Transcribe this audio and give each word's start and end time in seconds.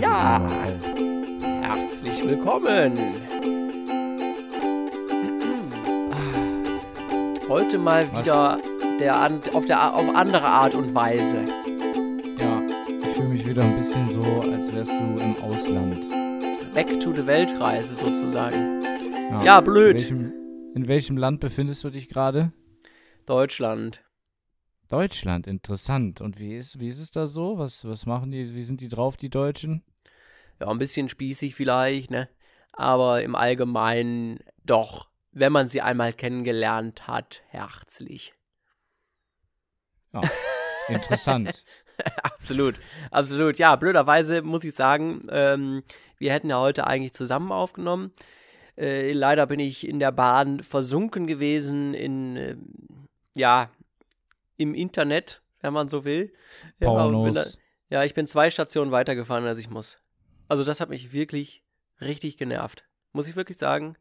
Ja. 0.00 0.40
Herzlich 1.62 2.24
willkommen. 2.24 2.96
Heute 7.48 7.78
mal 7.78 8.02
Was? 8.12 8.24
wieder 8.24 8.58
der, 9.00 9.16
an- 9.20 9.40
auf, 9.54 9.64
der, 9.64 9.94
auf 9.94 10.14
andere 10.14 10.44
Art 10.46 10.74
und 10.74 10.94
Weise. 10.94 11.44
Ja, 12.38 12.62
ich 13.02 13.08
fühle 13.16 13.28
mich 13.28 13.46
wieder 13.46 13.62
ein 13.62 13.76
bisschen 13.76 14.06
so, 14.08 14.22
als 14.22 14.72
wärst 14.74 14.92
du 14.92 15.22
im 15.22 15.36
Ausland. 15.42 16.00
Back 16.74 17.00
to 17.00 17.12
the 17.12 17.26
Weltreise 17.26 17.94
sozusagen. 17.94 18.82
Ja, 19.44 19.60
blöd. 19.60 19.96
In 20.10 20.18
welchem, 20.20 20.32
in 20.74 20.88
welchem 20.88 21.16
Land 21.16 21.40
befindest 21.40 21.82
du 21.84 21.90
dich 21.90 22.08
gerade? 22.08 22.52
Deutschland. 23.26 24.00
Deutschland, 24.88 25.46
interessant. 25.46 26.20
Und 26.20 26.38
wie 26.38 26.56
ist, 26.56 26.80
wie 26.80 26.88
ist 26.88 26.98
es 26.98 27.10
da 27.10 27.26
so? 27.26 27.58
Was, 27.58 27.86
was 27.86 28.06
machen 28.06 28.30
die, 28.30 28.54
wie 28.54 28.62
sind 28.62 28.80
die 28.80 28.88
drauf, 28.88 29.16
die 29.16 29.28
Deutschen? 29.28 29.82
Ja, 30.60 30.68
ein 30.68 30.78
bisschen 30.78 31.08
spießig 31.08 31.54
vielleicht, 31.54 32.10
ne? 32.10 32.28
Aber 32.72 33.22
im 33.22 33.34
Allgemeinen 33.34 34.40
doch, 34.64 35.08
wenn 35.32 35.52
man 35.52 35.68
sie 35.68 35.82
einmal 35.82 36.12
kennengelernt 36.12 37.06
hat, 37.06 37.42
herzlich. 37.48 38.32
Ja, 40.12 40.22
interessant. 40.88 41.64
absolut, 42.22 42.76
absolut. 43.10 43.58
Ja, 43.58 43.76
blöderweise 43.76 44.42
muss 44.42 44.64
ich 44.64 44.74
sagen, 44.74 45.26
ähm, 45.30 45.82
wir 46.18 46.32
hätten 46.32 46.50
ja 46.50 46.58
heute 46.58 46.86
eigentlich 46.86 47.12
zusammen 47.12 47.52
aufgenommen. 47.52 48.12
Äh, 48.76 49.12
leider 49.12 49.46
bin 49.46 49.60
ich 49.60 49.86
in 49.86 49.98
der 49.98 50.12
Bahn 50.12 50.62
versunken 50.62 51.26
gewesen 51.26 51.94
in, 51.94 52.36
ähm, 52.36 53.08
ja, 53.34 53.70
im 54.58 54.74
Internet, 54.74 55.42
wenn 55.60 55.72
man 55.72 55.88
so 55.88 56.04
will. 56.04 56.32
Ja, 56.80 56.88
Pornos. 56.88 57.58
ja, 57.88 58.04
ich 58.04 58.12
bin 58.12 58.26
zwei 58.26 58.50
Stationen 58.50 58.92
weitergefahren, 58.92 59.46
als 59.46 59.56
ich 59.56 59.70
muss. 59.70 59.98
Also 60.48 60.64
das 60.64 60.80
hat 60.80 60.90
mich 60.90 61.12
wirklich 61.12 61.62
richtig 62.00 62.36
genervt. 62.36 62.84
Muss 63.12 63.28
ich 63.28 63.36
wirklich 63.36 63.56
sagen. 63.56 63.96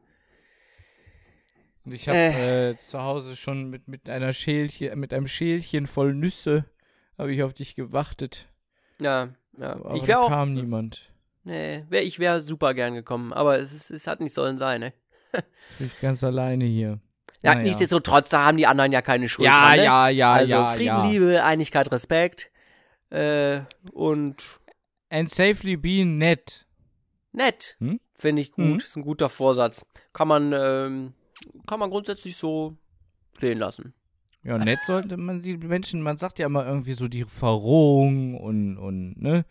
Und 1.85 1.93
ich 1.93 2.09
habe 2.09 2.17
äh. 2.17 2.75
zu 2.75 3.01
Hause 3.01 3.37
schon 3.37 3.69
mit, 3.69 3.87
mit 3.87 4.09
einer 4.09 4.33
Schälchen, 4.33 4.99
mit 4.99 5.13
einem 5.13 5.27
Schälchen 5.27 5.87
voll 5.87 6.13
Nüsse 6.13 6.65
habe 7.17 7.33
ich 7.33 7.43
auf 7.43 7.53
dich 7.53 7.75
gewartet. 7.75 8.49
Ja, 8.99 9.29
ja. 9.57 9.73
Aber 9.73 9.95
ich 9.95 10.01
da 10.01 10.07
wäre 10.07 10.19
auch. 10.19 10.29
kam 10.29 10.53
niemand. 10.53 11.11
Nee, 11.43 11.85
wär, 11.89 12.03
ich 12.03 12.19
wäre 12.19 12.41
super 12.41 12.73
gern 12.73 12.93
gekommen, 12.93 13.31
aber 13.31 13.59
es, 13.59 13.71
ist, 13.71 13.89
es 13.89 14.05
hat 14.05 14.19
nicht 14.19 14.33
sollen 14.33 14.57
sein, 14.57 14.81
ne? 14.81 14.93
Jetzt 15.33 15.77
bin 15.77 15.87
ich 15.87 15.99
ganz 16.01 16.23
alleine 16.23 16.65
hier. 16.65 16.99
Ja, 17.43 17.53
Naja. 17.53 17.63
nichtsdestotrotz, 17.65 18.29
da 18.29 18.45
haben 18.45 18.57
die 18.57 18.67
anderen 18.67 18.91
ja 18.91 19.01
keine 19.01 19.29
Schuld 19.29 19.45
Ja, 19.45 19.67
dran, 19.67 19.75
ne? 19.77 19.83
ja, 19.83 20.09
ja, 20.09 20.31
also 20.33 20.51
ja, 20.53 20.65
Frieden, 20.73 20.85
ja. 20.85 21.09
Liebe, 21.09 21.43
Einigkeit, 21.43 21.91
Respekt 21.91 22.51
äh, 23.11 23.61
und 23.93 24.59
And 25.09 25.29
safely 25.29 25.77
being 25.77 26.17
nett. 26.17 26.65
nett, 27.31 27.77
Hm? 27.79 27.99
finde 28.13 28.41
ich 28.41 28.51
gut, 28.51 28.65
Mhm. 28.65 28.77
ist 28.77 28.95
ein 28.97 29.03
guter 29.03 29.29
Vorsatz. 29.29 29.85
Kann 30.13 30.27
man, 30.27 30.51
ähm, 30.53 31.13
kann 31.67 31.79
man 31.79 31.89
grundsätzlich 31.91 32.35
so 32.35 32.75
stehen 33.37 33.59
lassen. 33.59 33.93
Ja, 34.43 34.57
nett 34.57 34.79
sollte 34.85 35.17
man 35.17 35.41
die 35.41 35.57
Menschen, 35.57 36.01
man 36.01 36.17
sagt 36.17 36.39
ja 36.39 36.45
immer 36.47 36.65
irgendwie 36.65 36.93
so 36.93 37.07
die 37.07 37.23
Verrohung 37.25 38.35
und, 38.35 38.77
und 38.77 39.21
ne, 39.21 39.45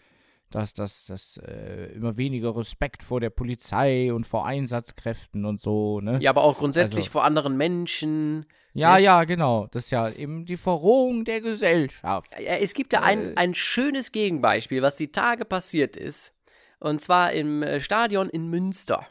dass 0.50 0.74
das, 0.74 1.38
äh, 1.38 1.92
immer 1.94 2.16
weniger 2.16 2.56
Respekt 2.56 3.02
vor 3.02 3.20
der 3.20 3.30
Polizei 3.30 4.12
und 4.12 4.26
vor 4.26 4.46
Einsatzkräften 4.46 5.44
und 5.44 5.60
so, 5.60 6.00
ne? 6.00 6.18
Ja, 6.20 6.30
aber 6.30 6.44
auch 6.44 6.56
grundsätzlich 6.58 7.06
Also- 7.06 7.10
vor 7.10 7.24
anderen 7.24 7.56
Menschen. 7.56 8.46
ja, 8.72 8.96
ne? 8.96 9.02
ja, 9.02 9.24
genau. 9.24 9.66
Das 9.72 9.84
ist 9.86 9.90
ja 9.90 10.08
eben 10.10 10.44
die 10.46 10.56
Verrohung 10.56 11.24
der 11.24 11.40
Gesellschaft. 11.40 12.32
Ja, 12.32 12.54
Es 12.56 12.74
gibt 12.74 12.92
da 12.92 13.00
ein, 13.00 13.32
Äh. 13.32 13.36
ein 13.36 13.54
schönes 13.54 14.12
Gegenbeispiel, 14.12 14.82
was 14.82 14.96
die 14.96 15.10
Tage 15.12 15.44
passiert 15.44 15.96
ist. 15.96 16.32
Und 16.78 17.00
zwar 17.00 17.32
im 17.32 17.62
äh, 17.62 17.80
Stadion 17.80 18.28
in 18.28 18.48
Münster. 18.48 19.06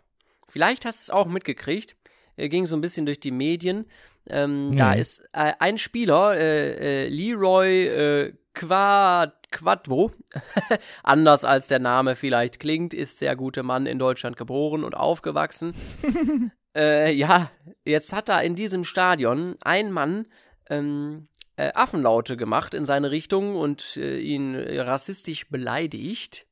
Vielleicht 0.48 0.86
hast 0.86 0.99
du 1.08 1.11
es 1.11 1.15
auch 1.17 1.26
mitgekriegt. 1.27 1.98
Er 2.38 2.48
ging 2.49 2.65
so 2.65 2.76
ein 2.76 2.82
bisschen 2.82 3.05
durch 3.05 3.20
die 3.20 3.32
Medien. 3.32 3.86
Ähm, 4.30 4.76
Da 4.77 4.93
Nee. 4.93 5.02
ist 5.02 5.20
äh, 5.33 5.54
ein 5.59 5.77
Spieler, 5.77 6.36
äh, 6.38 7.05
äh, 7.05 7.08
Leroy 7.09 7.88
äh, 7.88 8.33
Quad 8.55 9.33
Quadvo, 9.52 10.11
anders 11.04 11.43
als 11.45 11.67
der 11.67 11.80
Name 11.80 12.16
vielleicht 12.16 12.60
klingt, 12.60 12.93
ist 12.93 13.21
der 13.21 13.36
gute 13.36 13.64
Mann 13.64 13.86
in 13.86 13.99
Deutschland 13.99 14.38
geboren 14.38 14.83
und 14.83 14.95
aufgewachsen. 14.95 15.73
äh, 16.76 17.14
ja, 17.14 17.52
jetzt 17.86 18.11
hat 18.11 18.27
da 18.27 18.39
in 18.39 18.55
diesem 18.55 18.83
Stadion 18.83 19.55
ein 19.61 19.92
Mann 19.92 20.27
ähm, 20.70 21.27
äh, 21.55 21.71
Affenlaute 21.73 22.38
gemacht 22.38 22.73
in 22.73 22.86
seine 22.86 23.11
Richtung 23.11 23.55
und 23.55 23.98
äh, 23.98 24.17
ihn 24.17 24.55
äh, 24.55 24.82
rassistisch 24.82 25.49
beleidigt. 25.49 26.48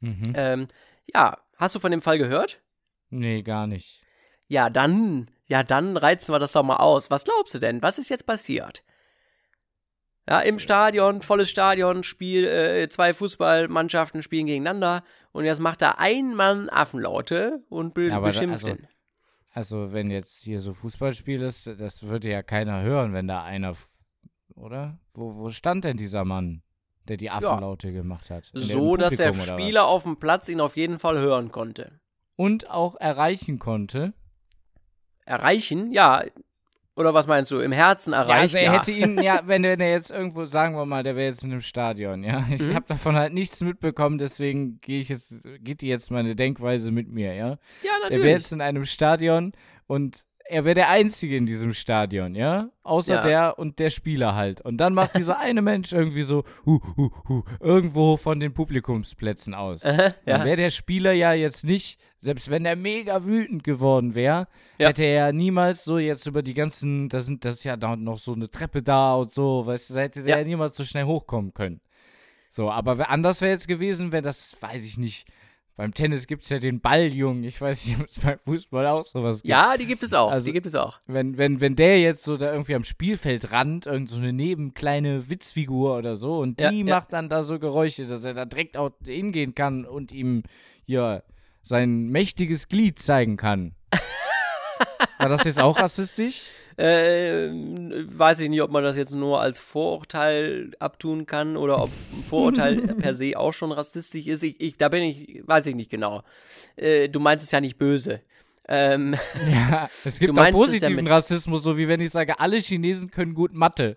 Mhm. 0.00 0.32
Ähm, 0.34 0.68
ja, 1.12 1.38
hast 1.56 1.74
du 1.74 1.80
von 1.80 1.90
dem 1.90 2.02
Fall 2.02 2.18
gehört? 2.18 2.60
Nee, 3.10 3.42
gar 3.42 3.66
nicht. 3.66 4.02
Ja, 4.46 4.70
dann, 4.70 5.30
ja, 5.46 5.62
dann 5.62 5.96
reizen 5.96 6.32
wir 6.32 6.38
das 6.38 6.52
doch 6.52 6.62
mal 6.62 6.76
aus. 6.76 7.10
Was 7.10 7.24
glaubst 7.24 7.54
du 7.54 7.58
denn? 7.58 7.82
Was 7.82 7.98
ist 7.98 8.10
jetzt 8.10 8.26
passiert? 8.26 8.82
Ja, 10.28 10.40
im 10.40 10.58
Stadion, 10.58 11.22
volles 11.22 11.48
Stadion, 11.48 12.02
Spiel, 12.02 12.44
äh, 12.44 12.88
zwei 12.90 13.14
Fußballmannschaften 13.14 14.22
spielen 14.22 14.46
gegeneinander 14.46 15.02
und 15.32 15.46
jetzt 15.46 15.60
macht 15.60 15.80
da 15.80 15.92
ein 15.96 16.34
Mann 16.34 16.68
Affenlaute 16.68 17.62
und 17.70 17.94
be 17.94 18.08
Ja, 18.08 18.16
aber 18.16 18.26
da- 18.26 18.32
beschimpft 18.32 18.64
also-. 18.64 18.76
Also, 19.50 19.92
wenn 19.92 20.10
jetzt 20.10 20.42
hier 20.44 20.60
so 20.60 20.74
Fußballspiel 20.74 21.40
ist, 21.40 21.66
das 21.66 22.02
würde 22.02 22.28
ja 22.30 22.42
keiner 22.42 22.82
hören, 22.82 23.14
wenn 23.14 23.26
da 23.26 23.42
einer, 23.42 23.74
oder? 24.54 24.98
Wo, 25.14 25.34
wo 25.34 25.50
stand 25.50 25.84
denn 25.84 25.96
dieser 25.96 26.24
Mann, 26.26 26.62
der 27.08 27.16
die 27.16 27.30
Affenlaute 27.30 27.92
gemacht 27.92 28.28
hat? 28.28 28.50
In 28.52 28.60
So, 28.60 28.96
dass 28.96 29.16
der? 29.16 29.32
Spieler 29.32 29.86
auf 29.86 30.02
dem 30.02 30.18
Platz 30.18 30.48
ihn 30.50 30.60
auf 30.60 30.76
jeden 30.76 30.98
Fall 30.98 31.18
hören 31.18 31.50
konnte. 31.50 31.98
Und 32.36 32.68
auch 32.70 32.94
erreichen 32.96 33.58
konnte. 33.58 34.12
Erreichen? 35.24 35.90
Ja. 35.90 36.22
Oder 36.98 37.14
was 37.14 37.26
meinst 37.28 37.50
du? 37.52 37.60
Im 37.60 37.70
Herzen 37.72 38.12
Ja, 38.12 38.22
erreichen? 38.22 38.40
also 38.40 38.58
er 38.58 38.72
hätte 38.72 38.90
ihn, 38.92 39.22
ja, 39.22 39.40
wenn 39.46 39.62
der, 39.62 39.76
der 39.76 39.90
jetzt 39.92 40.10
irgendwo, 40.10 40.44
sagen 40.44 40.74
wir 40.74 40.84
mal, 40.84 41.02
der 41.04 41.14
wäre 41.14 41.28
jetzt 41.28 41.44
in 41.44 41.52
einem 41.52 41.60
Stadion, 41.60 42.24
ja. 42.24 42.44
Ich 42.52 42.62
Mhm. 42.62 42.74
habe 42.74 42.86
davon 42.88 43.14
halt 43.14 43.32
nichts 43.32 43.60
mitbekommen, 43.62 44.18
deswegen 44.18 44.80
gehe 44.80 45.00
ich 45.00 45.08
jetzt, 45.08 45.46
geht 45.60 45.80
die 45.80 45.86
jetzt 45.88 46.10
meine 46.10 46.34
Denkweise 46.34 46.90
mit 46.90 47.08
mir, 47.08 47.34
ja. 47.34 47.46
ja, 47.48 47.56
Er 47.92 48.00
natürlich. 48.02 48.24
wäre 48.24 48.36
jetzt 48.38 48.52
in 48.52 48.60
einem 48.60 48.84
Stadion 48.84 49.52
und 49.86 50.24
er 50.48 50.64
wäre 50.64 50.74
der 50.74 50.88
Einzige 50.88 51.36
in 51.36 51.46
diesem 51.46 51.72
Stadion, 51.72 52.34
ja? 52.34 52.70
Außer 52.82 53.16
Ja. 53.16 53.22
der 53.22 53.58
und 53.58 53.78
der 53.78 53.90
Spieler 53.90 54.34
halt. 54.34 54.60
Und 54.60 54.78
dann 54.78 54.94
macht 54.94 55.16
dieser 55.16 55.38
eine 55.38 55.62
Mensch 55.62 55.92
irgendwie 55.92 56.22
so 56.22 56.44
hu, 56.66 56.80
hu, 56.96 57.10
hu, 57.28 57.42
irgendwo 57.60 58.16
von 58.16 58.40
den 58.40 58.54
Publikumsplätzen 58.54 59.54
aus. 59.54 59.80
Dann 59.82 60.12
ja. 60.26 60.44
wäre 60.44 60.56
der 60.56 60.70
Spieler 60.70 61.12
ja 61.12 61.32
jetzt 61.32 61.64
nicht, 61.64 62.00
selbst 62.20 62.50
wenn 62.50 62.64
er 62.64 62.76
mega 62.76 63.24
wütend 63.26 63.62
geworden 63.62 64.14
wäre, 64.14 64.48
Ja. 64.78 64.88
hätte 64.88 65.04
er 65.04 65.26
ja 65.26 65.32
niemals 65.32 65.84
so 65.84 65.98
jetzt 65.98 66.26
über 66.26 66.42
die 66.42 66.54
ganzen, 66.54 67.08
das, 67.08 67.26
sind, 67.26 67.44
das 67.44 67.56
ist 67.56 67.64
ja 67.64 67.76
da 67.76 67.94
noch 67.96 68.18
so 68.18 68.32
eine 68.32 68.50
Treppe 68.50 68.82
da 68.82 69.14
und 69.14 69.30
so, 69.30 69.66
weißt 69.66 69.90
du, 69.90 69.94
da 69.94 70.00
hätte 70.00 70.22
der 70.22 70.38
Ja. 70.38 70.44
niemals 70.44 70.76
so 70.76 70.84
schnell 70.84 71.04
hochkommen 71.04 71.54
können. 71.54 71.80
So, 72.50 72.70
aber 72.70 72.98
wer- 72.98 73.10
anders 73.10 73.40
wäre 73.42 73.52
jetzt 73.52 73.68
gewesen, 73.68 74.10
wenn 74.12 74.24
das, 74.24 74.56
weiß 74.60 74.84
ich 74.84 74.96
nicht, 74.98 75.28
beim 75.78 75.94
Tennis 75.94 76.26
gibt 76.26 76.42
es 76.42 76.48
ja 76.48 76.58
den 76.58 76.80
Balljungen, 76.80 77.44
ich 77.44 77.60
weiß 77.60 77.86
nicht, 77.86 78.00
ob 78.00 78.08
es 78.08 78.18
beim 78.18 78.38
Fußball 78.44 78.84
auch 78.88 79.04
sowas 79.04 79.42
gibt. 79.42 79.48
ja, 79.50 79.76
die 79.76 79.86
gibt 79.86 80.02
es 80.02 80.12
auch. 80.12 80.30
Also- 80.30 80.46
die 80.46 80.52
gibt 80.52 80.66
es 80.66 80.74
auch. 80.74 80.98
Wenn, 81.06 81.38
wenn, 81.38 81.60
wenn 81.60 81.76
der 81.76 82.00
jetzt 82.00 82.24
so 82.24 82.36
da 82.36 82.50
irgendwie 82.52 82.74
am 82.74 82.82
Spielfeld 82.82 83.52
rannt, 83.52 83.86
irgend 83.86 84.10
so 84.10 84.16
eine 84.18 84.32
nebenkleine 84.32 85.30
Witzfigur 85.30 85.96
oder 85.96 86.16
so, 86.16 86.40
und 86.40 86.58
die 86.58 86.64
Ja, 86.64 86.70
ja. 86.72 86.84
macht 86.96 87.12
dann 87.12 87.28
da 87.28 87.44
so 87.44 87.60
Geräusche, 87.60 88.06
dass 88.06 88.24
er 88.24 88.34
da 88.34 88.44
direkt 88.44 88.76
auch 88.76 88.90
hingehen 89.04 89.54
kann 89.54 89.84
und 89.84 90.10
ihm 90.10 90.42
hier 90.84 91.22
sein 91.62 92.08
mächtiges 92.08 92.66
Glied 92.68 92.98
zeigen 92.98 93.36
kann. 93.36 93.72
War 95.18 95.28
das 95.28 95.44
jetzt 95.44 95.60
auch 95.60 95.78
rassistisch? 95.78 96.44
Äh, 96.76 97.48
weiß 97.50 98.38
ich 98.40 98.48
nicht, 98.48 98.62
ob 98.62 98.70
man 98.70 98.84
das 98.84 98.96
jetzt 98.96 99.12
nur 99.12 99.40
als 99.40 99.58
Vorurteil 99.58 100.70
abtun 100.78 101.26
kann 101.26 101.56
oder 101.56 101.82
ob 101.82 101.90
ein 102.12 102.22
Vorurteil 102.28 102.76
per 103.00 103.14
se 103.14 103.32
auch 103.36 103.52
schon 103.52 103.72
rassistisch 103.72 104.26
ist. 104.28 104.42
Ich, 104.44 104.60
ich, 104.60 104.76
da 104.76 104.88
bin 104.88 105.02
ich, 105.02 105.42
weiß 105.44 105.66
ich 105.66 105.74
nicht 105.74 105.90
genau. 105.90 106.22
Äh, 106.76 107.08
du 107.08 107.18
meinst 107.18 107.44
es 107.44 107.50
ja 107.50 107.60
nicht 107.60 107.78
böse. 107.78 108.20
Ähm, 108.68 109.16
Ja, 109.50 109.88
es 110.04 110.20
gibt 110.20 110.38
auch 110.38 110.44
ja 110.44 110.52
positiven 110.52 111.04
mit- 111.04 111.10
Rassismus, 111.12 111.62
so 111.64 111.76
wie 111.76 111.88
wenn 111.88 112.00
ich 112.00 112.10
sage, 112.10 112.38
alle 112.38 112.58
Chinesen 112.58 113.10
können 113.10 113.34
gut 113.34 113.52
Mathe. 113.52 113.96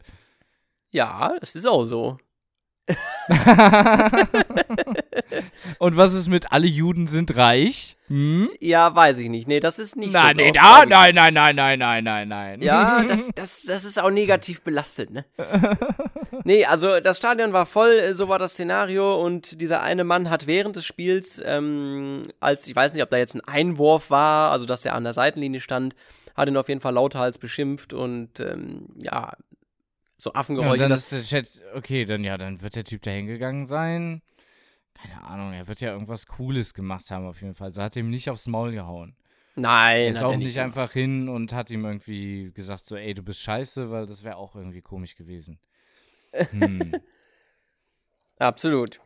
ja, 0.91 1.35
es 1.41 1.53
ist 1.55 1.67
auch 1.67 1.85
so. 1.85 2.17
Und 5.79 5.97
was 5.97 6.13
ist 6.13 6.27
mit 6.27 6.51
alle 6.51 6.67
Juden 6.67 7.07
sind 7.07 7.37
reich? 7.37 7.95
Hm? 8.07 8.49
Ja, 8.59 8.93
weiß 8.93 9.17
ich 9.19 9.29
nicht. 9.29 9.47
Nee, 9.47 9.59
das 9.61 9.79
ist 9.79 9.95
nicht 9.95 10.11
Nein, 10.11 10.35
so. 10.37 10.43
nee, 10.43 10.51
da, 10.51 10.85
nein, 10.85 11.15
nein, 11.15 11.33
nein, 11.33 11.55
nein, 11.55 11.79
nein, 11.79 12.03
nein, 12.03 12.27
nein. 12.27 12.61
Ja, 12.61 13.03
das, 13.07 13.29
das, 13.35 13.61
das 13.63 13.85
ist 13.85 13.99
auch 14.01 14.09
negativ 14.09 14.61
belastet, 14.61 15.11
ne? 15.11 15.23
nee, 16.43 16.65
also 16.65 16.99
das 16.99 17.17
Stadion 17.17 17.53
war 17.53 17.65
voll, 17.65 18.13
so 18.13 18.27
war 18.27 18.39
das 18.39 18.53
Szenario 18.53 19.23
und 19.23 19.61
dieser 19.61 19.81
eine 19.81 20.03
Mann 20.03 20.29
hat 20.29 20.45
während 20.47 20.75
des 20.75 20.85
Spiels, 20.85 21.41
ähm, 21.43 22.23
als, 22.41 22.67
ich 22.67 22.75
weiß 22.75 22.93
nicht, 22.93 23.03
ob 23.03 23.09
da 23.09 23.17
jetzt 23.17 23.35
ein 23.35 23.41
Einwurf 23.41 24.09
war, 24.09 24.51
also 24.51 24.65
dass 24.65 24.85
er 24.85 24.95
an 24.95 25.03
der 25.03 25.13
Seitenlinie 25.13 25.61
stand, 25.61 25.95
hat 26.35 26.49
ihn 26.49 26.57
auf 26.57 26.67
jeden 26.67 26.81
Fall 26.81 26.93
lauthals 26.93 27.37
beschimpft 27.37 27.93
und 27.93 28.39
ähm, 28.39 28.87
ja, 28.97 29.33
so 30.21 30.31
Ja, 30.31 30.35
Affengeräusche. 30.35 30.77
dann 30.83 30.91
das, 30.91 31.11
ist 31.11 31.31
der 31.31 31.43
Chat, 31.43 31.61
okay, 31.75 32.05
dann 32.05 32.23
ja, 32.23 32.37
dann 32.37 32.61
wird 32.61 32.75
der 32.75 32.83
Typ 32.83 33.01
da 33.01 33.11
hingegangen 33.11 33.65
sein, 33.65 34.21
keine 34.93 35.23
Ahnung, 35.23 35.53
er 35.53 35.67
wird 35.67 35.81
ja 35.81 35.91
irgendwas 35.91 36.27
Cooles 36.27 36.73
gemacht 36.75 37.09
haben 37.09 37.25
auf 37.25 37.41
jeden 37.41 37.55
Fall. 37.55 37.71
So 37.71 37.81
hat 37.81 37.95
ihm 37.95 38.09
nicht 38.09 38.29
aufs 38.29 38.47
Maul 38.47 38.71
gehauen. 38.71 39.15
Nein, 39.55 40.05
Er 40.05 40.11
ist 40.11 40.23
auch 40.23 40.31
er 40.31 40.37
nicht, 40.37 40.59
einfach 40.59 40.91
hin 40.91 41.27
und 41.27 41.53
hat 41.53 41.71
ihm 41.71 41.85
irgendwie 41.85 42.51
gesagt, 42.53 42.85
so, 42.85 42.95
ey, 42.95 43.13
du 43.13 43.23
bist 43.23 43.39
scheiße, 43.41 43.89
weil 43.89 44.05
das 44.05 44.23
wäre 44.23 44.37
auch 44.37 44.55
irgendwie 44.55 44.81
komisch 44.81 45.15
gewesen. 45.15 45.59
Hm. 46.51 47.01
Absolut. 48.39 49.01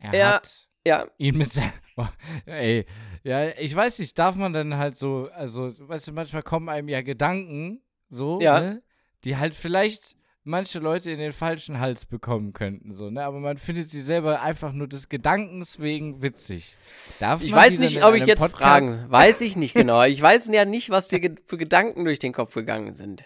Er 0.00 0.18
Ja. 0.18 0.34
hat 0.34 0.68
Ja, 0.86 1.06
ihn 1.16 1.38
mit. 1.38 1.50
Ey, 2.46 2.84
ja, 3.22 3.48
ich 3.58 3.74
weiß 3.74 4.00
nicht, 4.00 4.18
darf 4.18 4.36
man 4.36 4.52
dann 4.52 4.76
halt 4.76 4.98
so, 4.98 5.30
also, 5.32 5.72
weißt 5.88 6.08
du, 6.08 6.12
manchmal 6.12 6.42
kommen 6.42 6.68
einem 6.68 6.88
ja 6.88 7.00
Gedanken, 7.02 7.80
so, 8.10 8.38
Ja. 8.40 8.60
ne, 8.60 8.82
die 9.24 9.36
halt 9.36 9.54
vielleicht 9.54 10.16
manche 10.44 10.78
Leute 10.78 11.10
in 11.10 11.18
den 11.18 11.32
falschen 11.32 11.80
Hals 11.80 12.04
bekommen 12.04 12.52
könnten, 12.52 12.92
so, 12.92 13.10
ne, 13.10 13.24
aber 13.24 13.40
man 13.40 13.56
findet 13.56 13.88
sie 13.88 14.02
selber 14.02 14.42
einfach 14.42 14.72
nur 14.72 14.86
des 14.86 15.08
Gedankens 15.08 15.80
wegen 15.80 16.22
witzig. 16.22 16.76
Darf 17.18 17.42
ich 17.42 17.52
weiß 17.52 17.78
nicht, 17.78 18.04
ob 18.04 18.14
ich 18.14 18.26
jetzt 18.26 18.40
Podcast- 18.40 18.58
fragen. 18.58 19.04
Weiß 19.10 19.40
ich 19.40 19.56
nicht 19.56 19.74
genau. 19.74 20.02
Ich 20.02 20.20
weiß 20.20 20.48
ja 20.52 20.66
nicht, 20.66 20.90
was 20.90 21.08
dir 21.08 21.34
für 21.46 21.56
Gedanken 21.56 22.04
durch 22.04 22.18
den 22.18 22.34
Kopf 22.34 22.54
gegangen 22.54 22.94
sind. 22.94 23.24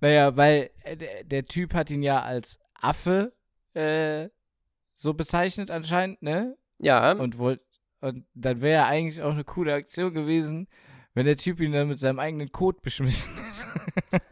Naja, 0.00 0.36
weil 0.36 0.70
äh, 0.82 1.24
der, 1.24 1.44
Typ 1.44 1.74
hat 1.74 1.90
ihn 1.90 2.02
ja 2.02 2.22
als 2.22 2.58
Affe 2.74 3.32
äh, 3.74 4.28
so 4.96 5.14
bezeichnet 5.14 5.70
anscheinend, 5.70 6.22
ne? 6.22 6.56
Ja, 6.78 7.12
Und 7.12 7.38
wollt, 7.38 7.60
und 8.00 8.24
dann 8.34 8.62
wäre 8.62 8.80
ja 8.80 8.86
eigentlich 8.86 9.22
auch 9.22 9.32
eine 9.32 9.44
coole 9.44 9.74
Aktion 9.74 10.14
gewesen, 10.14 10.68
wenn 11.14 11.26
der 11.26 11.36
Typ 11.36 11.60
ihn 11.60 11.72
dann 11.72 11.88
mit 11.88 11.98
seinem 11.98 12.18
eigenen 12.18 12.50
Code 12.52 12.78
beschmissen 12.82 13.30
hätte. 14.10 14.22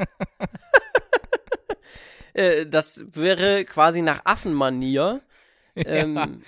äh, 2.35 2.67
das 2.67 3.03
wäre 3.13 3.65
quasi 3.65 4.03
nach 4.03 4.21
Affenmanier. 4.25 5.21
Ähm, 5.87 6.43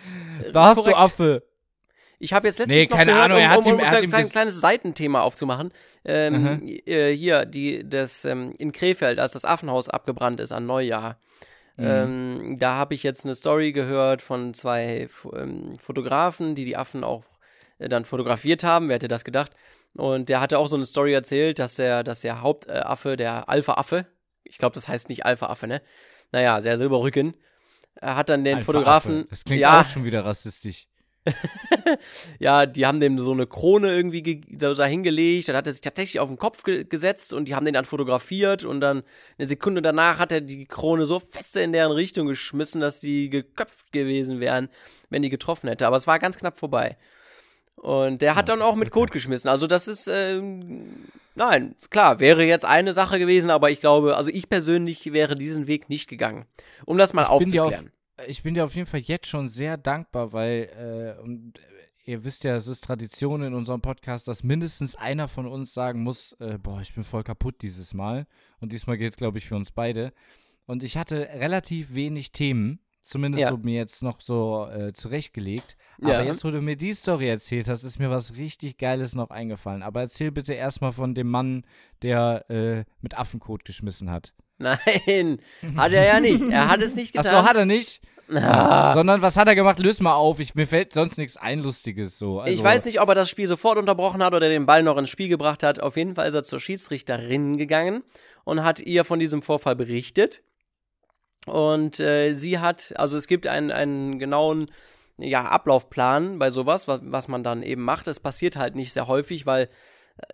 äh, 0.44 0.50
Da 0.50 0.64
hast 0.64 0.78
korrekt. 0.78 0.96
du 0.96 1.00
Affe. 1.00 1.42
Ich 2.18 2.32
habe 2.32 2.48
jetzt 2.48 2.58
letztens 2.58 2.76
Nee, 2.76 2.88
noch 2.90 2.96
keine 2.96 3.12
gehört, 3.12 3.26
Ahnung, 3.30 3.38
er 3.38 3.44
um, 3.46 3.50
hat 3.52 3.58
um, 3.60 3.66
ihm- 3.68 3.74
um 3.74 3.78
er 3.80 3.86
hat 3.90 3.96
ein 3.98 4.02
ihm 4.02 4.10
klein, 4.10 4.28
kleines 4.28 4.60
Seitenthema 4.60 5.20
aufzumachen. 5.20 5.72
Ähm, 6.04 6.80
äh, 6.84 7.12
hier, 7.14 7.44
die, 7.46 7.88
das 7.88 8.24
ähm, 8.24 8.52
in 8.58 8.72
Krefeld, 8.72 9.20
als 9.20 9.30
das 9.34 9.44
Affenhaus 9.44 9.88
abgebrannt 9.88 10.40
ist 10.40 10.50
an 10.50 10.66
Neujahr. 10.66 11.16
Mhm. 11.76 11.86
Ähm, 11.86 12.56
da 12.58 12.74
habe 12.74 12.94
ich 12.94 13.04
jetzt 13.04 13.24
eine 13.24 13.36
Story 13.36 13.70
gehört 13.70 14.20
von 14.20 14.52
zwei 14.52 15.08
ähm, 15.32 15.78
Fotografen, 15.78 16.56
die 16.56 16.64
die 16.64 16.76
Affen 16.76 17.04
auch 17.04 17.22
äh, 17.78 17.88
dann 17.88 18.04
fotografiert 18.04 18.64
haben. 18.64 18.88
Wer 18.88 18.96
hätte 18.96 19.06
das 19.06 19.24
gedacht? 19.24 19.52
Und 19.94 20.28
der 20.28 20.40
hatte 20.40 20.58
auch 20.58 20.68
so 20.68 20.76
eine 20.76 20.84
Story 20.84 21.12
erzählt, 21.12 21.58
dass 21.58 21.76
der, 21.76 22.04
dass 22.04 22.20
der 22.20 22.42
Hauptaffe, 22.42 23.16
der 23.16 23.48
Alpha-Affe, 23.48 24.06
ich 24.44 24.58
glaube, 24.58 24.74
das 24.74 24.88
heißt 24.88 25.08
nicht 25.08 25.26
Alpha-Affe, 25.26 25.66
ne? 25.66 25.82
Naja, 26.32 26.60
der 26.60 26.78
Silberrücken, 26.78 27.34
er 27.96 28.16
hat 28.16 28.28
dann 28.28 28.44
den 28.44 28.58
Alpha 28.58 28.66
Fotografen. 28.66 29.20
Affe. 29.20 29.26
Das 29.30 29.44
klingt 29.44 29.62
ja, 29.62 29.80
auch 29.80 29.84
schon 29.84 30.04
wieder 30.04 30.24
rassistisch. 30.24 30.86
ja, 32.38 32.64
die 32.64 32.86
haben 32.86 32.98
dem 32.98 33.18
so 33.18 33.32
eine 33.32 33.46
Krone 33.46 33.94
irgendwie 33.94 34.22
ge 34.22 34.40
da 34.48 34.84
hingelegt, 34.86 35.48
dann 35.48 35.56
hat 35.56 35.66
er 35.66 35.72
sich 35.72 35.82
tatsächlich 35.82 36.18
auf 36.18 36.28
den 36.28 36.38
Kopf 36.38 36.62
ge 36.62 36.84
gesetzt 36.84 37.34
und 37.34 37.44
die 37.46 37.54
haben 37.54 37.66
den 37.66 37.74
dann 37.74 37.84
fotografiert 37.84 38.64
und 38.64 38.80
dann 38.80 39.02
eine 39.38 39.46
Sekunde 39.46 39.82
danach 39.82 40.18
hat 40.18 40.32
er 40.32 40.40
die 40.40 40.64
Krone 40.64 41.04
so 41.04 41.20
fest 41.20 41.56
in 41.56 41.72
deren 41.72 41.92
Richtung 41.92 42.26
geschmissen, 42.26 42.80
dass 42.80 43.00
die 43.00 43.28
geköpft 43.28 43.92
gewesen 43.92 44.40
wären, 44.40 44.70
wenn 45.10 45.20
die 45.20 45.28
getroffen 45.28 45.68
hätte. 45.68 45.86
Aber 45.86 45.96
es 45.96 46.06
war 46.06 46.18
ganz 46.18 46.38
knapp 46.38 46.58
vorbei. 46.58 46.96
Und 47.76 48.20
der 48.20 48.34
hat 48.34 48.48
Ja, 48.48 48.54
dann 48.56 48.62
auch 48.62 48.74
mit. 48.74 48.90
Kot 48.90 49.10
geschmissen. 49.10 49.48
Also 49.48 49.66
das 49.66 49.88
ist, 49.88 50.06
ähm, 50.06 51.06
nein, 51.34 51.76
klar, 51.88 52.20
wäre 52.20 52.44
jetzt 52.44 52.64
eine 52.64 52.92
Sache 52.92 53.18
gewesen, 53.18 53.50
aber 53.50 53.70
ich 53.70 53.80
glaube, 53.80 54.16
also 54.16 54.30
ich 54.30 54.48
persönlich 54.48 55.12
wäre 55.12 55.34
diesen 55.34 55.66
Weg 55.66 55.88
nicht 55.88 56.08
gegangen. 56.08 56.46
Um 56.84 56.98
das 56.98 57.14
mal 57.14 57.22
Ich 57.22 57.38
bin 57.38 57.52
dir 57.52 57.64
aufzuklären. 57.64 57.92
Ich 58.26 58.42
bin 58.42 58.54
dir 58.54 58.64
auf 58.64 58.74
jeden 58.74 58.86
Fall 58.86 59.00
jetzt 59.00 59.28
schon 59.28 59.48
sehr 59.48 59.78
dankbar, 59.78 60.34
weil 60.34 61.16
äh, 61.18 61.22
und, 61.22 61.54
ihr 62.04 62.24
wisst 62.24 62.44
ja, 62.44 62.56
es 62.56 62.66
ist 62.66 62.84
Tradition 62.84 63.42
in 63.42 63.54
unserem 63.54 63.80
Podcast, 63.80 64.28
dass 64.28 64.42
mindestens 64.42 64.96
einer 64.96 65.28
von 65.28 65.46
uns 65.46 65.72
sagen 65.72 66.02
muss, 66.02 66.32
äh, 66.40 66.58
boah, 66.58 66.80
ich 66.80 66.94
bin 66.94 67.04
voll 67.04 67.22
kaputt 67.22 67.62
dieses 67.62 67.94
Mal. 67.94 68.26
Und 68.60 68.72
diesmal 68.72 68.98
gilt 68.98 69.12
es, 69.12 69.16
glaube 69.16 69.38
ich, 69.38 69.46
für 69.46 69.56
uns 69.56 69.70
beide. 69.70 70.12
Und 70.66 70.82
ich 70.82 70.96
hatte 70.96 71.28
relativ 71.34 71.94
wenig 71.94 72.32
Themen, 72.32 72.80
zumindest 73.00 73.42
Ja. 73.42 73.48
so 73.48 73.56
mir 73.56 73.74
jetzt 73.76 74.02
noch 74.02 74.20
so 74.20 74.68
äh, 74.70 74.92
zurechtgelegt. 74.92 75.76
Aber 76.02 76.12
Ja. 76.12 76.22
jetzt, 76.22 76.44
wo 76.44 76.50
du 76.50 76.60
mir 76.60 76.76
die 76.76 76.92
Story 76.92 77.28
erzählt 77.28 77.68
hast, 77.68 77.82
ist 77.84 77.98
mir 77.98 78.10
was 78.10 78.36
richtig 78.36 78.78
Geiles 78.78 79.14
noch 79.14 79.30
eingefallen. 79.30 79.82
Aber 79.82 80.00
erzähl 80.00 80.30
bitte 80.30 80.54
erstmal 80.54 80.92
von 80.92 81.14
dem 81.14 81.28
Mann, 81.28 81.64
der 82.02 82.44
äh, 82.50 82.84
mit 83.02 83.18
Affenkot 83.18 83.64
geschmissen 83.64 84.10
hat. 84.10 84.32
Nein, 84.58 85.40
hat 85.76 85.92
er 85.92 86.06
ja 86.06 86.20
nicht. 86.20 86.42
Er 86.50 86.68
hat 86.68 86.82
es 86.82 86.94
nicht 86.94 87.12
getan. 87.12 87.34
Achso, 87.34 87.48
hat 87.48 87.56
er 87.56 87.64
nicht? 87.64 88.00
Ah. 88.32 88.92
Sondern 88.92 89.22
was 89.22 89.36
hat 89.36 89.48
er 89.48 89.54
gemacht? 89.56 89.78
Löse 89.80 90.02
mal 90.04 90.14
auf. 90.14 90.38
Ich, 90.38 90.54
mir 90.54 90.66
fällt 90.66 90.92
sonst 90.92 91.18
nichts 91.18 91.36
Einlustiges 91.36 92.16
so. 92.18 92.40
Also, 92.40 92.52
ich 92.54 92.62
weiß 92.62 92.84
nicht, 92.84 93.00
ob 93.00 93.08
er 93.08 93.14
das 93.16 93.28
Spiel 93.28 93.46
sofort 93.48 93.76
unterbrochen 93.78 94.22
hat 94.22 94.34
oder 94.34 94.48
den 94.48 94.66
Ball 94.66 94.82
noch 94.84 94.98
ins 94.98 95.08
Spiel 95.10 95.28
gebracht 95.28 95.62
hat. 95.64 95.80
Auf 95.80 95.96
jeden 95.96 96.14
Fall 96.14 96.28
ist 96.28 96.34
er 96.34 96.44
zur 96.44 96.60
Schiedsrichterin 96.60 97.56
gegangen 97.56 98.04
und 98.44 98.62
hat 98.62 98.78
ihr 98.80 99.04
von 99.04 99.18
diesem 99.18 99.42
Vorfall 99.42 99.74
berichtet. 99.74 100.42
Und 101.46 102.00
äh, 102.00 102.34
sie 102.34 102.58
hat, 102.58 102.92
also 102.96 103.16
es 103.16 103.26
gibt 103.26 103.46
einen, 103.46 103.70
einen 103.70 104.18
genauen 104.18 104.70
ja, 105.18 105.44
Ablaufplan 105.44 106.38
bei 106.38 106.50
sowas, 106.50 106.88
was, 106.88 107.00
was 107.04 107.28
man 107.28 107.42
dann 107.42 107.62
eben 107.62 107.82
macht. 107.82 108.08
Es 108.08 108.20
passiert 108.20 108.56
halt 108.56 108.74
nicht 108.74 108.92
sehr 108.92 109.06
häufig, 109.06 109.46
weil 109.46 109.64
äh, 109.64 109.68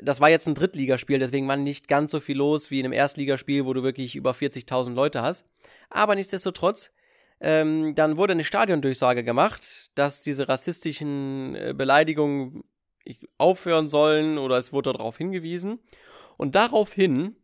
das 0.03 0.21
war 0.21 0.31
jetzt 0.31 0.47
ein 0.47 0.55
Drittligaspiel, 0.55 1.19
deswegen 1.19 1.49
war 1.49 1.57
nicht 1.57 1.89
ganz 1.89 2.11
so 2.11 2.21
viel 2.21 2.37
los 2.37 2.71
wie 2.71 2.81
in 2.81 2.87
einem 2.87 2.93
Erstligaspiel, 2.93 3.65
wo 3.65 3.73
du 3.73 3.83
wirklich 3.83 4.17
über 4.17 4.33
40.000 4.33 4.95
Leute 4.95 5.23
hast. 5.23 5.45
Aber 5.91 6.15
nichtsdestotrotz, 6.15 6.93
ähm, 7.41 7.95
dann 7.95 8.17
wurde 8.17 8.33
eine 8.33 8.45
Stadiondurchsage 8.45 9.23
gemacht, 9.23 9.91
dass 9.95 10.23
diese 10.23 10.49
rassistischen 10.49 11.55
äh, 11.55 11.75
Beleidigungen 11.77 12.65
aufhören 13.39 13.89
sollen 13.89 14.39
oder 14.39 14.57
es 14.57 14.73
wurde 14.73 14.93
darauf 14.93 15.19
hingewiesen. 15.19 15.79
Und 16.39 16.55
daraufhin 16.55 17.37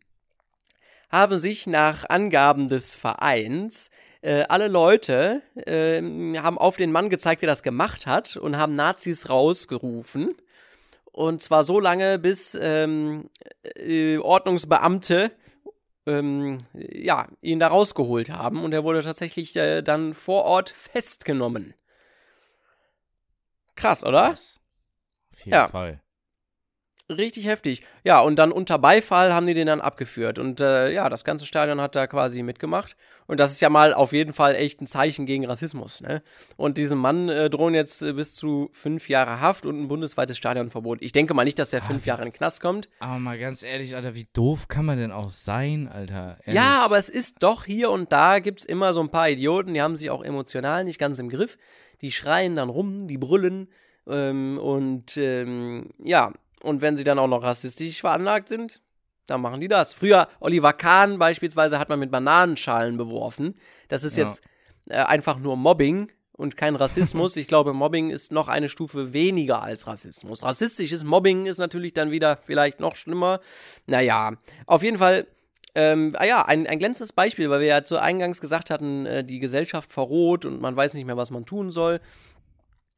haben 1.13 1.37
sich 1.37 1.67
nach 1.67 2.09
Angaben 2.09 2.69
des 2.69 2.97
Vereins 2.97 3.91
äh, 4.23 4.45
alle 4.49 4.69
Leute 4.69 5.43
ähm, 5.67 6.37
haben 6.41 6.57
auf 6.57 6.77
den 6.77 6.93
Mann 6.93 7.11
gezeigt, 7.11 7.43
der 7.43 7.49
das 7.49 7.63
gemacht 7.63 8.07
hat 8.07 8.37
und 8.37 8.57
haben 8.57 8.75
Nazis 8.77 9.29
rausgerufen. 9.29 10.35
Und 11.11 11.43
zwar 11.43 11.65
so 11.65 11.79
lange, 11.79 12.19
bis 12.19 12.57
ähm, 12.59 13.29
äh, 13.77 14.17
Ordnungsbeamte 14.19 15.33
ähm, 16.07 16.59
ja, 16.73 17.29
ihn 17.43 17.59
da 17.61 17.69
rausgeholt 17.69 18.31
haben 18.31 18.65
und 18.65 18.73
er 18.73 18.85
wurde 18.85 19.03
tatsächlich 19.03 19.55
äh, 19.57 19.83
dann 19.83 20.15
vor 20.15 20.45
Ort 20.45 20.71
festgenommen. 20.71 21.75
Krass, 23.77 24.05
oder? 24.05 24.29
Krass. 24.29 24.61
Auf 25.33 25.41
jeden 25.41 25.53
Ja. 25.53 25.69
Fall. 25.69 26.01
Richtig 27.13 27.47
heftig. 27.47 27.83
Ja, 28.05 28.21
und 28.21 28.37
dann 28.37 28.53
unter 28.53 28.79
Beifall 28.79 29.33
haben 29.33 29.47
die 29.47 29.55
den 29.55 29.67
dann 29.67 29.81
abgeführt. 29.81 30.39
Und 30.39 30.61
äh, 30.61 30.91
ja, 30.93 31.09
das 31.09 31.25
ganze 31.25 31.47
Stadion 31.47 31.81
hat 31.81 31.95
da 31.95 32.07
quasi 32.07 32.43
mitgemacht. 32.43 32.97
Und 33.27 33.39
das 33.41 33.53
ist 33.53 33.61
ja 33.61 33.71
mal 33.71 33.95
auf 33.95 34.13
jeden 34.13 34.33
Fall 34.33 34.55
echt 34.55 34.81
ein 34.81 34.87
Zeichen 34.87 35.27
gegen 35.27 35.47
Rassismus. 35.47 36.01
Ne? 36.01 36.23
Und 36.57 36.77
diesem 36.77 36.99
Mann 36.99 37.29
äh, 37.29 37.49
drohen 37.49 37.73
jetzt 37.75 38.03
äh, 38.03 38.13
bis 38.13 38.35
zu 38.35 38.69
fünf 38.73 39.09
Jahre 39.09 39.41
Haft 39.41 39.65
und 39.65 39.81
ein 39.81 39.89
bundesweites 39.89 40.37
Stadionverbot. 40.37 41.01
Ich 41.01 41.13
denke 41.13 41.33
mal 41.33 41.45
nicht, 41.45 41.59
dass 41.59 41.71
der 41.71 41.83
fünf 41.83 42.03
Ah, 42.05 42.09
Jahre 42.09 42.23
in 42.23 42.29
den 42.29 42.35
Knast 42.35 42.61
kommt. 42.61 42.89
Aber 42.99 43.19
mal 43.19 43.39
ganz 43.39 43.63
ehrlich, 43.63 43.95
Alter, 43.95 44.15
wie 44.15 44.27
doof 44.33 44.69
kann 44.69 44.85
man 44.85 44.99
denn 44.99 45.13
auch 45.13 45.31
sein, 45.31 45.89
Alter? 45.89 46.39
Ehrlich. 46.45 46.61
Ja, 46.61 46.85
aber 46.85 46.99
es 46.99 47.09
ist 47.09 47.37
doch 47.41 47.65
hier 47.65 47.91
und 47.91 48.13
da 48.13 48.41
gibt's 48.41 48.65
immer 48.65 48.93
so 48.93 49.01
ein 49.01 49.11
paar 49.11 49.29
Idioten, 49.29 49.75
die 49.75 49.83
haben 49.83 49.97
sich 49.97 50.11
auch 50.11 50.23
emotional 50.25 50.85
nicht 50.85 50.99
ganz 50.99 51.19
im 51.19 51.29
Griff. 51.29 51.59
Die 52.01 52.11
schreien 52.11 52.57
dann 52.57 52.69
rum, 52.69 53.07
die 53.07 53.19
brüllen 53.19 53.69
ähm, 54.09 54.59
und 54.59 55.17
ähm, 55.17 55.91
ja, 56.03 56.33
und 56.63 56.81
wenn 56.81 56.97
sie 56.97 57.05
dann 57.05 57.19
auch 57.19 57.29
noch 57.29 57.43
rassistisch 57.43 58.01
veranlagt 58.01 58.49
sind, 58.49 58.81
dann 59.27 59.41
machen 59.41 59.61
die 59.61 59.69
das. 59.69 59.93
Früher, 59.95 60.29
Oliver 60.41 60.73
Kahn 60.73 61.19
beispielsweise, 61.19 61.79
hat 61.79 61.89
man 61.89 61.99
mit 62.01 62.11
Bananenschalen 62.11 62.97
beworfen. 62.97 63.55
Das 63.89 64.03
ist 64.05 64.17
Ja. 64.17 64.25
jetzt 64.25 64.43
äh, 64.89 64.97
einfach 64.97 65.39
nur 65.39 65.57
Mobbing 65.57 66.11
und 66.33 66.57
kein 66.57 66.75
Rassismus. 66.75 67.37
ich 67.37 67.47
glaube, 67.47 67.73
Mobbing 67.73 68.11
ist 68.11 68.33
noch 68.33 68.49
eine 68.49 68.69
Stufe 68.69 69.13
weniger 69.13 69.63
als 69.63 69.87
Rassismus. 69.87 70.43
Rassistisches 70.43 71.05
Mobbing 71.05 71.47
ist 71.47 71.59
natürlich 71.59 71.95
dann 71.95 72.11
wieder 72.11 72.37
vielleicht 72.37 72.81
noch 72.81 72.97
schlimmer. 72.97 73.41
Naja, 73.87 74.33
auf 74.67 74.83
jeden 74.83 74.99
Fall 74.99 75.27
ähm, 75.75 76.13
ah 76.19 76.25
ja, 76.27 76.45
ein, 76.45 76.67
ein 76.67 76.79
glänzendes 76.79 77.13
Beispiel, 77.13 77.49
weil 77.49 77.61
wir 77.61 77.67
ja 77.67 77.83
zu 77.83 77.97
eingangs 77.99 78.41
gesagt 78.43 78.69
hatten, 78.71 79.07
äh, 79.07 79.25
die 79.25 79.39
Gesellschaft 79.39 79.91
verroht 79.91 80.45
und 80.45 80.61
man 80.61 80.77
weiß 80.77 80.93
nicht 80.95 81.07
mehr, 81.07 81.17
was 81.17 81.31
man 81.31 81.47
tun 81.47 81.71
soll. 81.71 82.01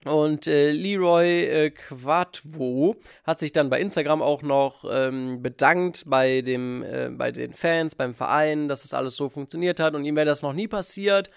Und 0.04 0.46
äh, 0.46 0.70
Leroy 0.70 1.44
äh, 1.44 1.70
Quadvo 1.70 2.96
hat 3.25 3.38
sich 3.38 3.52
dann 3.52 3.70
bei 3.70 3.80
Instagram 3.80 4.20
auch 4.20 4.42
noch 4.42 4.84
ähm, 4.90 5.40
bedankt 5.40 6.04
bei 6.06 6.42
dem, 6.42 6.82
äh, 6.82 7.08
bei 7.11 7.32
den 7.32 7.54
Fans, 7.54 7.94
beim 7.94 8.14
Verein, 8.14 8.68
dass 8.68 8.82
das 8.82 8.92
alles 8.92 9.16
so 9.16 9.30
funktioniert 9.30 9.80
hat 9.80 9.94
und 9.94 10.04
ihm 10.04 10.16
wäre 10.16 10.26
das 10.26 10.42
noch 10.42 10.52
nie 10.52 10.68
passiert. 10.68 11.30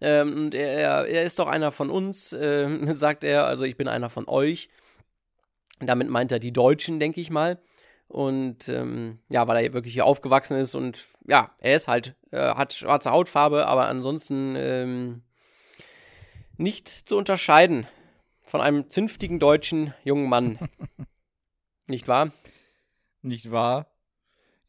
Ähm, 0.00 0.32
und 0.32 0.54
er, 0.54 1.06
er, 1.06 1.22
ist 1.22 1.38
doch 1.38 1.46
einer 1.46 1.70
von 1.70 1.90
uns, 1.90 2.32
äh, 2.32 2.68
sagt 2.94 3.22
er, 3.22 3.46
also 3.46 3.64
ich 3.64 3.76
bin 3.76 3.86
einer 3.86 4.10
von 4.10 4.28
euch. 4.28 4.68
Damit 5.80 6.08
meint 6.08 6.32
er 6.32 6.40
die 6.40 6.52
Deutschen, 6.52 6.98
denke 6.98 7.20
ich 7.20 7.30
mal. 7.30 7.58
Und 8.08 8.68
ähm, 8.68 9.20
ja, 9.28 9.46
weil 9.46 9.64
er 9.64 9.72
wirklich 9.74 9.94
hier 9.94 10.06
aufgewachsen 10.06 10.56
ist 10.56 10.74
und 10.74 11.06
ja, 11.26 11.54
er 11.60 11.76
ist 11.76 11.88
halt, 11.88 12.14
äh, 12.32 12.54
hat 12.54 12.72
schwarze 12.72 13.10
Hautfarbe, 13.10 13.66
aber 13.66 13.86
ansonsten 13.86 14.56
ähm, 14.56 15.22
nicht 16.56 16.88
zu 16.88 17.16
unterscheiden 17.16 17.86
von 18.48 18.60
einem 18.60 18.88
zünftigen 18.88 19.38
deutschen 19.38 19.94
jungen 20.04 20.28
Mann. 20.28 20.58
nicht 21.86 22.08
wahr? 22.08 22.32
Nicht 23.22 23.50
wahr? 23.50 23.86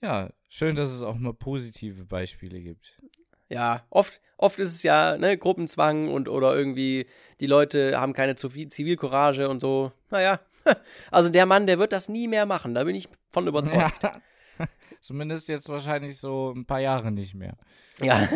Ja, 0.01 0.29
schön, 0.49 0.75
dass 0.75 0.91
es 0.91 1.01
auch 1.01 1.15
mal 1.15 1.33
positive 1.33 2.05
Beispiele 2.05 2.61
gibt. 2.61 3.01
Ja, 3.47 3.85
oft, 3.89 4.21
oft 4.37 4.59
ist 4.59 4.75
es 4.75 4.83
ja 4.83 5.17
ne, 5.17 5.37
Gruppenzwang 5.37 6.09
und 6.09 6.29
oder 6.29 6.55
irgendwie 6.55 7.07
die 7.39 7.47
Leute 7.47 7.99
haben 7.99 8.13
keine 8.13 8.35
Zivilcourage 8.35 9.49
und 9.49 9.59
so. 9.59 9.91
Naja, 10.09 10.39
also 11.11 11.29
der 11.29 11.45
Mann, 11.45 11.65
der 11.65 11.79
wird 11.79 11.91
das 11.91 12.09
nie 12.09 12.27
mehr 12.27 12.45
machen, 12.45 12.75
da 12.75 12.83
bin 12.83 12.95
ich 12.95 13.09
von 13.31 13.47
überzeugt. 13.47 14.03
Ja. 14.03 14.21
Zumindest 15.01 15.47
jetzt 15.47 15.69
wahrscheinlich 15.69 16.17
so 16.17 16.53
ein 16.55 16.65
paar 16.65 16.79
Jahre 16.79 17.11
nicht 17.11 17.35
mehr. 17.35 17.55
Ja, 18.01 18.27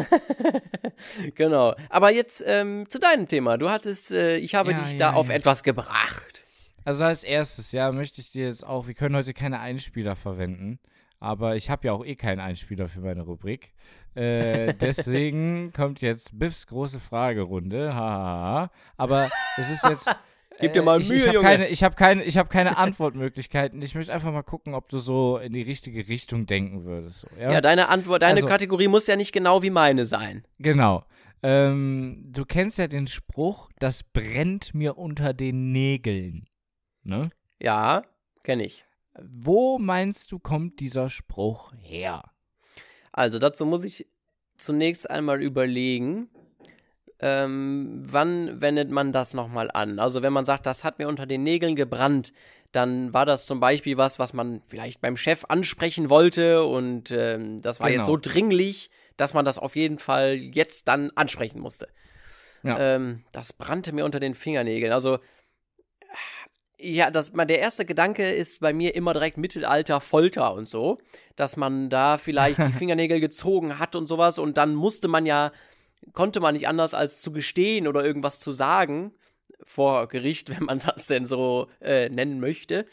genau. 1.35 1.75
Aber 1.89 2.11
jetzt 2.11 2.43
ähm, 2.45 2.85
zu 2.89 2.99
deinem 2.99 3.27
Thema. 3.27 3.57
Du 3.57 3.69
hattest, 3.69 4.11
äh, 4.11 4.37
ich 4.37 4.55
habe 4.55 4.71
ja, 4.71 4.79
dich 4.79 4.93
ja, 4.93 4.97
da 4.99 5.13
auf 5.13 5.29
etwas 5.29 5.63
gebracht. 5.63 6.45
Also 6.85 7.05
als 7.05 7.23
erstes, 7.23 7.71
ja, 7.71 7.91
möchte 7.91 8.19
ich 8.19 8.31
dir 8.31 8.45
jetzt 8.45 8.65
auch, 8.65 8.87
wir 8.87 8.93
können 8.93 9.15
heute 9.15 9.33
keine 9.33 9.59
Einspieler 9.59 10.17
verwenden, 10.17 10.79
aber 11.19 11.55
ich 11.55 11.69
habe 11.69 11.87
ja 11.87 11.93
auch 11.93 12.05
eh 12.05 12.15
keinen 12.15 12.41
Einspieler 12.41 12.89
für 12.89 12.99
meine 12.99 13.21
Rubrik. 13.21 13.71
Äh, 14.15 14.73
deswegen 14.81 15.71
kommt 15.71 16.01
jetzt 16.01 16.37
Biffs 16.37 16.67
große 16.67 16.99
Fragerunde. 16.99 17.93
Haha. 17.93 18.69
Aber 18.97 19.29
es 19.57 19.69
ist 19.69 19.83
jetzt. 19.83 20.13
Gib 20.59 20.73
dir 20.73 20.83
mal 20.83 20.99
Mühe, 20.99 21.15
ich, 21.15 21.23
ich 21.23 21.27
hab 21.27 21.33
Junge. 21.33 21.47
Keine, 21.47 21.67
ich 21.67 21.83
habe 21.83 21.95
keine, 21.95 22.23
hab 22.25 22.49
keine 22.49 22.77
Antwortmöglichkeiten. 22.77 23.81
Ich 23.81 23.95
möchte 23.95 24.13
einfach 24.13 24.31
mal 24.31 24.43
gucken, 24.43 24.73
ob 24.73 24.89
du 24.89 24.97
so 24.99 25.37
in 25.37 25.53
die 25.53 25.61
richtige 25.61 26.07
Richtung 26.07 26.45
denken 26.45 26.85
würdest. 26.85 27.21
So, 27.21 27.27
ja? 27.39 27.53
ja? 27.53 27.61
deine 27.61 27.89
Antwort, 27.89 28.21
deine 28.21 28.35
also, 28.35 28.47
Kategorie 28.47 28.87
muss 28.87 29.07
ja 29.07 29.15
nicht 29.15 29.31
genau 29.31 29.61
wie 29.61 29.69
meine 29.69 30.05
sein. 30.05 30.45
Genau. 30.59 31.03
Ähm, 31.41 32.23
du 32.25 32.45
kennst 32.45 32.77
ja 32.77 32.87
den 32.87 33.07
Spruch, 33.07 33.69
das 33.79 34.03
brennt 34.03 34.73
mir 34.73 34.97
unter 34.97 35.33
den 35.33 35.71
Nägeln. 35.71 36.45
Ne? 37.03 37.31
Ja, 37.59 38.03
kenne 38.43 38.65
ich. 38.65 38.85
Wo 39.21 39.77
meinst 39.77 40.31
du, 40.31 40.39
kommt 40.39 40.79
dieser 40.79 41.09
Spruch 41.09 41.73
her? 41.81 42.23
Also 43.11 43.39
dazu 43.39 43.65
muss 43.65 43.83
ich 43.83 44.07
zunächst 44.57 45.09
einmal 45.09 45.41
überlegen, 45.41 46.29
ähm, 47.25 48.03
wann 48.05 48.59
wendet 48.59 48.91
man 48.91 49.13
das 49.13 49.33
nochmal 49.33 49.71
an? 49.71 49.97
Also 49.97 50.21
wenn 50.21 50.33
man 50.33 50.43
sagt, 50.43 50.65
das 50.65 50.83
hat 50.83 50.99
mir 50.99 51.07
unter 51.07 51.25
den 51.25 51.41
Nägeln 51.41 51.77
gebrannt, 51.77 52.33
dann 52.73 53.13
war 53.13 53.25
das 53.25 53.45
zum 53.45 53.61
Beispiel 53.61 53.95
was, 53.95 54.19
was 54.19 54.33
man 54.33 54.61
vielleicht 54.67 54.99
beim 54.99 55.15
Chef 55.15 55.45
ansprechen 55.47 56.09
wollte 56.09 56.65
und 56.65 57.11
ähm, 57.11 57.61
das 57.61 57.79
war 57.79 57.87
genau. 57.87 58.01
jetzt 58.01 58.07
so 58.07 58.17
dringlich, 58.17 58.89
dass 59.15 59.33
man 59.33 59.45
das 59.45 59.57
auf 59.57 59.77
jeden 59.77 59.99
Fall 59.99 60.35
jetzt 60.35 60.89
dann 60.89 61.11
ansprechen 61.15 61.61
musste. 61.61 61.87
Ja. 62.61 62.95
Ähm, 62.95 63.23
das 63.31 63.53
brannte 63.53 63.93
mir 63.93 64.03
unter 64.03 64.19
den 64.19 64.35
Fingernägeln. 64.35 64.91
Also 64.91 65.19
ja, 66.77 67.09
das, 67.09 67.31
der 67.31 67.59
erste 67.59 67.85
Gedanke 67.85 68.33
ist 68.33 68.59
bei 68.59 68.73
mir 68.73 68.95
immer 68.95 69.13
direkt 69.13 69.37
Mittelalter, 69.37 70.01
Folter 70.01 70.53
und 70.53 70.67
so, 70.67 70.97
dass 71.37 71.55
man 71.55 71.89
da 71.89 72.17
vielleicht 72.17 72.57
die 72.57 72.73
Fingernägel 72.77 73.21
gezogen 73.21 73.79
hat 73.79 73.95
und 73.95 74.07
sowas 74.07 74.39
und 74.39 74.57
dann 74.57 74.75
musste 74.75 75.07
man 75.07 75.25
ja, 75.25 75.53
konnte 76.11 76.39
man 76.39 76.53
nicht 76.53 76.67
anders 76.67 76.93
als 76.93 77.21
zu 77.21 77.31
gestehen 77.31 77.87
oder 77.87 78.03
irgendwas 78.03 78.39
zu 78.39 78.51
sagen 78.51 79.13
vor 79.63 80.07
Gericht, 80.07 80.49
wenn 80.55 80.65
man 80.65 80.79
das 80.79 81.07
denn 81.07 81.25
so 81.25 81.67
äh, 81.81 82.09
nennen 82.09 82.39
möchte. 82.39 82.85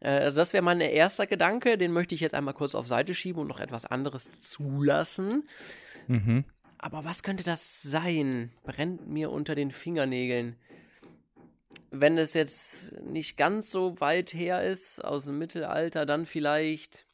Äh, 0.00 0.10
also 0.10 0.36
das 0.36 0.52
wäre 0.52 0.64
mein 0.64 0.80
erster 0.80 1.26
Gedanke, 1.26 1.78
den 1.78 1.92
möchte 1.92 2.14
ich 2.14 2.20
jetzt 2.20 2.34
einmal 2.34 2.54
kurz 2.54 2.74
auf 2.74 2.86
Seite 2.86 3.14
schieben 3.14 3.40
und 3.42 3.48
noch 3.48 3.60
etwas 3.60 3.84
anderes 3.84 4.32
zulassen. 4.38 5.48
Mhm. 6.06 6.44
Aber 6.78 7.04
was 7.04 7.22
könnte 7.22 7.44
das 7.44 7.82
sein? 7.82 8.52
Brennt 8.64 9.08
mir 9.08 9.30
unter 9.30 9.54
den 9.54 9.70
Fingernägeln 9.70 10.56
wenn 11.90 12.18
es 12.18 12.34
jetzt 12.34 12.92
nicht 13.02 13.36
ganz 13.36 13.70
so 13.70 14.00
weit 14.00 14.34
her 14.34 14.62
ist, 14.62 15.04
aus 15.04 15.26
dem 15.26 15.38
Mittelalter, 15.38 16.06
dann 16.06 16.26
vielleicht. 16.26 17.06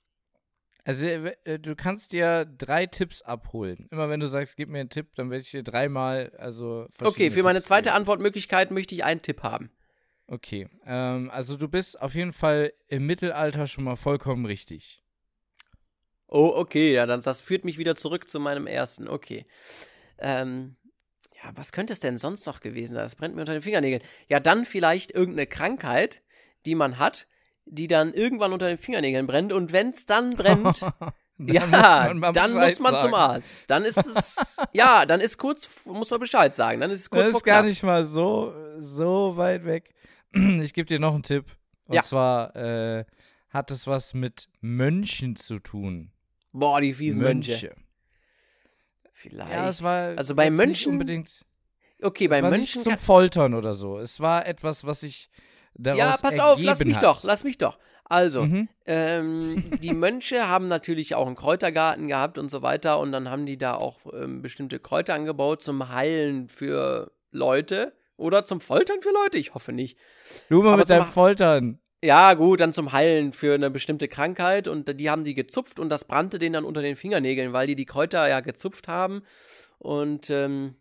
Also, 0.85 1.07
äh, 1.07 1.59
du 1.59 1.75
kannst 1.75 2.13
dir 2.13 2.45
drei 2.45 2.87
Tipps 2.87 3.23
abholen. 3.23 3.89
Immer 3.91 4.11
wenn 4.11 4.21
du 4.21 4.27
sagst, 4.27 4.57
gib 4.57 4.69
mir 4.69 4.81
einen 4.81 4.91
Tipp, 4.91 5.15
dann 5.15 5.31
werde 5.31 5.43
ich 5.43 5.51
dir 5.51 5.63
dreimal, 5.63 6.33
also. 6.39 6.87
Okay, 7.01 7.31
für 7.31 7.43
meine 7.43 7.63
zweite 7.63 7.89
geben. 7.89 7.97
Antwortmöglichkeit 7.97 8.71
möchte 8.71 8.95
ich 8.95 9.03
einen 9.03 9.23
Tipp 9.23 9.43
haben. 9.43 9.71
Okay, 10.27 10.69
ähm, 10.87 11.31
also 11.31 11.57
du 11.57 11.69
bist 11.69 12.01
auf 12.01 12.15
jeden 12.15 12.33
Fall 12.33 12.73
im 12.89 13.07
Mittelalter 13.07 13.67
schon 13.67 13.85
mal 13.85 13.97
vollkommen 13.97 14.47
richtig. 14.47 15.03
Oh, 16.27 16.53
okay, 16.55 16.95
ja, 16.95 17.07
dann 17.07 17.21
das 17.21 17.41
führt 17.41 17.65
mich 17.65 17.79
wieder 17.79 17.95
zurück 17.95 18.29
zu 18.29 18.41
meinem 18.41 18.67
ersten. 18.67 19.09
Okay. 19.09 19.47
Ähm, 20.19 20.77
ja, 21.43 21.51
was 21.55 21.73
könnte 21.73 21.93
es 21.93 22.01
denn 22.01 22.17
sonst 22.17 22.47
noch 22.47 22.61
gewesen 22.61 22.95
sein? 22.95 23.03
Das 23.05 23.17
brennt 23.17 23.35
mir 23.35 23.43
unter 23.43 23.53
den 23.53 23.63
Fingernägeln. 23.63 24.03
Ja, 24.29 24.41
dann 24.41 24.65
vielleicht 24.65 25.11
irgendeine 25.11 25.47
Krankheit, 25.47 26.23
die 26.65 26.75
man 26.75 26.99
hat, 26.99 27.29
die 27.67 27.89
dann 27.89 28.13
irgendwann 28.13 28.53
unter 28.53 28.69
den 28.69 28.79
Fingernägeln 28.79 29.27
brennt. 29.27 29.53
Und 29.53 29.73
wenn 29.73 29.91
es 29.91 30.07
dann 30.07 30.37
brennt, 30.37 30.81
dann 31.39 31.47
ja, 31.47 32.15
muss 32.15 32.33
dann 32.33 32.53
muss 32.53 32.79
man 32.79 32.93
sagen. 32.93 33.03
zum 33.03 33.15
Arzt. 33.15 33.71
Dann 33.71 33.85
ist 33.85 33.99
es, 33.99 34.57
ja, 34.73 35.07
dann 35.07 35.21
ist 35.21 35.39
kurz, 35.39 35.69
muss 35.87 36.11
man 36.11 36.21
Bescheid 36.21 36.55
sagen. 36.55 36.81
Dann 36.81 36.91
ist 36.91 37.01
es 37.01 37.11
kurz 37.11 37.27
Das 37.29 37.37
ist 37.37 37.45
gar 37.45 37.63
nicht 37.63 37.83
mal 37.83 38.05
so, 38.05 38.53
so 38.79 39.37
weit 39.37 39.65
weg. 39.65 39.91
Ich 40.63 40.75
gebe 40.75 40.87
dir 40.87 40.99
noch 40.99 41.15
einen 41.15 41.23
Tipp. 41.23 41.45
Und 41.87 41.95
ja. 41.95 42.03
zwar 42.03 42.57
äh, 42.57 43.05
hat 43.51 43.71
es 43.71 43.87
was 43.87 44.15
mit 44.15 44.49
Mönchen 44.61 45.37
zu 45.37 45.61
tun. 45.61 46.11
Boah, 46.53 46.81
die 46.81 46.95
fiesen 46.95 47.23
Mönche. 47.23 47.51
Mönche. 47.51 47.75
Vielleicht. 49.13 49.53
Ja, 49.53 49.69
es 49.69 49.83
war 49.83 50.17
also 50.17 50.35
bei 50.35 50.51
Mönchen 50.51 50.93
unbedingt. 50.93 51.45
Okay, 52.03 52.29
bei 52.29 52.39
es 52.39 52.43
war 52.43 52.51
Mönchen 52.51 52.81
nicht 52.81 52.83
zum 52.83 52.99
Foltern 52.99 53.55
oder 53.55 53.75
so. 53.75 53.99
Es 53.99 54.21
war 54.21 54.47
etwas, 54.47 54.85
was 54.85 55.03
ich 55.03 55.31
daraus 55.75 55.99
Ja, 55.99 56.17
pass 56.21 56.39
auf, 56.39 56.61
lass 56.63 56.81
mich 56.81 56.97
hat. 56.97 57.03
doch, 57.03 57.25
lass 57.25 57.45
mich 57.45 57.59
doch. 57.59 57.79
Also, 58.05 58.43
mhm. 58.43 58.69
ähm, 58.87 59.71
die 59.81 59.95
Mönche 59.95 60.47
haben 60.49 60.69
natürlich 60.69 61.15
auch 61.15 61.27
einen 61.27 61.37
Kräutergarten 61.37 62.09
gehabt 62.09 62.39
und 62.39 62.51
so 62.51 62.63
weiter 62.63 62.99
und 62.99 63.13
dann 63.13 63.31
haben 63.31 63.47
die 63.47 63.57
da 63.57 63.75
auch 63.75 64.01
ähm, 64.13 64.43
bestimmte 64.43 64.79
Kräuter 64.79 65.15
angebaut 65.15 65.63
zum 65.63 65.89
Heilen 65.89 66.49
für 66.49 67.13
Leute 67.31 67.95
oder 68.17 68.45
zum 68.45 68.61
Foltern 68.61 69.01
für 69.03 69.11
Leute. 69.11 69.39
Ich 69.39 69.55
hoffe 69.55 69.73
nicht. 69.73 69.99
Du 70.49 70.63
mal 70.63 70.77
mit 70.77 70.91
deinem 70.91 71.07
Foltern. 71.07 71.79
Ja, 72.03 72.35
gut, 72.35 72.61
dann 72.61 72.75
zum 72.75 72.93
Heilen 72.93 73.33
für 73.33 73.55
eine 73.55 73.71
bestimmte 73.71 74.09
Krankheit 74.09 74.69
und 74.69 75.01
die 75.01 75.09
haben 75.09 75.25
die 75.25 75.35
gezupft 75.35 75.81
und 75.81 75.89
das 75.89 76.05
brannte 76.05 76.39
denen 76.39 76.53
dann 76.53 76.65
unter 76.67 76.83
den 76.83 76.97
Fingernägeln, 76.97 77.55
weil 77.55 77.67
die 77.67 77.77
die 77.77 77.87
Kräuter 77.87 78.29
ja 78.29 78.41
gezupft 78.41 78.89
haben 78.89 79.23
und 79.79 80.29
ähm, 80.29 80.77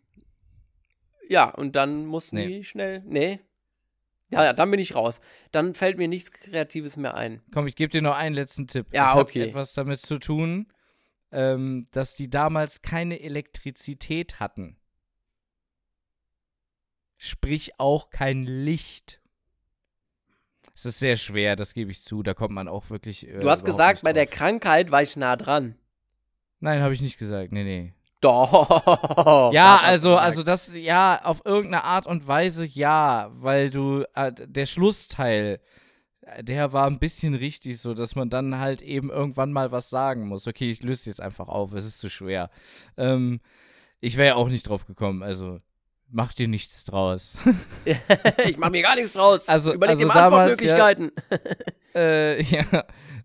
ja, 1.26 1.48
und 1.48 1.76
dann 1.76 2.04
mussten 2.04 2.36
nee. 2.36 2.46
die 2.46 2.64
schnell, 2.64 3.02
nee, 3.06 3.40
ja, 4.34 4.44
ja, 4.44 4.52
dann 4.52 4.70
bin 4.70 4.80
ich 4.80 4.94
raus. 4.94 5.20
Dann 5.52 5.74
fällt 5.74 5.96
mir 5.96 6.08
nichts 6.08 6.32
Kreatives 6.32 6.96
mehr 6.96 7.14
ein. 7.14 7.40
Komm, 7.52 7.66
ich 7.66 7.76
gebe 7.76 7.90
dir 7.90 8.02
noch 8.02 8.16
einen 8.16 8.34
letzten 8.34 8.66
Tipp. 8.66 8.86
Ja, 8.92 9.12
es 9.12 9.20
okay. 9.20 9.42
hat 9.42 9.48
etwas 9.50 9.74
damit 9.74 10.00
zu 10.00 10.18
tun, 10.18 10.66
ähm, 11.30 11.86
dass 11.92 12.14
die 12.14 12.28
damals 12.28 12.82
keine 12.82 13.20
Elektrizität 13.20 14.40
hatten. 14.40 14.76
Sprich 17.16 17.78
auch 17.78 18.10
kein 18.10 18.42
Licht. 18.42 19.20
Es 20.74 20.84
ist 20.84 20.98
sehr 20.98 21.14
schwer, 21.14 21.54
das 21.54 21.72
gebe 21.72 21.92
ich 21.92 22.02
zu. 22.02 22.24
Da 22.24 22.34
kommt 22.34 22.52
man 22.52 22.66
auch 22.66 22.90
wirklich. 22.90 23.28
Äh, 23.28 23.38
du 23.38 23.48
hast 23.48 23.64
gesagt, 23.64 24.02
bei 24.02 24.12
der 24.12 24.26
Krankheit 24.26 24.90
war 24.90 25.02
ich 25.02 25.16
nah 25.16 25.36
dran. 25.36 25.76
Nein, 26.58 26.82
habe 26.82 26.92
ich 26.92 27.00
nicht 27.00 27.18
gesagt. 27.18 27.52
Nee, 27.52 27.62
nee. 27.62 27.92
Doch. 28.24 29.52
Ja, 29.52 29.80
also, 29.82 30.16
also 30.16 30.42
das, 30.42 30.72
ja, 30.74 31.20
auf 31.24 31.42
irgendeine 31.44 31.84
Art 31.84 32.06
und 32.06 32.26
Weise 32.26 32.64
ja, 32.64 33.30
weil 33.34 33.68
du, 33.68 34.04
äh, 34.14 34.32
der 34.32 34.64
Schlussteil, 34.64 35.60
äh, 36.22 36.42
der 36.42 36.72
war 36.72 36.86
ein 36.86 36.98
bisschen 36.98 37.34
richtig 37.34 37.78
so, 37.78 37.92
dass 37.92 38.14
man 38.14 38.30
dann 38.30 38.58
halt 38.58 38.80
eben 38.80 39.10
irgendwann 39.10 39.52
mal 39.52 39.72
was 39.72 39.90
sagen 39.90 40.26
muss. 40.26 40.46
Okay, 40.46 40.70
ich 40.70 40.82
löse 40.82 41.10
jetzt 41.10 41.20
einfach 41.20 41.50
auf, 41.50 41.74
es 41.74 41.84
ist 41.84 41.98
zu 41.98 42.08
schwer. 42.08 42.48
Ähm, 42.96 43.40
ich 44.00 44.16
wäre 44.16 44.28
ja 44.28 44.34
auch 44.36 44.48
nicht 44.48 44.68
drauf 44.68 44.86
gekommen, 44.86 45.22
also 45.22 45.60
mach 46.08 46.32
dir 46.32 46.48
nichts 46.48 46.84
draus. 46.84 47.36
ich 48.46 48.56
mach 48.56 48.70
mir 48.70 48.82
gar 48.82 48.96
nichts 48.96 49.12
draus. 49.12 49.46
Also, 49.48 49.74
Überleg 49.74 49.98
also 49.98 50.08
dir 50.08 50.16
Antwortmöglichkeiten. 50.16 51.12
Ja, 51.94 52.00
äh, 52.00 52.42
ja 52.42 52.84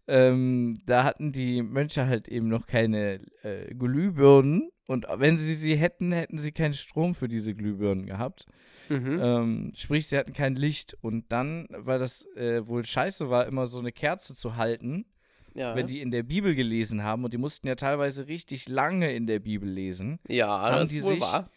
ähm, 0.09 0.75
da 0.87 1.03
hatten 1.03 1.31
die 1.31 1.61
Mönche 1.61 2.07
halt 2.07 2.27
eben 2.27 2.47
noch 2.47 2.65
keine 2.65 3.21
äh, 3.43 3.73
Glühbirnen. 3.75 4.71
Und 4.87 5.05
wenn 5.17 5.37
sie 5.37 5.53
sie 5.53 5.75
hätten, 5.75 6.11
hätten 6.11 6.39
sie 6.39 6.51
keinen 6.51 6.73
Strom 6.73 7.13
für 7.13 7.27
diese 7.27 7.53
Glühbirnen 7.53 8.07
gehabt. 8.07 8.45
Mhm. 8.89 9.19
Ähm, 9.21 9.71
sprich, 9.75 10.07
sie 10.07 10.17
hatten 10.17 10.33
kein 10.33 10.55
Licht. 10.55 10.97
Und 11.01 11.31
dann, 11.31 11.67
weil 11.69 11.99
das 11.99 12.25
äh, 12.35 12.65
wohl 12.65 12.83
scheiße 12.83 13.29
war, 13.29 13.45
immer 13.45 13.67
so 13.67 13.77
eine 13.77 13.91
Kerze 13.91 14.33
zu 14.33 14.55
halten, 14.55 15.05
ja. 15.53 15.75
wenn 15.75 15.85
die 15.85 16.01
in 16.01 16.09
der 16.09 16.23
Bibel 16.23 16.55
gelesen 16.55 17.03
haben. 17.03 17.23
Und 17.23 17.31
die 17.31 17.37
mussten 17.37 17.67
ja 17.67 17.75
teilweise 17.75 18.27
richtig 18.27 18.67
lange 18.67 19.13
in 19.13 19.27
der 19.27 19.39
Bibel 19.39 19.69
lesen. 19.69 20.17
Ja, 20.27 20.71
das 20.71 20.91
ist 20.91 21.03
wohl 21.03 21.13
sich, 21.13 21.21
wahr 21.21 21.51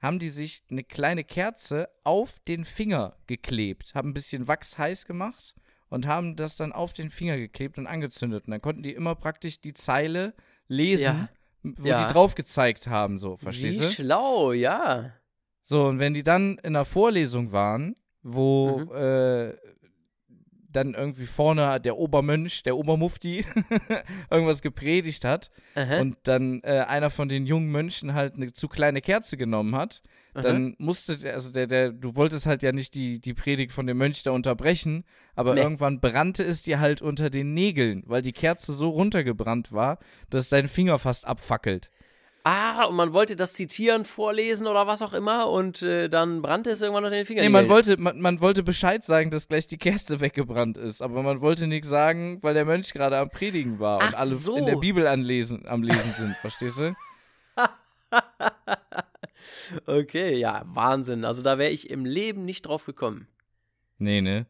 haben 0.00 0.20
die 0.20 0.28
sich 0.28 0.62
eine 0.70 0.84
kleine 0.84 1.24
Kerze 1.24 1.88
auf 2.04 2.38
den 2.46 2.64
Finger 2.64 3.16
geklebt, 3.26 3.96
haben 3.96 4.10
ein 4.10 4.14
bisschen 4.14 4.46
Wachs 4.46 4.78
heiß 4.78 5.06
gemacht 5.06 5.56
und 5.90 6.06
haben 6.06 6.36
das 6.36 6.56
dann 6.56 6.72
auf 6.72 6.92
den 6.92 7.10
Finger 7.10 7.36
geklebt 7.36 7.78
und 7.78 7.86
angezündet. 7.86 8.46
Und 8.46 8.52
dann 8.52 8.62
konnten 8.62 8.82
die 8.82 8.92
immer 8.92 9.14
praktisch 9.14 9.60
die 9.60 9.74
Zeile 9.74 10.34
lesen, 10.68 11.04
ja. 11.04 11.28
wo 11.62 11.86
ja. 11.86 12.06
die 12.06 12.12
drauf 12.12 12.34
gezeigt 12.34 12.86
haben, 12.86 13.18
so, 13.18 13.36
verstehst 13.36 13.80
Wie 13.80 13.84
du? 13.84 13.90
schlau, 13.90 14.52
ja. 14.52 15.12
So, 15.62 15.86
und 15.86 15.98
wenn 15.98 16.14
die 16.14 16.22
dann 16.22 16.58
in 16.58 16.76
einer 16.76 16.84
Vorlesung 16.84 17.52
waren, 17.52 17.96
wo 18.22 18.78
Mhm. 18.78 18.94
äh, 18.94 19.54
dann 20.70 20.94
irgendwie 20.94 21.26
vorne 21.26 21.80
der 21.80 21.96
Obermönch, 21.96 22.62
der 22.62 22.76
Obermufti, 22.76 23.44
irgendwas 24.30 24.62
gepredigt 24.62 25.24
hat 25.24 25.50
Aha, 25.74 26.00
und 26.00 26.16
dann 26.24 26.60
äh, 26.62 26.84
einer 26.86 27.10
von 27.10 27.28
den 27.28 27.46
jungen 27.46 27.70
Mönchen 27.70 28.14
halt 28.14 28.36
eine 28.36 28.52
zu 28.52 28.68
kleine 28.68 29.00
Kerze 29.00 29.36
genommen 29.36 29.74
hat. 29.74 30.02
Dann 30.34 30.74
musste, 30.78 31.16
der, 31.16 31.34
also 31.34 31.50
der, 31.50 31.66
der, 31.66 31.90
du 31.90 32.14
wolltest 32.16 32.46
halt 32.46 32.62
ja 32.62 32.72
nicht 32.72 32.94
die, 32.94 33.20
die 33.20 33.34
Predigt 33.34 33.72
von 33.72 33.86
dem 33.86 33.98
Mönch 33.98 34.22
da 34.22 34.30
unterbrechen, 34.30 35.04
aber 35.34 35.54
Nee. 35.54 35.62
irgendwann 35.62 36.00
brannte 36.00 36.44
es 36.44 36.62
dir 36.62 36.80
halt 36.80 37.02
unter 37.02 37.30
den 37.30 37.54
Nägeln, 37.54 38.02
weil 38.06 38.22
die 38.22 38.32
Kerze 38.32 38.72
so 38.72 38.90
runtergebrannt 38.90 39.72
war, 39.72 39.98
dass 40.30 40.48
dein 40.48 40.68
Finger 40.68 40.98
fast 40.98 41.26
abfackelt. 41.26 41.90
Ah, 42.44 42.84
und 42.84 42.94
man 42.96 43.12
wollte 43.12 43.36
das 43.36 43.52
zitieren, 43.54 44.04
vorlesen 44.06 44.66
oder 44.68 44.86
was 44.86 45.02
auch 45.02 45.12
immer 45.12 45.50
und 45.50 45.82
äh, 45.82 46.08
dann 46.08 46.40
brannte 46.40 46.70
es 46.70 46.80
irgendwann 46.80 47.04
unter 47.04 47.16
den 47.16 47.26
Fingern. 47.26 47.44
Nee, 47.44 47.50
man 47.50 47.68
wollte, 47.68 48.00
man, 48.00 48.20
man 48.20 48.40
wollte 48.40 48.62
Bescheid 48.62 49.04
sagen, 49.04 49.30
dass 49.30 49.48
gleich 49.48 49.66
die 49.66 49.76
Kerze 49.76 50.20
weggebrannt 50.20 50.78
ist, 50.78 51.02
aber 51.02 51.22
man 51.22 51.40
wollte 51.42 51.66
nichts 51.66 51.88
sagen, 51.88 52.38
weil 52.42 52.54
der 52.54 52.64
Mönch 52.64 52.92
gerade 52.94 53.18
am 53.18 53.28
Predigen 53.28 53.80
war 53.80 53.96
und 53.98 54.14
Ach 54.14 54.20
alle 54.20 54.34
so. 54.36 54.56
in 54.56 54.64
der 54.66 54.76
Bibel 54.76 55.06
anlesen, 55.06 55.66
am 55.66 55.82
Lesen 55.82 56.12
sind, 56.12 56.36
verstehst 56.36 56.78
du? 56.80 56.94
Okay, 59.86 60.36
ja, 60.36 60.62
Wahnsinn. 60.66 61.24
Also 61.24 61.42
da 61.42 61.58
wäre 61.58 61.70
ich 61.70 61.90
im 61.90 62.04
Leben 62.04 62.44
nicht 62.44 62.62
drauf 62.62 62.84
gekommen. 62.86 63.28
Nee, 63.98 64.20
ne? 64.20 64.46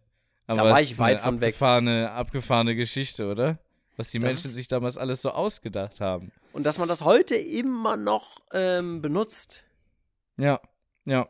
Aber 0.46 0.64
war 0.70 0.80
es 0.80 0.90
ich 0.90 0.98
weit 0.98 1.20
von 1.20 1.40
weg. 1.40 1.48
abgefahrene, 1.54 2.10
abgefahrene 2.12 2.74
Geschichte, 2.74 3.30
oder? 3.30 3.58
Was 3.96 4.10
die 4.10 4.18
Das 4.18 4.28
Menschen 4.30 4.50
sich 4.50 4.68
damals 4.68 4.96
alles 4.96 5.22
so 5.22 5.30
ausgedacht 5.30 6.00
haben. 6.00 6.30
Und 6.52 6.64
dass 6.64 6.78
man 6.78 6.88
das 6.88 7.02
heute 7.02 7.34
immer 7.34 7.96
noch 7.96 8.38
ähm, 8.52 9.02
benutzt. 9.02 9.64
Ja, 10.38 10.60
ja. 11.04 11.28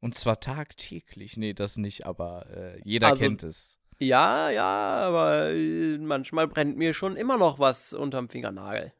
Und 0.00 0.14
zwar 0.14 0.40
tagtäglich. 0.40 1.36
Nee, 1.36 1.54
das 1.54 1.76
nicht, 1.76 2.06
aber 2.06 2.46
äh, 2.50 2.80
jeder 2.84 3.08
Also- 3.08 3.20
kennt 3.22 3.42
es. 3.42 3.78
Ja, 3.98 4.50
ja, 4.50 4.64
aber 4.66 5.52
äh, 5.52 5.96
manchmal 5.96 6.46
brennt 6.48 6.76
mir 6.76 6.92
schon 6.92 7.16
immer 7.16 7.38
noch 7.38 7.58
was 7.58 7.94
unterm 7.94 8.28
Fingernagel. 8.28 8.92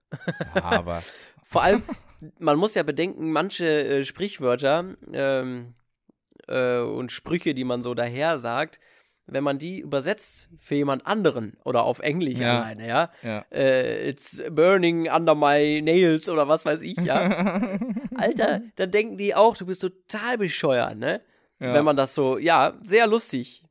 Ja, 0.54 0.62
aber 0.62 1.02
Vor 1.44 1.62
allem, 1.62 1.82
man 2.38 2.56
muss 2.56 2.74
ja 2.74 2.82
bedenken, 2.82 3.30
manche 3.32 3.66
äh, 3.66 4.04
Sprichwörter 4.04 4.96
ähm, 5.12 5.74
äh, 6.48 6.78
und 6.78 7.12
Sprüche, 7.12 7.54
die 7.54 7.64
man 7.64 7.82
so 7.82 7.94
daher 7.94 8.38
sagt, 8.38 8.80
wenn 9.28 9.42
man 9.42 9.58
die 9.58 9.80
übersetzt 9.80 10.48
für 10.60 10.76
jemand 10.76 11.04
anderen 11.06 11.56
oder 11.64 11.82
auf 11.82 11.98
Englisch 11.98 12.38
Ja. 12.38 12.60
alleine, 12.60 12.86
ja, 12.86 13.10
ja. 13.22 13.44
äh, 13.50 14.08
it's 14.08 14.40
burning 14.50 15.10
under 15.10 15.34
my 15.34 15.80
nails 15.82 16.28
oder 16.28 16.46
was 16.46 16.64
weiß 16.64 16.80
ich, 16.82 16.96
ja. 16.98 17.78
Alter, 18.16 18.62
dann 18.76 18.90
denken 18.90 19.16
die 19.16 19.34
auch, 19.34 19.56
du 19.56 19.66
bist 19.66 19.82
total 19.82 20.38
bescheuert, 20.38 20.96
ne? 20.96 21.20
ja. 21.58 21.74
Wenn 21.74 21.84
man 21.84 21.96
das 21.96 22.14
so, 22.14 22.38
ja, 22.38 22.78
sehr 22.84 23.06
lustig. 23.08 23.64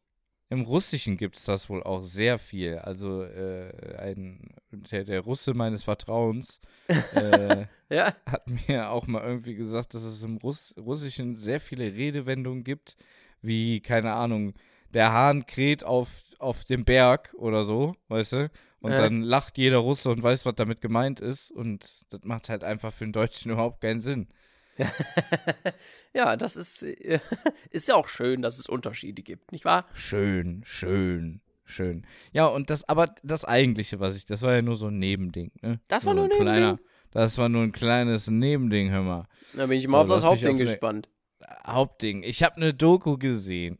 Im 0.49 0.61
Russischen 0.61 1.17
gibt 1.17 1.35
es 1.37 1.45
das 1.45 1.69
wohl 1.69 1.81
auch 1.83 2.03
sehr 2.03 2.37
viel. 2.37 2.77
Also 2.77 3.23
äh, 3.23 3.95
ein, 3.97 4.53
der, 4.71 5.03
der 5.03 5.21
Russe 5.21 5.53
meines 5.53 5.83
Vertrauens 5.83 6.59
äh, 7.11 7.65
Ja, 7.89 8.15
hat 8.25 8.45
mir 8.67 8.89
auch 8.91 9.07
mal 9.07 9.23
irgendwie 9.23 9.55
gesagt, 9.55 9.93
dass 9.93 10.03
es 10.03 10.23
im 10.23 10.37
Russ 10.37 10.73
Russischen 10.77 11.35
sehr 11.35 11.59
viele 11.59 11.93
Redewendungen 11.93 12.63
gibt, 12.63 12.95
wie, 13.41 13.79
keine 13.81 14.13
Ahnung, 14.13 14.53
der 14.93 15.11
Hahn 15.11 15.45
kräht 15.45 15.83
auf, 15.83 16.21
auf 16.39 16.63
dem 16.63 16.85
Berg 16.85 17.33
oder 17.37 17.63
so, 17.63 17.95
weißt 18.07 18.33
du? 18.33 18.51
Und 18.81 18.91
Äh. 18.93 18.97
dann 18.97 19.21
lacht 19.21 19.57
jeder 19.57 19.77
Russe 19.79 20.09
und 20.11 20.21
weiß, 20.21 20.45
was 20.45 20.55
damit 20.55 20.79
gemeint 20.79 21.19
ist. 21.19 21.49
Und 21.51 22.05
das 22.11 22.21
macht 22.23 22.49
halt 22.49 22.63
einfach 22.63 22.93
für 22.93 23.03
den 23.05 23.13
Deutschen 23.13 23.51
überhaupt 23.51 23.81
keinen 23.81 24.01
Sinn. 24.01 24.27
ja, 26.13 26.35
das 26.35 26.55
ist, 26.55 26.83
ist 27.71 27.87
ja 27.87 27.95
auch 27.95 28.07
schön, 28.07 28.41
dass 28.41 28.57
es 28.59 28.67
Unterschiede 28.67 29.21
gibt, 29.21 29.51
nicht 29.51 29.65
wahr? 29.65 29.85
Schön, 29.93 30.61
schön, 30.65 31.41
schön. 31.65 32.05
Ja, 32.33 32.45
und 32.47 32.69
das, 32.69 32.87
aber 32.87 33.13
das 33.23 33.45
Eigentliche, 33.45 33.99
was 33.99 34.15
ich, 34.15 34.25
das 34.25 34.41
war 34.41 34.53
ja 34.53 34.61
nur 34.61 34.75
so 34.75 34.87
ein 34.87 34.99
Nebending, 34.99 35.51
ne? 35.61 35.79
Das 35.87 36.05
war 36.05 36.13
So 36.13 36.21
nur 36.21 36.25
ein 36.25 36.37
kleiner, 36.37 36.59
Nebending? 36.71 36.85
Das 37.11 37.37
war 37.37 37.47
nur 37.49 37.63
ein 37.63 37.71
kleines 37.71 38.29
Nebending, 38.29 38.89
hör 38.91 39.01
mal. 39.03 39.27
Da 39.53 39.67
bin 39.67 39.79
ich 39.79 39.85
So, 39.85 39.91
mal 39.93 39.99
auf 40.01 40.07
du 40.07 40.13
das 40.15 40.23
Hauptding 40.25 40.49
auf 40.55 40.59
eine- 40.59 40.65
gespannt. 40.71 41.09
Hauptding. 41.65 42.23
Ich 42.23 42.43
habe 42.43 42.55
eine 42.57 42.73
Doku 42.73 43.17
gesehen. 43.17 43.77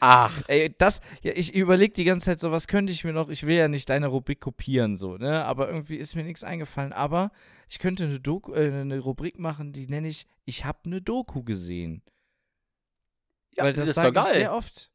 Ach, 0.00 0.42
Ey, 0.48 0.74
das, 0.78 1.00
ja, 1.22 1.32
ich 1.34 1.54
überlege 1.54 1.94
die 1.94 2.04
ganze 2.04 2.26
Zeit 2.26 2.40
so, 2.40 2.50
was 2.52 2.68
könnte 2.68 2.92
ich 2.92 3.04
mir 3.04 3.12
noch, 3.12 3.28
ich 3.28 3.46
will 3.46 3.56
ja 3.56 3.68
nicht 3.68 3.88
deine 3.90 4.06
Rubrik 4.08 4.40
kopieren, 4.40 4.96
so, 4.96 5.16
ne, 5.16 5.44
aber 5.44 5.68
irgendwie 5.68 5.96
ist 5.96 6.14
mir 6.14 6.24
nichts 6.24 6.44
eingefallen, 6.44 6.92
aber 6.92 7.30
ich 7.68 7.78
könnte 7.78 8.04
eine 8.04 8.20
Doku, 8.20 8.52
äh, 8.54 8.72
eine 8.80 8.98
Rubrik 9.00 9.38
machen, 9.38 9.72
die 9.72 9.86
nenne 9.86 10.08
ich, 10.08 10.26
ich 10.44 10.64
habe 10.64 10.78
eine 10.86 11.02
Doku 11.02 11.42
gesehen. 11.42 12.02
ja, 13.56 13.64
Weil 13.64 13.74
das, 13.74 13.88
ist 13.88 13.94
sage 13.96 14.12
doch 14.12 14.22
ich 14.22 14.28
geil. 14.28 14.40
sehr 14.40 14.54
oft. 14.54 14.90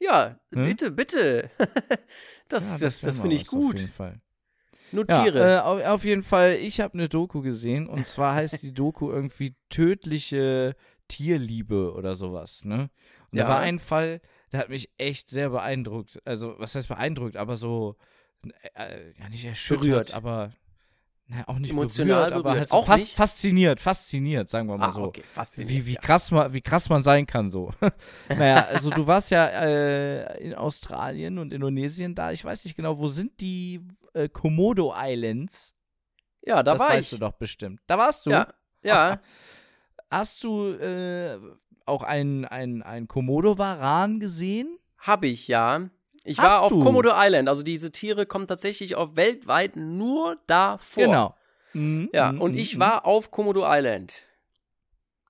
Ja, 0.00 0.40
Hm? 0.52 0.64
bitte, 0.64 0.90
bitte. 0.90 1.50
das 2.48 2.70
Ja, 2.70 2.78
das, 2.78 3.00
das 3.00 3.16
mal 3.18 3.22
finde 3.22 3.36
ich 3.36 3.42
was 3.42 3.54
Auf 3.54 3.60
gut. 3.60 3.76
jeden 3.78 3.88
Fall. 3.90 4.20
Notiere. 4.92 5.38
Ja, 5.38 5.78
äh, 5.78 5.86
auf, 5.86 6.04
jeden 6.04 6.22
Fall, 6.22 6.54
ich 6.54 6.80
habe 6.80 6.94
eine 6.94 7.08
Doku 7.08 7.40
gesehen 7.40 7.86
und 7.86 8.06
zwar 8.06 8.34
heißt 8.34 8.62
die 8.62 8.72
Doku 8.74 9.10
irgendwie 9.10 9.54
tödliche 9.68 10.74
Tierliebe 11.08 11.92
oder 11.92 12.16
sowas, 12.16 12.64
ne? 12.64 12.90
Und 13.30 13.38
Ja. 13.38 13.44
da 13.44 13.50
war 13.50 13.60
ein 13.60 13.78
Fall, 13.78 14.20
der 14.52 14.60
hat 14.60 14.68
mich 14.68 14.90
echt 14.98 15.30
sehr 15.30 15.50
beeindruckt. 15.50 16.20
Also, 16.24 16.54
was 16.58 16.74
heißt 16.74 16.88
beeindruckt, 16.88 17.36
aber 17.36 17.56
so, 17.56 17.96
äh, 18.74 19.12
ja, 19.18 19.28
nicht 19.28 19.44
erschüttert, 19.44 19.82
Berührt. 19.82 20.14
aber 20.14 20.52
na, 21.32 21.46
auch 21.46 21.60
nicht 21.60 21.70
Emotional 21.70 22.26
berührt, 22.26 22.32
aber 22.32 22.50
halt 22.58 22.68
so 22.70 22.76
Auch 22.76 22.86
fas 22.86 23.00
nicht? 23.02 23.14
fasziniert, 23.14 23.80
fasziniert, 23.80 24.48
sagen 24.48 24.66
wir 24.68 24.76
mal 24.76 24.88
ah, 24.88 24.92
so. 24.92 25.02
okay. 25.04 25.22
Wie, 25.54 25.86
wie, 25.86 25.92
ja. 25.92 26.00
krass 26.00 26.32
man, 26.32 26.52
wie 26.52 26.60
krass 26.60 26.88
man 26.88 27.04
sein 27.04 27.24
kann, 27.24 27.48
so. 27.50 27.70
naja, 28.28 28.64
also 28.66 28.90
du 28.90 29.06
warst 29.06 29.30
ja 29.30 29.46
äh, 29.46 30.42
in 30.42 30.56
Australien 30.56 31.38
und 31.38 31.52
Indonesien 31.52 32.16
da. 32.16 32.32
Ich 32.32 32.44
weiß 32.44 32.64
nicht 32.64 32.74
genau, 32.74 32.98
wo 32.98 33.06
sind 33.06 33.40
die 33.40 33.80
äh, 34.14 34.28
Komodo 34.28 34.94
Islands? 34.96 35.74
ja, 36.42 36.62
da 36.62 36.72
das 36.72 36.80
war 36.80 36.88
weißt 36.90 37.12
ich. 37.12 37.18
du 37.18 37.24
doch 37.26 37.32
bestimmt. 37.32 37.80
Da 37.86 37.98
warst 37.98 38.26
du. 38.26 38.30
Ja, 38.30 38.48
ja. 38.82 39.20
Hast 40.10 40.42
du 40.42 40.70
äh, 40.72 41.38
auch 41.86 42.02
einen 42.02 42.44
ein 42.46 43.06
Komodo-Varan 43.08 44.18
gesehen? 44.18 44.78
Habe 44.98 45.28
ich, 45.28 45.46
ja. 45.48 45.88
Ich 46.24 46.38
Hast 46.38 46.44
war 46.50 46.62
auf 46.62 46.72
du? 46.72 46.82
Komodo 46.82 47.10
Island. 47.14 47.48
Also 47.48 47.62
diese 47.62 47.92
Tiere 47.92 48.26
kommen 48.26 48.46
tatsächlich 48.46 48.96
auch 48.96 49.16
weltweit 49.16 49.76
nur 49.76 50.36
da 50.46 50.78
vor. 50.78 51.04
Genau. 51.04 51.34
Mhm, 51.72 52.10
Ja, 52.12 52.32
mhm, 52.32 52.40
und 52.40 52.56
ich 52.56 52.76
mhm. 52.76 52.80
war 52.80 53.06
auf 53.06 53.30
Komodo 53.30 53.62
Island. 53.64 54.24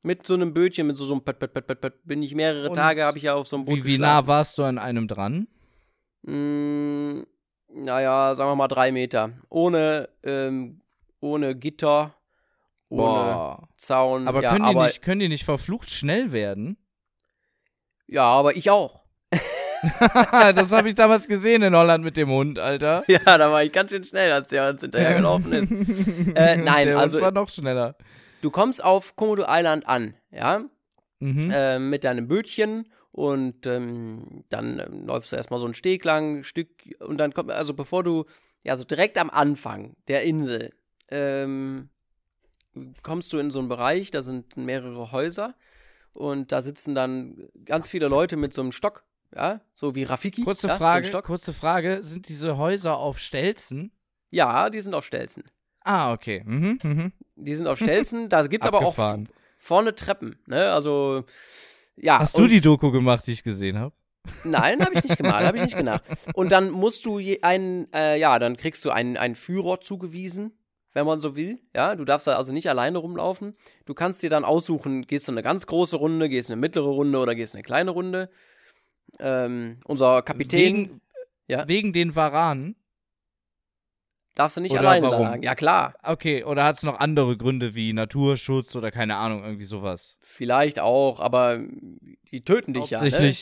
Mit 0.03 0.27
so 0.27 0.33
einem 0.35 0.55
Bötchen, 0.55 0.87
mit 0.87 0.97
so, 0.97 1.05
so 1.05 1.13
einem 1.13 1.23
Pött, 1.23 1.39
Pött, 1.39 1.53
Pött, 1.53 1.67
Pött, 1.67 1.81
Pött. 1.81 1.95
Bin 2.07 2.23
ich 2.23 2.35
mehrere 2.35 2.71
Und 2.71 2.75
Tage, 2.75 3.05
habe 3.05 3.19
ich 3.19 3.25
ja 3.25 3.35
auf 3.35 3.47
so 3.47 3.57
einem 3.57 3.67
Boot 3.67 3.77
Wie, 3.77 3.85
wie 3.85 3.99
nah 3.99 4.27
warst 4.27 4.57
du 4.57 4.65
an 4.65 4.79
einem 4.79 5.07
dran? 5.09 5.47
Mm, 6.23 7.23
naja, 7.75 8.35
sagen 8.35 8.51
wir 8.51 8.57
mal 8.57 8.69
drei 8.69 8.93
Meter. 8.93 9.33
Ohne, 9.49 10.09
ähm, 10.23 10.81
ohne 11.21 11.55
Gitter, 11.55 12.15
ohne 12.89 13.03
Boah. 13.03 13.69
Zaun. 13.79 14.29
Aber, 14.29 14.43
ja, 14.43 14.51
können, 14.53 14.65
die 14.65 14.71
aber 14.71 14.85
nicht, 14.87 15.03
können 15.03 15.21
die 15.21 15.29
nicht 15.29 15.45
verflucht 15.45 15.91
schnell 15.91 16.33
werden? 16.33 16.77
Ja, 18.07 18.25
aber 18.25 18.57
ich 18.57 18.71
auch. 18.71 19.01
das 20.01 20.73
habe 20.73 20.89
ich 20.89 20.95
damals 20.95 21.27
gesehen 21.29 21.63
in 21.63 21.75
Holland 21.75 22.05
mit 22.05 22.17
dem 22.17 22.29
Hund, 22.29 22.59
Alter. 22.59 23.05
Ja, 23.09 23.39
da 23.39 23.51
war 23.51 23.63
ich 23.63 23.73
ganz 23.73 23.91
schön 23.91 24.05
schnell, 24.05 24.33
als 24.33 24.49
der 24.49 24.71
uns 24.71 24.81
hinterhergelaufen 24.81 25.53
ist. 25.53 25.71
Äh, 26.37 26.57
nein, 26.57 26.89
der 26.89 26.99
also- 26.99 27.19
Hund 27.19 27.25
war 27.25 27.33
noch 27.33 27.49
schneller. 27.49 27.97
Du 28.43 28.51
kommst 28.51 28.83
auf 28.83 29.17
Komodo 29.17 29.45
Island 29.49 29.87
an, 29.87 30.15
ja, 30.31 30.63
Mhm. 31.23 31.51
äh, 31.51 31.79
mit 31.79 32.05
deinem 32.05 32.29
Bötchen 32.29 32.89
und 33.13 33.67
ähm, 33.67 34.45
dann 34.49 34.79
ähm, 34.79 35.07
läufst 35.07 35.33
du 35.33 35.37
erstmal 35.37 35.61
so 35.61 35.67
ein 35.67 35.75
Steg 35.75 36.05
lang, 36.05 36.39
ein 36.39 36.45
Stück 36.45 36.69
und 37.01 37.19
dann 37.19 37.35
kommt, 37.35 37.51
also 37.51 37.75
bevor 37.75 38.05
du, 38.05 38.25
ja, 38.63 38.77
so 38.77 38.85
direkt 38.85 39.19
am 39.19 39.31
Anfang 39.31 39.97
der 40.09 40.23
Insel, 40.25 40.73
ähm, 41.09 41.89
kommst 43.03 43.33
du 43.33 43.39
in 43.39 43.51
so 43.51 43.59
einen 43.59 43.69
Bereich, 43.69 44.11
da 44.11 44.23
sind 44.23 44.57
mehrere 44.57 45.13
Häuser 45.13 45.55
und 46.13 46.53
da 46.53 46.63
sitzen 46.63 46.95
dann 46.95 47.49
ganz 47.65 47.89
viele 47.89 48.09
Leute 48.09 48.37
mit 48.37 48.55
so 48.55 48.63
einem 48.63 48.73
Stock, 48.73 49.05
ja, 49.35 49.61
so 49.75 49.95
wie 49.95 50.05
Rafiki. 50.05 50.43
Kurze 50.43 50.69
ja, 50.69 50.75
so 50.75 50.79
Frage, 50.79 51.07
Stock. 51.09 51.25
kurze 51.25 51.53
Frage, 51.53 52.03
sind 52.03 52.29
diese 52.29 52.59
Häuser 52.59 52.97
auf 52.97 53.19
Stelzen? 53.19 53.93
Ja, 54.31 54.71
die 54.71 54.81
sind 54.81 54.95
auf 54.95 55.05
Stelzen. 55.05 55.45
Ah, 55.81 56.13
okay. 56.13 56.43
Mhm, 56.45 56.79
mhm. 56.83 57.13
Die 57.35 57.57
sind 57.57 57.67
auf 57.67 57.79
Stelzen, 57.79 58.29
da 58.29 58.47
gibt's 58.47 58.67
aber 58.67 58.81
auch 58.81 59.19
vorne 59.59 59.95
Treppen, 59.95 60.39
ne? 60.47 60.73
Also 60.73 61.25
ja. 62.01 62.19
Hast 62.19 62.39
du 62.39 62.47
die 62.47 62.61
Doku 62.61 62.91
gemacht, 62.91 63.27
die 63.27 63.33
ich 63.33 63.43
gesehen 63.45 63.79
habe? 63.79 63.95
Nein, 64.45 64.81
habe 64.85 64.95
ich 64.95 65.03
nicht 65.03 65.17
gemacht, 65.17 65.45
habe 65.45 65.57
ich 65.57 65.65
nicht 65.65 65.77
gemacht. 65.77 66.03
Und 66.35 66.53
dann 66.53 66.71
musst 66.71 67.05
du 67.07 67.21
einen, 67.43 67.93
äh, 67.93 68.19
ja, 68.19 68.39
dann 68.39 68.57
kriegst 68.57 68.85
du 68.85 68.91
einen, 68.91 69.17
einen 69.17 69.35
Führer 69.35 69.81
zugewiesen, 69.81 70.53
wenn 70.93 71.07
man 71.07 71.21
so 71.21 71.37
will. 71.37 71.59
Ja, 71.75 71.97
du 71.97 72.05
darfst 72.05 72.27
da 72.27 72.37
also 72.37 72.53
nicht 72.53 72.69
alleine 72.69 72.99
rumlaufen. 72.99 73.57
Du 73.87 73.95
kannst 73.95 74.23
dir 74.23 74.31
dann 74.31 74.45
aussuchen, 74.45 75.07
gehst 75.07 75.27
du 75.29 75.33
eine 75.33 75.43
ganz 75.43 75.67
große 75.67 75.97
Runde, 75.97 76.29
gehst 76.29 76.51
eine 76.51 76.61
mittlere 76.61 76.89
Runde 76.89 77.19
oder 77.19 77.35
gehst 77.35 77.55
eine 77.55 77.63
kleine 77.63 77.91
Runde. 77.93 78.31
Ähm, 79.19 79.79
unser 79.87 80.23
Kapitän, 80.23 80.77
Wegen, 80.77 81.01
Ja. 81.49 81.67
wegen 81.67 81.93
den 81.93 82.15
Varanen. 82.15 82.77
Darfst 84.35 84.57
du 84.57 84.61
nicht 84.61 84.73
Oder 84.73 84.81
alleine 84.81 85.11
warum? 85.11 85.27
lang. 85.27 85.43
Ja, 85.43 85.55
klar. 85.55 85.95
Okay, 86.03 86.45
oder 86.45 86.65
hat 86.65 86.77
es 86.77 86.83
noch 86.83 86.99
andere 87.01 87.37
Gründe 87.37 87.75
wie 87.75 87.93
Naturschutz 87.93 88.77
oder 88.77 88.91
keine 88.91 89.17
Ahnung, 89.17 89.43
irgendwie 89.45 89.65
sowas? 89.65 90.17
Vielleicht 90.21 90.79
auch, 90.79 91.21
aber 91.21 91.61
die 92.31 92.45
töten 92.45 92.73
dich 92.73 92.91
ja. 92.91 93.03
Ne? 93.03 93.33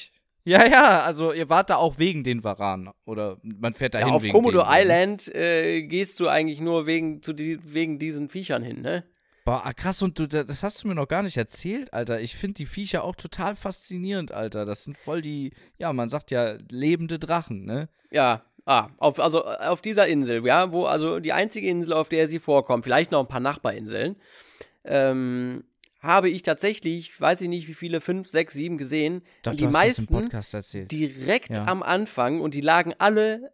Ja, 0.44 0.66
ja, 0.66 1.02
also 1.02 1.34
ihr 1.34 1.50
wart 1.50 1.68
da 1.68 1.76
auch 1.76 1.98
wegen 1.98 2.24
den 2.24 2.42
Varan. 2.42 2.90
Oder 3.04 3.36
man 3.42 3.74
fährt 3.74 3.92
da 3.92 4.00
Ja, 4.00 4.06
hin 4.06 4.14
auf 4.14 4.22
wegen 4.22 4.32
Komodo? 4.32 4.64
Island 4.66 5.28
äh, 5.34 5.82
gehst 5.82 6.18
du 6.20 6.28
eigentlich 6.28 6.58
nur 6.60 6.86
wegen, 6.86 7.22
zu 7.22 7.34
die, 7.34 7.58
wegen 7.74 7.98
diesen 7.98 8.30
Viechern 8.30 8.62
hin, 8.62 8.80
ne? 8.80 9.04
Boah, 9.44 9.62
ah, 9.64 9.72
krass, 9.74 10.00
und 10.02 10.18
du, 10.18 10.26
das 10.26 10.62
hast 10.62 10.82
du 10.84 10.88
mir 10.88 10.94
noch 10.94 11.08
gar 11.08 11.22
nicht 11.22 11.36
erzählt, 11.36 11.92
Alter. 11.92 12.20
Ich 12.20 12.34
finde 12.34 12.54
die 12.54 12.66
Viecher 12.66 13.04
auch 13.04 13.14
total 13.16 13.56
faszinierend, 13.56 14.32
Alter. 14.32 14.64
Das 14.64 14.84
sind 14.84 14.96
voll 14.96 15.20
die, 15.22 15.52
ja, 15.78 15.92
man 15.92 16.08
sagt 16.08 16.30
ja, 16.30 16.56
lebende 16.70 17.18
Drachen, 17.18 17.64
ne? 17.64 17.88
Ja, 18.10 18.42
ah, 18.68 18.90
auf, 18.98 19.18
also 19.18 19.44
auf 19.44 19.80
dieser 19.80 20.06
Insel, 20.06 20.46
ja, 20.46 20.70
wo 20.72 20.84
also 20.84 21.20
die 21.20 21.32
einzige 21.32 21.68
Insel, 21.68 21.94
auf 21.94 22.08
der 22.08 22.28
sie 22.28 22.38
vorkommt, 22.38 22.84
vielleicht 22.84 23.10
noch 23.10 23.20
ein 23.20 23.28
paar 23.28 23.40
Nachbarinseln, 23.40 24.16
ähm, 24.84 25.64
habe 26.00 26.30
ich 26.30 26.42
tatsächlich, 26.42 27.20
weiß 27.20 27.40
ich 27.40 27.48
nicht 27.48 27.66
wie 27.66 27.74
viele, 27.74 28.00
fünf, 28.00 28.30
sechs, 28.30 28.54
sieben 28.54 28.78
gesehen. 28.78 29.22
Doch, 29.42 29.56
die 29.56 29.66
meisten 29.66 30.06
Podcast 30.06 30.54
erzählt. 30.54 30.92
direkt 30.92 31.56
Ja. 31.56 31.66
am 31.66 31.82
Anfang 31.82 32.40
und 32.40 32.54
die 32.54 32.60
lagen 32.60 32.94
alle 32.98 33.52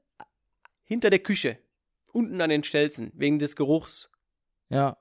hinter 0.83 1.09
der 1.11 1.20
Küche, 1.20 1.59
unten 2.12 2.40
an 2.40 2.50
den 2.50 2.64
Stelzen, 2.64 3.12
wegen 3.14 3.38
des 3.38 3.57
Geruchs. 3.57 4.11
ja, 4.68 4.98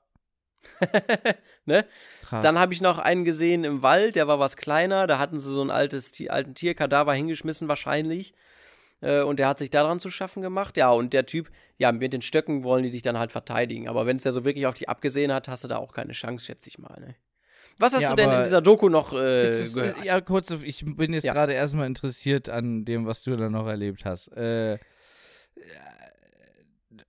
ne? 1.66 1.84
krass. 2.22 2.42
Dann 2.42 2.58
habe 2.58 2.72
ich 2.72 2.80
noch 2.80 2.98
einen 2.98 3.26
gesehen 3.26 3.64
im 3.64 3.82
Wald, 3.82 4.16
der 4.16 4.26
war 4.28 4.38
was 4.38 4.56
kleiner. 4.56 5.06
Da 5.06 5.18
hatten 5.18 5.38
sie 5.38 5.50
so 5.50 5.60
ein 5.60 5.70
altes 5.70 6.12
alten 6.28 6.54
Tierkadaver 6.54 7.12
hingeschmissen 7.12 7.68
wahrscheinlich. 7.68 8.32
Äh, 9.04 9.22
und 9.22 9.38
der 9.38 9.48
hat 9.48 9.58
sich 9.58 9.70
daran 9.70 10.00
zu 10.00 10.10
schaffen 10.10 10.42
gemacht. 10.42 10.76
Ja, 10.76 10.90
und 10.90 11.12
der 11.12 11.26
Typ, 11.26 11.50
ja, 11.78 11.92
mit 11.92 12.12
den 12.12 12.22
Stöcken 12.22 12.64
wollen 12.64 12.82
die 12.82 12.90
dich 12.90 13.02
dann 13.02 13.18
halt 13.18 13.32
verteidigen. 13.32 13.88
Aber 13.88 14.06
wenn 14.06 14.16
es 14.16 14.24
ja 14.24 14.32
so 14.32 14.44
wirklich 14.44 14.66
auf 14.66 14.74
dich 14.74 14.88
abgesehen 14.88 15.32
hat, 15.32 15.48
hast 15.48 15.64
du 15.64 15.68
da 15.68 15.76
auch 15.76 15.92
keine 15.92 16.12
Chance, 16.12 16.46
schätze 16.46 16.68
ich 16.68 16.78
mal. 16.78 16.98
Ne? 17.00 17.14
Was 17.78 17.92
hast 17.92 18.02
Ja, 18.02 18.10
du 18.10 18.16
denn 18.16 18.30
in 18.30 18.42
dieser 18.44 18.62
Doku 18.62 18.88
noch 18.88 19.12
äh, 19.12 19.44
ist, 19.44 19.74
gehört? 19.74 20.04
ja, 20.04 20.20
kurz, 20.20 20.50
ich 20.50 20.84
bin 20.96 21.12
jetzt 21.12 21.24
Ja. 21.24 21.32
gerade 21.32 21.52
erstmal 21.52 21.86
interessiert 21.86 22.48
an 22.48 22.84
dem, 22.84 23.04
was 23.06 23.22
du 23.22 23.36
da 23.36 23.50
noch 23.50 23.66
erlebt 23.66 24.04
hast. 24.04 24.28
Äh, 24.36 24.78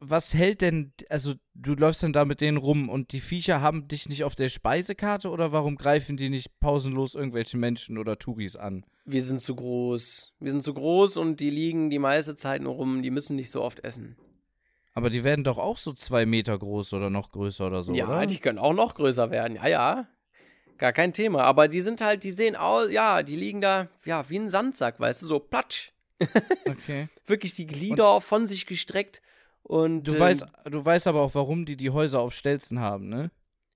was 0.10 0.34
hält 0.34 0.62
denn, 0.62 0.94
also 1.10 1.34
du 1.54 1.74
läufst 1.74 2.04
dann 2.04 2.14
da 2.14 2.26
mit 2.26 2.42
denen 2.42 2.58
rum 2.58 2.90
und 2.90 3.12
die 3.12 3.20
Viecher 3.20 3.62
haben 3.62 3.88
dich 3.88 4.10
nicht 4.10 4.24
auf 4.24 4.36
der 4.36 4.50
Speisekarte 4.50 5.30
oder 5.30 5.52
warum 5.52 5.76
greifen 5.76 6.18
die 6.18 6.30
nicht 6.30 6.60
pausenlos 6.60 7.16
irgendwelche 7.16 7.58
Menschen 7.58 7.98
oder 7.98 8.18
Touris 8.18 8.56
an? 8.56 8.86
Wir 9.06 9.24
sind 9.24 9.42
zu 9.42 9.56
groß. 9.56 10.34
Wir 10.40 10.52
sind 10.52 10.64
zu 10.64 10.74
groß 10.74 11.18
und 11.18 11.40
die 11.40 11.50
liegen 11.50 11.90
die 11.90 12.00
meiste 12.00 12.36
Zeit 12.36 12.62
nur 12.62 12.74
rum. 12.74 13.04
Die 13.04 13.12
müssen 13.12 13.36
nicht 13.36 13.52
so 13.52 13.62
oft 13.62 13.84
essen. 13.84 14.18
Aber 14.94 15.10
die 15.10 15.24
werden 15.24 15.44
doch 15.44 15.58
auch 15.58 15.78
so 15.78 15.94
zwei 15.94 16.26
Meter 16.26 16.58
groß 16.58 16.94
oder 16.94 17.10
noch 17.10 17.32
größer 17.32 17.68
oder 17.68 17.84
so, 17.84 17.94
ja, 17.94 18.08
oder? 18.08 18.26
die 18.26 18.38
können 18.38 18.60
auch 18.60 18.74
noch 18.74 18.96
größer 18.96 19.30
werden. 19.30 19.56
Ja, 19.56 19.68
ja. 19.68 20.08
Gar 20.78 20.94
kein 20.94 21.14
Thema. 21.14 21.44
Aber 21.44 21.68
die 21.68 21.82
sind 21.82 22.02
halt, 22.02 22.24
die 22.24 22.32
sehen 22.32 22.56
aus, 22.56 22.90
ja, 22.92 23.22
die 23.22 23.36
liegen 23.36 23.62
da, 23.62 23.90
ja, 24.06 24.28
wie 24.30 24.40
ein 24.40 24.50
Sandsack, 24.50 25.00
weißt 25.00 25.22
du, 25.22 25.28
so 25.28 25.40
platsch. 25.40 25.92
Okay. 26.68 27.10
Wirklich 27.28 27.56
die 27.56 27.68
Glieder 27.68 28.22
von 28.22 28.48
sich 28.48 28.66
gestreckt. 28.66 29.22
Und 29.68 30.04
Du 30.04 30.14
ähm, 30.14 30.20
weißt, 30.20 30.46
du 30.66 30.86
weißt 30.86 31.08
aber 31.08 31.22
auch, 31.22 31.34
warum 31.34 31.66
die 31.66 31.76
die 31.76 31.90
Häuser 31.90 32.20
auf 32.20 32.34
Stelzen 32.34 32.80
haben, 32.80 33.10
ne? 33.10 33.32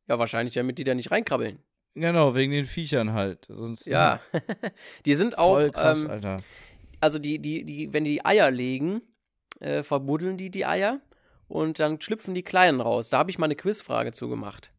Ja, 0.08 0.20
wahrscheinlich, 0.20 0.54
damit 0.54 0.78
die 0.78 0.84
da 0.84 0.94
nicht 0.94 1.10
reinkrabbeln. 1.12 1.60
Genau, 1.96 2.36
wegen 2.36 2.52
den 2.52 2.66
Viechern 2.68 3.14
halt. 3.14 3.46
Sonst, 3.50 3.88
Ja. 3.88 4.20
die 5.06 5.16
sind 5.16 5.38
auch, 5.40 5.56
Voll 5.56 5.72
krass, 5.72 6.04
ähm, 6.04 6.10
Alter. 6.12 6.38
also 7.00 7.18
die, 7.18 7.40
die, 7.40 7.66
die, 7.66 7.92
wenn 7.92 8.04
die 8.04 8.24
Eier 8.24 8.52
legen, 8.52 9.02
äh, 9.60 9.82
verbuddeln 9.82 10.38
die 10.38 10.52
die 10.52 10.66
Eier 10.66 11.02
und 11.48 11.80
dann 11.80 12.00
schlüpfen 12.00 12.36
die 12.36 12.44
Kleinen 12.44 12.82
raus. 12.82 13.10
Da 13.10 13.18
habe 13.18 13.32
ich 13.32 13.40
mal 13.40 13.46
eine 13.46 13.56
Quizfrage 13.56 14.12
zugemacht. 14.12 14.72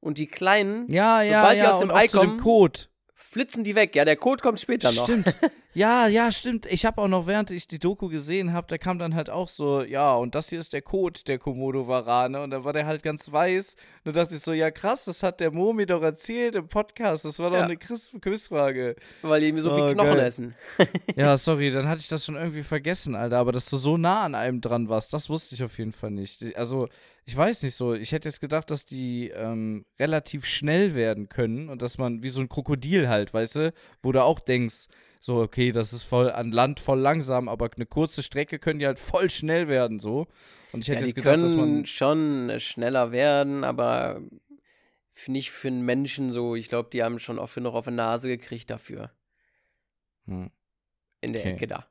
Und 0.00 0.18
die 0.18 0.26
Kleinen 0.26 0.90
Ja, 0.92 1.22
ja, 1.22 1.42
sobald 1.42 1.58
die 1.58 1.62
ja, 1.62 1.70
aus 1.72 1.78
dem 1.80 1.90
Ei 1.92 2.08
kommen, 2.08 2.38
Code. 2.38 2.80
flitzen 3.14 3.62
die 3.62 3.76
weg. 3.76 3.94
Ja, 3.94 4.04
der 4.04 4.16
Code 4.16 4.42
kommt 4.42 4.58
später 4.60 4.90
noch. 4.92 5.04
Stimmt. 5.04 5.34
Ja, 5.72 6.08
ja, 6.08 6.32
stimmt. 6.32 6.66
Ich 6.66 6.84
habe 6.84 7.00
auch 7.00 7.06
noch, 7.06 7.28
während 7.28 7.52
ich 7.52 7.68
die 7.68 7.78
Doku 7.78 8.08
gesehen 8.08 8.52
habe, 8.52 8.66
da 8.68 8.76
kam 8.76 8.98
dann 8.98 9.14
halt 9.14 9.30
auch 9.30 9.46
so, 9.48 9.82
ja, 9.84 10.14
und 10.14 10.34
das 10.34 10.48
hier 10.50 10.58
ist 10.58 10.72
der 10.72 10.82
Code 10.82 11.20
der 11.26 11.38
Komodo-Warane. 11.38 12.42
Und 12.42 12.50
da 12.50 12.64
war 12.64 12.72
der 12.72 12.86
halt 12.86 13.04
ganz 13.04 13.30
weiß. 13.30 13.76
Und 14.04 14.16
da 14.16 14.22
dachte 14.22 14.34
ich 14.34 14.42
so, 14.42 14.52
ja 14.52 14.70
krass, 14.72 15.04
das 15.04 15.22
hat 15.22 15.38
der 15.38 15.52
Mo 15.52 15.72
mir 15.72 15.86
doch 15.86 16.02
erzählt 16.02 16.56
im 16.56 16.66
Podcast. 16.66 17.24
Das 17.24 17.38
war 17.38 17.50
doch 17.50 17.58
Ja. 17.58 17.64
eine 17.64 17.76
Quiz 17.76 18.10
Quizfrage. 18.20 18.96
Weil 19.22 19.40
die 19.52 19.60
so 19.60 19.72
viel 19.74 19.84
Oh, 19.84 19.92
Knochen 19.92 20.10
geil. 20.16 20.26
essen. 20.26 20.54
Ja, 21.16 21.36
sorry, 21.36 21.70
dann 21.70 21.86
hatte 21.88 22.00
ich 22.00 22.08
das 22.08 22.24
schon 22.24 22.34
irgendwie 22.36 22.62
vergessen, 22.64 23.14
Alter. 23.14 23.38
Aber 23.38 23.52
dass 23.52 23.70
du 23.70 23.76
so 23.76 23.96
nah 23.96 24.22
an 24.24 24.34
einem 24.34 24.60
dran 24.60 24.88
warst, 24.88 25.12
das 25.12 25.30
wusste 25.30 25.54
ich 25.54 25.62
auf 25.62 25.78
jeden 25.78 25.92
Fall 25.92 26.10
nicht. 26.10 26.44
Also, 26.56 26.88
ich 27.26 27.36
weiß 27.36 27.62
nicht 27.62 27.76
so. 27.76 27.94
Ich 27.94 28.10
hätte 28.10 28.28
jetzt 28.28 28.40
gedacht, 28.40 28.70
dass 28.72 28.86
die 28.86 29.28
ähm, 29.28 29.84
relativ 30.00 30.46
schnell 30.46 30.96
werden 30.96 31.28
können 31.28 31.68
und 31.68 31.80
dass 31.80 31.96
man 31.96 32.24
wie 32.24 32.28
so 32.30 32.40
ein 32.40 32.48
Krokodil 32.48 33.08
halt, 33.08 33.32
weißt 33.32 33.54
du, 33.56 33.72
wo 34.02 34.10
du 34.10 34.20
auch 34.24 34.40
denkst, 34.40 34.86
so, 35.20 35.36
okay, 35.42 35.70
das 35.70 35.92
ist 35.92 36.02
voll 36.02 36.30
an 36.30 36.50
Land 36.50 36.80
voll 36.80 36.98
langsam, 36.98 37.48
aber 37.48 37.70
eine 37.76 37.86
kurze 37.86 38.22
Strecke 38.22 38.58
können 38.58 38.78
die 38.78 38.86
halt 38.86 38.98
voll 38.98 39.28
schnell 39.30 39.68
werden, 39.68 40.00
so. 40.00 40.26
Und 40.72 40.80
ich 40.80 40.88
Ja, 40.88 40.94
hätte 40.94 41.04
die 41.04 41.08
jetzt 41.10 41.16
gedacht, 41.16 41.34
können 41.34 41.42
dass 41.42 41.54
man. 41.56 41.86
schon 41.86 42.52
schneller 42.58 43.12
werden, 43.12 43.64
aber 43.64 44.22
nicht 45.26 45.50
für 45.50 45.68
einen 45.68 45.82
Menschen 45.84 46.32
so. 46.32 46.54
Ich 46.56 46.68
glaube, 46.70 46.88
die 46.90 47.02
haben 47.02 47.18
schon 47.18 47.38
oft 47.38 47.54
genug 47.54 47.74
auf 47.74 47.84
die 47.84 47.90
Nase 47.90 48.28
gekriegt 48.28 48.70
dafür. 48.70 49.10
Hm. 50.26 50.50
In 51.20 51.34
der 51.34 51.42
Okay. 51.42 51.54
Ecke 51.56 51.66
da. 51.66 51.86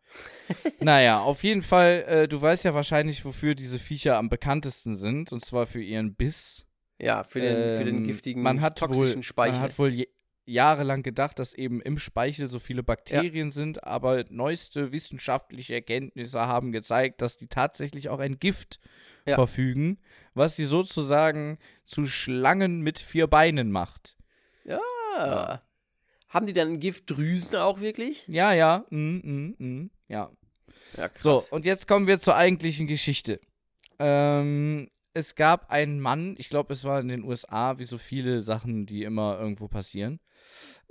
Naja, 0.82 1.20
auf 1.22 1.44
jeden 1.44 1.62
Fall, 1.62 2.04
äh, 2.08 2.28
du 2.28 2.42
weißt 2.42 2.64
ja 2.66 2.74
wahrscheinlich, 2.74 3.24
wofür 3.26 3.54
diese 3.54 3.78
Viecher 3.78 4.18
am 4.18 4.30
bekanntesten 4.30 4.96
sind, 4.96 5.32
und 5.32 5.46
zwar 5.46 5.68
für 5.68 5.84
ihren 5.84 6.16
Biss. 6.16 6.66
Ja, 6.98 7.24
für 7.24 7.40
den, 7.40 7.70
für 7.78 7.86
den 7.86 7.98
Ähm, 7.98 8.08
giftigen, 8.08 8.42
man 8.42 8.62
hat 8.62 8.80
toxischen 8.80 9.18
wohl, 9.18 9.24
Speichel. 9.24 9.54
Man 9.54 9.62
hat 9.62 9.78
wohl 9.80 9.90
je, 9.94 10.08
jahrelang 10.50 11.04
gedacht, 11.04 11.40
dass 11.40 11.54
eben 11.54 11.82
im 11.82 11.98
Speichel 11.98 12.48
so 12.48 12.60
viele 12.60 12.84
Bakterien 12.84 13.52
sind, 13.52 13.84
aber 13.84 14.26
neueste 14.30 14.92
wissenschaftliche 14.92 15.76
Erkenntnisse 15.76 16.40
haben 16.40 16.72
gezeigt, 16.72 17.22
dass 17.22 17.38
die 17.38 17.48
tatsächlich 17.48 18.10
auch 18.10 18.20
ein 18.20 18.40
Gift 18.40 18.80
Ja. 19.26 19.36
verfügen, 19.36 20.00
was 20.34 20.56
sie 20.56 20.66
sozusagen 20.66 21.60
zu 21.84 22.06
Schlangen 22.06 22.82
mit 22.82 23.00
vier 23.00 23.28
Beinen 23.28 23.72
macht. 23.72 24.18
ah. 24.68 25.62
Haben 26.30 26.46
die 26.46 26.54
dann 26.54 26.80
Giftdrüsen 26.80 27.56
auch 27.56 27.80
wirklich? 27.80 28.24
Ja, 28.28 28.54
ja, 28.54 28.86
mm, 28.92 28.98
mm, 28.98 29.56
mm, 29.58 29.90
ja. 30.08 30.32
Ja, 30.96 31.10
krass. 31.10 31.24
So, 31.24 31.44
und 31.50 31.66
jetzt 31.66 31.88
kommen 31.88 32.08
wir 32.08 32.20
zur 32.20 32.36
eigentlichen 32.36 32.88
Geschichte. 32.88 33.40
Ähm, 33.98 34.90
es 35.20 35.36
gab 35.36 35.70
einen 35.70 36.00
Mann, 36.00 36.36
ich 36.38 36.50
glaube, 36.50 36.74
es 36.74 36.84
war 36.84 37.00
in 37.00 37.08
den 37.08 37.24
USA, 37.24 37.78
wie 37.80 37.86
so 37.86 37.98
viele 37.98 38.42
Sachen, 38.42 38.86
die 38.86 39.04
immer 39.04 39.40
irgendwo 39.40 39.68
passieren. 39.68 40.20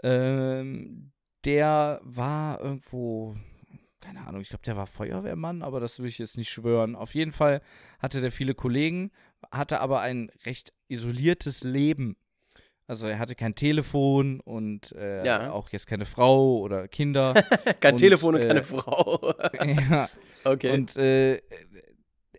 Ähm, 0.03 1.12
der 1.45 2.01
war 2.05 2.61
irgendwo, 2.61 3.35
keine 4.01 4.27
Ahnung, 4.27 4.41
ich 4.41 4.49
glaube, 4.51 4.64
der 4.64 4.77
war 4.77 4.87
Feuerwehrmann, 4.87 5.62
aber 5.62 5.81
das 5.81 5.99
will 5.99 6.09
ich 6.09 6.19
jetzt 6.19 6.37
nicht 6.37 6.51
schwören. 6.51 6.95
Auf 6.95 7.14
jeden 7.14 7.33
Fall 7.33 7.61
hatte 7.99 8.21
der 8.21 8.33
viele 8.33 8.55
Kollegen, 8.55 9.11
hatte 9.51 9.81
aber 9.81 10.01
ein 10.01 10.31
recht 10.45 10.73
isoliertes 10.88 11.64
Leben. 11.64 12.17
Also 12.87 13.07
er 13.07 13.19
hatte 13.19 13.35
kein 13.35 13.55
Telefon 13.55 14.41
und 14.41 14.93
äh, 14.93 15.25
Ja. 15.25 15.51
auch 15.51 15.69
jetzt 15.71 15.87
keine 15.87 16.07
Frau 16.07 16.59
oder 16.61 16.88
Kinder. 16.88 17.35
Kein 17.81 17.95
und, 17.95 17.99
Telefon 17.99 18.35
und 18.35 18.41
äh, 18.41 18.49
keine 18.49 18.62
Frau. 18.62 19.35
ja, 19.91 20.09
okay. 20.45 20.71
und 20.73 20.97
äh, 20.97 21.43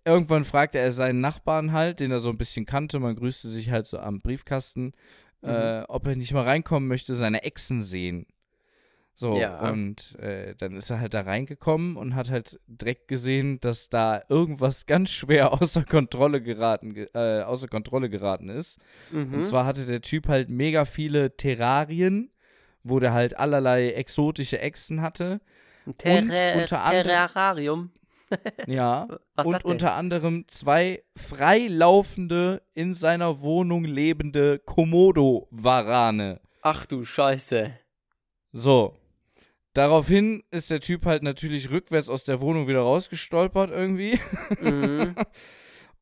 irgendwann 0.05 0.43
fragte 0.45 0.77
er 0.79 0.91
seinen 0.91 1.21
Nachbarn 1.21 1.71
halt, 1.71 1.99
den 1.99 2.11
er 2.11 2.19
so 2.19 2.29
ein 2.29 2.37
bisschen 2.37 2.65
kannte, 2.65 2.99
man 2.99 3.15
grüßte 3.15 3.49
sich 3.49 3.69
halt 3.71 3.85
so 3.87 3.99
am 3.99 4.19
Briefkasten, 4.19 4.93
Mhm. 5.41 5.49
äh, 5.49 5.83
ob 5.87 6.05
er 6.07 6.15
nicht 6.15 6.33
mal 6.33 6.43
reinkommen 6.43 6.87
möchte, 6.89 7.15
seine 7.15 7.43
Exen 7.43 7.81
sehen. 7.83 8.25
So, 9.15 9.37
Ja. 9.37 9.69
und 9.69 10.17
äh, 10.19 10.55
dann 10.55 10.75
ist 10.77 10.89
er 10.89 11.01
halt 11.01 11.13
da 11.13 11.21
reingekommen 11.21 11.97
und 11.97 12.15
hat 12.15 12.31
halt 12.31 12.57
direkt 12.67 13.07
gesehen, 13.09 13.59
dass 13.59 13.89
da 13.89 14.21
irgendwas 14.29 14.85
ganz 14.85 15.09
schwer 15.11 15.53
außer 15.61 15.83
Kontrolle 15.83 16.41
geraten, 16.41 16.93
ge- 16.93 17.09
äh, 17.13 17.41
außer 17.43 17.67
Kontrolle 17.67 18.09
geraten 18.09 18.47
ist. 18.49 18.79
mhm. 19.11 19.33
Und 19.35 19.43
zwar 19.43 19.65
hatte 19.65 19.85
der 19.85 20.01
Typ 20.01 20.27
halt 20.29 20.49
mega 20.49 20.85
viele 20.85 21.35
Terrarien, 21.35 22.31
wo 22.83 22.99
der 22.99 23.11
halt 23.13 23.37
allerlei 23.37 23.91
exotische 23.91 24.59
Echsen 24.59 25.01
hatte. 25.01 25.41
Terra- 25.97 26.21
und 26.53 26.61
unter 26.61 26.83
anderem- 26.83 27.03
Terrarium. 27.07 27.91
Ja. 28.67 29.07
Was 29.35 29.45
und 29.45 29.65
unter 29.65 29.93
anderem 29.93 30.45
zwei 30.47 31.03
freilaufende, 31.15 32.61
in 32.73 32.93
seiner 32.93 33.41
Wohnung 33.41 33.85
lebende 33.85 34.59
Komodo-Warane. 34.59 36.39
Ach 36.61 36.85
du 36.85 37.05
Scheiße. 37.05 37.73
So. 38.51 38.95
Daraufhin 39.73 40.43
ist 40.51 40.71
der 40.71 40.81
Typ 40.81 41.05
halt 41.05 41.23
natürlich 41.23 41.69
rückwärts 41.69 42.09
aus 42.09 42.25
der 42.25 42.41
Wohnung 42.41 42.67
wieder 42.67 42.81
rausgestolpert 42.81 43.71
irgendwie. 43.71 44.19
Mhm. 44.61 45.15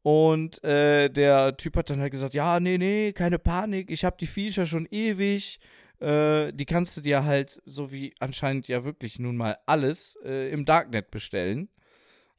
Und 0.03 0.63
äh, 0.63 1.09
der 1.09 1.57
Typ 1.57 1.75
hat 1.75 1.89
dann 1.89 1.99
halt 1.99 2.13
gesagt, 2.13 2.33
ja, 2.33 2.61
nee, 2.61 2.77
nee, 2.77 3.11
keine 3.11 3.39
Panik, 3.39 3.91
ich 3.91 4.05
habe 4.05 4.15
die 4.17 4.25
Viecher 4.25 4.65
schon 4.65 4.87
ewig. 4.89 5.59
Äh, 5.99 6.53
die 6.53 6.65
kannst 6.65 6.95
du 6.95 7.01
dir 7.01 7.25
halt, 7.25 7.61
so 7.65 7.91
wie 7.91 8.13
anscheinend 8.19 8.69
ja 8.69 8.85
wirklich 8.85 9.19
nun 9.19 9.35
mal 9.35 9.57
alles, 9.65 10.17
äh, 10.23 10.49
im 10.51 10.63
Darknet 10.63 11.11
bestellen. 11.11 11.69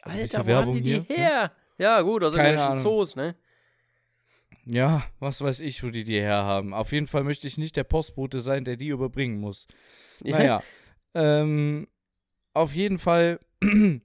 Also 0.03 0.19
Alter, 0.19 0.47
wo 0.47 0.53
haben 0.55 0.73
die 0.73 0.83
die 0.83 0.91
hier, 0.91 1.01
ne? 1.01 1.07
her? 1.09 1.53
Ja, 1.79 2.01
gut, 2.03 2.25
aus 2.25 2.35
Keine 2.35 2.63
Ahnung. 2.63 2.83
Zoos, 2.83 3.17
ne? 3.17 3.37
Ja, 4.65 5.05
was 5.19 5.41
weiß 5.41 5.61
ich, 5.61 5.83
wo 5.83 5.89
die 5.89 6.05
die 6.05 6.21
herhaben. 6.21 6.75
Auf 6.75 6.93
jeden 6.93 7.07
Fall 7.07 7.25
möchte 7.25 7.47
ich 7.47 7.57
nicht 7.57 7.77
der 7.77 7.85
Postbote 7.85 8.41
sein, 8.41 8.65
der 8.65 8.77
die 8.77 8.89
überbringen 8.89 9.41
muss. 9.41 9.67
Naja, 10.21 10.63
ähm, 11.15 11.89
auf 12.53 12.75
jeden 12.75 12.99
Fall 12.99 13.41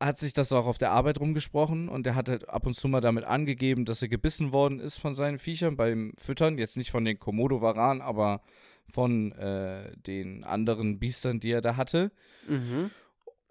hat 0.00 0.18
sich 0.18 0.32
das 0.34 0.52
auch 0.52 0.66
auf 0.66 0.78
der 0.78 0.92
Arbeit 0.92 1.18
rumgesprochen 1.18 1.88
und 1.88 2.06
er 2.06 2.14
hat 2.14 2.28
halt 2.28 2.48
ab 2.48 2.66
und 2.66 2.74
zu 2.74 2.86
mal 2.86 3.00
damit 3.00 3.24
angegeben, 3.24 3.84
dass 3.84 4.02
er 4.02 4.08
gebissen 4.08 4.52
worden 4.52 4.78
ist 4.78 4.98
von 4.98 5.14
seinen 5.14 5.38
Viechern 5.38 5.76
beim 5.76 6.12
Füttern. 6.18 6.58
Jetzt 6.58 6.76
nicht 6.76 6.90
von 6.90 7.04
den 7.04 7.18
Komodo-Varan, 7.18 8.02
aber 8.02 8.42
von 8.88 9.32
äh, 9.32 9.96
den 9.96 10.44
anderen 10.44 10.98
Biestern, 10.98 11.40
die 11.40 11.50
er 11.50 11.62
da 11.62 11.76
hatte. 11.76 12.12
Mhm. 12.46 12.90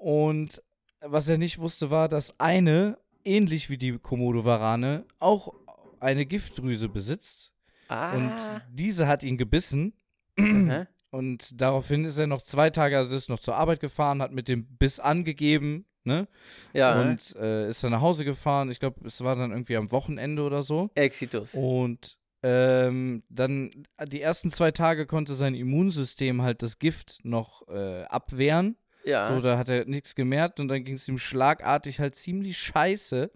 Und 0.04 0.62
was 1.00 1.30
er 1.30 1.38
nicht 1.38 1.60
wusste, 1.60 1.89
war, 1.89 2.10
dass 2.10 2.38
eine, 2.38 2.98
ähnlich 3.24 3.70
wie 3.70 3.78
die 3.78 3.98
Komodo-Varane, 3.98 5.06
auch 5.20 5.54
eine 6.02 6.26
Giftdrüse 6.26 6.89
besitzt. 6.89 7.54
Ah. 7.88 8.13
Und 8.13 8.34
diese 8.70 9.08
hat 9.08 9.24
ihn 9.24 9.38
gebissen. 9.38 9.94
mhm. 10.38 10.88
Und 11.10 11.62
daraufhin 11.62 12.06
ist 12.06 12.18
er 12.18 12.26
noch 12.26 12.42
zwei 12.42 12.72
Tage, 12.72 12.98
also 12.98 13.16
ist 13.16 13.30
noch 13.30 13.39
zur 13.39 13.56
Arbeit 13.56 13.80
gefahren, 13.80 14.20
hat 14.20 14.32
mit 14.32 14.48
dem 14.48 14.66
Biss 14.66 15.00
angegeben, 15.00 15.86
ne? 16.04 16.28
Ja, 16.74 17.00
Und 17.00 17.36
äh, 17.36 17.70
ist 17.70 17.84
dann 17.84 17.92
nach 17.92 18.02
Hause 18.02 18.26
gefahren. 18.26 18.72
Ich 18.72 18.80
glaube, 18.80 19.06
es 19.06 19.24
war 19.24 19.36
dann 19.36 19.52
irgendwie 19.52 19.78
am 19.78 19.92
Wochenende 19.92 20.42
oder 20.42 20.63
so. 20.63 20.89
Exitus. 20.96 21.54
Und 21.54 22.18
ähm, 22.42 23.22
dann 23.30 23.86
die 24.08 24.22
ersten 24.22 24.50
zwei 24.50 24.72
Tage 24.72 25.06
konnte 25.06 25.36
sein 25.36 25.54
Immunsystem 25.54 26.42
halt 26.42 26.63
das 26.63 26.80
Gift 26.80 27.20
noch 27.24 27.68
äh, 27.68 28.06
abwehren. 28.06 28.76
Ja. 29.06 29.28
So, 29.28 29.42
da 29.42 29.58
hat 29.58 29.70
er 29.70 29.86
nichts 29.86 30.16
gemerkt 30.16 30.60
und 30.60 30.68
dann 30.68 30.84
ging 30.84 30.96
es 30.96 31.08
ihm 31.08 31.18
schlagartig 31.18 32.00
halt 32.00 32.16
ziemlich 32.16 32.58
scheiße. 32.58 33.32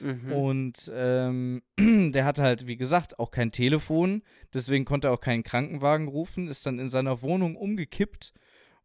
mhm. 0.00 0.32
Und 0.32 0.92
ähm, 0.94 1.62
der 1.78 2.24
hatte 2.24 2.42
halt, 2.42 2.66
wie 2.66 2.76
gesagt, 2.76 3.18
auch 3.18 3.30
kein 3.30 3.52
Telefon, 3.52 4.22
deswegen 4.54 4.84
konnte 4.84 5.08
er 5.08 5.14
auch 5.14 5.20
keinen 5.20 5.42
Krankenwagen 5.42 6.08
rufen, 6.08 6.48
ist 6.48 6.66
dann 6.66 6.78
in 6.78 6.88
seiner 6.88 7.22
Wohnung 7.22 7.56
umgekippt. 7.56 8.32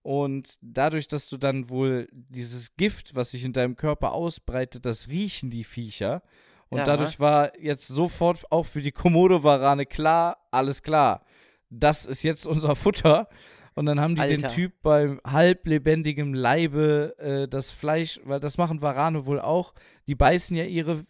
Und 0.01 0.55
dadurch, 0.61 1.07
dass 1.07 1.29
du 1.29 1.37
dann 1.37 1.69
wohl 1.69 2.09
dieses 2.11 2.75
Gift, 2.75 3.15
was 3.15 3.31
sich 3.31 3.45
in 3.45 3.53
deinem 3.53 3.77
Körper 3.77 4.11
ausbreitet, 4.11 4.85
das 4.85 5.07
riechen 5.07 5.49
die 5.49 5.63
Viecher. 5.63 6.23
Und 6.67 6.79
Ja. 6.79 6.83
dadurch 6.85 7.19
war 7.21 7.57
jetzt 7.57 7.87
sofort 7.87 8.51
auch 8.51 8.65
für 8.65 8.81
die 8.81 8.91
Komodo-Varane 8.91 9.85
klar, 9.85 10.45
alles 10.51 10.83
klar, 10.83 11.23
das 11.69 12.05
ist 12.05 12.23
jetzt 12.23 12.45
unser 12.45 12.75
Futter. 12.75 13.29
Und 13.75 13.85
dann 13.87 13.99
haben 13.99 14.15
die 14.15 14.21
den 14.21 14.43
Alter. 14.43 14.47
Typ 14.55 14.73
beim 14.81 15.19
halblebendigem 15.25 16.33
Leibe 16.33 17.15
äh, 17.17 17.47
das 17.47 17.71
Fleisch, 17.71 18.19
weil 18.23 18.39
das 18.39 18.57
machen 18.57 18.81
Varane 18.81 19.25
wohl 19.25 19.39
auch, 19.39 19.73
die 20.07 20.15
beißen 20.15 20.55
ja 20.55 20.63
ihre 20.65 21.01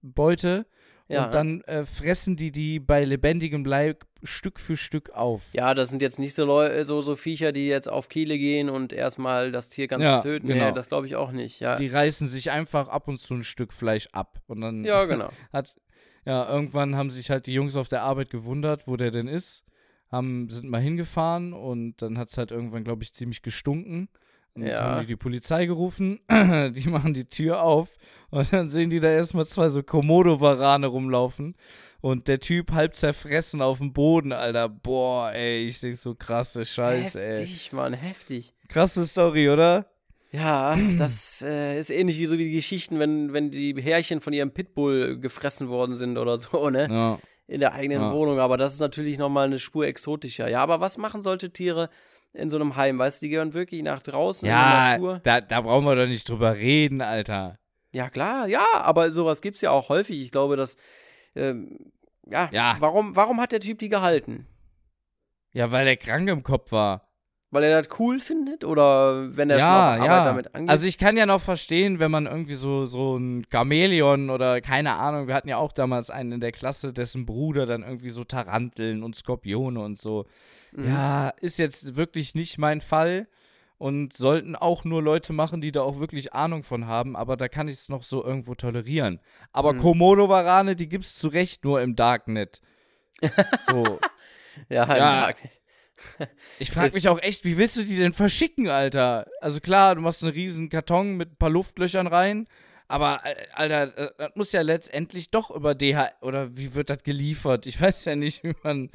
Beute 0.00 0.66
Ja. 1.08 1.24
und 1.26 1.34
dann 1.34 1.60
äh, 1.62 1.84
fressen 1.84 2.36
die 2.36 2.50
die 2.52 2.80
bei 2.80 3.04
lebendigem 3.04 3.64
Leib 3.64 4.04
Stück 4.22 4.58
für 4.58 4.76
Stück 4.76 5.10
auf. 5.10 5.42
Ja, 5.54 5.74
das 5.74 5.90
sind 5.90 6.02
jetzt 6.02 6.18
nicht 6.18 6.34
so, 6.34 6.44
Leu 6.44 6.84
so, 6.84 7.02
so 7.02 7.14
Viecher, 7.14 7.52
die 7.52 7.68
jetzt 7.68 7.88
auf 7.88 8.08
Kehle 8.08 8.36
gehen 8.38 8.68
und 8.68 8.92
erstmal 8.92 9.52
das 9.52 9.68
Tier 9.68 9.86
ganz 9.86 10.02
Ja, 10.02 10.20
töten. 10.20 10.48
genau. 10.48 10.66
Nee, 10.68 10.72
das 10.74 10.88
glaube 10.88 11.06
ich 11.06 11.14
auch 11.16 11.30
nicht. 11.30 11.60
Ja, 11.60 11.76
Die 11.76 11.86
reißen 11.86 12.26
sich 12.26 12.50
einfach 12.50 12.88
ab 12.88 13.06
und 13.08 13.18
zu 13.20 13.34
ein 13.34 13.44
Stück 13.44 13.72
Fleisch 13.72 14.08
ab. 14.12 14.40
Und 14.48 14.60
dann 14.60 14.84
ja 14.84 15.04
genau. 15.04 15.30
hat, 15.52 15.76
ja, 16.24 16.48
irgendwann 16.50 16.96
haben 16.96 17.10
sich 17.10 17.30
halt 17.30 17.46
die 17.46 17.52
Jungs 17.54 17.76
auf 17.76 17.88
der 17.88 18.02
Arbeit 18.02 18.30
gewundert, 18.30 18.86
wo 18.88 18.96
der 18.96 19.10
denn 19.10 19.28
ist. 19.28 19.64
Haben, 20.10 20.48
sind 20.48 20.70
mal 20.70 20.80
hingefahren 20.80 21.52
und 21.52 22.00
dann 22.00 22.16
hat 22.18 22.28
es 22.30 22.38
halt 22.38 22.50
irgendwann, 22.50 22.84
glaube 22.84 23.02
ich, 23.02 23.12
ziemlich 23.12 23.42
gestunken. 23.42 24.08
Und 24.54 24.66
Ja. 24.66 24.80
haben 24.80 25.00
die 25.02 25.06
die 25.06 25.16
Polizei 25.16 25.66
gerufen, 25.66 26.20
die 26.30 26.88
machen 26.88 27.14
die 27.14 27.26
Tür 27.26 27.62
auf 27.62 27.96
und 28.30 28.52
dann 28.52 28.70
sehen 28.70 28.90
die 28.90 28.98
da 29.00 29.08
erstmal 29.10 29.46
zwei 29.46 29.68
so 29.68 29.82
Komodo-Varane 29.82 30.86
rumlaufen 30.86 31.54
und 32.00 32.26
der 32.26 32.40
Typ 32.40 32.72
halb 32.72 32.96
zerfressen 32.96 33.62
auf 33.62 33.78
dem 33.78 33.92
Boden, 33.92 34.32
Alter. 34.32 34.68
Boah, 34.68 35.30
ey, 35.32 35.66
ich 35.66 35.78
denk 35.80 35.96
so 35.96 36.14
krasse 36.14 36.64
Scheiße, 36.64 37.22
ey. 37.22 37.40
heftig, 37.40 37.72
Mann, 37.72 37.92
heftig. 37.92 38.54
Krasse 38.68 39.06
Story, 39.06 39.48
oder? 39.50 39.86
Ja, 40.32 40.76
das 40.98 41.42
äh, 41.42 41.78
ist 41.78 41.90
ähnlich 41.90 42.18
wie 42.18 42.26
so 42.26 42.36
die 42.36 42.50
Geschichten, 42.50 42.98
wenn, 42.98 43.32
wenn 43.32 43.50
die 43.50 43.80
Härchen 43.80 44.20
von 44.20 44.32
ihrem 44.32 44.50
Pitbull 44.50 45.18
gefressen 45.20 45.68
worden 45.68 45.94
sind 45.94 46.18
oder 46.18 46.36
so, 46.38 46.68
ne? 46.70 46.88
Ja. 46.90 47.18
In 47.48 47.60
der 47.60 47.72
eigenen 47.72 48.02
Ja. 48.02 48.12
Wohnung. 48.12 48.38
Aber 48.38 48.56
das 48.56 48.74
ist 48.74 48.80
natürlich 48.80 49.18
nochmal 49.18 49.46
eine 49.46 49.58
Spur 49.58 49.86
exotischer. 49.86 50.48
Ja, 50.48 50.60
aber 50.62 50.80
was 50.80 50.98
machen 50.98 51.22
solche 51.22 51.50
Tiere 51.52 51.88
in 52.34 52.50
so 52.50 52.56
einem 52.58 52.76
Heim? 52.76 52.98
Weißt 52.98 53.20
du, 53.20 53.26
die 53.26 53.30
gehören 53.30 53.54
wirklich 53.54 53.82
nach 53.82 54.02
draußen 54.02 54.46
in 54.46 54.54
die 54.54 54.58
Ja, 54.60 54.90
Natur. 54.92 55.20
da, 55.24 55.40
da 55.40 55.60
brauchen 55.62 55.84
wir 55.86 55.96
doch 55.96 56.06
nicht 56.06 56.28
drüber 56.28 56.54
reden, 56.56 57.00
Alter. 57.00 57.58
Ja, 57.94 58.10
klar, 58.10 58.46
ja, 58.46 58.66
aber 58.74 59.10
sowas 59.10 59.40
gibt's 59.40 59.62
ja 59.62 59.70
auch 59.70 59.88
häufig. 59.88 60.20
Ich 60.20 60.30
glaube, 60.30 60.56
dass. 60.56 60.76
Ähm, 61.34 61.90
ja, 62.26 62.50
Ja. 62.52 62.76
Warum, 62.80 63.16
warum 63.16 63.40
hat 63.40 63.52
der 63.52 63.60
Typ 63.60 63.78
die 63.78 63.88
gehalten? 63.88 64.46
Ja, 65.54 65.72
weil 65.72 65.86
er 65.86 65.96
krank 65.96 66.28
im 66.28 66.42
Kopf 66.42 66.70
war. 66.72 67.07
Weil 67.50 67.64
er 67.64 67.82
das 67.82 67.98
cool 67.98 68.20
findet? 68.20 68.62
Oder 68.62 69.34
wenn 69.36 69.48
er 69.48 69.58
schon 69.58 69.68
ja, 69.68 69.90
auf 69.90 69.96
der 69.96 70.04
ja. 70.04 70.12
Arbeit 70.12 70.26
damit 70.26 70.54
angeht? 70.54 70.70
Also 70.70 70.86
ich 70.86 70.98
kann 70.98 71.16
ja 71.16 71.24
noch 71.24 71.40
verstehen, 71.40 71.98
wenn 71.98 72.10
man 72.10 72.26
irgendwie 72.26 72.54
so, 72.54 72.84
so 72.84 73.16
ein 73.16 73.46
Chamäleon 73.50 74.28
oder 74.28 74.60
keine 74.60 74.94
Ahnung, 74.94 75.28
wir 75.28 75.34
hatten 75.34 75.48
ja 75.48 75.56
auch 75.56 75.72
damals 75.72 76.10
einen 76.10 76.32
in 76.32 76.40
der 76.40 76.52
Klasse, 76.52 76.92
dessen 76.92 77.24
Bruder 77.24 77.64
dann 77.64 77.82
irgendwie 77.82 78.10
so 78.10 78.24
Taranteln 78.24 79.02
und 79.02 79.16
Skorpione 79.16 79.80
und 79.80 79.98
so. 79.98 80.26
Mhm. 80.72 80.88
Ja, 80.88 81.30
ist 81.40 81.58
jetzt 81.58 81.96
wirklich 81.96 82.34
nicht 82.34 82.58
mein 82.58 82.82
Fall 82.82 83.28
und 83.78 84.12
sollten 84.12 84.54
auch 84.54 84.84
nur 84.84 85.02
Leute 85.02 85.32
machen, 85.32 85.62
die 85.62 85.72
da 85.72 85.80
auch 85.82 86.00
wirklich 86.00 86.34
Ahnung 86.34 86.64
von 86.64 86.86
haben, 86.86 87.16
aber 87.16 87.36
da 87.38 87.48
kann 87.48 87.68
ich 87.68 87.76
es 87.76 87.88
noch 87.88 88.02
so 88.02 88.22
irgendwo 88.24 88.56
tolerieren. 88.56 89.20
Aber 89.52 89.72
Mhm. 89.72 89.78
Komodo-Varane, 89.78 90.76
die 90.76 90.88
gibt's 90.88 91.16
zu 91.16 91.28
Recht 91.28 91.64
nur 91.64 91.80
im 91.80 91.96
Darknet. 91.96 92.60
So. 93.70 93.98
ja, 94.68 94.86
ja. 94.86 95.28
ja. 95.30 95.34
Ich 96.58 96.70
frage 96.70 96.94
mich 96.94 97.08
auch 97.08 97.20
echt, 97.22 97.44
wie 97.44 97.58
willst 97.58 97.76
du 97.76 97.84
die 97.84 97.96
denn 97.96 98.12
verschicken, 98.12 98.68
Alter? 98.68 99.26
Also 99.40 99.60
klar, 99.60 99.94
du 99.94 100.00
machst 100.00 100.22
einen 100.22 100.32
riesen 100.32 100.68
Karton 100.68 101.16
mit 101.16 101.32
ein 101.32 101.36
paar 101.36 101.50
Luftlöchern 101.50 102.06
rein, 102.06 102.46
aber 102.88 103.20
äh, 103.24 103.34
Alter, 103.52 103.98
äh, 103.98 104.10
das 104.16 104.30
muss 104.34 104.52
ja 104.52 104.62
letztendlich 104.62 105.30
doch 105.30 105.50
über 105.50 105.74
DHL 105.74 106.10
oder 106.22 106.56
wie 106.56 106.74
wird 106.74 106.90
das 106.90 107.02
geliefert? 107.02 107.66
Ich 107.66 107.80
weiß 107.80 108.06
ja 108.06 108.16
nicht, 108.16 108.42
wie 108.44 108.54
man, 108.62 108.90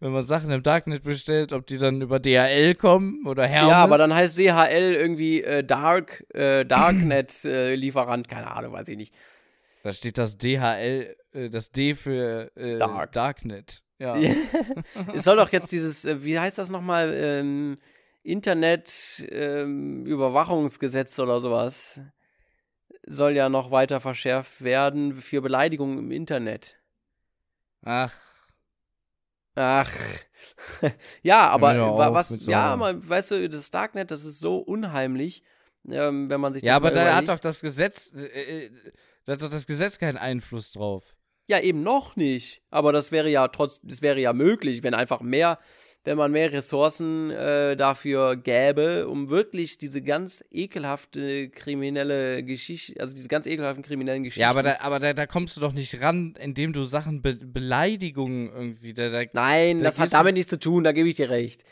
wenn 0.00 0.12
man 0.12 0.22
Sachen 0.22 0.50
im 0.50 0.62
Darknet 0.62 1.02
bestellt, 1.02 1.52
ob 1.52 1.66
die 1.66 1.78
dann 1.78 2.02
über 2.02 2.20
DHL 2.20 2.74
kommen 2.74 3.26
oder 3.26 3.46
Hermes. 3.46 3.70
Ja, 3.70 3.82
aber 3.82 3.96
dann 3.98 4.14
heißt 4.14 4.38
DHL 4.38 4.94
irgendwie 4.94 5.42
äh, 5.42 5.64
Dark, 5.64 6.24
äh, 6.34 6.64
Darknet-Lieferant, 6.64 8.28
keine 8.28 8.50
Ahnung, 8.54 8.74
weiß 8.74 8.88
ich 8.88 8.96
nicht. 8.98 9.14
da 9.82 9.92
steht 9.92 10.18
das 10.18 10.36
DHL, 10.36 11.16
äh, 11.32 11.48
das 11.48 11.72
D 11.72 11.94
für 11.94 12.54
äh, 12.54 12.78
Dark. 12.78 13.12
Darknet. 13.12 13.82
Ja. 13.98 14.16
es 15.14 15.24
soll 15.24 15.36
doch 15.36 15.50
jetzt 15.50 15.72
dieses, 15.72 16.04
äh, 16.04 16.22
wie 16.22 16.38
heißt 16.38 16.58
das 16.58 16.68
nochmal, 16.70 17.12
ähm, 17.14 17.78
Internet-Überwachungsgesetz 18.22 21.18
oder 21.18 21.40
sowas, 21.40 22.00
soll 23.06 23.32
ja 23.32 23.48
noch 23.48 23.70
weiter 23.70 24.00
verschärft 24.00 24.62
werden 24.62 25.20
für 25.20 25.40
Beleidigungen 25.40 25.98
im 25.98 26.10
Internet. 26.10 26.78
Ach, 27.82 28.12
Ach. 29.58 29.90
ja, 31.22 31.48
aber 31.48 31.82
auf 31.82 32.14
was, 32.14 32.28
so 32.28 32.50
ja, 32.50 32.76
man, 32.76 33.06
weißt 33.06 33.32
du, 33.32 33.48
das 33.48 33.72
Darknet, 33.72 34.12
das 34.12 34.24
ist 34.24 34.38
so 34.38 34.58
unheimlich, 34.58 35.42
ähm, 35.88 36.30
wenn 36.30 36.40
man 36.40 36.52
sich 36.52 36.62
ja, 36.62 36.76
aber 36.76 36.92
da 36.92 37.16
hat 37.16 37.28
doch 37.28 37.40
das 37.40 37.60
Gesetz, 37.60 38.14
äh, 38.14 38.66
äh, 38.66 38.70
da 39.24 39.32
hat 39.32 39.42
doch 39.42 39.50
das 39.50 39.66
Gesetz 39.66 39.98
keinen 39.98 40.16
Einfluss 40.16 40.72
drauf. 40.72 41.16
Ja, 41.48 41.60
eben 41.60 41.82
noch 41.82 42.14
nicht. 42.14 42.60
Aber 42.70 42.92
das 42.92 43.10
wäre 43.10 43.30
ja 43.30 43.48
trotz, 43.48 43.80
das 43.82 44.02
wäre 44.02 44.20
ja 44.20 44.32
möglich, 44.34 44.82
wenn 44.82 44.92
einfach 44.92 45.20
mehr, 45.22 45.58
wenn 46.04 46.18
man 46.18 46.30
mehr 46.30 46.52
Ressourcen 46.52 47.30
äh, 47.30 47.74
dafür 47.74 48.36
gäbe, 48.36 49.08
um 49.08 49.30
wirklich 49.30 49.78
diese 49.78 50.02
ganz 50.02 50.44
ekelhafte 50.50 51.48
kriminelle 51.48 52.44
Geschichte, 52.44 53.00
also 53.00 53.14
diese 53.14 53.28
ganz 53.28 53.46
ekelhaften 53.46 53.82
kriminellen 53.82 54.24
Geschichten. 54.24 54.42
Ja, 54.42 54.50
aber 54.50 54.62
da, 54.62 54.76
aber 54.80 55.00
da, 55.00 55.14
da 55.14 55.26
kommst 55.26 55.56
du 55.56 55.60
doch 55.62 55.72
nicht 55.72 56.02
ran, 56.02 56.34
indem 56.38 56.74
du 56.74 56.84
Sachen 56.84 57.22
Be 57.22 57.34
Beleidigungen 57.34 58.50
irgendwie. 58.54 58.92
Da, 58.92 59.08
da, 59.08 59.22
Nein, 59.32 59.78
da 59.78 59.84
das 59.84 59.98
hat 59.98 60.12
damit 60.12 60.34
nichts 60.34 60.50
zu 60.50 60.60
tun, 60.60 60.84
da 60.84 60.92
gebe 60.92 61.08
ich 61.08 61.16
dir 61.16 61.30
recht. 61.30 61.64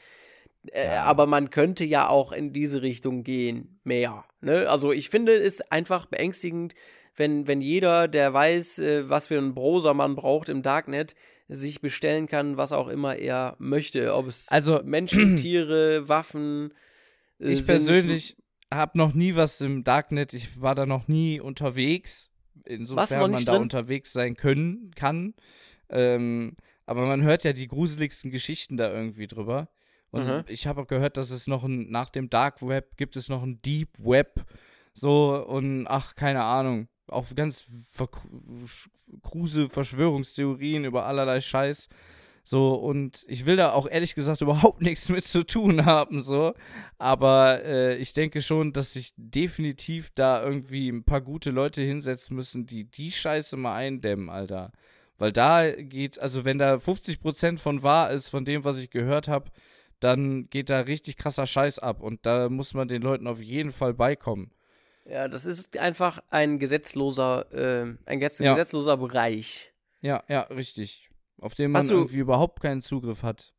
Äh, 0.72 0.86
Ja. 0.86 1.04
Aber 1.04 1.26
man 1.26 1.50
könnte 1.50 1.84
ja 1.84 2.08
auch 2.08 2.32
in 2.32 2.52
diese 2.54 2.80
Richtung 2.80 3.24
gehen, 3.24 3.78
mehr. 3.84 4.24
Ne? 4.40 4.68
Also 4.70 4.92
ich 4.92 5.10
finde 5.10 5.34
es 5.34 5.60
einfach 5.70 6.06
beängstigend, 6.06 6.74
wenn, 7.16 7.46
wenn 7.46 7.60
jeder, 7.60 8.08
der 8.08 8.32
weiß, 8.32 8.78
äh, 8.78 9.08
was 9.08 9.26
für 9.28 9.38
einen 9.38 9.54
Browser 9.54 9.94
man 9.94 10.14
braucht 10.16 10.48
im 10.48 10.62
Darknet, 10.62 11.14
sich 11.48 11.80
bestellen 11.80 12.26
kann, 12.26 12.56
was 12.56 12.72
auch 12.72 12.88
immer 12.88 13.16
er 13.16 13.56
möchte. 13.58 14.14
Ob 14.14 14.26
es 14.26 14.48
Also- 14.48 14.82
Menschen, 14.84 15.36
Tiere, 15.36 16.08
Waffen. 16.08 16.72
äh, 17.40 17.48
ich 17.50 17.58
sind. 17.58 17.66
persönlich 17.66 18.36
habe 18.72 18.98
noch 18.98 19.14
nie 19.14 19.36
was 19.36 19.60
im 19.60 19.84
Darknet. 19.84 20.34
Ich 20.34 20.60
war 20.60 20.74
da 20.74 20.86
noch 20.86 21.06
nie 21.08 21.38
unterwegs. 21.40 22.30
Insofern 22.64 23.30
man 23.30 23.44
da 23.44 23.52
drin? 23.52 23.62
unterwegs 23.62 24.12
sein 24.12 24.34
können 24.36 24.90
kann. 24.96 25.34
Ähm, 25.88 26.56
aber 26.84 27.06
man 27.06 27.22
hört 27.22 27.44
ja 27.44 27.52
die 27.52 27.68
gruseligsten 27.68 28.30
Geschichten 28.32 28.76
da 28.76 28.92
irgendwie 28.92 29.28
drüber. 29.28 29.68
Und 30.10 30.26
Mhm. 30.26 30.44
ich 30.48 30.66
habe 30.66 30.80
auch 30.82 30.86
gehört, 30.88 31.16
dass 31.16 31.30
es 31.30 31.46
noch 31.46 31.62
ein, 31.64 31.90
nach 31.90 32.10
dem 32.10 32.28
Dark 32.28 32.66
Web 32.66 32.96
gibt 32.96 33.16
es 33.16 33.28
noch 33.28 33.42
ein 33.44 33.60
Deep 33.62 33.90
Web. 33.98 34.44
So, 34.94 35.36
und 35.46 35.86
ach, 35.86 36.16
keine 36.16 36.42
Ahnung. 36.42 36.88
Auch 37.08 37.26
ganz 37.34 37.66
kruse 39.22 39.68
Verschwörungstheorien 39.68 40.84
über 40.84 41.06
allerlei 41.06 41.40
Scheiß. 41.40 41.88
So, 42.48 42.74
und 42.74 43.24
ich 43.26 43.44
will 43.44 43.56
da 43.56 43.72
auch 43.72 43.88
ehrlich 43.88 44.14
gesagt 44.14 44.40
überhaupt 44.42 44.80
nichts 44.80 45.08
mit 45.08 45.24
zu 45.24 45.44
tun 45.44 45.84
haben, 45.84 46.22
so. 46.22 46.54
Aber 46.96 47.64
äh, 47.64 47.96
ich 47.96 48.12
denke 48.12 48.40
schon, 48.40 48.72
dass 48.72 48.92
sich 48.92 49.12
definitiv 49.16 50.10
da 50.14 50.44
irgendwie 50.44 50.88
ein 50.88 51.02
paar 51.02 51.20
gute 51.20 51.50
Leute 51.50 51.82
hinsetzen 51.82 52.36
müssen, 52.36 52.64
die 52.66 52.84
die 52.84 53.10
Scheiße 53.10 53.56
mal 53.56 53.74
eindämmen, 53.74 54.30
Alter. 54.30 54.70
Weil 55.18 55.32
da 55.32 55.72
geht, 55.72 56.20
also 56.20 56.44
wenn 56.44 56.58
da 56.58 56.76
50% 56.76 57.58
von 57.58 57.82
wahr 57.82 58.12
ist, 58.12 58.28
von 58.28 58.44
dem, 58.44 58.62
was 58.62 58.78
ich 58.78 58.90
gehört 58.90 59.26
habe, 59.26 59.50
dann 59.98 60.48
geht 60.48 60.70
da 60.70 60.80
richtig 60.80 61.16
krasser 61.16 61.46
Scheiß 61.48 61.80
ab. 61.80 62.00
Und 62.00 62.26
da 62.26 62.48
muss 62.48 62.74
man 62.74 62.86
den 62.86 63.02
Leuten 63.02 63.26
auf 63.26 63.42
jeden 63.42 63.72
Fall 63.72 63.94
beikommen. 63.94 64.52
Ja, 65.08 65.28
das 65.28 65.46
ist 65.46 65.76
einfach 65.78 66.20
ein 66.30 66.58
gesetzloser, 66.58 67.52
äh, 67.52 67.96
ein 68.06 68.20
gesetzloser 68.20 68.90
ja. 68.90 68.96
Bereich. 68.96 69.72
Ja, 70.00 70.24
ja, 70.28 70.42
richtig. 70.42 71.08
Auf 71.40 71.54
den 71.54 71.70
man 71.70 71.86
du, 71.86 71.94
irgendwie 71.94 72.18
überhaupt 72.18 72.60
keinen 72.60 72.82
Zugriff 72.82 73.22
hat. 73.22 73.52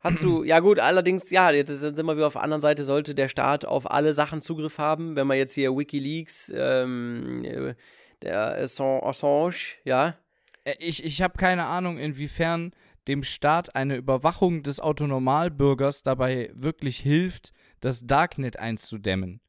Hast 0.00 0.22
du, 0.22 0.44
ja 0.44 0.60
gut, 0.60 0.78
allerdings, 0.78 1.30
ja, 1.30 1.50
jetzt 1.50 1.68
sind 1.68 1.96
wir 1.96 2.16
wieder 2.16 2.26
auf 2.26 2.32
der 2.32 2.42
anderen 2.42 2.62
Seite, 2.62 2.84
sollte 2.84 3.14
der 3.14 3.28
Staat 3.28 3.66
auf 3.66 3.90
alle 3.90 4.14
Sachen 4.14 4.40
Zugriff 4.40 4.78
haben. 4.78 5.14
Wenn 5.14 5.26
man 5.26 5.36
jetzt 5.36 5.54
hier 5.54 5.76
Wikileaks, 5.76 6.50
ähm, 6.54 7.44
äh, 7.44 7.74
der 8.22 8.58
Assange, 8.58 9.54
ja. 9.84 10.16
Äh, 10.64 10.74
ich, 10.78 11.04
ich 11.04 11.22
habe 11.22 11.36
keine 11.36 11.64
Ahnung, 11.64 11.98
inwiefern 11.98 12.72
dem 13.08 13.22
Staat 13.22 13.74
eine 13.74 13.96
Überwachung 13.96 14.62
des 14.62 14.80
Autonormalbürgers 14.80 16.02
dabei 16.02 16.50
wirklich 16.54 16.98
hilft, 16.98 17.52
das 17.80 18.06
Darknet 18.06 18.58
einzudämmen. 18.58 19.40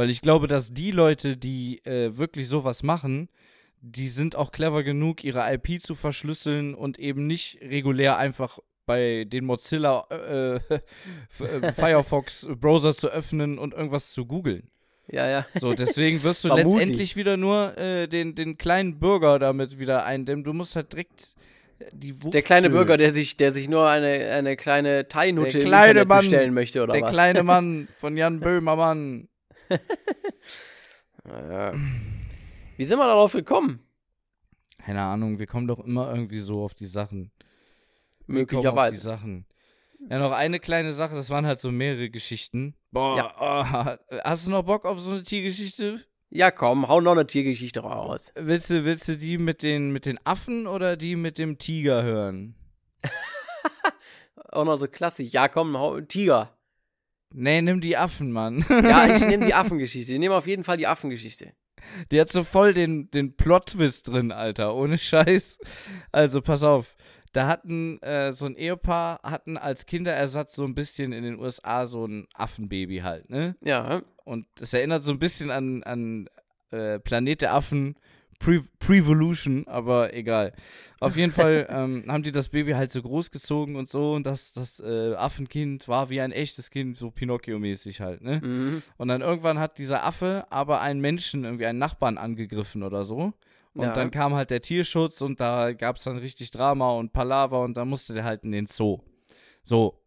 Weil 0.00 0.08
ich 0.08 0.22
glaube, 0.22 0.46
dass 0.46 0.72
die 0.72 0.92
Leute, 0.92 1.36
die 1.36 1.84
äh, 1.84 2.16
wirklich 2.16 2.48
sowas 2.48 2.82
machen, 2.82 3.28
die 3.82 4.08
sind 4.08 4.34
auch 4.34 4.50
clever 4.50 4.82
genug, 4.82 5.24
ihre 5.24 5.52
IP 5.52 5.78
zu 5.78 5.94
verschlüsseln 5.94 6.74
und 6.74 6.98
eben 6.98 7.26
nicht 7.26 7.58
regulär 7.60 8.16
einfach 8.16 8.60
bei 8.86 9.26
den 9.26 9.44
Mozilla 9.44 10.06
äh, 10.08 10.54
äh 11.44 11.72
Firefox 11.74 12.48
Browser 12.58 12.94
zu 12.94 13.08
öffnen 13.08 13.58
und 13.58 13.74
irgendwas 13.74 14.10
zu 14.14 14.24
googeln. 14.24 14.70
Ja, 15.06 15.28
ja. 15.28 15.46
So, 15.60 15.74
deswegen 15.74 16.22
wirst 16.22 16.44
du 16.44 16.48
letztendlich 16.48 17.16
wieder 17.16 17.36
nur 17.36 17.76
äh, 17.76 18.08
den, 18.08 18.34
den 18.34 18.56
kleinen 18.56 19.00
Bürger 19.00 19.38
damit 19.38 19.78
wieder 19.78 20.06
eindämmen. 20.06 20.44
Du 20.44 20.54
musst 20.54 20.76
halt 20.76 20.94
direkt 20.94 21.34
die 21.92 22.14
Wurzel. 22.14 22.30
Der 22.30 22.42
kleine 22.42 22.70
Bürger, 22.70 22.96
der 22.96 23.10
sich, 23.10 23.36
der 23.36 23.52
sich 23.52 23.68
nur 23.68 23.86
eine, 23.86 24.30
eine 24.30 24.56
kleine 24.56 25.08
Thai-Nutte 25.08 25.58
im 25.58 25.66
Internet 25.66 26.08
Mann, 26.08 26.20
bestellen 26.20 26.54
möchte, 26.54 26.82
oder 26.82 26.94
der 26.94 27.02
was? 27.02 27.12
Der 27.12 27.12
kleine 27.12 27.42
Mann 27.42 27.88
von 27.96 28.16
Jan 28.16 28.40
Böhmermann. 28.40 29.28
naja. 31.24 31.74
Wie 32.76 32.84
sind 32.84 32.98
wir 32.98 33.06
darauf 33.06 33.32
gekommen? 33.32 33.80
Keine 34.78 35.02
Ahnung, 35.02 35.38
wir 35.38 35.46
kommen 35.46 35.68
doch 35.68 35.80
immer 35.80 36.10
irgendwie 36.10 36.38
so 36.38 36.62
auf 36.62 36.74
die 36.74 36.86
Sachen. 36.86 37.30
Möglicherweise. 38.26 38.94
Auf 38.94 39.00
die 39.00 39.06
Sachen. 39.06 39.46
Ja, 40.08 40.18
noch 40.18 40.32
eine 40.32 40.60
kleine 40.60 40.92
Sache, 40.92 41.14
das 41.14 41.28
waren 41.28 41.46
halt 41.46 41.58
so 41.58 41.70
mehrere 41.70 42.08
Geschichten. 42.08 42.74
Boah, 42.90 43.16
ja. 43.16 43.98
oh, 44.08 44.18
hast 44.24 44.46
du 44.46 44.50
noch 44.50 44.62
Bock 44.62 44.86
auf 44.86 44.98
so 44.98 45.12
eine 45.12 45.22
Tiergeschichte? 45.22 46.00
Ja, 46.30 46.50
komm, 46.50 46.88
hau 46.88 47.00
noch 47.00 47.12
eine 47.12 47.26
Tiergeschichte 47.26 47.80
raus. 47.80 48.32
Willst 48.36 48.70
du, 48.70 48.84
willst 48.84 49.08
du 49.08 49.16
die 49.16 49.36
mit 49.36 49.62
den, 49.62 49.90
mit 49.90 50.06
den 50.06 50.18
Affen 50.24 50.66
oder 50.66 50.96
die 50.96 51.16
mit 51.16 51.38
dem 51.38 51.58
Tiger 51.58 52.02
hören? 52.02 52.54
Auch 54.50 54.64
noch 54.64 54.76
so 54.76 54.86
klassisch. 54.86 55.32
Ja, 55.32 55.48
komm, 55.48 55.76
hau, 55.76 56.00
Tiger. 56.00 56.56
Nee, 57.32 57.62
nimm 57.62 57.80
die 57.80 57.96
Affen, 57.96 58.32
Mann. 58.32 58.64
ja, 58.68 59.14
ich 59.14 59.24
nehme 59.26 59.46
die 59.46 59.54
Affengeschichte. 59.54 60.12
Ich 60.12 60.18
nehme 60.18 60.34
auf 60.34 60.46
jeden 60.46 60.64
Fall 60.64 60.76
die 60.76 60.86
Affengeschichte. 60.86 61.52
Die 62.10 62.20
hat 62.20 62.30
so 62.30 62.42
voll 62.42 62.74
den, 62.74 63.10
den 63.10 63.36
Plot-Twist 63.36 64.08
drin, 64.08 64.32
Alter. 64.32 64.74
Ohne 64.74 64.98
Scheiß. 64.98 65.58
Also, 66.12 66.40
pass 66.40 66.62
auf. 66.62 66.96
Da 67.32 67.46
hatten 67.46 68.02
äh, 68.02 68.32
so 68.32 68.46
ein 68.46 68.56
Ehepaar, 68.56 69.20
hatten 69.22 69.56
als 69.56 69.86
Kinderersatz 69.86 70.56
so 70.56 70.64
ein 70.64 70.74
bisschen 70.74 71.12
in 71.12 71.22
den 71.22 71.38
USA 71.38 71.86
so 71.86 72.04
ein 72.04 72.26
Affenbaby 72.34 72.98
halt, 72.98 73.30
ne? 73.30 73.56
Ja. 73.62 74.02
Und 74.24 74.46
es 74.60 74.74
erinnert 74.74 75.04
so 75.04 75.12
ein 75.12 75.20
bisschen 75.20 75.50
an, 75.50 75.84
an 75.84 76.28
äh, 76.70 76.98
Planet 76.98 77.42
der 77.42 77.54
Affen, 77.54 77.94
Pre 78.40 78.60
Prevolution, 78.78 79.68
aber 79.68 80.14
egal. 80.14 80.54
Auf 80.98 81.16
jeden 81.16 81.30
Fall 81.30 81.68
ähm, 81.70 82.04
haben 82.08 82.22
die 82.22 82.32
das 82.32 82.48
Baby 82.48 82.72
halt 82.72 82.90
so 82.90 83.02
großgezogen 83.02 83.76
und 83.76 83.88
so 83.88 84.14
und 84.14 84.24
das, 84.24 84.52
das 84.52 84.80
äh, 84.80 85.14
Affenkind 85.14 85.86
war 85.86 86.08
wie 86.08 86.20
ein 86.20 86.32
echtes 86.32 86.70
Kind, 86.70 86.96
so 86.96 87.10
Pinocchio-mäßig 87.10 88.00
halt, 88.00 88.22
ne? 88.22 88.40
Mhm. 88.42 88.82
Und 88.96 89.08
dann 89.08 89.20
irgendwann 89.20 89.58
hat 89.58 89.78
dieser 89.78 90.04
Affe 90.04 90.46
aber 90.50 90.80
einen 90.80 91.00
Menschen, 91.00 91.44
irgendwie 91.44 91.66
einen 91.66 91.78
Nachbarn 91.78 92.18
angegriffen 92.18 92.82
oder 92.82 93.04
so. 93.04 93.34
Und 93.74 93.84
ja. 93.84 93.92
dann 93.92 94.10
kam 94.10 94.34
halt 94.34 94.50
der 94.50 94.62
Tierschutz 94.62 95.20
und 95.20 95.38
da 95.38 95.72
gab 95.72 95.96
es 95.96 96.04
dann 96.04 96.16
richtig 96.16 96.50
Drama 96.50 96.92
und 96.92 97.12
Palaver 97.12 97.60
und 97.60 97.76
dann 97.76 97.88
musste 97.88 98.14
der 98.14 98.24
halt 98.24 98.42
in 98.42 98.52
den 98.52 98.66
Zoo. 98.66 98.98
So, 99.62 99.99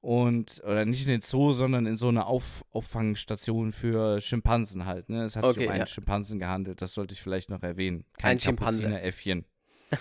und, 0.00 0.62
oder 0.64 0.84
nicht 0.86 1.02
in 1.02 1.08
den 1.08 1.20
Zoo, 1.20 1.52
sondern 1.52 1.84
in 1.86 1.96
so 1.96 2.08
eine 2.08 2.26
Auf, 2.26 2.64
Auffangstation 2.70 3.70
für 3.70 4.20
Schimpansen 4.20 4.86
halt. 4.86 5.10
Ne? 5.10 5.24
Es 5.24 5.36
hat 5.36 5.44
okay, 5.44 5.54
sich 5.54 5.66
um 5.66 5.72
einen 5.72 5.80
ja. 5.80 5.86
Schimpansen 5.86 6.38
gehandelt, 6.38 6.80
das 6.80 6.94
sollte 6.94 7.12
ich 7.12 7.20
vielleicht 7.20 7.50
noch 7.50 7.62
erwähnen. 7.62 8.04
Kein 8.18 8.32
ein 8.32 8.40
Schimpanse. 8.40 9.00
Äffchen. 9.00 9.44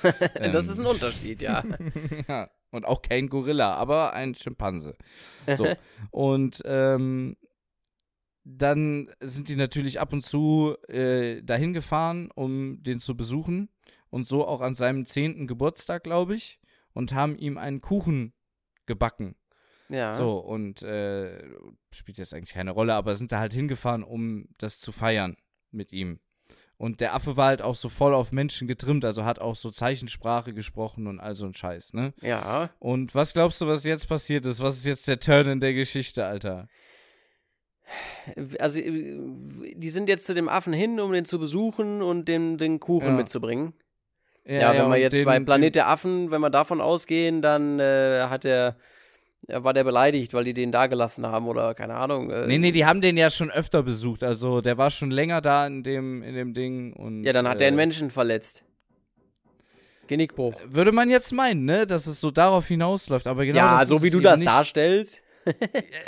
ähm, 0.03 0.13
das 0.53 0.67
ist 0.67 0.79
ein 0.79 0.85
Unterschied, 0.85 1.41
ja. 1.41 1.63
ja. 2.27 2.49
Und 2.71 2.85
auch 2.85 3.01
kein 3.01 3.27
Gorilla, 3.27 3.73
aber 3.73 4.13
ein 4.13 4.35
Schimpanse. 4.35 4.95
So. 5.55 5.67
und 6.11 6.61
ähm, 6.65 7.35
dann 8.45 9.11
sind 9.19 9.49
die 9.49 9.55
natürlich 9.55 9.99
ab 9.99 10.13
und 10.13 10.23
zu 10.23 10.75
äh, 10.87 11.41
dahin 11.43 11.73
gefahren, 11.73 12.29
um 12.33 12.81
den 12.83 12.99
zu 12.99 13.17
besuchen. 13.17 13.69
Und 14.09 14.25
so 14.25 14.47
auch 14.47 14.61
an 14.61 14.75
seinem 14.75 15.05
zehnten 15.05 15.45
Geburtstag, 15.45 16.03
glaube 16.03 16.35
ich. 16.35 16.59
Und 16.93 17.13
haben 17.13 17.37
ihm 17.37 17.57
einen 17.57 17.81
Kuchen 17.81 18.33
gebacken. 18.85 19.35
Ja. 19.89 20.13
So, 20.13 20.37
und 20.37 20.81
äh, 20.83 21.43
spielt 21.91 22.17
jetzt 22.17 22.33
eigentlich 22.33 22.53
keine 22.53 22.71
Rolle, 22.71 22.93
aber 22.93 23.15
sind 23.15 23.31
da 23.31 23.39
halt 23.39 23.53
hingefahren, 23.53 24.03
um 24.03 24.47
das 24.57 24.79
zu 24.79 24.91
feiern 24.91 25.35
mit 25.71 25.91
ihm. 25.91 26.19
Und 26.77 27.01
der 27.01 27.13
Affe 27.13 27.35
war 27.35 27.47
halt 27.47 27.61
auch 27.61 27.75
so 27.75 27.89
voll 27.89 28.13
auf 28.13 28.31
Menschen 28.31 28.65
getrimmt, 28.67 29.03
also 29.03 29.25
hat 29.25 29.39
auch 29.39 29.55
so 29.55 29.69
Zeichensprache 29.69 30.53
gesprochen 30.53 31.07
und 31.07 31.19
all 31.19 31.35
so 31.35 31.45
ein 31.45 31.53
Scheiß, 31.53 31.93
ne? 31.93 32.13
Ja. 32.21 32.69
Und 32.79 33.13
was 33.15 33.33
glaubst 33.33 33.59
du, 33.59 33.67
was 33.67 33.83
jetzt 33.83 34.07
passiert 34.07 34.45
ist? 34.45 34.61
Was 34.61 34.77
ist 34.77 34.85
jetzt 34.85 35.07
der 35.07 35.19
Turn 35.19 35.47
in 35.47 35.59
der 35.59 35.73
Geschichte, 35.73 36.25
Alter? 36.25 36.69
Also, 38.59 38.79
äh, 38.79 39.73
die 39.75 39.89
sind 39.89 40.07
jetzt 40.07 40.25
zu 40.25 40.33
dem 40.33 40.47
Affen 40.47 40.71
hin, 40.71 41.01
um 41.01 41.11
den 41.11 41.25
zu 41.25 41.37
besuchen 41.37 42.01
und 42.01 42.29
dem 42.29 42.57
den 42.57 42.79
Kuchen 42.79 43.09
ja. 43.09 43.13
mitzubringen. 43.13 43.73
Ja, 44.45 44.53
ja, 44.53 44.69
wenn 44.69 44.77
ja, 44.77 44.89
wir 44.89 44.97
jetzt 44.97 45.17
den, 45.17 45.25
bei 45.25 45.39
Planet 45.39 45.75
der 45.75 45.89
Affen, 45.89 46.31
wenn 46.31 46.39
wir 46.39 46.49
davon 46.49 46.79
ausgehen, 46.79 47.41
dann 47.41 47.79
äh, 47.79 48.27
hat 48.29 48.45
er 48.45 48.77
war 49.47 49.73
der 49.73 49.83
beleidigt, 49.83 50.33
weil 50.33 50.43
die 50.43 50.53
den 50.53 50.71
da 50.71 50.87
gelassen 50.87 51.25
haben 51.25 51.47
oder 51.47 51.73
keine 51.73 51.95
Ahnung. 51.95 52.29
Äh, 52.29 52.47
nee, 52.47 52.57
nee, 52.57 52.71
die 52.71 52.85
haben 52.85 53.01
den 53.01 53.17
ja 53.17 53.29
schon 53.29 53.49
öfter 53.49 53.83
besucht. 53.83 54.23
Also 54.23 54.61
der 54.61 54.77
war 54.77 54.89
schon 54.91 55.11
länger 55.11 55.41
da 55.41 55.65
in 55.65 55.83
dem, 55.83 56.21
in 56.23 56.35
dem 56.35 56.53
Ding. 56.53 56.93
Und, 56.93 57.23
ja, 57.23 57.33
dann 57.33 57.47
hat 57.47 57.61
äh, 57.61 57.65
er 57.65 57.67
einen 57.69 57.77
Menschen 57.77 58.11
verletzt. 58.11 58.63
Genickbruch. 60.07 60.55
Würde 60.65 60.91
man 60.91 61.09
jetzt 61.09 61.31
meinen, 61.31 61.65
ne, 61.65 61.85
dass 61.85 62.07
es 62.07 62.19
so 62.19 62.31
darauf 62.31 62.67
hinausläuft, 62.67 63.27
aber 63.27 63.45
genau 63.45 63.59
Ja, 63.59 63.85
so 63.85 64.01
wie 64.01 64.09
du 64.09 64.19
das 64.19 64.43
darstellst. 64.43 65.21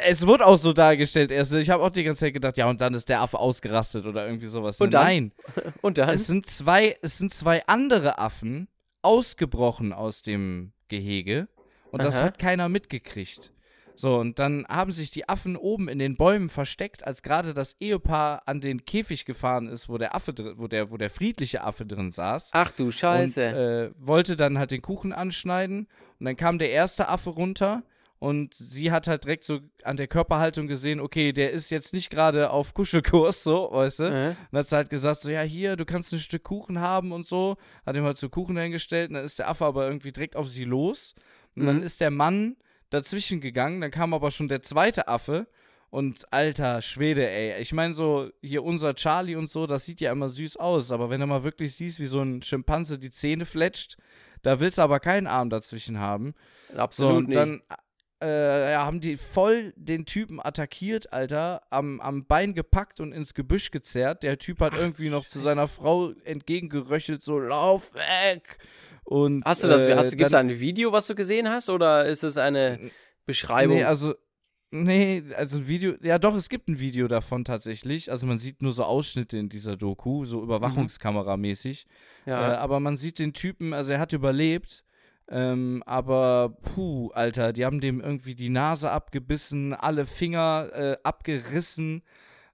es 0.07 0.25
wird 0.25 0.41
auch 0.41 0.57
so 0.57 0.73
dargestellt 0.73 1.31
erst. 1.31 1.53
Ich 1.53 1.69
habe 1.69 1.83
auch 1.83 1.89
die 1.89 2.03
ganze 2.03 2.21
Zeit 2.21 2.33
gedacht, 2.33 2.57
ja, 2.57 2.69
und 2.69 2.81
dann 2.81 2.93
ist 2.93 3.09
der 3.09 3.21
Affe 3.21 3.39
ausgerastet 3.39 4.05
oder 4.05 4.25
irgendwie 4.25 4.47
sowas. 4.47 4.81
Und 4.81 4.93
dann? 4.93 5.03
Nein. 5.03 5.31
und 5.81 5.97
dann? 5.97 6.09
Es 6.09 6.27
sind 6.27 6.45
zwei, 6.47 6.97
es 7.01 7.17
sind 7.17 7.31
zwei 7.31 7.65
andere 7.67 8.17
Affen 8.17 8.67
ausgebrochen 9.03 9.93
aus 9.93 10.21
dem 10.21 10.73
Gehege 10.89 11.47
und 11.91 12.03
das 12.03 12.21
hat 12.21 12.39
keiner 12.39 12.69
mitgekriegt. 12.69 13.51
So, 13.95 14.17
und 14.17 14.39
dann 14.39 14.65
haben 14.67 14.91
sich 14.91 15.11
die 15.11 15.29
Affen 15.29 15.55
oben 15.55 15.87
in 15.87 15.99
den 15.99 16.17
Bäumen 16.17 16.49
versteckt, 16.49 17.05
als 17.05 17.21
gerade 17.21 17.53
das 17.53 17.75
Ehepaar 17.79 18.41
an 18.47 18.59
den 18.61 18.85
Käfig 18.85 19.25
gefahren 19.25 19.67
ist, 19.67 19.89
wo 19.89 19.97
der 19.97 20.15
Affe 20.15 20.33
wo 20.57 20.67
der, 20.67 20.89
wo 20.89 20.97
der 20.97 21.09
friedliche 21.09 21.63
Affe 21.63 21.85
drin 21.85 22.11
saß. 22.11 22.49
Ach 22.53 22.71
du 22.71 22.89
Scheiße. 22.89 23.49
Und 23.49 23.55
äh, 23.55 23.91
wollte 23.99 24.35
dann 24.35 24.57
halt 24.57 24.71
den 24.71 24.81
Kuchen 24.81 25.13
anschneiden. 25.13 25.87
Und 26.19 26.25
dann 26.25 26.35
kam 26.35 26.57
der 26.57 26.71
erste 26.71 27.09
Affe 27.09 27.31
runter 27.31 27.83
und 28.21 28.53
sie 28.53 28.91
hat 28.91 29.07
halt 29.07 29.23
direkt 29.23 29.43
so 29.43 29.61
an 29.83 29.97
der 29.97 30.05
Körperhaltung 30.05 30.67
gesehen, 30.67 30.99
okay, 30.99 31.33
der 31.33 31.49
ist 31.49 31.71
jetzt 31.71 31.91
nicht 31.91 32.11
gerade 32.11 32.51
auf 32.51 32.75
Kuschelkurs, 32.75 33.41
so, 33.41 33.69
weißt 33.71 33.99
du? 33.99 34.03
Mhm. 34.11 34.35
Und 34.51 34.59
hat 34.59 34.67
sie 34.67 34.75
halt 34.75 34.91
gesagt, 34.91 35.21
so, 35.21 35.31
ja, 35.31 35.41
hier, 35.41 35.75
du 35.75 35.85
kannst 35.85 36.13
ein 36.13 36.19
Stück 36.19 36.43
Kuchen 36.43 36.79
haben 36.79 37.13
und 37.13 37.25
so. 37.25 37.57
Hat 37.83 37.95
ihm 37.95 38.03
halt 38.03 38.17
so 38.17 38.29
Kuchen 38.29 38.55
hingestellt 38.57 39.09
und 39.09 39.15
dann 39.15 39.25
ist 39.25 39.39
der 39.39 39.49
Affe 39.49 39.65
aber 39.65 39.87
irgendwie 39.87 40.11
direkt 40.11 40.35
auf 40.35 40.47
sie 40.47 40.65
los. 40.65 41.15
Und 41.55 41.63
mhm. 41.63 41.67
dann 41.67 41.83
ist 41.83 42.01
der 42.01 42.11
Mann 42.11 42.57
dazwischen 42.89 43.41
gegangen, 43.41 43.81
dann 43.81 43.91
kam 43.91 44.13
aber 44.13 44.31
schon 44.31 44.47
der 44.47 44.61
zweite 44.61 45.07
Affe. 45.07 45.47
Und 45.89 46.31
alter 46.31 46.81
Schwede, 46.81 47.29
ey. 47.29 47.61
Ich 47.61 47.73
meine, 47.73 47.93
so 47.93 48.29
hier 48.41 48.63
unser 48.63 48.95
Charlie 48.95 49.35
und 49.35 49.49
so, 49.49 49.67
das 49.67 49.85
sieht 49.85 49.99
ja 49.99 50.13
immer 50.13 50.29
süß 50.29 50.55
aus. 50.55 50.89
Aber 50.93 51.09
wenn 51.09 51.19
du 51.19 51.27
mal 51.27 51.43
wirklich 51.43 51.75
siehst, 51.75 51.99
wie 51.99 52.05
so 52.05 52.21
ein 52.21 52.41
Schimpanse 52.41 52.97
die 52.97 53.09
Zähne 53.09 53.43
fletscht, 53.43 53.97
da 54.41 54.61
willst 54.61 54.77
du 54.77 54.83
aber 54.83 55.01
keinen 55.01 55.27
Arm 55.27 55.49
dazwischen 55.49 55.99
haben. 55.99 56.33
Absolut 56.77 57.11
so, 57.11 57.17
und 57.17 57.35
dann 57.35 57.61
äh, 58.21 58.71
ja, 58.71 58.85
haben 58.85 59.01
die 59.01 59.17
voll 59.17 59.73
den 59.75 60.05
Typen 60.05 60.39
attackiert, 60.39 61.11
Alter, 61.11 61.63
am, 61.71 61.99
am 61.99 62.25
Bein 62.25 62.53
gepackt 62.53 62.99
und 62.99 63.11
ins 63.11 63.33
Gebüsch 63.33 63.71
gezerrt. 63.71 64.23
Der 64.23 64.37
Typ 64.37 64.61
hat 64.61 64.73
irgendwie 64.73 65.09
noch 65.09 65.25
zu 65.25 65.39
seiner 65.39 65.67
Frau 65.67 66.11
entgegengeröchelt, 66.23 67.23
so, 67.23 67.39
lauf 67.39 67.93
weg! 67.95 68.59
Und, 69.03 69.43
Hast 69.45 69.63
du 69.63 69.67
das, 69.67 69.85
äh, 69.87 69.95
hast, 69.95 70.15
gibt's 70.17 70.31
dann- 70.31 70.49
ein 70.49 70.59
Video, 70.59 70.91
was 70.91 71.07
du 71.07 71.15
gesehen 71.15 71.49
hast, 71.49 71.69
oder 71.69 72.05
ist 72.05 72.23
es 72.23 72.37
eine 72.37 72.79
Beschreibung? 73.25 73.77
Nee, 73.77 73.83
also, 73.83 74.13
nee, 74.71 75.23
also 75.35 75.57
ein 75.57 75.67
Video, 75.67 75.93
ja 76.01 76.17
doch, 76.19 76.35
es 76.35 76.47
gibt 76.49 76.67
ein 76.69 76.79
Video 76.79 77.07
davon 77.07 77.43
tatsächlich. 77.43 78.09
Also 78.11 78.27
man 78.27 78.37
sieht 78.37 78.61
nur 78.61 78.71
so 78.71 78.83
Ausschnitte 78.83 79.37
in 79.37 79.49
dieser 79.49 79.75
Doku, 79.75 80.23
so 80.25 80.41
Überwachungskameramäßig. 80.43 81.87
Äh, 82.25 82.29
ja. 82.31 82.57
aber 82.57 82.79
man 82.79 82.97
sieht 82.97 83.19
den 83.19 83.33
Typen, 83.33 83.73
also 83.73 83.93
er 83.93 83.99
hat 83.99 84.13
überlebt. 84.13 84.83
Ähm, 85.27 85.81
aber 85.85 86.57
puh, 86.61 87.09
Alter, 87.11 87.53
die 87.53 87.63
haben 87.65 87.79
dem 87.79 88.01
irgendwie 88.01 88.35
die 88.35 88.49
Nase 88.49 88.91
abgebissen, 88.91 89.73
alle 89.73 90.05
Finger 90.05 90.69
äh, 90.73 90.97
abgerissen. 91.03 92.03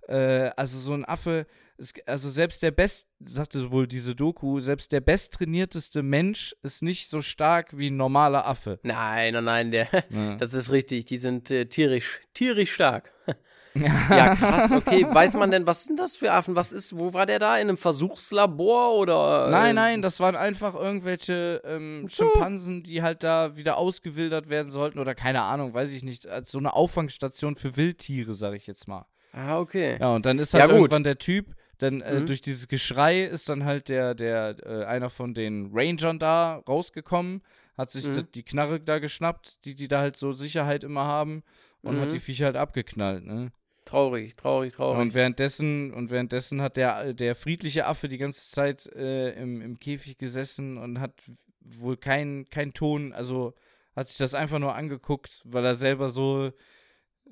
Äh, 0.08 0.52
also 0.56 0.78
so 0.78 0.94
ein 0.94 1.04
Affe, 1.04 1.48
es, 1.78 1.94
also 2.06 2.30
selbst 2.30 2.64
der 2.64 2.72
best, 2.72 3.08
sagte 3.24 3.72
wohl 3.72 3.88
diese 3.88 4.16
Doku, 4.16 4.60
selbst 4.60 4.92
der 4.92 5.02
besttrainierteste 5.02 6.04
Mensch 6.04 6.56
ist 6.64 6.82
nicht 6.82 7.10
so 7.10 7.22
stark 7.22 7.78
wie 7.78 7.90
ein 7.90 7.98
normaler 7.98 8.46
Affe. 8.48 8.80
Nein, 8.84 9.34
nein, 9.34 9.44
nein, 9.44 9.72
der, 9.72 9.88
Ja. 10.10 10.36
das 10.40 10.54
ist 10.54 10.72
richtig. 10.72 11.06
Die 11.06 11.18
sind 11.18 11.52
äh, 11.52 11.66
tierisch, 11.68 12.20
tierisch 12.34 12.74
stark. 12.74 13.12
Ja, 13.80 14.34
krass, 14.34 14.72
okay. 14.72 15.06
Weiß 15.08 15.36
man 15.36 15.52
denn, 15.52 15.68
was 15.68 15.84
sind 15.84 16.00
das 16.00 16.16
für 16.16 16.32
Affen? 16.32 16.56
Was 16.56 16.72
ist, 16.72 16.98
wo 16.98 17.14
war 17.14 17.28
der 17.28 17.38
da? 17.38 17.58
In 17.58 17.70
einem 17.70 17.78
Versuchslabor 17.78 18.96
oder? 18.96 19.50
Nein, 19.52 19.70
äh, 19.72 19.74
nein, 19.74 20.02
das 20.02 20.20
waren 20.20 20.36
einfach 20.36 20.74
irgendwelche 20.74 21.62
ähm, 21.64 22.08
so. 22.08 22.24
Schimpansen, 22.32 22.82
die 22.82 23.04
halt 23.04 23.22
da 23.22 23.56
wieder 23.56 23.78
ausgewildert 23.78 24.50
werden 24.50 24.72
sollten 24.72 24.98
oder 24.98 25.14
keine 25.14 25.44
Ahnung, 25.44 25.76
weiß 25.76 25.92
ich 25.92 26.04
nicht, 26.04 26.26
als 26.28 26.50
so 26.50 26.58
eine 26.58 26.74
Auffangstation 26.74 27.56
für 27.56 27.78
Wildtiere, 27.78 28.34
sag 28.34 28.56
ich 28.56 28.66
jetzt 28.66 28.88
mal. 28.88 29.06
Ah, 29.32 29.60
okay. 29.60 29.98
Ja, 30.00 30.16
und 30.16 30.26
dann 30.26 30.40
ist 30.40 30.54
Ja, 30.54 30.62
halt 30.62 30.72
gut. 30.72 30.78
irgendwann 30.80 31.04
der 31.04 31.20
Typ, 31.20 31.54
dann 31.78 32.02
äh, 32.02 32.22
Mhm. 32.22 32.26
durch 32.26 32.42
dieses 32.42 32.68
Geschrei 32.68 33.24
ist 33.24 33.50
dann 33.50 33.66
halt 33.66 33.90
der, 33.90 34.16
der, 34.16 34.56
äh, 34.66 34.86
einer 34.86 35.10
von 35.10 35.34
den 35.34 35.70
Rangern 35.74 36.20
da 36.20 36.64
rausgekommen, 36.68 37.42
hat 37.78 37.92
sich 37.92 38.08
Mhm. 38.08 38.28
die- 38.34 38.44
Knarre 38.44 38.80
da 38.80 39.00
geschnappt, 39.00 39.64
die 39.66 39.76
die 39.76 39.88
da 39.88 40.00
halt 40.00 40.16
so 40.18 40.32
Sicherheit 40.34 40.84
immer 40.84 41.04
haben 41.06 41.44
und 41.84 42.00
hat 42.00 42.08
Mhm. 42.08 42.14
die 42.14 42.20
Viecher 42.20 42.46
halt 42.46 42.56
abgeknallt, 42.56 43.24
ne? 43.26 43.52
Traurig, 43.86 44.36
traurig, 44.36 44.74
traurig. 44.74 45.00
Und 45.00 45.14
währenddessen, 45.14 45.94
und 45.94 46.10
währenddessen 46.10 46.62
hat 46.62 46.76
der, 46.76 47.14
der 47.14 47.36
friedliche 47.36 47.86
Affe 47.86 48.10
die 48.10 48.18
ganze 48.18 48.50
Zeit 48.52 48.86
äh, 48.88 49.32
im, 49.42 49.62
im 49.62 49.80
Käfig 49.80 50.18
gesessen 50.18 50.78
und 50.78 51.00
hat 51.00 51.14
wohl 51.62 51.96
keinen 51.96 52.50
kein 52.50 52.74
Ton, 52.74 53.14
also 53.14 53.54
hat 53.96 54.08
sich 54.10 54.18
das 54.18 54.34
einfach 54.34 54.60
nur 54.60 54.76
angeguckt, 54.76 55.42
weil 55.46 55.64
er 55.66 55.76
selber 55.76 56.10
so, 56.10 56.52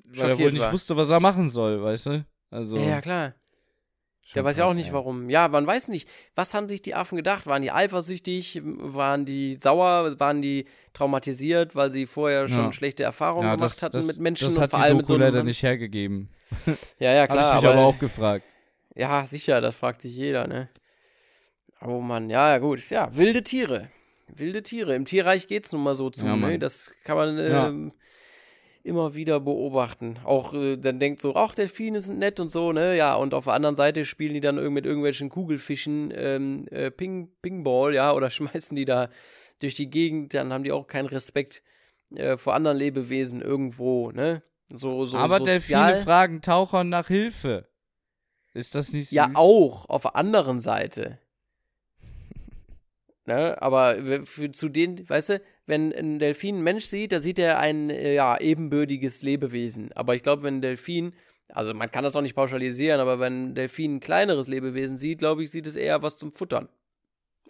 weil 0.08 0.18
er 0.18 0.28
wohl 0.28 0.30
Schockiert 0.30 0.52
nicht 0.54 0.62
war. 0.62 0.72
wusste, 0.72 0.96
was 0.96 1.10
er 1.10 1.20
machen 1.20 1.50
soll, 1.50 1.82
weißt 1.82 2.06
du? 2.06 2.26
Also, 2.50 2.76
ja, 2.78 3.00
klar. 3.00 3.34
Schon 4.26 4.34
Der 4.40 4.44
weiß 4.44 4.56
ja 4.56 4.64
auch 4.64 4.74
nicht, 4.74 4.88
ey. 4.88 4.92
warum. 4.92 5.30
Ja, 5.30 5.46
man 5.48 5.66
weiß 5.66 5.88
nicht. 5.88 6.08
Was 6.34 6.52
haben 6.52 6.68
sich 6.68 6.82
die 6.82 6.94
Affen 6.94 7.16
gedacht? 7.16 7.46
Waren 7.46 7.62
die 7.62 7.70
eifersüchtig? 7.70 8.60
Waren 8.62 9.24
die 9.24 9.56
sauer? 9.62 10.18
Waren 10.18 10.42
die 10.42 10.66
traumatisiert, 10.94 11.76
weil 11.76 11.90
sie 11.90 12.06
vorher 12.06 12.48
schon 12.48 12.64
Ja. 12.66 12.72
schlechte 12.72 13.04
Erfahrungen 13.04 13.46
Ja, 13.46 13.54
gemacht 13.54 13.70
das, 13.76 13.82
hatten 13.82 13.96
das, 13.98 14.06
mit 14.06 14.18
Menschen 14.18 14.44
das 14.48 14.56
und 14.56 14.62
hat 14.64 14.70
vor 14.70 14.78
die 14.80 14.82
allem 14.84 14.92
Doku 14.98 14.98
mit 14.98 15.06
so 15.06 15.16
leider 15.16 15.42
nicht 15.44 15.62
hergegeben. 15.62 16.28
Ja, 16.98 17.12
ja, 17.12 17.22
Habe 17.22 17.32
klar. 17.32 17.56
ich 17.56 17.60
mich 17.62 17.68
aber, 17.68 17.78
aber 17.78 17.86
auch 17.86 17.98
gefragt. 17.98 18.44
Ja, 18.94 19.24
sicher, 19.26 19.60
das 19.60 19.76
fragt 19.76 20.02
sich 20.02 20.16
jeder, 20.16 20.46
ne? 20.46 20.68
Oh 21.80 22.00
Mann, 22.00 22.30
ja, 22.30 22.50
ja, 22.52 22.58
gut. 22.58 22.88
Ja, 22.90 23.14
wilde 23.16 23.42
Tiere. 23.42 23.90
Wilde 24.28 24.62
Tiere. 24.62 24.94
Im 24.94 25.04
Tierreich 25.04 25.46
geht's 25.46 25.70
nun 25.72 25.82
mal 25.82 25.94
so 25.94 26.10
zu, 26.10 26.26
Ja, 26.26 26.34
ne? 26.36 26.58
Das 26.58 26.92
kann 27.04 27.16
man 27.16 27.38
Ja. 27.38 27.72
Immer 28.86 29.14
wieder 29.14 29.40
beobachten. 29.40 30.18
Auch 30.24 30.54
äh, 30.54 30.76
dann 30.76 31.00
denkt 31.00 31.20
so, 31.20 31.34
ach, 31.34 31.54
Delfine 31.54 32.00
sind 32.00 32.18
nett 32.18 32.40
und 32.40 32.50
so, 32.50 32.72
ne? 32.72 32.96
Ja, 32.96 33.14
und 33.16 33.34
auf 33.34 33.44
der 33.44 33.54
anderen 33.54 33.76
Seite 33.76 34.04
spielen 34.04 34.34
die 34.34 34.40
dann 34.40 34.56
mit 34.72 34.86
irgendwelchen 34.86 35.28
Kugelfischen 35.28 36.12
ähm, 36.14 36.66
äh, 36.70 36.90
Ping, 36.90 37.30
Pingball, 37.42 37.94
ja, 37.94 38.12
oder 38.12 38.30
schmeißen 38.30 38.76
die 38.76 38.84
da 38.84 39.10
durch 39.60 39.74
die 39.74 39.90
Gegend, 39.90 40.34
dann 40.34 40.52
haben 40.52 40.64
die 40.64 40.72
auch 40.72 40.86
keinen 40.86 41.06
Respekt 41.06 41.62
äh, 42.14 42.36
vor 42.36 42.54
anderen 42.54 42.76
Lebewesen 42.76 43.42
irgendwo, 43.42 44.10
ne? 44.12 44.42
So, 44.68 45.04
so 45.06 45.16
aber 45.16 45.38
sozial. 45.38 45.92
Delfine 45.92 46.04
fragen 46.04 46.42
Tauchern 46.42 46.88
nach 46.88 47.08
Hilfe. 47.08 47.68
Ist 48.52 48.74
das 48.74 48.92
nicht 48.92 49.10
süß? 49.10 49.16
Ja, 49.16 49.30
auch, 49.34 49.88
auf 49.88 50.02
der 50.02 50.16
anderen 50.16 50.60
Seite. 50.60 51.18
ne, 53.26 53.60
aber 53.60 54.24
für, 54.24 54.50
zu 54.50 54.68
denen, 54.68 55.08
weißt 55.08 55.30
du, 55.30 55.40
wenn 55.66 55.92
ein 55.92 56.18
Delfin 56.18 56.56
einen 56.56 56.64
Mensch 56.64 56.84
sieht, 56.86 57.12
da 57.12 57.20
sieht 57.20 57.38
er 57.38 57.58
ein, 57.58 57.90
äh, 57.90 58.14
ja, 58.14 58.38
ebenbürtiges 58.38 59.22
Lebewesen. 59.22 59.90
Aber 59.94 60.14
ich 60.14 60.22
glaube, 60.22 60.42
wenn 60.44 60.58
ein 60.58 60.62
Delfin, 60.62 61.12
also 61.48 61.74
man 61.74 61.90
kann 61.90 62.04
das 62.04 62.16
auch 62.16 62.22
nicht 62.22 62.34
pauschalisieren, 62.34 63.00
aber 63.00 63.18
wenn 63.20 63.48
ein 63.50 63.54
Delfin 63.54 63.96
ein 63.96 64.00
kleineres 64.00 64.46
Lebewesen 64.48 64.96
sieht, 64.96 65.18
glaube 65.18 65.42
ich, 65.44 65.50
sieht 65.50 65.66
es 65.66 65.76
eher 65.76 66.02
was 66.02 66.16
zum 66.18 66.32
Futtern. 66.32 66.68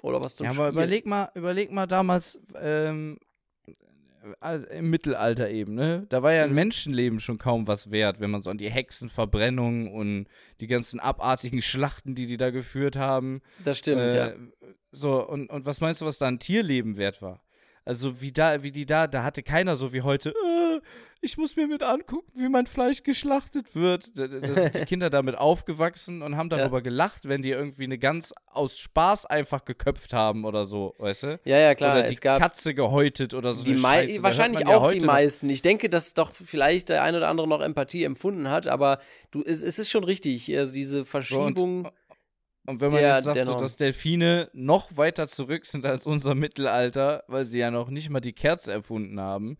Oder 0.02 0.20
was 0.20 0.36
zum 0.36 0.44
Ja, 0.44 0.50
aber 0.50 0.64
Spielen. 0.68 0.74
überleg 0.74 1.06
mal, 1.06 1.30
überleg 1.34 1.70
mal 1.72 1.86
damals 1.86 2.40
ähm, 2.60 3.18
äh, 4.42 4.56
im 4.78 4.90
Mittelalter 4.90 5.48
eben, 5.50 5.74
ne? 5.74 6.06
Da 6.08 6.22
war 6.22 6.32
ja 6.32 6.42
ein 6.44 6.50
Mhm. 6.50 6.54
Menschenleben 6.56 7.20
schon 7.20 7.38
kaum 7.38 7.66
was 7.66 7.90
wert, 7.90 8.20
wenn 8.20 8.30
man 8.30 8.42
so 8.42 8.50
an 8.50 8.58
die 8.58 8.70
Hexenverbrennung 8.70 9.92
und 9.94 10.26
die 10.60 10.66
ganzen 10.66 11.00
abartigen 11.00 11.62
Schlachten, 11.62 12.14
die 12.14 12.26
die 12.26 12.36
da 12.36 12.50
geführt 12.50 12.96
haben. 12.96 13.40
Das 13.64 13.78
stimmt, 13.78 14.00
äh, 14.02 14.16
ja. 14.16 14.34
So, 14.92 15.26
und, 15.26 15.48
und 15.50 15.64
was 15.66 15.80
meinst 15.80 16.00
du, 16.02 16.06
was 16.06 16.18
da 16.18 16.26
ein 16.26 16.38
Tierleben 16.38 16.96
wert 16.96 17.22
war? 17.22 17.40
Also 17.86 18.20
wie 18.20 18.32
da, 18.32 18.64
wie 18.64 18.72
die 18.72 18.84
da, 18.84 19.06
da 19.06 19.22
hatte 19.22 19.44
keiner 19.44 19.76
so 19.76 19.92
wie 19.92 20.02
heute, 20.02 20.30
äh, 20.30 20.80
ich 21.20 21.38
muss 21.38 21.54
mir 21.54 21.68
mit 21.68 21.84
angucken, 21.84 22.28
wie 22.34 22.48
mein 22.48 22.66
Fleisch 22.66 23.04
geschlachtet 23.04 23.76
wird. 23.76 24.18
Da, 24.18 24.26
da 24.26 24.54
sind 24.54 24.74
die 24.74 24.84
Kinder 24.86 25.08
damit 25.08 25.38
aufgewachsen 25.38 26.20
und 26.22 26.36
haben 26.36 26.48
darüber 26.48 26.82
gelacht, 26.82 27.28
wenn 27.28 27.42
die 27.42 27.50
irgendwie 27.50 27.84
eine 27.84 27.96
Gans 27.96 28.34
aus 28.46 28.76
Spaß 28.78 29.26
einfach 29.26 29.64
geköpft 29.64 30.12
haben 30.12 30.44
oder 30.44 30.66
so, 30.66 30.94
weißt 30.98 31.22
du? 31.22 31.40
Ja, 31.44 31.58
ja, 31.58 31.76
klar. 31.76 31.98
oder 31.98 32.08
die 32.08 32.16
Katze 32.16 32.74
gehäutet 32.74 33.34
oder 33.34 33.54
so 33.54 33.62
die 33.62 33.78
Scheiße. 33.78 34.20
Wahrscheinlich 34.20 34.60
ja 34.60 34.76
auch 34.76 34.82
heute 34.82 34.98
die 34.98 35.06
meisten. 35.06 35.48
Ich 35.48 35.62
denke, 35.62 35.88
dass 35.88 36.12
doch 36.12 36.32
vielleicht 36.34 36.88
der 36.88 37.04
ein 37.04 37.14
oder 37.14 37.28
andere 37.28 37.46
noch 37.46 37.60
Empathie 37.60 38.02
empfunden 38.02 38.50
hat, 38.50 38.66
aber 38.66 38.98
du, 39.30 39.44
es, 39.44 39.62
es 39.62 39.78
ist 39.78 39.90
schon 39.90 40.02
richtig, 40.02 40.56
also 40.58 40.72
diese 40.74 41.04
Verschiebung. 41.04 41.88
Und 42.66 42.80
wenn 42.80 42.90
man 42.92 43.00
der- 43.00 43.14
jetzt 43.16 43.24
sagt, 43.24 43.44
so, 43.44 43.54
dass 43.58 43.76
Delfine 43.76 44.48
noch 44.52 44.96
weiter 44.96 45.28
zurück 45.28 45.64
sind 45.64 45.86
als 45.86 46.06
unser 46.06 46.34
Mittelalter, 46.34 47.22
weil 47.28 47.46
sie 47.46 47.58
ja 47.58 47.70
noch 47.70 47.88
nicht 47.90 48.10
mal 48.10 48.20
die 48.20 48.32
Kerze 48.32 48.72
erfunden 48.72 49.20
haben. 49.20 49.56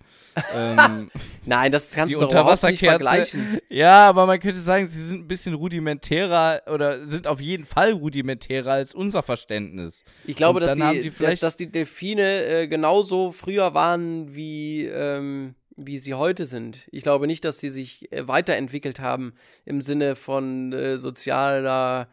ähm, 0.55 1.11
Nein, 1.47 1.71
das 1.73 1.91
kannst 1.93 2.13
du 2.13 2.17
überhaupt 2.19 2.33
nicht 2.35 2.41
Unterwasserkerze. 2.41 2.85
vergleichen. 2.87 3.59
Ja, 3.69 4.09
aber 4.09 4.27
man 4.27 4.41
könnte 4.41 4.59
sagen, 4.59 4.87
sie 4.87 5.03
sind 5.05 5.21
ein 5.25 5.29
bisschen 5.29 5.55
rudimentärer 5.55 6.63
oder 6.73 7.07
sind 7.07 7.27
auf 7.27 7.41
jeden 7.41 7.65
Fall 7.65 7.93
rudimentärer 7.93 8.73
als 8.73 8.95
unser 8.95 9.23
Verständnis. 9.23 10.05
Ich 10.25 10.37
glaube, 10.37 10.61
dass 10.61 10.75
die, 10.75 11.01
die 11.03 11.09
dass, 11.09 11.17
vielleicht- 11.17 11.43
dass 11.43 11.57
die 11.57 11.71
Delfine 11.71 12.45
äh, 12.45 12.67
genauso 12.69 13.33
früher 13.33 13.73
waren 13.75 14.35
wie, 14.35 14.85
ähm, 14.87 15.55
wie 15.77 15.99
sie 15.99 16.15
heute 16.15 16.47
sind. 16.47 16.89
Ich 16.91 17.03
glaube 17.03 17.27
nicht, 17.27 17.45
dass 17.45 17.59
sie 17.61 17.69
sich 17.69 18.11
äh, 18.11 18.27
weiterentwickelt 18.27 18.99
haben 18.99 19.35
im 19.65 19.81
Sinne 19.81 20.17
von 20.17 20.73
äh, 20.73 20.97
sozialer. 20.99 22.09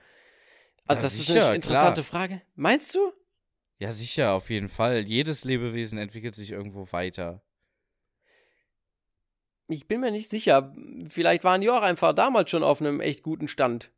Also, 0.86 1.00
Ja, 1.00 1.02
das 1.04 1.14
ist 1.14 1.26
sicher, 1.28 1.46
eine 1.48 1.56
interessante 1.56 2.02
klar. 2.02 2.04
Frage. 2.04 2.42
Meinst 2.56 2.94
du? 2.96 3.00
Ja, 3.80 3.92
sicher, 3.92 4.34
auf 4.34 4.50
jeden 4.50 4.70
Fall. 4.70 5.00
Jedes 5.08 5.44
Lebewesen 5.44 5.98
entwickelt 5.98 6.36
sich 6.36 6.52
irgendwo 6.52 6.92
weiter. 6.92 7.42
Ich 9.68 9.88
bin 9.88 10.02
mir 10.02 10.12
nicht 10.12 10.30
sicher. 10.30 10.74
Vielleicht 11.10 11.44
waren 11.44 11.62
die 11.62 11.70
auch 11.70 11.82
einfach 11.82 12.14
damals 12.14 12.50
schon 12.50 12.64
auf 12.64 12.82
einem 12.82 13.00
echt 13.00 13.24
guten 13.24 13.48
Stand. 13.48 13.92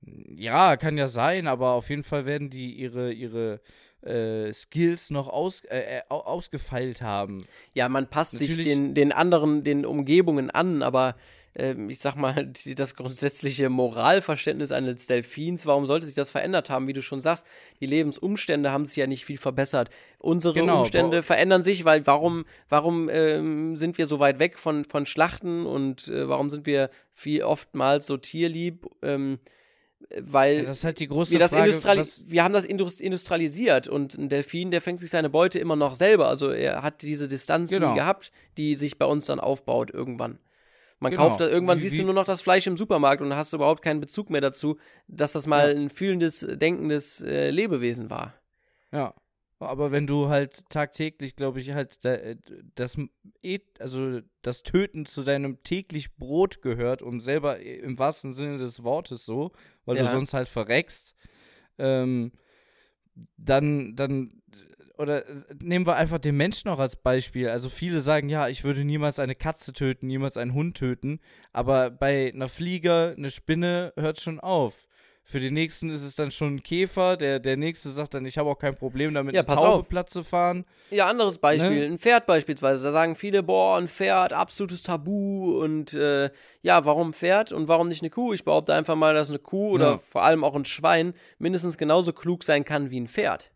Ja, 0.00 0.76
kann 0.76 0.96
ja 0.98 1.08
sein, 1.08 1.46
aber 1.46 1.72
auf 1.72 1.88
jeden 1.90 2.02
Fall 2.02 2.24
werden 2.24 2.50
die 2.50 2.72
ihre, 2.74 3.12
ihre 3.12 3.60
äh, 4.02 4.52
Skills 4.52 5.10
noch 5.10 5.28
aus, 5.28 5.60
äh, 5.64 5.98
äh, 5.98 6.02
au- 6.08 6.20
ausgefeilt 6.22 7.02
haben. 7.02 7.46
Ja, 7.74 7.88
man 7.88 8.08
passt 8.08 8.32
sich 8.32 8.48
Natürlich- 8.50 8.68
den, 8.68 8.94
den 8.94 9.12
anderen, 9.12 9.62
den 9.62 9.86
Umgebungen 9.86 10.50
an, 10.50 10.82
aber 10.82 11.16
ähm, 11.54 11.90
ich 11.90 11.98
sag 11.98 12.16
mal, 12.16 12.46
die, 12.64 12.74
das 12.74 12.94
grundsätzliche 12.96 13.68
Moralverständnis 13.68 14.72
eines 14.72 15.06
Delfins, 15.06 15.66
warum 15.66 15.86
sollte 15.86 16.06
sich 16.06 16.14
das 16.14 16.30
verändert 16.30 16.70
haben, 16.70 16.86
wie 16.88 16.92
du 16.92 17.02
schon 17.02 17.20
sagst? 17.20 17.46
Die 17.80 17.86
Lebensumstände 17.86 18.70
haben 18.70 18.84
sich 18.86 18.96
ja 18.96 19.06
nicht 19.06 19.24
viel 19.24 19.38
verbessert. 19.38 19.90
Unsere 20.18 20.54
Genau, 20.54 20.80
Umstände 20.80 21.18
aber- 21.18 21.22
verändern 21.22 21.62
sich, 21.62 21.84
weil 21.84 22.06
warum, 22.06 22.44
warum 22.68 23.08
ähm, 23.10 23.76
sind 23.76 23.98
wir 23.98 24.06
so 24.06 24.18
weit 24.18 24.38
weg 24.38 24.58
von, 24.58 24.84
von 24.84 25.06
Schlachten 25.06 25.66
und 25.66 26.08
äh, 26.08 26.28
warum 26.28 26.48
sind 26.50 26.66
wir 26.66 26.90
viel 27.12 27.42
oftmals 27.42 28.06
so 28.06 28.16
tierlieb? 28.16 28.86
Ähm, 29.02 29.38
weil 30.20 30.56
Ja, 30.58 30.62
das 30.64 30.78
ist 30.78 30.84
halt 30.84 30.98
die 31.00 31.06
große 31.06 31.30
wir, 31.32 31.38
das 31.38 31.50
Frage. 31.50 32.04
wir 32.26 32.42
haben 32.42 32.52
das 32.52 32.66
indust- 32.68 33.00
industrialisiert 33.00 33.86
und 33.88 34.14
ein 34.18 34.28
Delfin, 34.28 34.70
der 34.70 34.80
fängt 34.80 34.98
sich 34.98 35.10
seine 35.10 35.30
Beute 35.30 35.58
immer 35.60 35.76
noch 35.76 35.94
selber. 35.94 36.28
Also 36.28 36.50
er 36.50 36.82
hat 36.82 37.02
diese 37.02 37.28
Distanz 37.28 37.70
Genau. 37.70 37.90
nie 37.90 37.96
gehabt, 37.98 38.32
die 38.58 38.74
sich 38.74 38.98
bei 38.98 39.06
uns 39.06 39.26
dann 39.26 39.38
aufbaut 39.38 39.90
irgendwann. 39.92 40.38
Man 41.02 41.10
Genau. 41.12 41.28
kauft 41.28 41.40
da, 41.40 41.48
irgendwann 41.48 41.78
Wie- 41.78 41.82
siehst 41.82 41.98
du 42.00 42.04
nur 42.04 42.14
noch 42.14 42.24
das 42.24 42.42
Fleisch 42.42 42.66
im 42.66 42.76
Supermarkt 42.76 43.20
und 43.22 43.34
hast 43.34 43.52
überhaupt 43.52 43.82
keinen 43.82 44.00
Bezug 44.00 44.30
mehr 44.30 44.40
dazu, 44.40 44.78
dass 45.08 45.32
das 45.32 45.46
mal 45.46 45.74
ein 45.74 45.90
fühlendes, 45.90 46.46
denkendes 46.48 47.20
äh, 47.20 47.50
Lebewesen 47.50 48.08
war. 48.08 48.34
ja. 48.92 49.14
Aber 49.58 49.92
wenn 49.92 50.08
du 50.08 50.28
halt 50.28 50.68
tagtäglich, 50.70 51.36
glaube 51.36 51.60
ich, 51.60 51.72
halt 51.72 52.04
äh, 52.04 52.34
das, 52.74 52.98
also 53.78 54.18
das 54.42 54.64
Töten 54.64 55.06
zu 55.06 55.22
deinem 55.22 55.62
täglich 55.62 56.16
Brot 56.16 56.62
gehört 56.62 57.00
und 57.00 57.20
selber 57.20 57.60
im 57.60 57.96
wahrsten 57.96 58.32
Sinne 58.32 58.58
des 58.58 58.82
Wortes 58.82 59.24
so, 59.24 59.52
weil 59.84 59.98
ja. 59.98 60.02
du 60.02 60.08
sonst 60.10 60.34
halt 60.34 60.48
verreckst, 60.48 61.14
ähm, 61.78 62.32
dann, 63.36 63.94
dann, 63.94 64.42
oder 65.02 65.24
nehmen 65.62 65.86
wir 65.86 65.96
einfach 65.96 66.18
den 66.18 66.36
Menschen 66.36 66.70
auch 66.70 66.78
als 66.78 66.96
Beispiel. 66.96 67.48
Also 67.48 67.68
viele 67.68 68.00
sagen, 68.00 68.28
ja, 68.28 68.48
ich 68.48 68.64
würde 68.64 68.84
niemals 68.84 69.18
eine 69.18 69.34
Katze 69.34 69.72
töten, 69.72 70.06
niemals 70.06 70.36
einen 70.36 70.54
Hund 70.54 70.76
töten, 70.76 71.20
aber 71.52 71.90
bei 71.90 72.32
einer 72.32 72.48
Flieger, 72.48 73.14
eine 73.16 73.30
Spinne 73.30 73.92
hört 73.96 74.20
schon 74.20 74.40
auf. 74.40 74.86
Für 75.24 75.38
den 75.38 75.54
nächsten 75.54 75.88
ist 75.90 76.02
es 76.02 76.16
dann 76.16 76.32
schon 76.32 76.56
ein 76.56 76.62
Käfer. 76.64 77.16
Der, 77.16 77.38
der 77.38 77.56
nächste 77.56 77.90
sagt 77.90 78.14
dann, 78.14 78.26
ich 78.26 78.38
habe 78.38 78.50
auch 78.50 78.58
kein 78.58 78.74
Problem 78.74 79.14
damit, 79.14 79.36
ja, 79.36 79.42
eine 79.42 79.54
Taube 79.54 79.80
auf. 79.80 79.88
platt 79.88 80.10
zu 80.10 80.24
fahren. 80.24 80.64
Ja, 80.90 81.06
anderes 81.06 81.38
Beispiel. 81.38 81.88
Ne? 81.88 81.94
Ein 81.94 81.98
Pferd 81.98 82.26
beispielsweise. 82.26 82.82
Da 82.82 82.90
sagen 82.90 83.14
viele, 83.14 83.44
boah, 83.44 83.78
ein 83.78 83.86
Pferd, 83.86 84.32
absolutes 84.32 84.82
Tabu. 84.82 85.62
Und 85.62 85.94
äh, 85.94 86.30
ja, 86.62 86.84
warum 86.84 87.10
ein 87.10 87.12
Pferd 87.12 87.52
und 87.52 87.68
warum 87.68 87.86
nicht 87.88 88.02
eine 88.02 88.10
Kuh? 88.10 88.32
Ich 88.32 88.44
behaupte 88.44 88.74
einfach 88.74 88.96
mal, 88.96 89.14
dass 89.14 89.28
eine 89.28 89.38
Kuh 89.38 89.70
oder 89.70 89.90
ja. 89.92 89.98
vor 89.98 90.24
allem 90.24 90.42
auch 90.42 90.56
ein 90.56 90.64
Schwein 90.64 91.14
mindestens 91.38 91.78
genauso 91.78 92.12
klug 92.12 92.42
sein 92.42 92.64
kann 92.64 92.90
wie 92.90 93.00
ein 93.00 93.06
Pferd. 93.06 93.51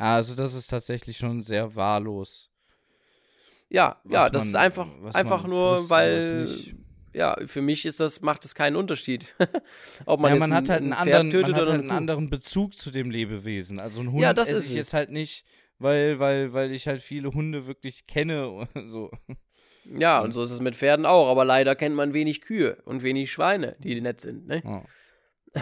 Also 0.00 0.34
das 0.34 0.54
ist 0.54 0.68
tatsächlich 0.68 1.18
schon 1.18 1.42
sehr 1.42 1.76
wahllos. 1.76 2.50
Ja, 3.68 4.00
ja, 4.08 4.30
das 4.30 4.44
man, 4.44 4.48
ist 4.48 4.54
einfach, 4.56 4.88
einfach 5.12 5.46
nur, 5.46 5.90
weil 5.90 6.48
ja, 7.12 7.36
für 7.46 7.60
mich 7.60 7.84
ist 7.84 8.00
das, 8.00 8.22
macht 8.22 8.44
es 8.46 8.54
keinen 8.54 8.76
Unterschied. 8.76 9.34
Ob 10.06 10.20
man, 10.20 10.32
ja, 10.32 10.38
man 10.38 10.54
hat 10.54 10.70
halt 10.70 10.80
einen, 10.80 10.94
anderen, 10.94 11.28
man 11.28 11.54
hat 11.54 11.54
halt 11.54 11.68
einen 11.68 11.90
anderen 11.90 12.30
Bezug 12.30 12.74
zu 12.74 12.90
dem 12.90 13.10
Lebewesen. 13.10 13.78
Also 13.78 14.00
ein 14.00 14.10
Hund 14.10 14.22
ja, 14.22 14.32
das 14.32 14.50
esse 14.50 14.68
ich 14.68 14.74
jetzt 14.74 14.94
halt 14.94 15.10
nicht, 15.10 15.44
weil, 15.78 16.18
weil, 16.18 16.54
weil 16.54 16.72
ich 16.72 16.88
halt 16.88 17.02
viele 17.02 17.32
Hunde 17.32 17.66
wirklich 17.66 18.06
kenne. 18.06 18.68
so. 18.86 19.10
Ja, 19.84 20.20
und 20.20 20.32
so 20.32 20.42
ist 20.42 20.50
es 20.50 20.60
mit 20.60 20.76
Pferden 20.76 21.04
auch, 21.04 21.28
aber 21.30 21.44
leider 21.44 21.74
kennt 21.74 21.94
man 21.94 22.14
wenig 22.14 22.40
Kühe 22.40 22.78
und 22.86 23.02
wenig 23.02 23.30
Schweine, 23.30 23.76
die 23.80 24.00
nett 24.00 24.22
sind, 24.22 24.46
ne? 24.46 24.62
Oh. 24.64 24.82
Oh. 25.56 25.60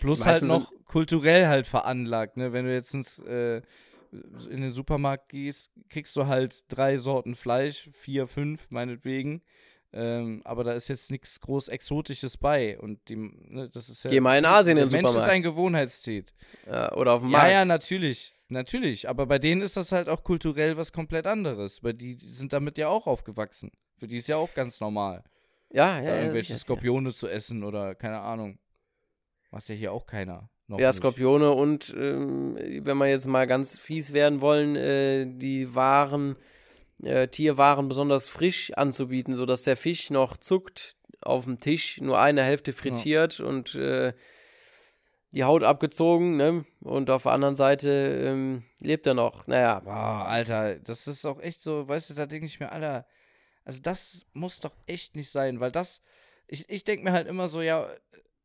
Plus 0.00 0.24
halt 0.24 0.42
noch 0.42 0.72
kulturell 0.84 1.46
halt 1.46 1.66
veranlagt, 1.66 2.36
ne? 2.36 2.52
Wenn 2.52 2.64
du 2.64 2.72
jetzt 2.72 2.94
ins, 2.94 3.18
äh, 3.20 3.62
in 4.50 4.60
den 4.60 4.70
Supermarkt 4.70 5.28
gehst, 5.28 5.72
kriegst 5.88 6.14
du 6.16 6.26
halt 6.26 6.64
drei 6.68 6.96
Sorten 6.98 7.34
Fleisch, 7.34 7.88
vier, 7.92 8.26
fünf 8.26 8.70
meinetwegen. 8.70 9.42
Ähm, 9.92 10.42
aber 10.44 10.64
da 10.64 10.72
ist 10.72 10.88
jetzt 10.88 11.10
nichts 11.10 11.40
groß 11.40 11.68
Exotisches 11.68 12.36
bei. 12.36 12.78
Und 12.78 13.08
die, 13.08 13.16
ne, 13.16 13.70
das 13.70 13.88
ist 13.88 14.04
ja. 14.04 14.10
Geh 14.10 14.20
mal 14.20 14.38
in 14.38 14.44
Asien 14.44 14.76
in 14.76 14.88
den 14.88 14.92
Mensch 14.92 15.16
ist 15.16 15.28
ein 15.28 15.42
Gewohnheitstiet. 15.42 16.34
Ja, 16.66 16.92
oder 16.92 17.14
auf 17.14 17.22
dem 17.22 17.30
Markt. 17.30 17.46
Ja, 17.46 17.60
ja, 17.60 17.64
natürlich. 17.64 18.34
Natürlich. 18.48 19.08
Aber 19.08 19.26
bei 19.26 19.38
denen 19.38 19.62
ist 19.62 19.76
das 19.76 19.92
halt 19.92 20.08
auch 20.08 20.22
kulturell 20.22 20.76
was 20.76 20.92
komplett 20.92 21.26
anderes. 21.26 21.82
Weil 21.82 21.94
die 21.94 22.14
sind 22.14 22.52
damit 22.52 22.78
ja 22.78 22.88
auch 22.88 23.06
aufgewachsen. 23.06 23.72
Für 23.96 24.06
die 24.06 24.16
ist 24.16 24.28
ja 24.28 24.36
auch 24.36 24.52
ganz 24.54 24.80
normal. 24.80 25.24
Ja, 25.72 25.98
ja. 26.00 26.10
Da 26.10 26.16
irgendwelche 26.18 26.52
ja, 26.52 26.58
Skorpione 26.58 27.12
zu 27.12 27.28
essen 27.28 27.64
oder 27.64 27.94
keine 27.94 28.20
Ahnung. 28.20 28.58
Macht 29.50 29.68
ja 29.68 29.74
hier 29.74 29.92
auch 29.92 30.06
keiner. 30.06 30.50
ja, 30.68 30.88
nicht. 30.88 30.96
Skorpione 30.96 31.50
und 31.50 31.94
ähm, 31.96 32.56
wenn 32.56 32.98
wir 32.98 33.06
jetzt 33.06 33.26
mal 33.26 33.46
ganz 33.46 33.78
fies 33.78 34.12
werden 34.12 34.40
wollen, 34.40 34.76
äh, 34.76 35.26
die 35.26 35.74
waren 35.74 36.36
äh, 37.02 37.28
Tierwaren 37.28 37.88
besonders 37.88 38.28
frisch 38.28 38.72
anzubieten, 38.72 39.34
sodass 39.34 39.62
der 39.62 39.76
Fisch 39.76 40.10
noch 40.10 40.36
zuckt 40.36 40.96
auf 41.20 41.44
dem 41.44 41.60
Tisch, 41.60 42.00
nur 42.00 42.18
eine 42.18 42.42
Hälfte 42.42 42.72
frittiert 42.72 43.38
ja. 43.38 43.46
und 43.46 43.74
äh, 43.74 44.12
die 45.32 45.44
Haut 45.44 45.62
abgezogen, 45.62 46.36
ne? 46.36 46.64
Und 46.80 47.10
auf 47.10 47.24
der 47.24 47.32
anderen 47.32 47.56
Seite 47.56 47.90
ähm, 47.90 48.64
lebt 48.80 49.06
er 49.06 49.14
noch. 49.14 49.46
Naja. 49.46 49.80
Boah, 49.80 50.26
Alter, 50.26 50.78
das 50.78 51.06
ist 51.06 51.26
auch 51.26 51.40
echt 51.40 51.60
so, 51.60 51.86
weißt 51.86 52.10
du, 52.10 52.14
da 52.14 52.26
denke 52.26 52.46
ich 52.46 52.58
mir, 52.58 52.72
Alter, 52.72 53.06
also 53.64 53.82
das 53.82 54.26
muss 54.32 54.60
doch 54.60 54.72
echt 54.86 55.16
nicht 55.16 55.30
sein, 55.30 55.60
weil 55.60 55.72
das, 55.72 56.02
ich, 56.46 56.68
ich 56.70 56.84
denke 56.84 57.04
mir 57.04 57.12
halt 57.12 57.26
immer 57.26 57.48
so, 57.48 57.60
ja, 57.60 57.88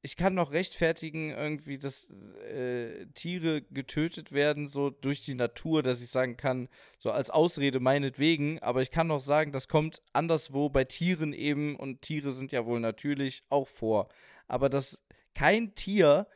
ich 0.04 0.16
kann 0.16 0.34
noch 0.34 0.52
rechtfertigen, 0.52 1.30
irgendwie, 1.30 1.78
dass 1.78 2.10
äh, 2.52 3.06
Tiere 3.14 3.62
getötet 3.62 4.32
werden, 4.32 4.68
so 4.68 4.90
durch 4.90 5.22
die 5.22 5.36
Natur, 5.36 5.84
dass 5.84 6.02
ich 6.02 6.10
sagen 6.10 6.38
kann, 6.38 6.70
so 6.98 7.12
als 7.12 7.30
Ausrede 7.30 7.80
meinetwegen, 7.80 8.60
aber 8.60 8.82
ich 8.82 8.90
kann 8.90 9.08
noch 9.08 9.20
sagen, 9.20 9.52
das 9.52 9.68
kommt 9.68 10.02
anderswo 10.12 10.70
bei 10.70 10.86
Tieren 10.86 11.34
eben, 11.34 11.76
und 11.76 12.02
Tiere 12.02 12.32
sind 12.32 12.52
ja 12.52 12.66
wohl 12.66 12.80
natürlich 12.80 13.44
auch 13.50 13.68
vor. 13.68 14.10
Aber 14.48 14.70
dass 14.70 15.00
kein 15.36 15.76
Tier 15.76 16.28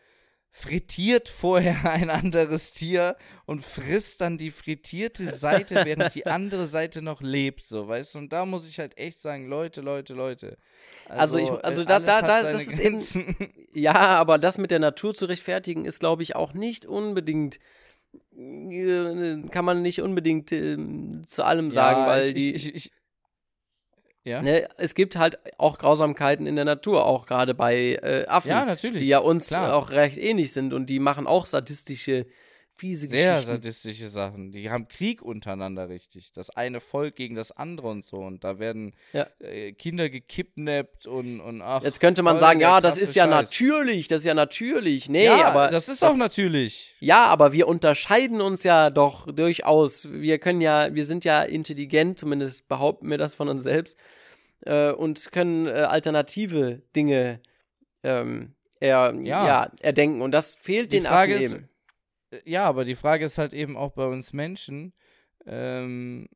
frittiert 0.57 1.27
vorher 1.27 1.83
ein 1.91 2.09
anderes 2.09 2.71
Tier 2.71 3.17
und 3.45 3.61
frisst 3.61 4.21
dann 4.21 4.37
die 4.37 4.51
frittierte 4.51 5.27
Seite, 5.27 5.83
während 5.83 6.15
die 6.15 6.25
andere 6.25 6.65
Seite 6.65 7.01
noch 7.01 7.21
lebt, 7.21 7.67
so, 7.67 7.89
weißt 7.89 8.15
du? 8.15 8.19
Und 8.19 8.31
da 8.31 8.45
muss 8.45 8.65
ich 8.65 8.79
halt 8.79 8.97
echt 8.97 9.21
sagen, 9.21 9.47
Leute, 9.47 9.81
Leute, 9.81 10.13
Leute. 10.13 10.57
Also, 11.09 11.39
also 11.39 11.39
ich, 11.39 11.63
also 11.65 11.83
da, 11.83 11.99
da, 11.99 12.21
da, 12.21 12.43
das 12.43 12.67
ist 12.67 12.79
eben, 12.79 13.35
ja, 13.73 13.95
aber 13.95 14.37
das 14.37 14.57
mit 14.57 14.71
der 14.71 14.79
Natur 14.79 15.13
zu 15.13 15.25
rechtfertigen 15.25 15.83
ist, 15.83 15.99
glaube 15.99 16.23
ich, 16.23 16.37
auch 16.37 16.53
nicht 16.53 16.85
unbedingt 16.85 17.59
äh, 18.37 19.41
kann 19.51 19.65
man 19.65 19.81
nicht 19.81 20.01
unbedingt 20.01 20.53
äh, 20.53 20.77
zu 21.27 21.43
allem 21.43 21.69
sagen, 21.69 21.99
ja, 21.99 22.07
weil 22.07 22.23
ich, 22.27 22.33
die. 22.33 22.53
Ich, 22.53 22.75
ich, 22.75 22.91
ja. 24.25 24.41
Ne, 24.41 24.67
es 24.77 24.95
gibt 24.95 25.15
halt 25.15 25.39
auch 25.57 25.77
Grausamkeiten 25.77 26.47
in 26.47 26.55
der 26.55 26.65
Natur, 26.65 27.05
auch 27.05 27.27
gerade 27.27 27.53
bei 27.53 27.99
äh, 28.01 28.25
Affen, 28.27 28.49
ja, 28.49 28.75
die 28.75 29.07
ja 29.07 29.19
uns 29.19 29.47
Klar. 29.47 29.75
auch 29.75 29.91
recht 29.91 30.17
ähnlich 30.17 30.51
sind 30.51 30.73
und 30.73 30.87
die 30.87 30.99
machen 30.99 31.27
auch 31.27 31.45
sadistische 31.45 32.25
fiese 32.75 33.07
Sehr 33.07 33.33
Geschichten. 33.33 33.53
sadistische 33.53 34.09
Sachen. 34.09 34.51
Die 34.51 34.69
haben 34.69 34.87
Krieg 34.87 35.21
untereinander 35.21 35.89
richtig. 35.89 36.31
Das 36.33 36.49
eine 36.49 36.79
Volk 36.79 37.15
gegen 37.15 37.35
das 37.35 37.51
andere 37.51 37.87
und 37.87 38.03
so. 38.03 38.17
Und 38.17 38.43
da 38.43 38.59
werden 38.59 38.93
ja. 39.13 39.27
äh, 39.39 39.71
Kinder 39.71 40.09
gekidnappt 40.09 41.07
und, 41.07 41.39
und 41.39 41.61
ach. 41.61 41.83
Jetzt 41.83 41.99
könnte 41.99 42.21
man 42.21 42.37
sagen, 42.37 42.59
ja, 42.59 42.81
das 42.81 42.97
ist 42.97 43.15
ja 43.15 43.23
Scheiß. 43.23 43.31
natürlich, 43.31 44.07
das 44.07 44.21
ist 44.21 44.25
ja 44.25 44.33
natürlich. 44.33 45.09
Nee, 45.09 45.25
ja, 45.25 45.45
aber. 45.45 45.69
Das 45.69 45.87
ist 45.87 46.01
das, 46.01 46.11
auch 46.11 46.17
natürlich. 46.17 46.95
Ja, 46.99 47.25
aber 47.27 47.53
wir 47.53 47.67
unterscheiden 47.67 48.41
uns 48.41 48.63
ja 48.63 48.89
doch 48.89 49.31
durchaus. 49.31 50.07
Wir 50.11 50.37
können 50.39 50.61
ja, 50.61 50.93
wir 50.93 51.05
sind 51.05 51.23
ja 51.25 51.43
intelligent, 51.43 52.19
zumindest 52.19 52.67
behaupten 52.67 53.09
wir 53.09 53.17
das 53.17 53.35
von 53.35 53.47
uns 53.47 53.63
selbst. 53.63 53.97
Äh, 54.61 54.91
und 54.91 55.31
können 55.31 55.67
äh, 55.67 55.71
alternative 55.71 56.81
Dinge 56.95 57.39
ähm, 58.03 58.55
er, 58.79 59.13
ja. 59.23 59.47
ja. 59.47 59.71
erdenken. 59.81 60.21
Und 60.21 60.31
das 60.31 60.55
fehlt 60.55 60.91
den 60.91 61.07
Affen 61.07 61.31
ist, 61.31 61.53
eben 61.53 61.69
ja, 62.45 62.65
aber 62.65 62.85
die 62.85 62.95
Frage 62.95 63.25
ist 63.25 63.37
halt 63.37 63.53
eben 63.53 63.77
auch 63.77 63.91
bei 63.91 64.05
uns 64.05 64.33
Menschen, 64.33 64.93
ähm, 65.45 66.27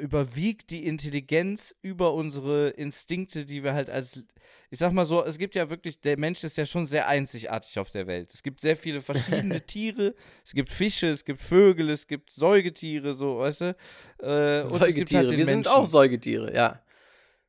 überwiegt 0.00 0.70
die 0.70 0.86
Intelligenz 0.86 1.76
über 1.82 2.14
unsere 2.14 2.70
Instinkte, 2.70 3.44
die 3.44 3.62
wir 3.62 3.74
halt 3.74 3.90
als, 3.90 4.24
ich 4.70 4.78
sag 4.78 4.92
mal 4.92 5.04
so, 5.04 5.24
es 5.24 5.38
gibt 5.38 5.54
ja 5.54 5.70
wirklich, 5.70 6.00
der 6.00 6.18
Mensch 6.18 6.42
ist 6.42 6.56
ja 6.56 6.64
schon 6.64 6.86
sehr 6.86 7.06
einzigartig 7.06 7.78
auf 7.78 7.90
der 7.90 8.06
Welt. 8.06 8.32
Es 8.32 8.42
gibt 8.42 8.60
sehr 8.60 8.76
viele 8.76 9.02
verschiedene 9.02 9.60
Tiere, 9.66 10.14
es 10.44 10.52
gibt 10.52 10.70
Fische, 10.70 11.08
es 11.08 11.24
gibt 11.24 11.40
Vögel, 11.40 11.90
es 11.90 12.06
gibt 12.06 12.30
Säugetiere, 12.30 13.14
so, 13.14 13.38
weißt 13.38 13.60
du? 13.60 13.76
Äh, 14.18 14.64
Säugetiere, 14.64 14.72
und 14.72 14.82
es 14.82 14.94
gibt 14.94 15.14
halt 15.14 15.30
den 15.30 15.38
wir 15.38 15.44
Menschen. 15.44 15.64
sind 15.64 15.72
auch 15.72 15.86
Säugetiere, 15.86 16.54
ja. 16.54 16.82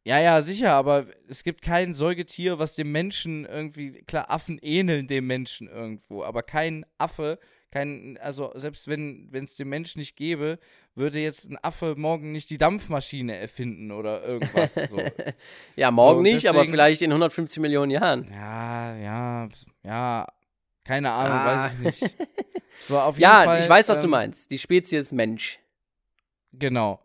Ja, 0.03 0.19
ja, 0.19 0.41
sicher, 0.41 0.73
aber 0.73 1.05
es 1.27 1.43
gibt 1.43 1.61
kein 1.61 1.93
Säugetier, 1.93 2.57
was 2.57 2.73
dem 2.73 2.91
Menschen 2.91 3.45
irgendwie, 3.45 4.01
klar, 4.07 4.31
Affen 4.31 4.57
ähneln 4.59 5.07
dem 5.07 5.27
Menschen 5.27 5.67
irgendwo, 5.67 6.23
aber 6.23 6.41
kein 6.41 6.87
Affe, 6.97 7.37
kein, 7.69 8.17
also 8.19 8.51
selbst 8.55 8.87
wenn 8.87 9.29
es 9.31 9.57
dem 9.57 9.69
Menschen 9.69 9.99
nicht 9.99 10.15
gäbe, 10.15 10.57
würde 10.95 11.19
jetzt 11.19 11.51
ein 11.51 11.57
Affe 11.61 11.93
morgen 11.95 12.31
nicht 12.31 12.49
die 12.49 12.57
Dampfmaschine 12.57 13.37
erfinden 13.37 13.91
oder 13.91 14.23
irgendwas. 14.23 14.73
So. 14.73 14.99
ja, 15.75 15.91
morgen 15.91 16.17
so, 16.17 16.23
nicht, 16.23 16.45
deswegen, 16.45 16.57
aber 16.57 16.67
vielleicht 16.67 17.03
in 17.03 17.11
150 17.11 17.61
Millionen 17.61 17.91
Jahren. 17.91 18.27
Ja, 18.33 18.95
ja, 18.97 19.49
ja, 19.83 20.27
keine 20.83 21.11
Ahnung, 21.11 21.37
ah. 21.37 21.45
weiß 21.45 21.73
ich 21.73 21.79
nicht. 21.79 22.17
So, 22.83 22.99
auf 22.99 23.15
jeden 23.15 23.29
ja, 23.29 23.43
Fall, 23.43 23.59
ich 23.59 23.69
weiß, 23.69 23.87
was 23.89 23.97
ähm, 23.99 24.03
du 24.03 24.07
meinst. 24.07 24.49
Die 24.49 24.57
Spezies 24.57 25.11
Mensch. 25.11 25.59
Genau. 26.51 26.99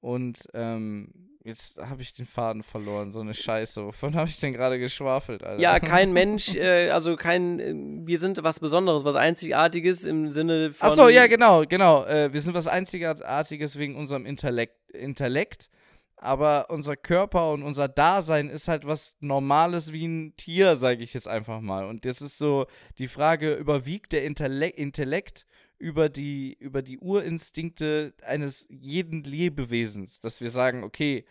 Und 0.00 0.48
ähm, 0.54 1.27
Jetzt 1.48 1.78
habe 1.78 2.02
ich 2.02 2.12
den 2.12 2.26
Faden 2.26 2.62
verloren, 2.62 3.10
so 3.10 3.20
eine 3.20 3.32
Scheiße. 3.32 3.82
Wovon 3.82 4.14
habe 4.14 4.28
ich 4.28 4.38
denn 4.38 4.52
gerade 4.52 4.78
geschwafelt, 4.78 5.42
Alter? 5.42 5.62
Ja, 5.62 5.80
kein 5.80 6.12
Mensch, 6.12 6.54
äh, 6.54 6.90
also 6.90 7.16
kein, 7.16 7.58
äh, 7.58 7.72
wir 8.06 8.18
sind 8.18 8.42
was 8.42 8.60
Besonderes, 8.60 9.02
was 9.04 9.16
Einzigartiges 9.16 10.04
im 10.04 10.30
Sinne 10.30 10.74
von. 10.74 10.90
Ach 10.90 10.94
so, 10.94 11.08
ja, 11.08 11.26
genau, 11.26 11.64
genau. 11.66 12.04
Äh, 12.04 12.34
wir 12.34 12.42
sind 12.42 12.52
was 12.52 12.66
Einzigartiges 12.66 13.78
wegen 13.78 13.96
unserem 13.96 14.26
Intellekt, 14.26 14.90
Intellekt. 14.90 15.70
Aber 16.16 16.66
unser 16.68 16.96
Körper 16.96 17.52
und 17.52 17.62
unser 17.62 17.88
Dasein 17.88 18.50
ist 18.50 18.68
halt 18.68 18.86
was 18.86 19.16
Normales 19.20 19.94
wie 19.94 20.06
ein 20.06 20.36
Tier, 20.36 20.76
sage 20.76 21.02
ich 21.02 21.14
jetzt 21.14 21.28
einfach 21.28 21.62
mal. 21.62 21.86
Und 21.86 22.04
das 22.04 22.20
ist 22.20 22.36
so 22.36 22.66
die 22.98 23.08
Frage, 23.08 23.54
überwiegt 23.54 24.12
der 24.12 24.24
Intellekt, 24.24 24.76
Intellekt 24.76 25.46
über 25.78 26.08
die, 26.08 26.56
über 26.58 26.82
die 26.82 26.98
Urinstinkte 26.98 28.14
eines 28.22 28.66
jeden 28.68 29.22
Lebewesens, 29.22 30.20
dass 30.20 30.40
wir 30.40 30.50
sagen, 30.50 30.82
okay, 30.84 31.24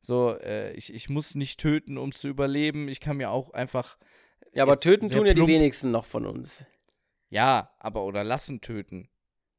so, 0.00 0.36
äh, 0.38 0.72
ich, 0.74 0.92
ich 0.92 1.08
muss 1.08 1.34
nicht 1.34 1.58
töten, 1.58 1.96
um 1.96 2.12
zu 2.12 2.28
überleben, 2.28 2.88
ich 2.88 3.00
kann 3.00 3.16
mir 3.16 3.30
auch 3.30 3.50
einfach. 3.50 3.96
Ja, 4.52 4.62
aber 4.62 4.76
töten 4.76 5.08
tun 5.08 5.26
ja 5.26 5.34
die 5.34 5.46
wenigsten 5.46 5.90
noch 5.90 6.04
von 6.04 6.26
uns. 6.26 6.64
Ja, 7.30 7.74
aber 7.78 8.04
oder 8.04 8.22
lassen 8.22 8.60
töten. 8.60 9.08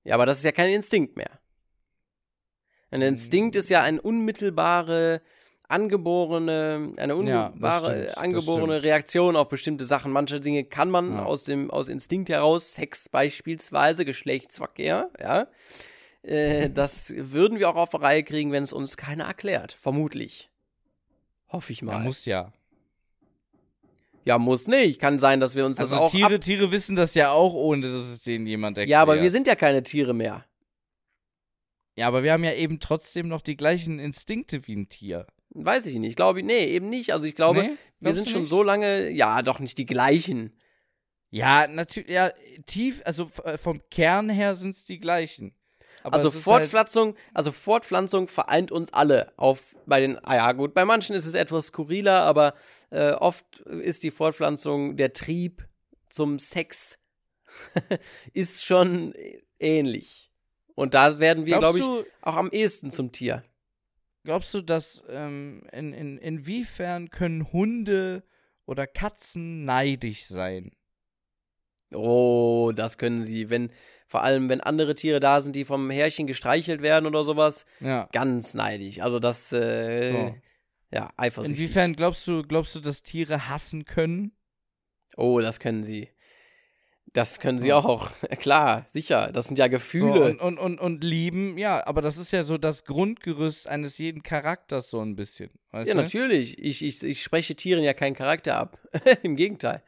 Ja, 0.03 0.13
aber 0.15 0.25
das 0.25 0.37
ist 0.37 0.43
ja 0.43 0.51
kein 0.51 0.69
Instinkt 0.69 1.17
mehr. 1.17 1.39
Ein 2.91 3.01
Instinkt 3.01 3.55
ist 3.55 3.69
ja 3.69 3.81
eine 3.81 4.01
unmittelbare, 4.01 5.21
angeborene, 5.67 6.93
eine 6.97 7.13
Ja, 7.25 7.51
stimmt, 7.51 7.63
das 7.63 8.17
angeborene. 8.17 8.83
Reaktion 8.83 9.35
auf 9.35 9.49
bestimmte 9.49 9.85
Sachen. 9.85 10.11
Manche 10.11 10.39
Dinge 10.39 10.63
kann 10.63 10.89
man 10.89 11.13
Ja. 11.13 11.25
aus 11.25 11.43
dem, 11.43 11.71
aus 11.71 11.89
Instinkt 11.89 12.29
heraus, 12.29 12.73
Sex 12.73 13.09
beispielsweise, 13.09 14.05
Geschlechtsverkehr, 14.05 15.09
ja. 15.19 15.47
Äh, 16.23 16.69
das 16.73 17.13
würden 17.15 17.59
wir 17.59 17.69
auch 17.69 17.75
auf 17.75 17.89
die 17.89 17.97
Reihe 17.97 18.23
kriegen, 18.23 18.51
wenn 18.51 18.63
es 18.63 18.73
uns 18.73 18.97
keiner 18.97 19.25
erklärt. 19.25 19.77
Vermutlich. 19.81 20.49
Hoffe 21.49 21.71
ich 21.71 21.81
mal. 21.81 21.93
Man 21.93 22.03
muss 22.05 22.25
ja. 22.25 22.51
Ja, 24.25 24.39
muss 24.39 24.67
nicht. 24.67 24.99
Kann 24.99 25.19
sein, 25.19 25.39
dass 25.39 25.53
wir 25.55 25.65
uns 25.65 25.79
Also 25.79 25.95
das 25.95 26.03
auch 26.05 26.11
Tiere, 26.11 26.39
Tiere 26.39 26.71
wissen 26.71 26.95
das 26.95 27.13
ja 27.13 27.29
auch, 27.31 27.53
ohne 27.53 27.83
dass 27.83 28.01
es 28.01 28.23
denen 28.23 28.47
jemand 28.47 28.77
erklärt. 28.77 28.91
Ja, 28.91 29.01
aber 29.01 29.21
wir 29.21 29.29
sind 29.29 29.45
ja 29.45 29.53
keine 29.55 29.83
Tiere 29.83 30.15
mehr. 30.15 30.45
Ja, 31.95 32.07
aber 32.07 32.23
wir 32.23 32.33
haben 32.33 32.43
ja 32.43 32.53
eben 32.53 32.79
trotzdem 32.79 33.27
noch 33.27 33.41
die 33.41 33.55
gleichen 33.55 33.99
Instinkte 33.99 34.67
wie 34.67 34.75
ein 34.75 34.89
Tier. 34.89 35.27
Weiß 35.57 35.85
ich 35.85 35.95
nicht. 35.95 36.17
Glaube 36.17 36.39
ich, 36.39 36.45
nee, 36.45 36.65
eben 36.65 36.89
nicht. 36.89 37.13
Also 37.13 37.25
ich 37.25 37.35
glaube, 37.35 37.63
Nee? 37.63 37.77
wir 38.01 38.13
sind 38.13 38.29
schon 38.29 38.41
nicht? 38.41 38.49
so 38.49 38.61
lange, 38.61 39.09
ja, 39.09 39.41
doch 39.41 39.59
nicht 39.59 39.77
die 39.77 39.85
gleichen. 39.85 40.53
Ja, 41.29 41.67
natürlich, 41.67 42.09
ja, 42.09 42.31
tief, 42.65 43.01
also 43.05 43.31
äh, 43.43 43.57
vom 43.57 43.81
Kern 43.89 44.29
her 44.29 44.55
sind 44.55 44.75
es 44.75 44.85
die 44.85 44.99
gleichen. 44.99 45.55
Aber 46.03 46.17
also 46.17 46.31
halt, 46.31 46.43
Fortpflanzung, 46.43 47.15
also 47.33 47.51
Fortpflanzung 47.51 48.27
vereint 48.27 48.71
uns 48.71 48.93
alle 48.93 49.33
auf 49.37 49.75
bei 49.85 50.01
den 50.01 50.23
ah 50.23 50.35
ja 50.35 50.51
gut, 50.51 50.73
bei 50.73 50.85
manchen 50.85 51.15
ist 51.15 51.25
es 51.25 51.33
etwas 51.33 51.67
skurriler, 51.67 52.21
aber 52.21 52.53
äh, 52.91 53.13
oft 53.13 53.61
ist 53.61 54.03
die 54.03 54.11
Fortpflanzung 54.11 54.97
der 54.97 55.13
Trieb 55.13 55.67
zum 56.09 56.37
Sex 56.37 56.99
ist 58.33 58.65
schon 58.65 59.13
ähnlich. 59.59 60.31
Und 60.75 60.93
da 60.93 61.19
werden 61.19 61.45
wir, 61.45 61.57
glaube 61.57 61.79
ich, 61.79 61.85
auch 62.21 62.35
am 62.35 62.51
ehesten 62.51 62.91
zum 62.91 63.11
Tier. 63.11 63.43
Glaubst 64.25 64.53
du, 64.53 64.61
dass 64.61 65.05
ähm, 65.09 65.63
in, 65.71 65.93
in, 65.93 66.17
inwiefern 66.17 67.09
können 67.09 67.51
Hunde 67.53 68.23
oder 68.65 68.85
Katzen 68.87 69.63
neidisch 69.63 70.25
sein? 70.25 70.71
Oh, 71.93 72.71
das 72.75 72.97
können 72.97 73.23
sie, 73.23 73.49
wenn 73.49 73.71
vor 74.07 74.23
allem 74.23 74.49
wenn 74.49 74.61
andere 74.61 74.95
Tiere 74.95 75.19
da 75.19 75.41
sind, 75.41 75.55
die 75.55 75.65
vom 75.65 75.89
Herrchen 75.89 76.27
gestreichelt 76.27 76.81
werden 76.81 77.05
oder 77.05 77.23
sowas, 77.23 77.65
Ja. 77.79 78.09
ganz 78.11 78.53
neidisch. 78.53 78.99
Also 78.99 79.19
das 79.19 79.51
äh, 79.51 80.09
So. 80.09 80.35
ja, 80.91 81.11
eifersüchtig. 81.17 81.57
Inwiefern 81.59 81.95
glaubst 81.95 82.27
du, 82.27 82.43
glaubst 82.43 82.75
du, 82.75 82.79
dass 82.81 83.01
Tiere 83.03 83.49
hassen 83.49 83.85
können? 83.85 84.31
Oh, 85.17 85.39
das 85.39 85.59
können 85.59 85.83
sie. 85.83 86.09
Das 87.15 87.39
können 87.39 87.59
sie 87.59 87.69
Ja. 87.69 87.77
auch. 87.77 88.11
Klar, 88.39 88.85
sicher. 88.89 89.31
Das 89.31 89.47
sind 89.47 89.57
ja 89.57 89.65
So, 89.65 89.71
Gefühle. 89.71 90.25
und, 90.25 90.39
und, 90.41 90.57
und, 90.59 90.79
und 90.79 91.03
lieben, 91.03 91.57
ja, 91.57 91.85
aber 91.87 92.01
das 92.01 92.17
ist 92.17 92.31
ja 92.31 92.43
so 92.43 92.57
das 92.57 92.83
Grundgerüst 92.85 93.67
eines 93.67 93.97
jeden 93.97 94.21
Charakters 94.21 94.89
so 94.89 94.99
ein 95.01 95.15
bisschen. 95.15 95.49
Ja, 95.87 95.93
du? 95.95 96.01
natürlich. 96.01 96.59
Ich, 96.59 96.83
ich, 96.83 97.01
ich 97.03 97.23
spreche 97.23 97.55
Tieren 97.55 97.83
ja 97.83 97.93
keinen 97.93 98.15
Charakter 98.15 98.57
ab. 98.57 98.77
Im 99.23 99.35
Gegenteil. 99.35 99.81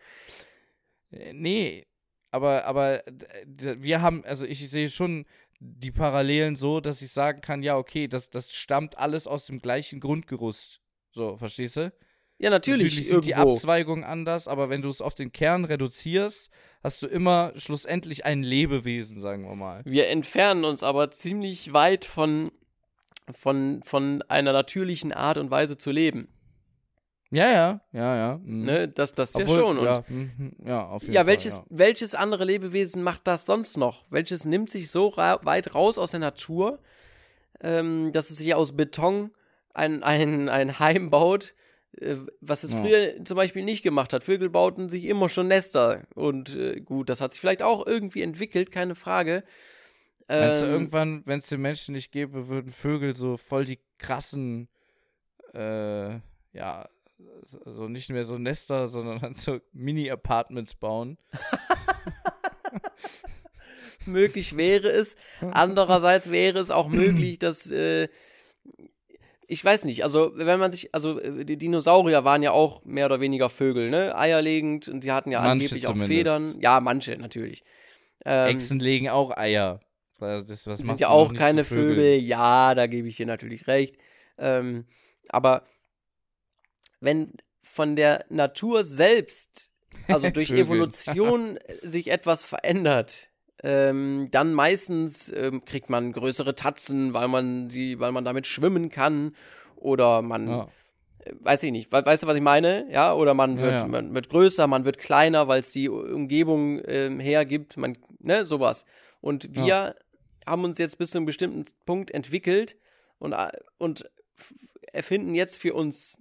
Äh, 1.12 1.34
Nee, 1.34 1.86
aber, 2.32 2.66
aber 2.66 3.04
wir 3.46 4.02
haben, 4.02 4.24
also 4.26 4.46
ich 4.46 4.70
sehe 4.70 4.90
schon 4.90 5.26
die 5.60 5.92
Parallelen 5.92 6.56
so, 6.56 6.80
dass 6.82 7.02
ich 7.02 7.12
sagen 7.12 7.42
kann, 7.42 7.64
ja, 7.64 7.78
okay, 7.78 8.08
das, 8.08 8.30
das 8.30 8.54
stammt 8.54 8.98
alles 8.98 9.28
aus 9.28 9.48
dem 9.48 9.60
gleichen 9.60 10.00
Grundgerüst. 10.00 10.80
So, 11.12 11.36
verstehst 11.36 11.78
du? 11.78 11.92
Ja, 12.40 12.50
natürlich. 12.52 13.08
sind 13.08 13.26
die 13.26 13.32
irgendwo. 13.32 13.54
Abzweigungen 13.54 14.04
anders, 14.04 14.48
aber 14.48 14.70
wenn 14.70 14.82
du 14.82 14.90
es 14.90 15.02
auf 15.02 15.16
den 15.16 15.32
Kern 15.32 15.66
reduzierst, 15.66 16.52
hast 16.84 17.02
du 17.02 17.08
immer 17.08 17.52
schlussendlich 17.56 18.26
ein 18.26 18.44
Lebewesen, 18.44 19.20
sagen 19.22 19.44
wir 19.48 19.56
mal. 19.56 19.82
Wir 19.86 20.10
entfernen 20.10 20.64
uns 20.64 20.84
aber 20.84 21.10
ziemlich 21.10 21.74
weit 21.74 22.06
von, 22.06 22.52
von, 23.32 23.82
von 23.84 24.22
einer 24.28 24.54
natürlichen 24.54 25.12
Art 25.12 25.38
und 25.40 25.50
Weise 25.50 25.78
zu 25.78 25.92
leben. 25.92 26.28
Ja, 27.30 27.52
ja, 27.52 27.82
ja, 27.92 28.16
ja. 28.16 28.40
mhm. 28.42 28.64
Ne? 28.66 28.88
Das, 28.88 29.14
das 29.14 29.34
ja 29.34 29.42
Obwohl, 29.42 29.60
schon. 29.60 29.78
Und 29.80 29.86
ja, 29.86 30.04
mhm, 30.08 30.56
ja, 30.64 30.88
auf 30.88 31.02
jeden 31.02 31.14
Ja, 31.14 31.22
Fall. 31.22 31.28
welches, 31.28 31.58
ja. 31.58 31.66
welches 31.70 32.16
andere 32.16 32.46
Lebewesen 32.46 33.04
macht 33.04 33.22
das 33.26 33.46
sonst 33.46 33.78
noch? 33.78 34.06
Welches 34.10 34.46
nimmt 34.46 34.70
sich 34.70 34.90
so 34.90 35.08
ra 35.10 35.40
weit 35.44 35.76
raus 35.76 35.98
aus 35.98 36.12
der 36.12 36.22
Natur, 36.22 36.80
ähm, 37.62 38.12
dass 38.12 38.30
es 38.30 38.38
sich 38.38 38.54
aus 38.54 38.78
Beton 38.78 39.32
ein, 39.74 40.04
ein, 40.04 40.48
ein 40.50 40.80
Heim 40.80 41.10
baut, 41.10 41.54
was 42.42 42.64
es 42.64 42.74
Ja. 42.74 42.82
früher 42.82 43.26
zum 43.26 43.36
Beispiel 43.36 43.64
nicht 43.64 43.84
gemacht 43.84 44.14
hat. 44.14 44.24
Vögel 44.24 44.50
bauten 44.50 44.90
sich 44.90 45.06
immer 45.06 45.30
schon 45.30 45.48
Nester. 45.48 46.04
Und 46.16 46.56
äh, 46.56 46.80
gut, 46.82 47.10
das 47.10 47.22
hat 47.22 47.32
sich 47.34 47.42
vielleicht 47.42 47.64
auch 47.64 47.86
irgendwie 47.88 48.22
entwickelt, 48.22 48.72
keine 48.72 48.96
Frage. 48.96 49.44
Meinst 50.28 50.62
du, 50.62 50.66
Ähm, 50.66 50.72
irgendwann, 50.74 51.22
wenn 51.26 51.40
es 51.40 51.48
den 51.50 51.62
Menschen 51.62 51.94
nicht 51.94 52.12
gäbe, 52.12 52.50
würden 52.50 52.72
Vögel 52.72 53.16
so 53.16 53.38
voll 53.38 53.66
die 53.66 53.80
krassen, 53.98 54.68
äh, 55.54 56.16
ja, 56.54 56.90
so 57.44 57.60
so 57.66 57.88
nicht 57.88 58.10
mehr 58.10 58.26
so 58.26 58.38
Nester, 58.38 58.88
sondern 58.88 59.20
dann 59.20 59.34
so 59.34 59.60
Mini-Apartments 59.72 60.76
bauen? 60.76 61.18
möglich 64.06 64.56
wäre 64.58 64.90
es. 64.90 65.16
Andererseits 65.42 66.32
wäre 66.32 66.60
es 66.60 66.72
auch 66.72 66.88
möglich, 66.90 67.40
dass 67.40 67.70
äh, 67.70 68.08
ich 69.48 69.64
weiß 69.64 69.86
nicht, 69.86 70.04
also 70.04 70.32
wenn 70.36 70.60
man 70.60 70.72
sich, 70.72 70.94
also 70.94 71.20
äh, 71.20 71.46
die 71.46 71.58
Dinosaurier 71.58 72.26
waren 72.26 72.44
ja 72.44 72.52
auch 72.52 72.84
mehr 72.84 73.06
oder 73.06 73.22
weniger 73.22 73.50
Vögel, 73.50 73.90
ne? 73.90 74.16
Eierlegend 74.18 74.90
und 74.90 75.04
die 75.06 75.12
hatten 75.12 75.32
ja 75.32 75.40
Manche 75.40 75.52
angeblich 75.52 75.88
auch 75.88 75.94
zumindest. 75.94 76.18
Federn. 76.18 76.56
Ja, 76.60 76.80
manche 76.82 77.18
natürlich. 77.18 77.64
Ähm, 78.26 78.48
Echsen 78.50 78.80
legen 78.80 79.10
auch 79.10 79.36
Eier. 79.36 79.80
Das, 80.20 80.68
was 80.68 80.80
sind 80.80 81.00
ja 81.00 81.10
auch 81.10 81.34
keine 81.34 81.64
zu 81.64 81.76
Vögel. 81.76 82.20
Ja, 82.20 82.76
da 82.76 82.88
gebe 82.88 83.08
ich 83.08 83.16
dir 83.18 83.26
natürlich 83.26 83.68
recht. 83.68 83.96
Ähm, 84.38 84.86
aber 85.30 85.64
wenn 87.00 87.34
von 87.62 87.96
der 87.96 88.26
Natur 88.30 88.84
selbst, 88.84 89.72
also 90.08 90.30
durch 90.32 90.50
Vögel. 90.50 90.64
Evolution 90.66 91.58
äh, 91.58 91.88
sich 91.88 92.10
etwas 92.10 92.44
verändert, 92.44 93.30
ähm, 93.64 94.28
dann 94.32 94.54
meistens 94.54 95.32
ähm, 95.36 95.66
kriegt 95.66 95.90
man 95.90 96.12
größere 96.14 96.56
Tatzen, 96.56 97.14
weil 97.14 97.28
man 97.28 97.70
sie, 97.70 98.00
weil 98.00 98.12
man 98.12 98.24
damit 98.26 98.46
schwimmen 98.48 98.90
kann 98.90 99.36
oder 99.76 100.22
man 100.22 100.48
Ja. 100.48 100.68
äh, 101.26 101.34
weiß 101.40 101.64
ich 101.64 101.72
nicht, 101.72 101.92
we 101.92 102.06
weißt 102.06 102.24
du, 102.24 102.28
was 102.28 102.36
ich 102.36 102.42
meine? 102.42 102.88
Ja, 102.92 103.14
oder 103.14 103.34
man 103.34 103.58
Ja, 103.58 103.64
wird, 103.64 103.82
ja. 103.82 103.88
man 103.88 104.14
wird 104.14 104.30
größer, 104.30 104.68
man 104.68 104.86
wird 104.86 104.98
kleiner, 105.00 105.48
weil 105.48 105.60
es 105.62 105.72
die 105.72 105.90
Umgebung 105.90 106.82
ähm, 106.86 107.20
hergibt, 107.20 107.78
man, 107.78 107.98
ne, 108.20 108.46
sowas. 108.46 108.86
Und 109.22 109.56
wir 109.56 109.66
Ja. 109.66 109.96
haben 110.46 110.64
uns 110.64 110.78
jetzt 110.78 110.98
bis 110.98 111.12
zu 111.12 111.18
einem 111.18 111.26
bestimmten 111.26 111.66
Punkt 111.86 112.12
entwickelt 112.12 112.76
und, 113.20 113.34
äh, 113.34 113.52
und 113.80 114.10
erfinden 114.94 115.34
jetzt 115.36 115.58
für 115.58 115.74
uns 115.74 116.20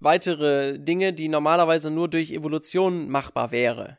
weitere 0.00 0.78
Dinge, 0.78 1.12
die 1.12 1.28
normalerweise 1.28 1.90
nur 1.90 2.08
durch 2.08 2.30
Evolution 2.30 3.08
machbar 3.08 3.50
wäre. 3.50 3.98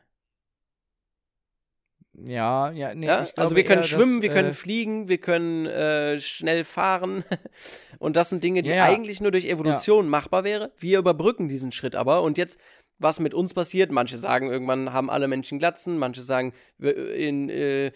Ja, 2.24 2.70
ja, 2.70 2.94
nee, 2.94 3.06
Ja? 3.06 3.24
Also 3.36 3.56
wir 3.56 3.64
können 3.64 3.82
eher, 3.82 3.88
schwimmen, 3.88 4.20
dass, 4.20 4.22
wir 4.22 4.34
können 4.34 4.50
äh, 4.50 4.54
fliegen, 4.54 5.08
wir 5.08 5.18
können 5.18 5.66
äh, 5.66 6.20
schnell 6.20 6.64
fahren. 6.64 7.24
Und 7.98 8.16
das 8.16 8.30
sind 8.30 8.42
Dinge, 8.44 8.62
die 8.62 8.70
Ja, 8.70 8.76
ja. 8.76 8.84
eigentlich 8.84 9.20
nur 9.20 9.30
durch 9.30 9.46
Evolution 9.46 10.08
machbar 10.08 10.44
wäre. 10.44 10.72
Wir 10.78 10.98
überbrücken 10.98 11.48
diesen 11.48 11.72
Schritt 11.72 11.94
aber. 11.94 12.22
Und 12.22 12.38
jetzt, 12.38 12.58
was 12.98 13.20
mit 13.20 13.34
uns 13.34 13.54
passiert, 13.54 13.90
manche 13.90 14.18
sagen, 14.18 14.50
irgendwann 14.50 14.92
haben 14.92 15.10
alle 15.10 15.28
Menschen 15.28 15.58
Glatzen, 15.58 15.98
manche 15.98 16.22
sagen, 16.22 16.52
wir, 16.78 17.14
in, 17.14 17.48
äh, 17.48 17.92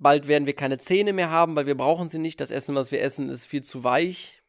bald 0.00 0.28
werden 0.28 0.46
wir 0.46 0.54
keine 0.54 0.78
Zähne 0.78 1.12
mehr 1.12 1.30
haben, 1.30 1.56
weil 1.56 1.66
wir 1.66 1.76
brauchen 1.76 2.08
sie 2.08 2.18
nicht. 2.18 2.40
Das 2.40 2.50
Essen, 2.50 2.74
was 2.74 2.92
wir 2.92 3.02
essen, 3.02 3.28
ist 3.28 3.46
viel 3.46 3.62
zu 3.62 3.84
weich. 3.84 4.41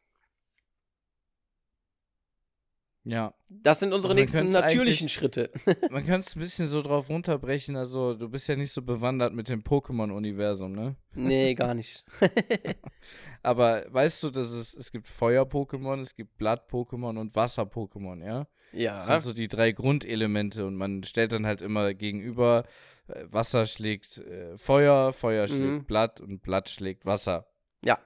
Ja, 3.06 3.34
Das 3.50 3.80
sind 3.80 3.92
unsere 3.92 4.14
Also 4.14 4.20
nächsten 4.20 4.48
natürlichen 4.48 5.10
Schritte. 5.10 5.50
man 5.90 6.06
könnte 6.06 6.26
es 6.26 6.34
ein 6.36 6.40
bisschen 6.40 6.68
so 6.68 6.80
drauf 6.80 7.10
runterbrechen. 7.10 7.76
Also, 7.76 8.14
du 8.14 8.30
bist 8.30 8.48
ja 8.48 8.56
nicht 8.56 8.72
so 8.72 8.80
bewandert 8.80 9.34
mit 9.34 9.50
dem 9.50 9.62
Pokémon-Universum, 9.62 10.72
ne? 10.72 10.96
nee, 11.14 11.52
gar 11.54 11.74
nicht. 11.74 12.02
Aber 13.42 13.84
weißt 13.92 14.22
du, 14.22 14.30
dass 14.30 14.50
es, 14.50 14.74
es 14.74 14.90
gibt 14.90 15.06
Feuer-Pokémon, 15.06 16.00
es 16.00 16.14
gibt 16.14 16.38
Blatt-Pokémon 16.38 17.18
und 17.18 17.36
Wasser-Pokémon, 17.36 18.24
ja? 18.24 18.46
Ja. 18.72 18.94
Das 18.96 19.06
sind 19.06 19.20
so 19.20 19.32
die 19.34 19.48
drei 19.48 19.72
Grundelemente 19.72 20.66
und 20.66 20.74
man 20.76 21.04
stellt 21.04 21.32
dann 21.32 21.46
halt 21.46 21.60
immer 21.60 21.92
gegenüber, 21.94 22.64
äh, 23.08 23.24
Wasser 23.28 23.66
schlägt 23.66 24.18
äh, 24.18 24.56
Feuer, 24.56 25.12
Feuer 25.12 25.46
schlägt 25.46 25.64
Mhm. 25.64 25.84
Blatt 25.84 26.20
und 26.20 26.40
Blatt 26.40 26.70
schlägt 26.70 27.04
Wasser. 27.04 27.46
Ja. 27.84 27.98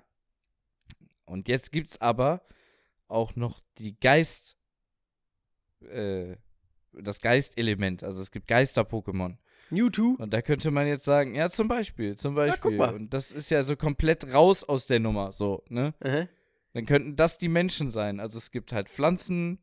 Und 1.24 1.46
jetzt 1.46 1.70
gibt's 1.72 2.00
aber 2.00 2.42
auch 3.06 3.36
noch 3.36 3.60
die 3.78 3.98
Geist, 3.98 4.57
äh, 5.82 6.36
das 6.92 7.20
Geistelement. 7.20 8.02
Also 8.02 8.22
es 8.22 8.30
gibt 8.30 8.48
Geister-Pokémon. 8.48 9.36
Mewtwo. 9.70 10.16
Und 10.18 10.32
da 10.32 10.40
könnte 10.42 10.70
man 10.70 10.86
jetzt 10.86 11.04
sagen, 11.04 11.34
ja, 11.34 11.48
zum 11.50 11.68
Beispiel, 11.68 12.16
zum 12.16 12.34
Beispiel. 12.34 12.76
mal. 12.76 12.94
und 12.94 13.12
das 13.12 13.30
ist 13.30 13.50
ja 13.50 13.62
so 13.62 13.76
komplett 13.76 14.32
raus 14.32 14.64
aus 14.64 14.86
der 14.86 15.00
Nummer, 15.00 15.32
so, 15.32 15.62
ne? 15.68 15.94
Mhm. 16.02 16.28
Dann 16.74 16.86
könnten 16.86 17.16
das 17.16 17.38
die 17.38 17.48
Menschen 17.48 17.90
sein. 17.90 18.20
Also 18.20 18.38
es 18.38 18.50
gibt 18.50 18.72
halt 18.72 18.88
Pflanzen, 18.88 19.58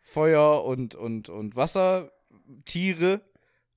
Feuer 0.00 0.64
und, 0.64 0.94
und, 0.94 1.28
und 1.28 1.56
Wasser, 1.56 2.12
Tiere 2.64 3.20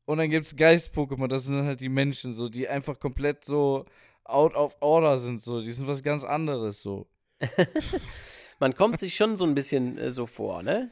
Und 0.06 0.18
dann 0.18 0.30
gibt's 0.30 0.56
Geist-Pokémon, 0.56 1.28
das 1.28 1.46
sind 1.46 1.66
halt 1.66 1.82
die 1.82 1.90
Menschen, 1.90 2.34
so, 2.34 2.50
die 2.50 2.68
einfach 2.68 3.00
komplett 3.00 3.44
so 3.44 3.86
out 4.24 4.56
of 4.56 4.78
order 4.80 5.18
sind, 5.18 5.42
so. 5.42 5.62
Die 5.62 5.72
sind 5.72 5.88
was 5.88 6.04
ganz 6.04 6.24
anderes, 6.24 6.82
so. 6.82 7.08
Man 8.60 8.76
kommt 8.76 9.00
sich 9.00 9.16
schon 9.16 9.38
so 9.38 9.46
ein 9.46 9.56
bisschen 9.56 9.98
äh, 9.98 10.12
so 10.12 10.26
vor, 10.26 10.64
ne? 10.64 10.92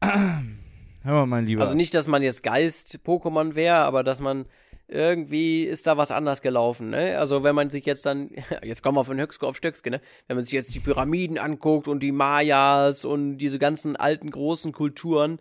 Hör 0.00 1.12
mal, 1.12 1.26
mein 1.26 1.46
Lieber. 1.46 1.62
Also 1.62 1.74
nicht, 1.74 1.94
dass 1.94 2.08
man 2.08 2.22
jetzt 2.22 2.42
Geist-Pokémon 2.42 3.54
wäre, 3.54 3.76
aber 3.76 4.02
dass 4.02 4.20
man 4.20 4.46
irgendwie 4.90 5.62
ist 5.62 5.86
da 5.86 5.96
was 5.96 6.10
anders 6.10 6.42
gelaufen, 6.42 6.90
ne? 6.90 7.16
Also 7.16 7.44
wenn 7.44 7.54
man 7.54 7.70
sich 7.70 7.86
jetzt 7.86 8.04
dann, 8.06 8.30
jetzt 8.62 8.82
kommen 8.82 8.98
wir 8.98 9.04
von 9.04 9.20
Höchstke 9.20 9.46
auf 9.46 9.56
Stöckske, 9.56 9.90
ne? 9.90 10.00
Wenn 10.26 10.36
man 10.36 10.44
sich 10.44 10.52
jetzt 10.52 10.74
die 10.74 10.80
Pyramiden 10.80 11.38
anguckt 11.38 11.86
und 11.86 12.00
die 12.00 12.12
Mayas 12.12 13.04
und 13.04 13.38
diese 13.38 13.58
ganzen 13.58 13.96
alten 13.96 14.30
großen 14.30 14.72
Kulturen, 14.72 15.38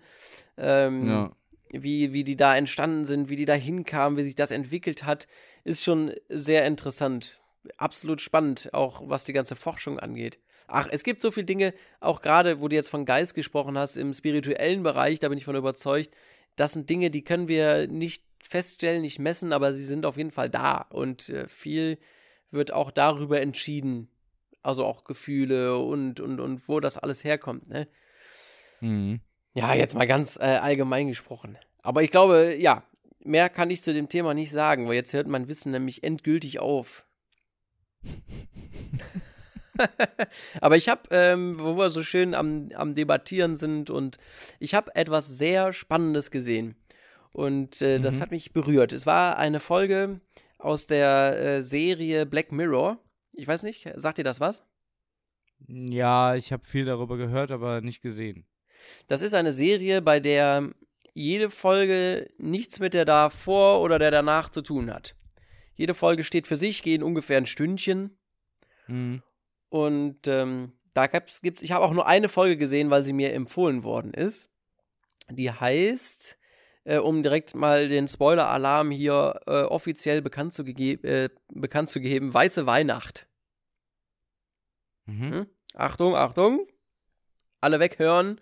ähm, 0.57 1.03
ja. 1.03 1.31
wie, 1.71 2.13
wie 2.13 2.23
die 2.23 2.35
da 2.35 2.55
entstanden 2.55 3.05
sind, 3.05 3.29
wie 3.29 3.35
die 3.35 3.45
da 3.45 3.53
hinkamen, 3.53 4.17
wie 4.19 4.23
sich 4.23 4.35
das 4.35 4.51
entwickelt 4.51 5.03
hat, 5.03 5.27
ist 5.63 5.83
schon 5.83 6.13
sehr 6.29 6.65
interessant. 6.65 7.41
Absolut 7.77 8.21
spannend, 8.21 8.73
auch 8.73 9.01
was 9.05 9.25
die 9.25 9.33
ganze 9.33 9.55
Forschung 9.55 9.99
angeht. 9.99 10.39
Ach, 10.67 10.87
es 10.91 11.03
gibt 11.03 11.21
so 11.21 11.31
viele 11.31 11.45
Dinge, 11.45 11.73
auch 11.99 12.21
gerade, 12.21 12.61
wo 12.61 12.67
du 12.67 12.75
jetzt 12.75 12.89
von 12.89 13.05
Geist 13.05 13.33
gesprochen 13.33 13.77
hast, 13.77 13.97
im 13.97 14.13
spirituellen 14.13 14.83
Bereich, 14.83 15.19
da 15.19 15.29
bin 15.29 15.37
ich 15.37 15.45
von 15.45 15.55
überzeugt, 15.55 16.11
das 16.55 16.73
sind 16.73 16.89
Dinge, 16.89 17.09
die 17.09 17.23
können 17.23 17.47
wir 17.47 17.87
nicht 17.87 18.23
feststellen, 18.41 19.01
nicht 19.01 19.19
messen, 19.19 19.53
aber 19.53 19.73
sie 19.73 19.83
sind 19.83 20.05
auf 20.05 20.17
jeden 20.17 20.31
Fall 20.31 20.49
da. 20.49 20.85
Und 20.89 21.29
äh, 21.29 21.47
viel 21.47 21.97
wird 22.51 22.73
auch 22.73 22.91
darüber 22.91 23.41
entschieden. 23.41 24.09
Also 24.61 24.85
auch 24.85 25.05
Gefühle 25.05 25.77
und, 25.77 26.19
und, 26.19 26.39
und 26.39 26.67
wo 26.67 26.79
das 26.79 26.97
alles 26.97 27.23
herkommt, 27.23 27.69
ne? 27.69 27.87
Mhm. 28.81 29.21
Ja, 29.53 29.73
jetzt 29.73 29.95
mal 29.95 30.07
ganz 30.07 30.37
äh, 30.37 30.59
allgemein 30.61 31.07
gesprochen. 31.07 31.57
Aber 31.81 32.03
ich 32.03 32.11
glaube, 32.11 32.55
ja, 32.57 32.83
mehr 33.23 33.49
kann 33.49 33.69
ich 33.69 33.81
zu 33.81 33.93
dem 33.93 34.09
Thema 34.09 34.33
nicht 34.33 34.51
sagen, 34.51 34.87
weil 34.87 34.95
jetzt 34.95 35.13
hört 35.13 35.27
mein 35.27 35.47
Wissen 35.47 35.71
nämlich 35.71 36.03
endgültig 36.03 36.59
auf. 36.59 37.05
Aber 40.61 40.77
ich 40.77 40.89
habe, 40.89 41.03
ähm, 41.11 41.57
wo 41.59 41.77
wir 41.77 41.89
so 41.89 42.03
schön 42.03 42.33
am, 42.35 42.69
am 42.73 42.93
Debattieren 42.95 43.55
sind 43.55 43.89
und 43.89 44.17
ich 44.59 44.73
habe 44.75 44.93
etwas 44.95 45.27
sehr 45.27 45.73
Spannendes 45.73 46.31
gesehen. 46.31 46.75
Und 47.31 47.81
äh, 47.81 47.99
das 47.99 48.15
Mhm. 48.15 48.21
hat 48.21 48.31
mich 48.31 48.53
berührt. 48.53 48.91
Es 48.91 49.05
war 49.05 49.37
eine 49.37 49.59
Folge 49.59 50.19
aus 50.57 50.87
der 50.87 51.39
äh, 51.39 51.63
Serie 51.63 52.25
Black 52.25 52.51
Mirror. 52.51 52.97
Ich 53.33 53.47
weiß 53.47 53.63
nicht, 53.63 53.87
sagt 53.95 54.17
dir 54.17 54.23
das 54.23 54.39
was? 54.39 54.63
Ja, 55.67 56.35
ich 56.35 56.51
habe 56.51 56.65
viel 56.65 56.85
darüber 56.85 57.17
gehört, 57.17 57.51
aber 57.51 57.81
nicht 57.81 58.01
gesehen. 58.01 58.45
Das 59.07 59.21
ist 59.21 59.33
eine 59.33 59.51
Serie, 59.51 60.01
bei 60.01 60.19
der 60.19 60.69
jede 61.13 61.49
Folge 61.49 62.29
nichts 62.37 62.79
mit 62.79 62.93
der 62.93 63.05
davor 63.05 63.81
oder 63.81 63.99
der 63.99 64.11
danach 64.11 64.49
zu 64.49 64.61
tun 64.61 64.93
hat. 64.93 65.15
Jede 65.79 65.93
Folge 65.93 66.25
steht 66.25 66.45
für 66.45 66.57
sich, 66.57 66.83
gehen 66.83 67.01
ungefähr 67.01 67.37
ein 67.37 67.45
Stündchen. 67.45 68.17
Mhm. 68.87 69.23
Und 69.69 70.27
ähm, 70.27 70.73
da 70.93 71.07
gibt's, 71.07 71.41
gibt's, 71.41 71.61
ich 71.61 71.71
habe 71.71 71.85
auch 71.85 71.93
nur 71.93 72.05
eine 72.05 72.27
Folge 72.27 72.57
gesehen, 72.57 72.89
weil 72.89 73.01
sie 73.01 73.13
mir 73.13 73.31
empfohlen 73.31 73.85
worden 73.85 74.13
ist. 74.13 74.49
Die 75.29 75.49
heißt, 75.49 76.37
äh, 76.83 76.97
um 76.97 77.23
direkt 77.23 77.55
mal 77.55 77.87
den 77.87 78.09
Spoiler-Alarm 78.09 78.91
hier 78.91 79.39
äh, 79.47 79.61
offiziell 79.61 80.21
bekannt 80.21 80.51
zu, 80.51 80.63
äh, 80.65 81.29
bekannt 81.47 81.87
zu 81.87 82.01
geben, 82.01 82.33
Weiße 82.33 82.65
Weihnacht. 82.65 83.29
Mhm. 85.05 85.33
Hm? 85.33 85.47
Achtung, 85.75 86.13
Achtung. 86.13 86.67
Alle 87.61 87.79
weghören, 87.79 88.41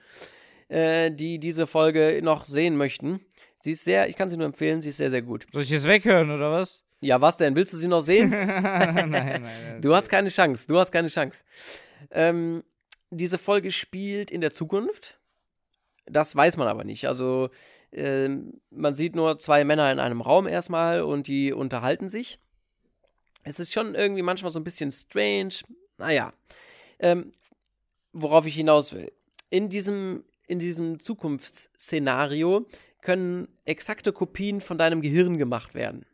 äh, 0.69 1.11
die 1.11 1.37
diese 1.37 1.67
Folge 1.67 2.19
noch 2.23 2.45
sehen 2.45 2.77
möchten. 2.77 3.23
Sie 3.59 3.73
ist 3.73 3.83
sehr, 3.83 4.09
ich 4.09 4.15
kann 4.15 4.27
sie 4.27 4.37
nur 4.37 4.47
empfehlen, 4.47 4.81
sie 4.81 4.89
ist 4.89 4.97
sehr, 4.97 5.11
sehr 5.11 5.21
gut. 5.21 5.45
Soll 5.51 5.61
ich 5.61 5.69
jetzt 5.69 5.87
weghören, 5.87 6.31
oder 6.31 6.49
was? 6.49 6.86
Ja, 6.99 7.21
was 7.21 7.37
denn? 7.37 7.55
Willst 7.55 7.73
du 7.73 7.77
sie 7.77 7.87
noch 7.87 8.01
sehen? 8.01 8.29
nein, 8.29 9.09
nein. 9.09 9.77
Du 9.81 9.93
hast 9.93 10.09
keine 10.09 10.29
Chance. 10.29 10.65
Du 10.67 10.79
hast 10.79 10.91
keine 10.91 11.09
Chance. 11.09 11.43
Ähm, 12.11 12.63
diese 13.11 13.37
Folge 13.37 13.71
spielt 13.71 14.31
in 14.31 14.41
der 14.41 14.51
Zukunft. 14.51 15.19
Das 16.05 16.35
weiß 16.35 16.57
man 16.57 16.67
aber 16.67 16.83
nicht. 16.83 17.07
Also 17.07 17.49
ähm, 17.91 18.59
man 18.71 18.93
sieht 18.93 19.15
nur 19.15 19.37
zwei 19.39 19.63
Männer 19.63 19.91
in 19.91 19.99
einem 19.99 20.21
Raum 20.21 20.47
erstmal 20.47 21.01
und 21.01 21.27
die 21.27 21.53
unterhalten 21.53 22.09
sich. 22.09 22.39
Es 23.43 23.59
ist 23.59 23.71
schon 23.71 23.95
irgendwie 23.95 24.23
manchmal 24.23 24.51
so 24.51 24.59
ein 24.59 24.63
bisschen 24.63 24.91
strange. 24.91 25.53
Naja. 25.97 26.33
Ähm, 26.99 27.31
worauf 28.13 28.45
ich 28.45 28.55
hinaus 28.55 28.93
will. 28.93 29.11
In 29.49 29.69
diesem, 29.69 30.23
in 30.47 30.59
diesem 30.59 30.99
Zukunftsszenario 30.99 32.65
können 33.01 33.47
exakte 33.65 34.11
Kopien 34.11 34.59
von 34.59 34.77
deinem 34.77 35.01
Gehirn 35.01 35.37
gemacht 35.37 35.75
werden. 35.75 36.05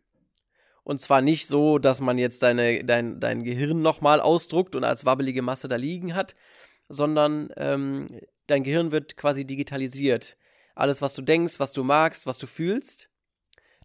Und 0.84 1.00
zwar 1.00 1.22
nicht 1.22 1.48
so, 1.48 1.80
dass 1.80 2.02
man 2.02 2.18
jetzt 2.18 2.44
deine, 2.44 2.84
dein, 2.84 3.20
dein 3.20 3.44
Gehirn 3.44 3.82
nochmal 3.82 4.20
ausdruckt 4.20 4.76
und 4.76 4.84
als 4.84 5.06
wabbelige 5.06 5.42
Masse 5.42 5.68
da 5.68 5.78
liegen 5.78 6.14
hat, 6.14 6.36
sondern 6.90 7.50
ähm, 7.56 8.08
dein 8.48 8.64
Gehirn 8.64 8.92
wird 8.92 9.16
quasi 9.16 9.46
digitalisiert. 9.46 10.38
Alles, 10.76 11.02
was 11.02 11.14
du 11.14 11.22
denkst, 11.22 11.60
was 11.60 11.72
du 11.72 11.84
magst, 11.84 12.26
was 12.28 12.38
du 12.38 12.48
fühlst. 12.48 13.10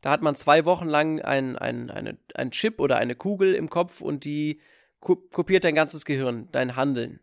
Da 0.01 0.11
hat 0.11 0.23
man 0.23 0.35
zwei 0.35 0.65
Wochen 0.65 0.89
lang 0.89 1.21
ein, 1.21 1.57
ein, 1.57 1.91
eine, 1.91 2.19
ein 2.35 2.51
Chip 2.51 2.81
oder 2.81 2.97
eine 2.97 3.15
Kugel 3.15 3.55
im 3.55 3.69
Kopf 3.69 4.01
und 4.01 4.25
die 4.25 4.61
ko 5.01 5.17
kopiert 5.17 5.65
dein 5.65 5.75
ganzes 5.75 6.05
Gehirn, 6.05 6.49
dein 6.51 6.75
Handeln. 6.77 7.21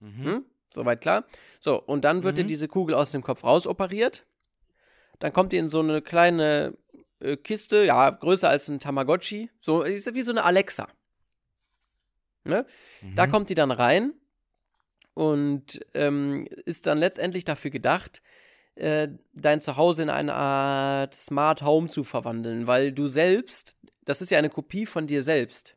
Mhm. 0.00 0.24
Hm? 0.24 0.44
Soweit 0.70 1.00
klar? 1.00 1.24
So, 1.60 1.80
und 1.80 2.04
dann 2.04 2.22
wird 2.22 2.38
dir 2.38 2.44
Mhm. 2.44 2.48
diese 2.48 2.68
Kugel 2.68 2.94
aus 2.94 3.10
dem 3.10 3.22
Kopf 3.22 3.42
rausoperiert. 3.44 4.26
Dann 5.18 5.32
kommt 5.32 5.52
die 5.52 5.56
in 5.56 5.68
so 5.68 5.80
eine 5.80 6.02
kleine 6.02 6.76
äh, 7.20 7.36
Kiste, 7.36 7.84
ja, 7.84 8.10
größer 8.10 8.48
als 8.48 8.68
ein 8.68 8.80
Tamagotchi. 8.80 9.50
So, 9.60 9.82
ist 9.82 10.12
wie 10.14 10.22
so 10.22 10.32
eine 10.32 10.44
Alexa. 10.44 10.88
Ne? 12.44 12.66
Da 13.14 13.26
Mhm. 13.26 13.30
kommt 13.30 13.50
die 13.50 13.54
dann 13.54 13.70
rein 13.70 14.12
und 15.14 15.80
ähm, 15.94 16.46
ist 16.64 16.86
dann 16.86 16.98
letztendlich 16.98 17.44
dafür 17.44 17.70
gedacht, 17.70 18.22
äh, 18.76 19.08
dein 19.32 19.60
Zuhause 19.60 20.02
in 20.02 20.10
eine 20.10 20.34
Art 20.34 21.14
Smart 21.14 21.62
Home 21.62 21.88
zu 21.88 22.04
verwandeln, 22.04 22.66
weil 22.66 22.92
du 22.92 23.06
selbst, 23.06 23.76
das 24.04 24.20
ist 24.20 24.30
ja 24.30 24.38
eine 24.38 24.50
Kopie 24.50 24.86
von 24.86 25.06
dir 25.06 25.22
selbst. 25.22 25.76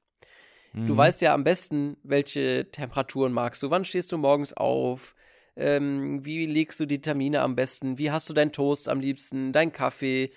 Du 0.73 0.93
Mhm. 0.93 0.97
weißt 0.97 1.21
ja 1.21 1.33
am 1.33 1.43
besten, 1.43 1.97
welche 2.03 2.69
Temperaturen 2.71 3.33
magst 3.33 3.63
du. 3.63 3.69
Wann 3.69 3.85
stehst 3.85 4.11
du 4.11 4.17
morgens 4.17 4.53
auf? 4.53 5.15
Ähm, 5.55 6.23
wie 6.25 6.45
legst 6.45 6.79
du 6.79 6.85
die 6.85 7.01
Termine 7.01 7.41
am 7.41 7.55
besten? 7.55 7.97
Wie 7.97 8.11
hast 8.11 8.29
du 8.29 8.33
deinen 8.33 8.51
Toast 8.51 8.87
am 8.87 8.99
liebsten? 8.99 9.51
Dein 9.51 9.71
Kaffee? 9.71 10.31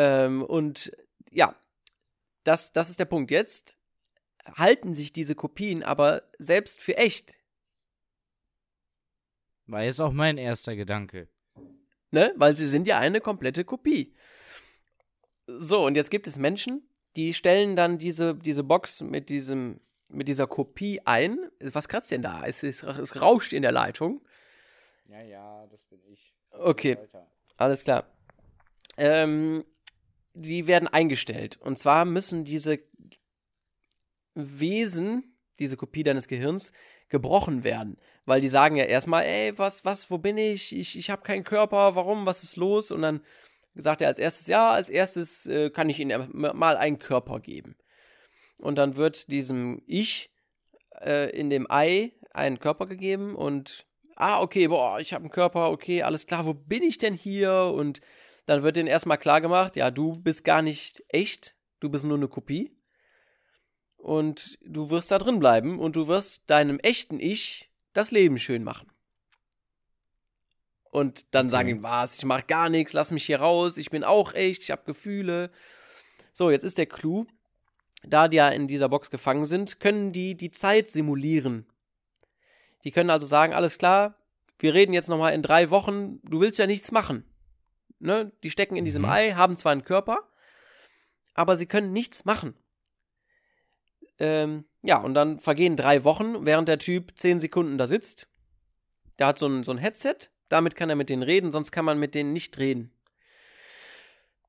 Ähm, 0.00 0.42
und 0.42 0.92
ja, 1.30 1.54
das, 2.44 2.72
das 2.72 2.88
ist 2.88 2.98
der 2.98 3.04
Punkt. 3.04 3.30
Jetzt 3.30 3.76
halten 4.56 4.94
sich 4.94 5.12
diese 5.12 5.34
Kopien 5.34 5.82
aber 5.82 6.22
selbst 6.38 6.80
für 6.80 6.96
echt. 6.96 7.36
War 9.66 9.82
jetzt 9.82 10.00
auch 10.00 10.12
mein 10.12 10.38
erster 10.38 10.74
Gedanke. 10.74 11.28
Ne? 12.12 12.32
Weil 12.36 12.56
sie 12.56 12.66
sind 12.66 12.86
ja 12.86 12.98
eine 12.98 13.20
komplette 13.20 13.64
Kopie. 13.64 14.14
So, 15.46 15.84
und 15.84 15.96
jetzt 15.96 16.10
gibt 16.10 16.26
es 16.26 16.36
Menschen, 16.36 16.88
die 17.16 17.34
stellen 17.34 17.76
dann 17.76 17.98
diese, 17.98 18.34
diese 18.34 18.64
Box 18.64 19.02
mit 19.02 19.28
diesem, 19.28 19.80
mit 20.08 20.28
dieser 20.28 20.46
Kopie 20.46 21.02
ein. 21.04 21.50
Was 21.60 21.88
kratzt 21.88 22.10
denn 22.10 22.22
da? 22.22 22.46
Es, 22.46 22.62
ist, 22.62 22.84
es 22.84 23.20
rauscht 23.20 23.52
in 23.52 23.62
der 23.62 23.72
Leitung. 23.72 24.22
Ja, 25.08 25.20
ja, 25.20 25.66
das 25.66 25.84
bin 25.84 26.00
ich. 26.06 26.34
Okay. 26.52 26.96
Alles 27.58 27.84
klar. 27.84 28.06
Ähm, 28.96 29.64
die 30.40 30.66
werden 30.66 30.88
eingestellt. 30.88 31.58
Und 31.58 31.78
zwar 31.78 32.04
müssen 32.04 32.44
diese 32.44 32.80
Wesen, 34.34 35.36
diese 35.58 35.76
Kopie 35.76 36.02
deines 36.02 36.28
Gehirns, 36.28 36.72
gebrochen 37.08 37.64
werden. 37.64 37.98
Weil 38.24 38.40
die 38.40 38.48
sagen 38.48 38.76
ja 38.76 38.84
erstmal, 38.84 39.24
ey, 39.24 39.58
was, 39.58 39.84
was, 39.84 40.10
wo 40.10 40.18
bin 40.18 40.38
ich? 40.38 40.74
Ich, 40.74 40.96
ich 40.96 41.10
habe 41.10 41.22
keinen 41.22 41.44
Körper, 41.44 41.96
warum, 41.96 42.26
was 42.26 42.42
ist 42.42 42.56
los? 42.56 42.90
Und 42.90 43.02
dann 43.02 43.20
sagt 43.74 44.00
er 44.00 44.08
als 44.08 44.18
erstes, 44.18 44.46
ja, 44.46 44.70
als 44.70 44.88
erstes 44.88 45.46
äh, 45.46 45.70
kann 45.70 45.90
ich 45.90 45.98
ihnen 45.98 46.28
mal 46.32 46.76
einen 46.76 46.98
Körper 46.98 47.40
geben. 47.40 47.76
Und 48.58 48.76
dann 48.76 48.96
wird 48.96 49.30
diesem 49.30 49.82
Ich 49.86 50.30
äh, 51.00 51.30
in 51.36 51.50
dem 51.50 51.70
Ei 51.70 52.12
einen 52.32 52.58
Körper 52.58 52.86
gegeben 52.86 53.34
und 53.34 53.86
ah, 54.16 54.40
okay, 54.40 54.68
boah, 54.68 55.00
ich 55.00 55.12
habe 55.12 55.24
einen 55.24 55.32
Körper, 55.32 55.70
okay, 55.70 56.02
alles 56.02 56.26
klar, 56.26 56.44
wo 56.46 56.54
bin 56.54 56.82
ich 56.82 56.98
denn 56.98 57.14
hier? 57.14 57.72
Und 57.74 58.00
dann 58.50 58.64
wird 58.64 58.74
denen 58.74 58.88
erstmal 58.88 59.16
klar 59.16 59.40
gemacht, 59.40 59.76
ja, 59.76 59.92
du 59.92 60.10
bist 60.14 60.44
gar 60.44 60.60
nicht 60.60 61.04
echt, 61.06 61.54
du 61.78 61.88
bist 61.88 62.04
nur 62.04 62.16
eine 62.16 62.26
Kopie. 62.26 62.76
Und 63.96 64.58
du 64.60 64.90
wirst 64.90 65.12
da 65.12 65.18
drin 65.18 65.38
bleiben 65.38 65.78
und 65.78 65.94
du 65.94 66.08
wirst 66.08 66.50
deinem 66.50 66.80
echten 66.80 67.20
Ich 67.20 67.70
das 67.92 68.10
Leben 68.10 68.38
schön 68.38 68.64
machen. 68.64 68.90
Und 70.90 71.32
dann 71.32 71.46
Okay. 71.46 71.52
sagen 71.52 71.68
ihm, 71.68 71.82
was, 71.84 72.18
ich 72.18 72.24
mach 72.24 72.44
gar 72.48 72.68
nichts, 72.70 72.92
lass 72.92 73.12
mich 73.12 73.24
hier 73.24 73.38
raus, 73.38 73.76
ich 73.76 73.88
bin 73.88 74.02
auch 74.02 74.34
echt, 74.34 74.64
ich 74.64 74.72
habe 74.72 74.82
Gefühle. 74.84 75.52
So, 76.32 76.50
jetzt 76.50 76.64
ist 76.64 76.76
der 76.76 76.86
Clou, 76.86 77.26
da 78.02 78.26
die 78.26 78.38
ja 78.38 78.48
in 78.48 78.66
dieser 78.66 78.88
Box 78.88 79.10
gefangen 79.12 79.44
sind, 79.44 79.78
können 79.78 80.12
die 80.12 80.36
die 80.36 80.50
Zeit 80.50 80.90
simulieren. 80.90 81.66
Die 82.82 82.90
können 82.90 83.10
also 83.10 83.26
sagen, 83.26 83.54
alles 83.54 83.78
klar, 83.78 84.16
wir 84.58 84.74
reden 84.74 84.92
jetzt 84.92 85.08
nochmal 85.08 85.34
in 85.34 85.42
drei 85.42 85.70
Wochen, 85.70 86.18
du 86.24 86.40
willst 86.40 86.58
ja 86.58 86.66
nichts 86.66 86.90
machen. 86.90 87.29
Ne, 88.00 88.32
die 88.42 88.50
stecken 88.50 88.76
in 88.76 88.84
diesem 88.84 89.02
Mhm. 89.02 89.08
Ei, 89.08 89.32
haben 89.32 89.56
zwar 89.56 89.72
einen 89.72 89.84
Körper, 89.84 90.28
aber 91.34 91.56
sie 91.56 91.66
können 91.66 91.92
nichts 91.92 92.24
machen. 92.24 92.54
Ähm, 94.18 94.64
ja, 94.82 94.98
und 94.98 95.14
dann 95.14 95.38
vergehen 95.38 95.76
drei 95.76 96.04
Wochen, 96.04 96.44
während 96.44 96.68
der 96.68 96.78
Typ 96.78 97.12
zehn 97.16 97.40
Sekunden 97.40 97.78
da 97.78 97.86
sitzt. 97.86 98.28
Der 99.18 99.26
hat 99.26 99.38
so 99.38 99.46
ein, 99.46 99.64
so 99.64 99.72
ein 99.72 99.78
Headset, 99.78 100.16
damit 100.48 100.76
kann 100.76 100.90
er 100.90 100.96
mit 100.96 101.10
denen 101.10 101.22
reden, 101.22 101.52
sonst 101.52 101.72
kann 101.72 101.84
man 101.84 101.98
mit 101.98 102.14
denen 102.14 102.32
nicht 102.32 102.58
reden. 102.58 102.92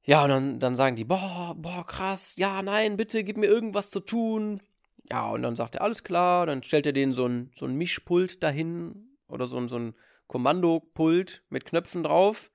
Ja, 0.03 0.23
und 0.23 0.29
dann, 0.29 0.59
dann 0.59 0.75
sagen 0.75 0.95
die, 0.95 1.03
boah, 1.03 1.55
boah, 1.57 1.85
krass, 1.85 2.35
ja, 2.37 2.61
nein, 2.61 2.97
bitte, 2.97 3.23
gib 3.23 3.37
mir 3.37 3.45
irgendwas 3.45 3.91
zu 3.91 3.99
tun. 3.99 4.61
Ja, 5.09 5.29
und 5.29 5.43
dann 5.43 5.55
sagt 5.55 5.75
er, 5.75 5.81
alles 5.81 6.03
klar, 6.03 6.45
dann 6.45 6.63
stellt 6.63 6.85
er 6.85 6.93
denen 6.93 7.13
so 7.13 7.25
ein, 7.27 7.51
so 7.55 7.65
ein 7.65 7.75
Mischpult 7.75 8.41
dahin 8.41 9.17
oder 9.27 9.45
so 9.45 9.57
ein, 9.57 9.67
so 9.67 9.77
ein 9.77 9.95
Kommandopult 10.27 11.43
mit 11.49 11.65
Knöpfen 11.65 12.03
drauf. 12.03 12.50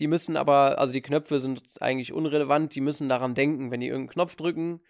Die 0.00 0.06
müssen 0.08 0.36
aber, 0.36 0.78
also 0.78 0.92
die 0.92 1.02
Knöpfe 1.02 1.38
sind 1.40 1.80
eigentlich 1.80 2.12
unrelevant, 2.12 2.74
die 2.74 2.80
müssen 2.80 3.08
daran 3.08 3.34
denken, 3.34 3.70
wenn 3.70 3.80
die 3.80 3.86
irgendeinen 3.88 4.14
Knopf 4.14 4.34
drücken, 4.34 4.80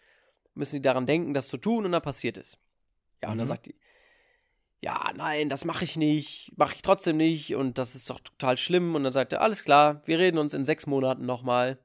müssen 0.55 0.77
die 0.77 0.83
daran 0.83 1.07
denken, 1.07 1.35
das 1.35 1.49
zu 1.49 1.57
tun 1.59 1.85
und 1.85 1.93
dann 1.93 2.03
passiert 2.03 2.37
es. 2.39 2.59
Ja, 3.23 3.31
und 3.33 3.39
dann 3.39 3.47
Mhm. 3.47 3.49
sagt 3.49 3.67
die, 3.67 3.75
ja, 4.83 5.13
nein, 5.15 5.49
das 5.51 5.65
mache 5.67 5.85
ich 5.85 5.97
nicht, 5.97 6.53
mache 6.57 6.75
ich 6.77 6.83
trotzdem 6.83 7.17
nicht 7.19 7.55
und 7.55 7.77
das 7.77 7.95
ist 7.95 8.09
doch 8.09 8.21
total 8.21 8.57
schlimm. 8.57 8.95
Und 8.95 9.05
dann 9.05 9.13
sagt 9.13 9.33
er, 9.33 9.43
alles 9.43 9.65
klar, 9.65 10.01
wir 10.07 10.19
reden 10.19 10.39
uns 10.39 10.55
in 10.55 10.65
sechs 10.65 10.87
Monaten 10.87 11.27
nochmal. 11.27 11.79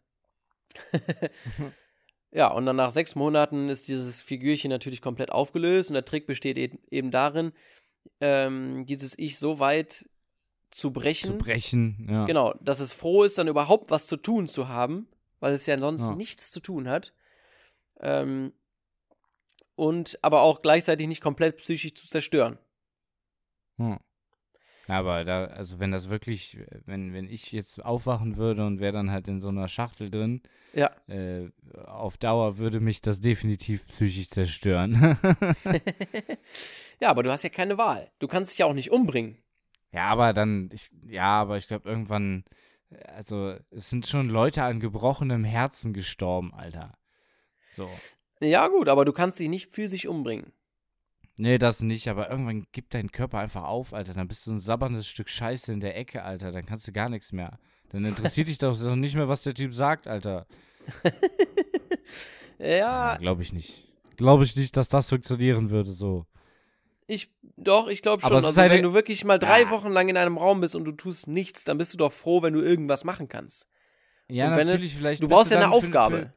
ja, 2.32 2.52
und 2.52 2.66
dann 2.66 2.76
nach 2.76 2.92
sechs 2.92 3.16
Monaten 3.16 3.70
ist 3.70 3.88
dieses 3.88 4.22
Figürchen 4.22 4.70
natürlich 4.70 5.02
komplett 5.02 5.32
aufgelöst 5.32 5.90
und 5.90 5.96
der 5.96 6.06
Trick 6.06 6.28
besteht 6.28 6.58
e- 6.58 6.78
eben 6.90 7.12
darin, 7.12 7.54
ähm, 8.22 8.86
dieses 8.86 9.18
Ich 9.18 9.40
so 9.40 9.60
weit 9.60 10.08
zu 10.72 10.92
brechen, 10.92 11.32
Zu 11.32 11.38
brechen, 11.38 12.08
ja. 12.10 12.26
genau, 12.26 12.54
dass 12.62 12.80
es 12.80 12.94
froh 12.94 13.24
ist, 13.24 13.38
dann 13.38 13.48
überhaupt 13.48 13.90
was 13.92 14.08
zu 14.08 14.18
tun 14.18 14.48
zu 14.48 14.68
haben, 14.68 15.08
weil 15.40 15.54
es 15.54 15.66
ja 15.66 15.78
sonst 15.80 16.06
Ja. 16.06 16.16
nichts 16.16 16.52
zu 16.52 16.60
tun 16.60 16.88
hat. 16.90 17.14
Ähm, 18.00 18.52
und 19.76 20.18
aber 20.22 20.42
auch 20.42 20.62
gleichzeitig 20.62 21.08
nicht 21.08 21.22
komplett 21.22 21.58
psychisch 21.58 21.96
zu 21.96 22.08
zerstören. 22.08 22.58
Hm. 23.78 24.00
Aber 24.88 25.26
da, 25.26 25.46
also 25.46 25.80
wenn 25.80 25.92
das 25.92 26.10
wirklich, 26.10 26.60
wenn, 26.86 27.12
wenn 27.14 27.28
ich 27.28 27.52
jetzt 27.52 27.84
aufwachen 27.84 28.38
würde 28.38 28.66
und 28.68 28.80
wäre 28.80 28.94
dann 28.94 29.10
halt 29.12 29.28
in 29.28 29.40
so 29.40 29.50
einer 29.50 29.68
Schachtel 29.68 30.12
drin, 30.12 30.44
Ja. 30.74 30.92
äh, 31.08 31.50
auf 31.86 32.18
Dauer 32.18 32.60
würde 32.60 32.80
mich 32.80 33.02
das 33.02 33.20
definitiv 33.20 33.88
psychisch 33.88 34.30
zerstören. 34.30 35.18
ja, 37.00 37.10
aber 37.10 37.24
du 37.24 37.32
hast 37.32 37.44
ja 37.44 37.50
keine 37.50 37.78
Wahl. 37.80 38.12
Du 38.20 38.28
kannst 38.28 38.52
dich 38.52 38.60
ja 38.60 38.68
auch 38.68 38.74
nicht 38.74 38.92
umbringen. 38.92 39.38
Ja, 39.96 40.08
aber 40.08 40.34
dann, 40.34 40.70
ich, 40.74 40.92
ja, 41.08 41.42
aber 41.42 41.58
ich 41.58 41.68
glaube 41.68 41.90
irgendwann, 41.90 42.44
also 43.08 43.56
es 43.72 43.90
sind 43.90 44.08
schon 44.08 44.30
Leute 44.30 44.64
an 44.64 44.80
gebrochenem 44.80 45.44
Herzen 45.44 45.94
gestorben, 45.94 46.54
Alter. 46.54 46.98
So. 47.72 47.90
Ja, 48.42 48.68
gut, 48.68 48.90
aber 48.90 49.06
du 49.06 49.14
kannst 49.14 49.40
dich 49.40 49.50
nicht 49.50 49.74
physisch 49.74 50.06
umbringen. 50.06 50.52
Nee, 51.38 51.58
das 51.58 51.82
nicht, 51.82 52.08
aber 52.08 52.30
irgendwann 52.30 52.66
gibt 52.72 52.94
dein 52.94 53.12
Körper 53.12 53.40
einfach 53.40 53.64
auf, 53.64 53.94
Alter. 53.94 54.14
Dann 54.14 54.28
bist 54.28 54.48
du 54.48 54.52
ein 54.52 54.60
sabberndes 54.60 55.08
Stück 55.08 55.30
Scheiße 55.30 55.74
in 55.74 55.82
der 55.82 55.98
Ecke, 55.98 56.24
Alter. 56.24 56.52
Dann 56.52 56.66
kannst 56.66 56.88
du 56.88 56.94
gar 56.94 57.10
nichts 57.10 57.34
mehr. 57.34 57.60
Dann 57.90 58.06
interessiert 58.06 58.48
dich 58.48 58.58
doch 58.60 58.78
nicht 58.96 59.16
mehr, 59.16 59.28
was 59.28 59.44
der 59.44 59.54
Typ 59.54 59.74
sagt, 59.74 60.08
Alter. 60.08 60.46
Ja, 62.58 63.18
Glaube 63.18 63.42
ich 63.42 63.52
nicht. 63.54 63.86
Glaube 64.16 64.46
ich 64.46 64.56
nicht, 64.56 64.78
dass 64.78 64.88
das 64.88 65.10
funktionieren 65.10 65.70
würde, 65.70 65.92
so. 65.92 66.26
Ich, 67.08 67.32
doch, 67.58 67.88
ich 67.88 68.02
glaube 68.02 68.22
schon. 68.22 68.32
Aber 68.34 68.46
Also, 68.46 68.60
eine- 68.62 68.74
wenn 68.74 68.84
du 68.84 68.94
wirklich 68.94 69.24
mal 69.24 69.38
drei 69.40 69.62
Ja. 69.64 69.70
Wochen 69.70 69.90
lang 69.90 70.10
in 70.10 70.18
einem 70.18 70.38
Raum 70.38 70.62
bist 70.62 70.76
und 70.76 70.86
du 70.86 70.92
tust 70.92 71.28
nichts, 71.28 71.64
dann 71.64 71.78
bist 71.78 71.94
du 71.94 71.98
doch 71.98 72.12
froh, 72.14 72.42
wenn 72.42 72.54
du 72.54 72.62
irgendwas 72.62 73.04
machen 73.04 73.28
kannst. 73.28 73.68
Ja, 74.28 74.50
natürlich, 74.50 74.86
es, 74.92 74.98
vielleicht. 74.98 75.22
Du 75.24 75.28
brauchst 75.28 75.52
ja 75.52 75.58
eine 75.58 75.66
dann 75.70 75.72
für- 75.72 75.78
Aufgabe. 75.86 76.18
Für, 76.18 76.34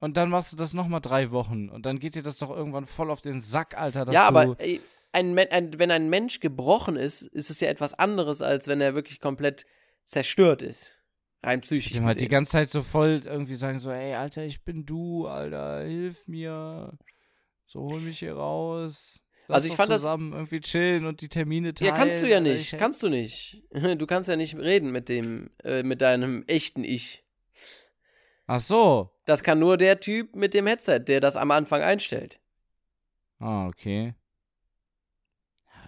und 0.00 0.16
dann 0.16 0.30
machst 0.30 0.52
du 0.52 0.56
das 0.56 0.74
nochmal 0.74 1.00
drei 1.00 1.30
Wochen. 1.30 1.68
Und 1.68 1.86
dann 1.86 1.98
geht 2.00 2.14
dir 2.14 2.22
das 2.22 2.38
doch 2.38 2.50
irgendwann 2.50 2.86
voll 2.86 3.10
auf 3.10 3.20
den 3.20 3.40
Sack, 3.40 3.78
Alter. 3.78 4.04
Dass 4.04 4.14
ja, 4.14 4.26
aber 4.26 4.56
ey, 4.58 4.80
ein, 5.12 5.38
ein, 5.38 5.78
wenn 5.78 5.90
ein 5.90 6.08
Mensch 6.08 6.40
gebrochen 6.40 6.96
ist, 6.96 7.22
ist 7.22 7.50
es 7.50 7.60
ja 7.60 7.68
etwas 7.68 7.94
anderes, 7.94 8.42
als 8.42 8.66
wenn 8.66 8.80
er 8.80 8.94
wirklich 8.94 9.20
komplett 9.20 9.66
zerstört 10.04 10.62
ist. 10.62 10.96
Rein 11.42 11.60
psychisch. 11.62 11.92
dem 11.92 12.04
halt 12.04 12.20
die 12.20 12.28
ganze 12.28 12.52
Zeit 12.52 12.68
so 12.70 12.82
voll 12.82 13.22
irgendwie 13.24 13.54
sagen 13.54 13.78
so, 13.78 13.90
ey, 13.90 14.14
Alter, 14.14 14.44
ich 14.44 14.62
bin 14.64 14.84
du, 14.84 15.26
Alter, 15.26 15.82
hilf 15.84 16.26
mir. 16.28 16.98
So, 17.66 17.80
hol 17.82 18.00
mich 18.00 18.18
hier 18.18 18.34
raus. 18.34 19.20
Also 19.54 19.66
ich 19.68 19.74
fand 19.74 19.90
das- 19.90 20.02
zusammen 20.02 20.32
irgendwie 20.32 20.60
chillen 20.60 21.06
und 21.06 21.20
die 21.20 21.28
Termine 21.28 21.74
teilen. 21.74 21.90
ja, 21.92 21.96
kannst 21.96 22.22
du 22.22 22.28
ja 22.28 22.40
nicht. 22.40 22.72
ich- 22.72 22.78
Kannst 22.78 23.02
du 23.02 23.08
nicht. 23.08 23.62
Du 23.98 24.06
kannst 24.06 24.28
ja 24.28 24.36
nicht 24.36 24.56
reden 24.56 24.90
mit 24.90 25.08
dem, 25.08 25.50
äh, 25.64 25.82
mit 25.82 26.00
deinem 26.00 26.44
echten 26.46 26.84
Ich. 26.84 27.24
Ach 28.46 28.60
so. 28.60 29.10
Das 29.26 29.42
kann 29.42 29.58
nur 29.60 29.76
der 29.76 30.00
Typ 30.00 30.34
mit 30.34 30.54
dem 30.54 30.66
Headset, 30.66 31.00
der 31.00 31.20
das 31.20 31.36
am 31.36 31.50
Anfang 31.52 31.82
einstellt. 31.82 32.40
Ah, 33.38 33.68
okay. 33.68 34.14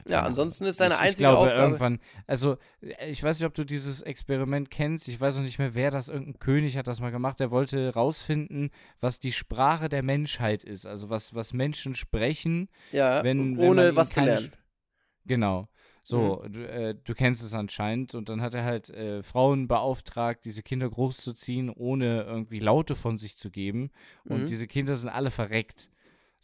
Ja, 0.08 0.16
keine 0.18 0.26
ansonsten 0.28 0.64
ist 0.64 0.80
deine 0.80 0.94
ich, 0.94 1.00
einzige 1.00 1.10
ich 1.12 1.16
glaube, 1.18 1.38
Aufgabe. 1.38 1.62
irgendwann, 1.62 1.98
also 2.26 2.56
ich 3.08 3.22
weiß 3.22 3.38
nicht, 3.38 3.46
ob 3.46 3.54
du 3.54 3.64
dieses 3.64 4.00
Experiment 4.02 4.70
kennst. 4.70 5.08
Ich 5.08 5.20
weiß 5.20 5.38
auch 5.38 5.42
nicht 5.42 5.58
mehr, 5.58 5.74
wer 5.74 5.90
das, 5.90 6.08
irgendein 6.08 6.38
König 6.38 6.76
hat 6.76 6.86
das 6.86 7.00
mal 7.00 7.10
gemacht. 7.10 7.38
Der 7.40 7.50
wollte 7.50 7.94
rausfinden, 7.94 8.70
was 9.00 9.18
die 9.20 9.32
Sprache 9.32 9.88
der 9.88 10.02
Menschheit 10.02 10.64
ist. 10.64 10.86
Also 10.86 11.08
was, 11.10 11.34
was 11.34 11.52
Menschen 11.52 11.94
sprechen, 11.94 12.68
Ja, 12.90 13.22
wenn, 13.22 13.56
wenn 13.56 13.68
ohne 13.68 13.86
ihnen 13.88 13.96
was 13.96 14.10
zu 14.10 14.20
lernen. 14.20 14.44
Mhm. 14.46 14.48
Sp- 14.52 14.58
Genau. 15.24 15.68
So, 16.04 16.44
du, 16.48 16.66
äh, 16.68 16.96
du 16.96 17.14
kennst 17.14 17.44
es 17.44 17.54
anscheinend. 17.54 18.16
Und 18.16 18.28
dann 18.28 18.42
hat 18.42 18.54
er 18.54 18.64
halt 18.64 18.90
äh, 18.90 19.22
Frauen 19.22 19.68
beauftragt, 19.68 20.44
diese 20.44 20.64
Kinder 20.64 20.90
großzuziehen, 20.90 21.70
ohne 21.70 22.22
irgendwie 22.24 22.58
Laute 22.58 22.96
von 22.96 23.18
sich 23.18 23.36
zu 23.38 23.48
geben. 23.52 23.92
Und 24.24 24.40
Mhm. 24.42 24.46
diese 24.46 24.66
Kinder 24.66 24.96
sind 24.96 25.10
alle 25.10 25.30
verreckt. 25.30 25.90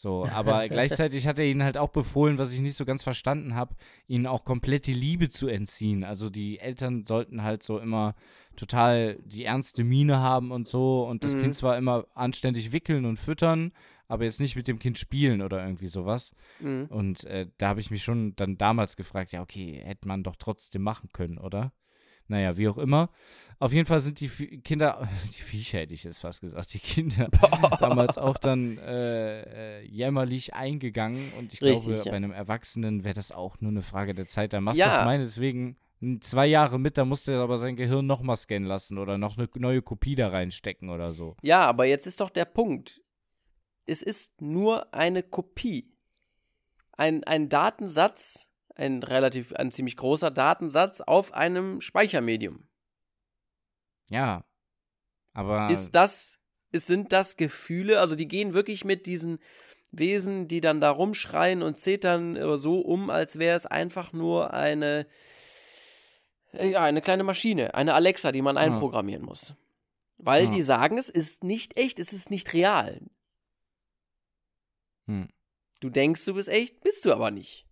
So, 0.00 0.24
aber 0.30 0.68
gleichzeitig 0.68 1.26
hat 1.26 1.38
er 1.40 1.44
ihnen 1.44 1.64
halt 1.64 1.76
auch 1.76 1.90
befohlen, 1.90 2.38
was 2.38 2.52
ich 2.52 2.60
nicht 2.60 2.76
so 2.76 2.84
ganz 2.84 3.02
verstanden 3.02 3.54
habe, 3.56 3.74
ihnen 4.06 4.26
auch 4.26 4.44
komplett 4.44 4.86
die 4.86 4.94
Liebe 4.94 5.28
zu 5.28 5.48
entziehen. 5.48 6.04
Also 6.04 6.30
die 6.30 6.60
Eltern 6.60 7.04
sollten 7.04 7.42
halt 7.42 7.64
so 7.64 7.78
immer 7.78 8.14
total 8.56 9.18
die 9.24 9.44
ernste 9.44 9.82
Miene 9.84 10.20
haben 10.20 10.52
und 10.52 10.68
so 10.68 11.04
und 11.04 11.24
das 11.24 11.34
Mhm. 11.34 11.40
Kind 11.40 11.54
zwar 11.56 11.76
immer 11.76 12.06
anständig 12.14 12.72
wickeln 12.72 13.04
und 13.06 13.18
füttern, 13.18 13.72
aber 14.06 14.24
jetzt 14.24 14.40
nicht 14.40 14.54
mit 14.56 14.68
dem 14.68 14.78
Kind 14.78 14.98
spielen 14.98 15.42
oder 15.42 15.62
irgendwie 15.62 15.88
sowas. 15.88 16.32
Mhm. 16.60 16.86
Und 16.90 17.24
äh, 17.24 17.48
da 17.58 17.68
habe 17.68 17.80
ich 17.80 17.90
mich 17.90 18.02
schon 18.04 18.34
dann 18.36 18.56
damals 18.56 18.96
gefragt, 18.96 19.32
ja, 19.32 19.42
okay, 19.42 19.80
hätte 19.84 20.06
man 20.08 20.22
doch 20.22 20.36
trotzdem 20.36 20.82
machen 20.82 21.10
können, 21.12 21.38
oder? 21.38 21.72
Naja, 22.28 22.56
wie 22.56 22.68
auch 22.68 22.78
immer. 22.78 23.10
Auf 23.60 23.72
jeden 23.72 23.86
Fall 23.86 24.00
sind 24.00 24.20
die 24.20 24.28
Kinder, 24.60 25.08
die 25.36 25.42
Viecher 25.42 25.78
hätte 25.80 25.94
ich 25.94 26.04
jetzt 26.04 26.20
fast 26.20 26.40
gesagt, 26.40 26.72
die 26.74 26.78
Kinder 26.78 27.28
damals 27.80 28.16
auch 28.18 28.38
dann 28.38 28.78
äh, 28.78 29.80
äh, 29.80 29.84
jämmerlich 29.86 30.54
eingegangen. 30.54 31.32
Und 31.38 31.52
ich 31.52 31.62
Richtig, 31.62 31.84
glaube, 31.86 31.98
ja. 31.98 32.04
bei 32.10 32.16
einem 32.16 32.30
Erwachsenen 32.32 33.02
wäre 33.02 33.14
das 33.14 33.32
auch 33.32 33.60
nur 33.60 33.70
eine 33.72 33.82
Frage 33.82 34.14
der 34.14 34.26
Zeit. 34.26 34.52
Da 34.52 34.60
machst 34.60 34.78
du 34.78 34.84
Ja. 34.84 34.96
das 34.96 35.04
meinetwegen 35.04 35.76
zwei 36.20 36.46
Jahre 36.46 36.78
mit, 36.78 36.96
da 36.96 37.04
musst 37.04 37.26
du 37.26 37.32
aber 37.32 37.58
sein 37.58 37.74
Gehirn 37.74 38.06
nochmal 38.06 38.36
scannen 38.36 38.68
lassen 38.68 38.98
oder 38.98 39.18
noch 39.18 39.36
eine 39.36 39.48
neue 39.56 39.82
Kopie 39.82 40.14
da 40.14 40.28
reinstecken 40.28 40.90
oder 40.90 41.12
so. 41.12 41.36
Ja, 41.42 41.66
aber 41.66 41.86
jetzt 41.86 42.06
ist 42.06 42.20
doch 42.20 42.30
der 42.30 42.44
Punkt. 42.44 43.00
Es 43.86 44.02
ist 44.02 44.40
nur 44.40 44.94
eine 44.94 45.24
Kopie. 45.24 45.92
Ein, 46.92 47.24
ein 47.24 47.48
Datensatz, 47.48 48.47
ein 48.78 49.02
relativ, 49.02 49.52
ein 49.54 49.70
ziemlich 49.70 49.96
großer 49.96 50.30
Datensatz 50.30 51.00
auf 51.00 51.34
einem 51.34 51.80
Speichermedium. 51.80 52.68
Ja. 54.08 54.44
Aber 55.34 55.70
Ist 55.70 55.92
das, 55.94 56.38
ist, 56.70 56.86
sind 56.86 57.12
das 57.12 57.36
Gefühle, 57.36 58.00
also 58.00 58.16
die 58.16 58.28
gehen 58.28 58.54
wirklich 58.54 58.84
mit 58.84 59.06
diesen 59.06 59.38
Wesen, 59.90 60.48
die 60.48 60.60
dann 60.60 60.80
da 60.80 60.90
rumschreien 60.90 61.62
und 61.62 61.78
zetern, 61.78 62.36
äh, 62.36 62.58
so 62.58 62.80
um, 62.80 63.10
als 63.10 63.38
wäre 63.38 63.56
es 63.56 63.66
einfach 63.66 64.12
nur 64.12 64.52
eine, 64.52 65.06
ja, 66.52 66.82
eine 66.82 67.02
kleine 67.02 67.24
Maschine, 67.24 67.74
eine 67.74 67.94
Alexa, 67.94 68.32
die 68.32 68.42
man 68.42 68.56
einprogrammieren 68.56 69.24
muss. 69.24 69.54
Weil 70.18 70.46
Ja. 70.46 70.50
die 70.50 70.62
sagen, 70.62 70.98
es 70.98 71.08
ist 71.08 71.44
nicht 71.44 71.78
echt, 71.78 71.98
es 72.00 72.12
ist 72.12 72.30
nicht 72.30 72.52
real. 72.52 73.00
Hm. 75.06 75.28
Du 75.80 75.90
denkst, 75.90 76.24
du 76.24 76.34
bist 76.34 76.48
echt, 76.48 76.80
bist 76.80 77.04
du 77.04 77.12
aber 77.12 77.30
nicht. 77.30 77.67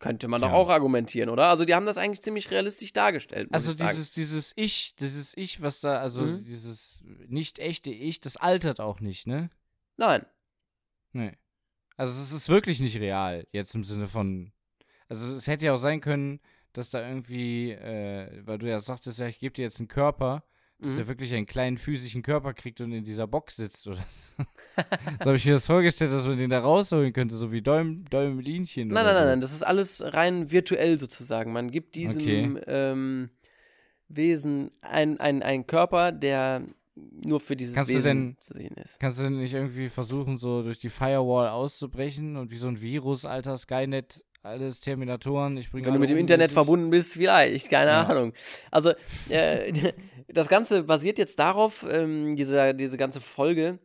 Könnte 0.00 0.28
man 0.28 0.40
doch 0.40 0.48
Tja. 0.48 0.56
auch 0.56 0.70
argumentieren, 0.70 1.28
oder? 1.28 1.48
Also 1.50 1.64
die 1.66 1.74
haben 1.74 1.84
das 1.86 1.98
eigentlich 1.98 2.22
ziemlich 2.22 2.50
realistisch 2.50 2.92
dargestellt. 2.92 3.48
Also 3.52 3.74
dieses, 3.74 4.10
dieses 4.12 4.52
Ich, 4.56 4.94
dieses 4.96 5.36
Ich, 5.36 5.60
was 5.62 5.80
da, 5.80 6.00
also 6.00 6.22
Mhm. 6.22 6.44
dieses 6.44 7.02
nicht 7.28 7.58
echte 7.58 7.90
Ich, 7.90 8.18
das 8.20 8.36
altert 8.38 8.80
auch 8.80 9.00
nicht, 9.00 9.26
ne? 9.26 9.50
Nein. 9.98 10.24
Nee. 11.12 11.36
Also 11.98 12.14
es 12.20 12.32
ist 12.32 12.48
wirklich 12.48 12.80
nicht 12.80 12.96
real, 12.98 13.46
jetzt 13.52 13.74
im 13.74 13.84
Sinne 13.84 14.08
von. 14.08 14.52
Also 15.10 15.36
es 15.36 15.46
hätte 15.46 15.66
ja 15.66 15.74
auch 15.74 15.78
sein 15.78 16.00
können, 16.00 16.40
dass 16.72 16.88
da 16.88 17.06
irgendwie, 17.06 17.72
äh, 17.72 18.40
weil 18.46 18.56
du 18.58 18.68
ja 18.70 18.80
sagtest, 18.80 19.18
ja, 19.18 19.26
ich 19.26 19.38
gebe 19.38 19.52
dir 19.52 19.62
jetzt 19.62 19.80
einen 19.80 19.88
Körper, 19.88 20.44
dass 20.80 20.92
Mhm. 20.92 20.96
der 20.96 21.08
wirklich 21.08 21.34
einen 21.34 21.46
kleinen 21.46 21.76
physischen 21.78 22.22
Körper 22.22 22.54
kriegt 22.54 22.80
und 22.80 22.92
in 22.92 23.04
dieser 23.04 23.26
Box 23.26 23.56
sitzt 23.56 23.86
oder 23.86 23.96
so. 24.08 24.44
so 25.20 25.26
habe 25.26 25.36
ich 25.36 25.44
mir 25.44 25.52
das 25.52 25.66
vorgestellt, 25.66 26.12
dass 26.12 26.26
man 26.26 26.38
den 26.38 26.50
da 26.50 26.60
rausholen 26.60 27.12
könnte, 27.12 27.36
so 27.36 27.52
wie 27.52 27.60
Däum, 27.62 28.04
Däumlinchen 28.10 28.88
Nein, 28.88 29.04
nein, 29.04 29.14
nein, 29.14 29.22
so. 29.22 29.28
nein, 29.28 29.40
das 29.40 29.52
ist 29.52 29.62
alles 29.62 30.02
rein 30.02 30.50
virtuell 30.50 30.98
sozusagen. 30.98 31.52
Man 31.52 31.70
gibt 31.70 31.94
diesem 31.94 32.20
Okay. 32.20 32.60
ähm, 32.66 33.30
Wesen, 34.08 34.70
ein, 34.80 35.20
ein, 35.20 35.66
Körper, 35.66 36.10
der 36.12 36.62
nur 37.24 37.40
für 37.40 37.56
dieses 37.56 37.74
Kannst 37.74 37.92
du 37.92 37.98
Wesen 37.98 38.04
denn- 38.04 38.36
zu 38.40 38.54
sehen 38.54 38.74
ist. 38.76 38.98
Kannst 38.98 39.18
du 39.20 39.24
denn 39.24 39.38
nicht 39.38 39.54
irgendwie 39.54 39.88
versuchen, 39.88 40.36
so 40.36 40.62
durch 40.62 40.78
die 40.78 40.88
Firewall 40.88 41.48
auszubrechen 41.48 42.36
und 42.36 42.50
wie 42.50 42.56
so 42.56 42.68
ein 42.68 42.80
Virus, 42.80 43.24
alter 43.24 43.56
Skynet, 43.56 44.24
alles 44.42 44.80
Terminatoren, 44.80 45.56
ich 45.56 45.70
bringe 45.70 45.86
Wenn 45.86 45.94
du 45.94 46.00
mit 46.00 46.10
dem 46.10 46.16
Internet 46.16 46.50
verbunden 46.50 46.90
bist, 46.90 47.12
vielleicht, 47.12 47.70
keine 47.70 47.90
Ja. 47.90 48.02
Ahnung. 48.04 48.32
Also, 48.70 48.92
äh, 49.28 49.92
das 50.28 50.48
Ganze 50.48 50.84
basiert 50.84 51.18
jetzt 51.18 51.38
darauf, 51.38 51.84
ähm, 51.90 52.36
diese, 52.36 52.74
diese 52.74 52.96
ganze 52.96 53.20
Folge. 53.20 53.78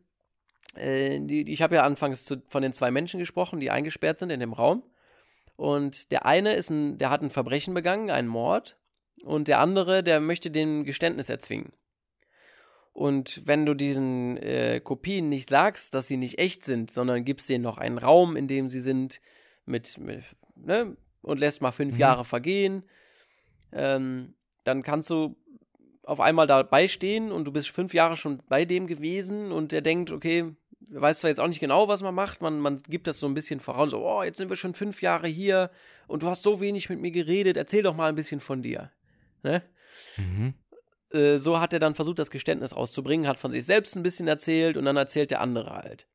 Äh, 0.74 1.20
die, 1.20 1.50
ich 1.52 1.62
habe 1.62 1.74
ja 1.74 1.82
anfangs 1.84 2.24
zu, 2.24 2.42
von 2.48 2.62
den 2.62 2.72
zwei 2.72 2.90
Menschen 2.90 3.20
gesprochen, 3.20 3.60
die 3.60 3.70
eingesperrt 3.70 4.18
sind 4.18 4.30
in 4.30 4.40
dem 4.40 4.52
Raum. 4.52 4.82
Und 5.56 6.10
der 6.10 6.26
eine 6.26 6.54
ist 6.54 6.70
ein, 6.70 6.98
der 6.98 7.10
hat 7.10 7.22
ein 7.22 7.30
Verbrechen 7.30 7.74
begangen, 7.74 8.10
einen 8.10 8.28
Mord. 8.28 8.76
Und 9.24 9.48
der 9.48 9.60
andere, 9.60 10.02
der 10.02 10.20
möchte 10.20 10.50
den 10.50 10.84
Geständnis 10.84 11.28
erzwingen. 11.28 11.72
Und 12.92 13.42
wenn 13.44 13.66
du 13.66 13.74
diesen 13.74 14.38
äh, 14.38 14.80
Kopien 14.82 15.26
nicht 15.26 15.50
sagst, 15.50 15.94
dass 15.94 16.08
sie 16.08 16.16
nicht 16.16 16.38
echt 16.38 16.64
sind, 16.64 16.90
sondern 16.90 17.24
gibst 17.24 17.48
denen 17.50 17.62
noch 17.64 17.76
einen 17.76 17.98
Raum, 17.98 18.36
in 18.36 18.48
dem 18.48 18.70
sie 18.70 18.80
sind, 18.80 19.20
mit, 19.66 19.98
mit 19.98 20.24
ne, 20.56 20.96
und 21.22 21.38
lässt 21.38 21.62
mal 21.62 21.72
fünf 21.72 21.94
Mhm. 21.94 22.00
Jahre 22.00 22.24
vergehen, 22.24 22.82
ähm, 23.72 24.34
dann 24.64 24.82
kannst 24.82 25.10
du 25.10 25.36
auf 26.02 26.20
einmal 26.20 26.46
dabei 26.46 26.88
stehen 26.88 27.32
und 27.32 27.44
du 27.44 27.52
bist 27.52 27.68
fünf 27.70 27.92
Jahre 27.92 28.16
schon 28.16 28.42
bei 28.48 28.64
dem 28.64 28.86
gewesen 28.86 29.50
und 29.52 29.72
der 29.72 29.80
denkt, 29.80 30.12
okay, 30.12 30.54
er 30.92 31.00
weiß 31.00 31.20
zwar 31.20 31.30
jetzt 31.30 31.40
auch 31.40 31.48
nicht 31.48 31.58
genau, 31.58 31.88
was 31.88 32.02
man 32.02 32.14
macht, 32.14 32.40
man, 32.40 32.60
man 32.60 32.80
gibt 32.88 33.08
das 33.08 33.18
so 33.18 33.26
ein 33.26 33.34
bisschen 33.34 33.58
voran, 33.58 33.90
so, 33.90 34.06
oh, 34.06 34.22
jetzt 34.22 34.38
sind 34.38 34.48
wir 34.48 34.56
schon 34.56 34.74
fünf 34.74 35.02
Jahre 35.02 35.26
hier 35.26 35.70
und 36.06 36.22
du 36.22 36.28
hast 36.28 36.44
so 36.44 36.60
wenig 36.60 36.88
mit 36.88 37.00
mir 37.00 37.10
geredet, 37.10 37.56
erzähl 37.56 37.82
doch 37.82 37.96
mal 37.96 38.08
ein 38.08 38.14
bisschen 38.14 38.40
von 38.40 38.62
dir. 38.62 38.92
Ne? 39.42 39.62
Mhm. 40.16 40.54
Äh, 41.10 41.38
so 41.38 41.58
hat 41.60 41.72
er 41.72 41.80
dann 41.80 41.94
versucht, 41.96 42.18
das 42.18 42.30
Geständnis 42.30 42.76
rauszubringen, 42.76 43.26
hat 43.26 43.38
von 43.38 43.50
sich 43.50 43.64
selbst 43.64 43.96
ein 43.96 44.02
bisschen 44.02 44.28
erzählt 44.28 44.76
und 44.76 44.84
dann 44.84 44.96
erzählt 44.96 45.32
der 45.32 45.40
andere 45.40 45.70
halt. 45.70 46.06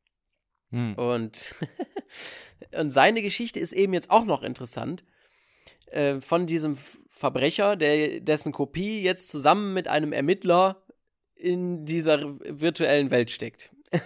Hm. 0.69 0.95
Und, 0.95 1.53
und 2.77 2.91
seine 2.91 3.21
Geschichte 3.21 3.59
ist 3.59 3.73
eben 3.73 3.93
jetzt 3.93 4.09
auch 4.11 4.25
noch 4.25 4.43
interessant. 4.43 5.03
Äh, 5.87 6.21
von 6.21 6.47
diesem 6.47 6.77
Verbrecher, 7.09 7.75
der, 7.75 8.19
dessen 8.21 8.51
Kopie 8.51 9.01
jetzt 9.01 9.29
zusammen 9.29 9.73
mit 9.73 9.87
einem 9.87 10.13
Ermittler 10.13 10.83
in 11.35 11.85
dieser 11.85 12.39
virtuellen 12.39 13.11
Welt 13.11 13.29
steckt. 13.31 13.71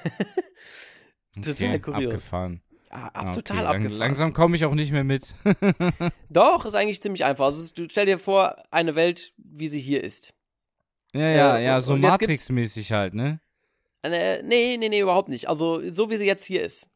total 1.36 1.51
Okay, 1.70 1.80
kurios. 1.80 2.06
Abgefahren. 2.14 2.62
Ah, 2.89 3.08
ab, 3.08 3.26
okay. 3.28 3.36
total 3.36 3.58
Lang, 3.58 3.68
abgefahren. 3.68 3.97
Langsam 3.97 4.34
komme 4.34 4.56
ich 4.56 4.66
auch 4.66 4.74
nicht 4.74 4.91
mehr 4.91 5.03
mit. 5.03 5.36
Doch, 6.30 6.66
ist 6.66 6.76
eigentlich 6.76 7.01
ziemlich 7.01 7.26
einfach. 7.26 7.45
Also, 7.45 7.74
du 7.74 7.89
stell 7.89 8.06
dir 8.06 8.20
vor, 8.20 8.64
eine 8.72 8.95
Welt, 8.95 9.34
wie 9.38 9.68
sie 9.68 9.82
hier 9.82 10.03
ist. 10.03 10.34
ja, 11.14 11.30
ja, 11.30 11.58
Äh, 11.58 11.66
ja, 11.66 11.76
und- 11.76 11.82
so 11.82 11.95
Matrix-mäßig 11.97 12.91
halt, 12.93 13.14
ne? 13.14 13.41
Äh, 14.01 14.43
nee, 14.43 14.78
nee, 14.78 14.88
nee, 14.89 14.99
überhaupt 15.01 15.30
nicht. 15.30 15.49
Also, 15.49 15.82
so 15.91 16.10
wie 16.10 16.18
sie 16.18 16.26
jetzt 16.26 16.45
hier 16.45 16.62
ist. 16.64 16.88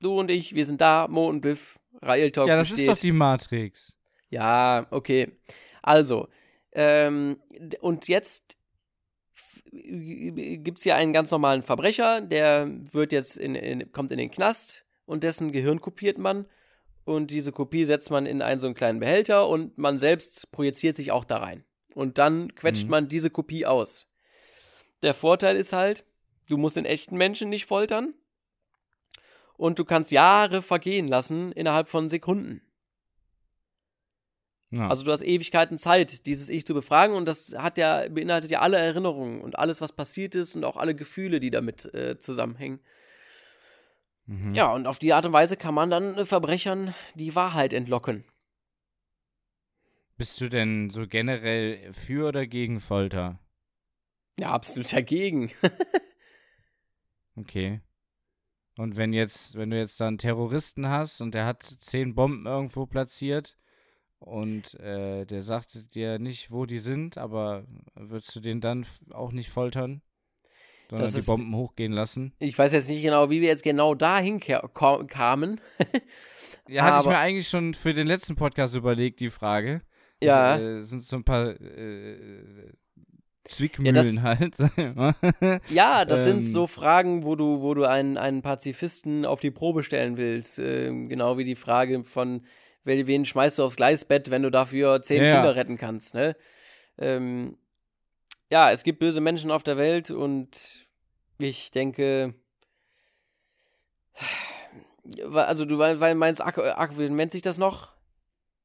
Du 0.00 0.18
und 0.18 0.30
ich, 0.30 0.54
wir 0.54 0.66
sind 0.66 0.80
da, 0.80 1.06
Mo 1.08 1.28
und 1.28 1.40
Biff, 1.42 1.78
Rael 2.02 2.30
Talk 2.30 2.48
Ja, 2.48 2.56
das 2.56 2.68
besteht. 2.68 2.88
ist 2.88 2.96
doch 2.96 3.00
die 3.00 3.12
Matrix. 3.12 3.94
Ja, 4.30 4.86
okay. 4.90 5.32
Also, 5.82 6.28
ähm, 6.72 7.38
und 7.80 8.08
jetzt 8.08 8.56
gibt 9.72 10.78
es 10.78 10.84
hier 10.84 10.96
einen 10.96 11.12
ganz 11.12 11.30
normalen 11.30 11.62
Verbrecher, 11.62 12.20
der 12.20 12.68
wird 12.92 13.12
jetzt 13.12 13.36
in, 13.36 13.54
in, 13.54 13.92
kommt 13.92 14.10
in 14.10 14.18
den 14.18 14.30
Knast 14.30 14.84
und 15.06 15.22
dessen 15.22 15.52
Gehirn 15.52 15.80
kopiert 15.80 16.18
man 16.18 16.46
und 17.04 17.30
diese 17.30 17.52
Kopie 17.52 17.84
setzt 17.84 18.10
man 18.10 18.26
in 18.26 18.42
einen 18.42 18.60
so 18.60 18.66
einen 18.66 18.74
kleinen 18.74 19.00
Behälter 19.00 19.48
und 19.48 19.78
man 19.78 19.98
selbst 19.98 20.50
projiziert 20.52 20.96
sich 20.96 21.12
auch 21.12 21.24
da 21.24 21.38
rein. 21.38 21.64
Und 21.94 22.18
dann 22.18 22.54
quetscht 22.54 22.84
Mhm. 22.84 22.90
man 22.90 23.08
diese 23.08 23.30
Kopie 23.30 23.66
aus. 23.66 24.06
Der 25.02 25.14
Vorteil 25.14 25.56
ist 25.56 25.72
halt, 25.72 26.04
du 26.48 26.56
musst 26.56 26.76
den 26.76 26.84
echten 26.84 27.16
Menschen 27.16 27.48
nicht 27.48 27.66
foltern 27.66 28.14
und 29.60 29.78
du 29.78 29.84
kannst 29.84 30.10
Jahre 30.10 30.62
vergehen 30.62 31.06
lassen 31.06 31.52
innerhalb 31.52 31.88
von 31.88 32.08
Sekunden. 32.08 32.62
Ja. 34.70 34.88
Also 34.88 35.04
du 35.04 35.12
hast 35.12 35.22
Ewigkeiten 35.22 35.76
Zeit, 35.76 36.24
dieses 36.26 36.48
Ich 36.48 36.64
zu 36.64 36.72
befragen 36.72 37.14
und 37.14 37.26
das 37.26 37.54
hat 37.58 37.76
ja, 37.76 38.08
beinhaltet 38.08 38.50
ja 38.50 38.60
alle 38.60 38.78
Erinnerungen 38.78 39.42
und 39.42 39.58
alles, 39.58 39.82
was 39.82 39.92
passiert 39.92 40.34
ist 40.34 40.56
und 40.56 40.64
auch 40.64 40.76
alle 40.76 40.94
Gefühle, 40.94 41.40
die 41.40 41.50
damit 41.50 41.92
äh, 41.92 42.18
zusammenhängen. 42.18 42.80
mhm. 44.26 44.54
Ja, 44.54 44.72
und 44.72 44.86
auf 44.86 44.98
die 44.98 45.12
Art 45.12 45.26
und 45.26 45.32
Weise 45.32 45.58
kann 45.58 45.74
man 45.74 45.90
dann 45.90 46.16
äh, 46.16 46.24
Verbrechern 46.24 46.94
die 47.14 47.34
Wahrheit 47.34 47.74
entlocken. 47.74 48.24
Bist 50.16 50.40
du 50.40 50.48
denn 50.48 50.88
so 50.88 51.06
generell 51.06 51.92
für 51.92 52.28
oder 52.28 52.46
gegen 52.46 52.80
Folter? 52.80 53.38
Ja, 54.38 54.52
absolut 54.52 54.90
dagegen. 54.90 55.52
Okay. 57.36 57.80
Und 58.80 58.96
wenn 58.96 59.12
jetzt, 59.12 59.56
wenn 59.58 59.68
du 59.68 59.76
jetzt 59.76 60.00
da 60.00 60.08
einen 60.08 60.16
Terroristen 60.16 60.88
hast 60.88 61.20
und 61.20 61.34
der 61.34 61.44
hat 61.44 61.62
zehn 61.62 62.14
Bomben 62.14 62.46
irgendwo 62.46 62.86
platziert 62.86 63.58
und 64.20 64.72
äh, 64.80 65.26
der 65.26 65.42
sagt 65.42 65.94
dir 65.94 66.18
nicht, 66.18 66.50
wo 66.50 66.64
die 66.64 66.78
sind, 66.78 67.18
aber 67.18 67.64
würdest 67.94 68.34
du 68.34 68.40
den 68.40 68.62
dann 68.62 68.86
auch 69.10 69.32
nicht 69.32 69.50
foltern? 69.50 70.00
Sondern 70.88 71.04
Das 71.04 71.12
die 71.12 71.18
ist- 71.18 71.26
Bomben 71.26 71.54
hochgehen 71.54 71.92
lassen? 71.92 72.32
Ich 72.38 72.58
weiß 72.58 72.72
jetzt 72.72 72.88
nicht 72.88 73.02
genau, 73.02 73.28
wie 73.28 73.42
wir 73.42 73.48
jetzt 73.48 73.62
genau 73.64 73.94
dahin 73.94 74.40
kamen. 74.40 75.60
Ja, 76.68 76.84
hatte 76.84 76.94
ich 77.00 77.06
Aber- 77.06 77.10
mir 77.10 77.18
eigentlich 77.18 77.48
schon 77.48 77.74
für 77.74 77.92
den 77.92 78.06
letzten 78.06 78.36
Podcast 78.36 78.76
überlegt, 78.76 79.18
die 79.20 79.30
Frage. 79.30 79.82
Ja. 80.22 80.56
Das, 80.56 80.60
äh, 80.62 80.80
sind 80.86 81.02
so 81.02 81.16
ein 81.16 81.24
paar 81.24 81.48
äh, 81.60 82.72
Zwickmühlen 83.50 83.94
das- 83.94 84.22
halt. 84.22 84.56
Ja, 85.68 86.04
das 86.04 86.20
Ähm. 86.20 86.24
sind 86.24 86.42
so 86.44 86.66
Fragen, 86.66 87.24
wo 87.24 87.34
du, 87.36 87.60
wo 87.60 87.74
du 87.74 87.84
einen, 87.84 88.16
einen 88.16 88.42
Pazifisten 88.42 89.24
auf 89.24 89.40
die 89.40 89.50
Probe 89.50 89.82
stellen 89.82 90.16
willst. 90.16 90.58
Ähm, 90.58 91.08
genau 91.08 91.38
wie 91.38 91.44
die 91.44 91.56
Frage 91.56 92.04
von, 92.04 92.44
wen 93.06 93.24
schmeißt 93.24 93.58
du 93.58 93.64
aufs 93.64 93.76
Gleisbett, 93.76 94.30
wenn 94.30 94.42
du 94.42 94.50
dafür 94.50 95.02
zehn 95.02 95.18
Ja, 95.22 95.24
ja. 95.24 95.34
Kinder 95.36 95.56
retten 95.56 95.76
kannst, 95.76 96.14
ne? 96.14 96.36
Ähm, 96.98 97.56
ja, 98.50 98.70
es 98.70 98.82
gibt 98.82 98.98
böse 98.98 99.20
Menschen 99.20 99.50
auf 99.50 99.62
der 99.62 99.76
Welt 99.76 100.10
und 100.10 100.86
ich 101.38 101.70
denke, 101.70 102.34
also 105.34 105.64
du 105.64 105.78
weil 105.78 106.14
meinst, 106.14 106.40
wie 106.98 107.08
nennt 107.08 107.32
sich 107.32 107.42
das 107.42 107.58
noch? 107.58 107.88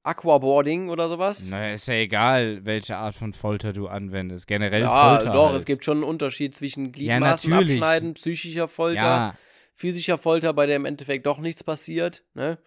Aquaboarding 0.06 0.89
oder 0.89 1.10
sowas? 1.10 1.47
naja, 1.49 1.74
ist 1.74 1.88
ja 1.88 1.95
egal, 1.95 2.64
welche 2.64 2.95
Art 2.95 3.16
von 3.16 3.34
Folter 3.34 3.74
du 3.74 3.88
anwendest. 3.88 4.45
Generell 4.45 4.82
ja, 4.82 5.10
Folter. 5.18 5.34
doch, 5.34 5.47
halt. 5.47 5.58
es 5.58 5.66
gibt 5.66 5.84
schon 5.84 5.97
einen 5.97 6.03
Unterschied 6.03 6.56
zwischen 6.56 6.91
Gliedmaßen 6.91 7.49
natürlich. 7.49 7.82
abschneiden, 7.82 8.14
psychischer 8.14 8.68
Folter. 8.68 9.01
Ja, 9.01 9.36
physischer 9.74 10.20
Folter, 10.20 10.53
bei 10.53 10.68
der 10.68 10.76
im 10.76 10.86
Endeffekt 10.86 11.26
doch 11.26 11.39
nichts 11.39 11.64
passiert. 11.64 12.24
Ne? 12.36 12.60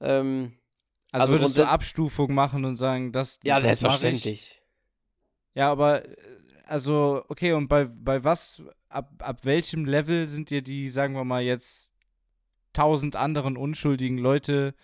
Ähm, 0.00 0.52
also, 1.10 1.24
Also 1.24 1.32
würdest 1.32 1.58
du 1.58 1.66
Abstufung 1.66 2.34
machen 2.34 2.66
und 2.66 2.76
sagen, 2.76 3.12
das 3.12 3.40
ja, 3.42 3.54
das 3.56 3.64
selbstverständlich. 3.64 4.60
Ja, 5.54 5.70
aber 5.70 6.02
also, 6.66 7.24
okay, 7.28 7.52
und 7.52 7.68
bei, 7.68 7.86
bei 7.86 8.24
was, 8.24 8.62
ab, 8.90 9.10
ab 9.18 9.44
welchem 9.44 9.86
Level 9.86 10.28
sind 10.28 10.50
dir 10.50 10.60
die, 10.60 10.90
sagen 10.90 11.14
wir 11.14 11.24
mal, 11.24 11.42
jetzt 11.42 11.94
tausend 12.74 13.16
anderen 13.16 13.56
unschuldigen 13.56 14.18
Leute 14.18 14.74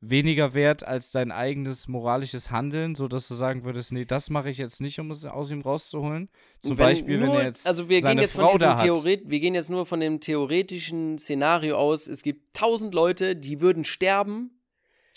weniger 0.00 0.54
wert 0.54 0.82
als 0.82 1.10
dein 1.10 1.30
eigenes 1.30 1.86
moralisches 1.86 2.50
Handeln, 2.50 2.94
sodass 2.94 3.28
du 3.28 3.34
sagen 3.34 3.64
würdest, 3.64 3.92
nee, 3.92 4.04
das 4.06 4.30
mache 4.30 4.48
ich 4.48 4.58
jetzt 4.58 4.80
nicht, 4.80 4.98
um 4.98 5.10
es 5.10 5.24
aus 5.26 5.50
ihm 5.50 5.60
rauszuholen? 5.60 6.30
Zum 6.60 6.70
Wenn 6.70 6.76
Beispiel, 6.76 7.18
nur, 7.18 7.28
wenn 7.34 7.40
er 7.40 7.44
jetzt 7.44 7.66
also 7.66 7.88
wir 7.88 8.00
seine 8.00 8.14
gehen 8.16 8.22
jetzt 8.22 8.36
Frau 8.36 8.52
von 8.52 8.60
da 8.60 8.74
diesem 8.74 8.78
hat. 8.78 8.84
Theoret 9.02 9.28
wir 9.28 9.40
gehen 9.40 9.54
jetzt 9.54 9.68
nur 9.70 9.84
von 9.84 10.00
dem 10.00 10.20
theoretischen 10.20 11.18
Szenario 11.18 11.76
aus. 11.76 12.06
Es 12.08 12.22
gibt 12.22 12.56
tausend 12.56 12.94
Leute, 12.94 13.36
die 13.36 13.60
würden 13.60 13.84
sterben 13.84 14.56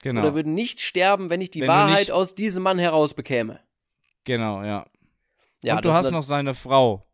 Genau, 0.01 0.19
oder 0.21 0.35
würden 0.35 0.53
nicht 0.53 0.81
sterben, 0.81 1.29
wenn 1.29 1.39
ich 1.39 1.49
die 1.49 1.61
Wenn 1.61 1.69
Wahrheit 1.69 2.11
aus 2.11 2.35
diesem 2.35 2.63
Mann 2.63 2.77
herausbekäme. 2.77 3.61
genau, 4.25 4.63
ja. 4.63 4.85
Ja, 5.63 5.77
und 5.77 5.85
du 5.85 5.93
hast 5.93 6.11
noch 6.11 6.23
seine 6.23 6.53
Frau. 6.53 7.07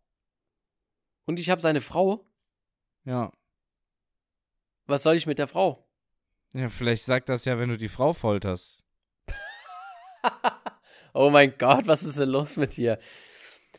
und 1.25 1.39
ich 1.39 1.51
habe 1.51 1.61
seine 1.61 1.81
Frau. 1.81 2.25
Ja. 3.05 3.31
Was 4.87 5.03
soll 5.03 5.15
ich 5.15 5.27
mit 5.27 5.37
der 5.37 5.47
Frau? 5.47 5.87
Ja, 6.53 6.67
vielleicht 6.67 7.03
sagt 7.03 7.29
das 7.29 7.45
ja, 7.45 7.59
wenn 7.59 7.69
du 7.69 7.77
die 7.77 7.87
Frau 7.87 8.13
folterst. 8.13 8.81
oh 11.13 11.29
mein 11.29 11.53
Gott, 11.57 11.87
was 11.87 12.03
ist 12.03 12.19
denn 12.19 12.29
los 12.29 12.57
mit 12.57 12.77
dir? 12.77 12.99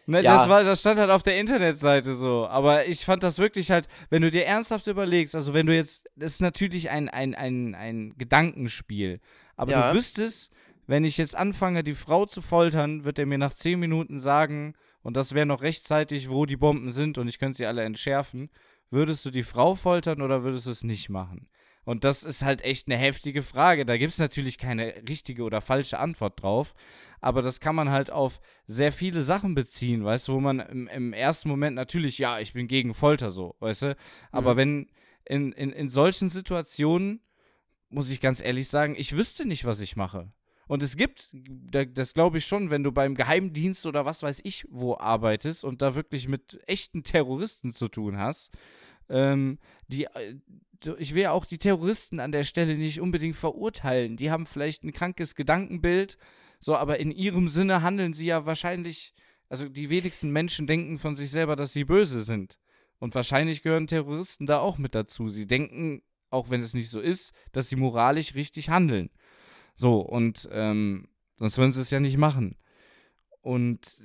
Ne, 0.07 0.23
Ja. 0.23 0.37
das, 0.37 0.49
war, 0.49 0.65
das 0.65 0.81
stand 0.81 0.99
halt 0.99 1.11
auf 1.11 1.23
der 1.23 1.39
Internetseite 1.39 2.15
so. 2.15 2.47
Aber 2.47 2.87
ich 2.87 3.05
fand 3.05 3.23
das 3.23 3.39
wirklich 3.39 3.71
halt, 3.71 3.89
wenn 4.09 4.23
du 4.23 4.31
dir 4.31 4.45
ernsthaft 4.47 4.87
überlegst, 4.87 5.35
also 5.35 5.53
wenn 5.55 5.67
du 5.67 5.75
jetzt, 5.75 6.09
das 6.17 6.33
ist 6.33 6.41
natürlich 6.41 6.91
ein, 6.91 7.09
ein, 7.09 7.35
ein, 7.35 7.75
ein 7.75 8.15
Gedankenspiel. 8.17 9.21
Aber 9.57 9.73
Ja. 9.73 9.91
du 9.91 9.97
wüsstest, 9.99 10.53
wenn 10.87 11.05
ich 11.05 11.19
jetzt 11.19 11.37
anfange, 11.37 11.83
die 11.85 11.95
Frau 11.95 12.27
zu 12.27 12.41
foltern, 12.41 13.05
wird 13.05 13.19
er 13.19 13.27
mir 13.27 13.39
nach 13.39 13.53
10 13.55 13.79
Minuten 13.79 14.19
sagen, 14.19 14.75
und 15.03 15.17
das 15.17 15.35
wäre 15.35 15.47
noch 15.47 15.63
rechtzeitig, 15.63 16.29
wo 16.29 16.45
die 16.47 16.57
Bomben 16.57 16.91
sind 16.93 17.17
und 17.17 17.29
ich 17.29 17.39
könnte 17.39 17.59
sie 17.59 17.67
alle 17.67 17.85
entschärfen. 17.85 18.51
Würdest 18.91 19.25
du 19.25 19.31
die 19.31 19.45
Frau 19.45 19.75
foltern 19.75 20.21
oder 20.21 20.43
würdest 20.43 20.67
du 20.67 20.71
es 20.71 20.83
nicht 20.83 21.09
machen? 21.09 21.49
Und 21.91 22.05
das 22.05 22.23
ist 22.23 22.45
halt 22.45 22.63
echt 22.63 22.87
eine 22.87 22.97
heftige 22.97 23.43
Frage. 23.43 23.85
Da 23.85 23.97
gibt 23.97 24.13
es 24.13 24.21
natürlich 24.21 24.59
keine 24.59 25.03
richtige 25.09 25.43
oder 25.43 25.61
falsche 25.61 25.99
Antwort 25.99 26.41
drauf. 26.41 26.73
Aber 27.21 27.43
das 27.43 27.59
kann 27.59 27.75
man 27.75 27.91
halt 27.91 28.13
auf 28.13 28.41
sehr 28.65 28.93
viele 28.93 29.23
Sachen 29.23 29.57
beziehen, 29.57 30.05
weißt 30.05 30.29
du, 30.29 30.35
wo 30.35 30.41
man 30.41 30.61
im, 30.61 30.87
im 30.87 31.13
ersten 31.13 31.49
Moment 31.49 31.75
natürlich, 31.75 32.17
ja, 32.19 32.39
ich 32.39 32.53
bin 32.53 32.69
gegen 32.69 32.95
Folter 32.95 33.33
so, 33.33 33.57
weißt 33.59 33.83
du. 33.83 33.97
Aber 34.31 34.53
mhm. 34.53 34.57
wenn 34.57 34.91
in, 35.25 35.51
in, 35.51 35.73
in 35.73 35.89
solchen 35.89 36.29
Situationen, 36.29 37.23
muss 37.89 38.09
ich 38.09 38.21
ganz 38.21 38.41
ehrlich 38.41 38.69
sagen, 38.69 38.95
ich 38.97 39.17
wüsste 39.17 39.45
nicht, 39.45 39.65
was 39.65 39.81
ich 39.81 39.97
mache. 39.97 40.33
Und 40.69 40.85
es 40.85 40.97
gibt, 40.97 41.31
das 41.33 42.15
glaube 42.15 42.39
ich 42.39 42.47
schon, 42.47 42.71
wenn 42.71 42.85
du 42.85 42.93
beim 42.93 43.17
Geheimdienst 43.17 43.85
oder 43.87 44.05
was 44.05 44.23
weiß 44.23 44.43
ich 44.45 44.65
wo 44.71 44.97
arbeitest 44.97 45.65
und 45.65 45.83
da 45.83 45.97
wirklich 45.97 46.29
mit 46.29 46.61
echten 46.69 47.03
Terroristen 47.03 47.73
zu 47.73 47.89
tun 47.89 48.17
hast, 48.17 48.53
ähm, 49.11 49.59
die, 49.89 50.05
äh, 50.05 50.37
ich 50.99 51.15
will 51.15 51.23
ja 51.23 51.33
auch 51.33 51.45
die 51.45 51.59
Terroristen 51.59 52.21
an 52.21 52.33
der 52.33 52.45
Stelle 52.45 52.77
nicht 52.77 53.01
unbedingt 53.01 53.37
verurteilen. 53.37 54.17
Die 54.17 54.31
haben 54.31 54.47
vielleicht 54.47 54.83
ein 54.83 54.93
krankes 54.93 55.35
Gedankenbild, 55.35 56.17
so, 56.59 56.77
aber 56.77 56.99
in 56.99 57.11
ihrem 57.11 57.49
Sinne 57.49 57.83
handeln 57.83 58.13
sie 58.13 58.27
ja 58.27 58.47
wahrscheinlich, 58.47 59.15
also 59.49 59.69
die 59.69 59.91
wenigsten 59.91 60.31
Menschen 60.31 60.67
denken 60.67 60.99
von 60.99 61.17
sich 61.17 61.31
selber, 61.31 61.57
dass 61.57 61.73
sie 61.73 61.85
böse 61.85 62.23
sind. 62.23 62.59
Und 62.99 63.15
wahrscheinlich 63.15 63.63
gehören 63.63 63.87
Terroristen 63.87 64.47
da 64.47 64.59
auch 64.59 64.79
mit 64.79 64.95
dazu. 64.95 65.29
Sie 65.29 65.47
denken, 65.47 66.03
auch 66.29 66.51
wenn 66.51 66.61
es 66.61 66.75
nicht 66.75 66.91
so 66.91 67.01
ist, 67.01 67.33
dass 67.53 67.69
sie 67.69 67.77
moralisch 67.77 68.35
richtig 68.35 68.69
handeln. 68.69 69.11
So, 69.75 70.01
und 70.01 70.49
ähm, 70.53 71.09
sonst 71.37 71.57
würden 71.57 71.73
sie 71.73 71.81
es 71.81 71.91
ja 71.91 72.01
nicht 72.01 72.19
machen. 72.19 72.57
Und 73.41 74.03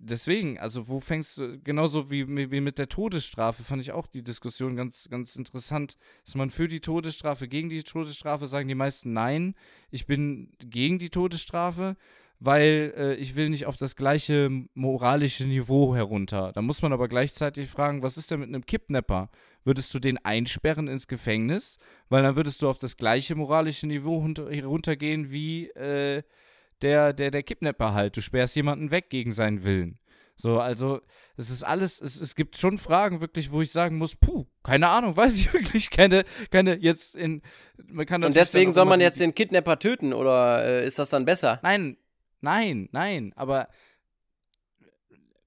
deswegen, 0.00 0.58
also 0.58 0.88
wo 0.88 0.98
fängst 0.98 1.38
du, 1.38 1.60
genauso 1.60 2.10
wie, 2.10 2.26
wie 2.50 2.60
mit 2.60 2.78
der 2.78 2.88
Todesstrafe, 2.88 3.62
fand 3.62 3.82
ich 3.82 3.92
auch 3.92 4.06
die 4.06 4.24
Diskussion 4.24 4.74
ganz, 4.76 5.08
ganz 5.10 5.36
interessant. 5.36 5.96
Ist 6.24 6.36
man 6.36 6.50
für 6.50 6.68
die 6.68 6.80
Todesstrafe, 6.80 7.46
gegen 7.48 7.68
die 7.68 7.82
Todesstrafe, 7.82 8.46
sagen 8.46 8.68
die 8.68 8.74
meisten 8.74 9.12
nein. 9.12 9.54
Ich 9.90 10.06
bin 10.06 10.52
gegen 10.58 10.98
die 10.98 11.10
Todesstrafe, 11.10 11.96
weil 12.38 12.94
äh, 12.96 13.14
ich 13.16 13.36
will 13.36 13.50
nicht 13.50 13.66
auf 13.66 13.76
das 13.76 13.94
gleiche 13.94 14.48
moralische 14.74 15.44
Niveau 15.44 15.94
herunter. 15.94 16.52
Da 16.52 16.62
muss 16.62 16.80
man 16.80 16.92
aber 16.92 17.06
gleichzeitig 17.06 17.68
fragen, 17.68 18.02
was 18.02 18.16
ist 18.16 18.30
denn 18.30 18.40
mit 18.40 18.48
einem 18.48 18.64
Kidnapper? 18.64 19.30
Würdest 19.62 19.92
du 19.92 19.98
den 19.98 20.16
einsperren 20.24 20.88
ins 20.88 21.06
Gefängnis? 21.06 21.76
Weil 22.08 22.22
dann 22.22 22.36
würdest 22.36 22.62
du 22.62 22.68
auf 22.68 22.78
das 22.78 22.96
gleiche 22.96 23.34
moralische 23.34 23.86
Niveau 23.86 24.26
heruntergehen 24.48 25.30
wie 25.30 25.68
äh, 25.70 26.22
der, 26.82 27.12
der, 27.12 27.30
der 27.30 27.42
Kidnapper 27.42 27.94
halt. 27.94 28.16
Du 28.16 28.20
sperrst 28.20 28.56
jemanden 28.56 28.90
weg 28.90 29.10
gegen 29.10 29.32
seinen 29.32 29.64
Willen. 29.64 29.98
So, 30.36 30.58
also, 30.58 31.02
es 31.36 31.50
ist 31.50 31.62
alles, 31.62 32.00
es, 32.00 32.18
es 32.18 32.34
gibt 32.34 32.56
schon 32.56 32.78
Fragen 32.78 33.20
wirklich, 33.20 33.52
wo 33.52 33.60
ich 33.60 33.72
sagen 33.72 33.98
muss, 33.98 34.16
puh, 34.16 34.46
keine 34.62 34.88
Ahnung, 34.88 35.16
weiß 35.16 35.38
ich 35.38 35.52
wirklich, 35.52 35.90
keine, 35.90 36.24
keine, 36.50 36.76
jetzt 36.76 37.14
in, 37.14 37.42
man 37.86 38.06
kann 38.06 38.24
Und 38.24 38.34
deswegen 38.34 38.72
soll 38.72 38.86
man 38.86 39.00
jetzt 39.00 39.20
den 39.20 39.34
Kidnapper 39.34 39.78
töten, 39.78 40.12
oder 40.12 40.64
äh, 40.64 40.86
ist 40.86 40.98
das 40.98 41.10
dann 41.10 41.26
besser? 41.26 41.60
Nein, 41.62 41.98
nein, 42.40 42.88
nein, 42.92 43.32
aber 43.36 43.68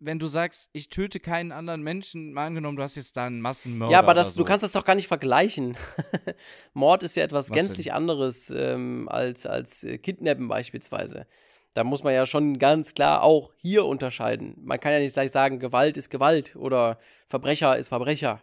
wenn 0.06 0.20
du 0.20 0.28
sagst, 0.28 0.70
ich 0.74 0.90
töte 0.90 1.20
keinen 1.20 1.52
anderen 1.52 1.82
Menschen, 1.82 2.34
mal 2.34 2.48
angenommen, 2.48 2.78
du 2.78 2.84
hast 2.84 2.96
jetzt 2.96 3.16
da 3.16 3.26
einen 3.26 3.42
Massenmörder. 3.42 3.92
Ja, 3.94 4.00
aber 4.00 4.14
das, 4.14 4.34
so. 4.34 4.42
du 4.42 4.46
kannst 4.46 4.64
das 4.64 4.74
doch 4.74 4.86
gar 4.86 4.96
nicht 4.96 5.08
vergleichen. 5.08 5.78
Mord 6.74 7.04
ist 7.04 7.16
ja 7.16 7.24
etwas 7.24 7.50
Was 7.50 7.56
gänzlich 7.56 7.88
denn? 7.88 7.96
anderes 7.96 8.52
ähm, 8.56 9.08
als, 9.10 9.46
als 9.46 9.84
äh, 9.84 9.98
Kidnappen 9.98 10.48
beispielsweise. 10.48 11.26
Da 11.74 11.84
muss 11.84 12.04
man 12.04 12.14
ja 12.14 12.26
schon 12.26 12.60
ganz 12.60 12.94
klar 12.94 13.24
auch 13.24 13.52
hier 13.56 13.86
unterscheiden. 13.86 14.56
Man 14.64 14.80
kann 14.80 14.94
ja 14.94 15.00
nicht 15.00 15.14
gleich 15.14 15.32
sagen, 15.32 15.60
Gewalt 15.60 15.98
ist 15.98 16.10
Gewalt 16.10 16.56
oder 16.56 17.00
Verbrecher 17.28 17.78
ist 17.78 17.88
Verbrecher. 17.88 18.42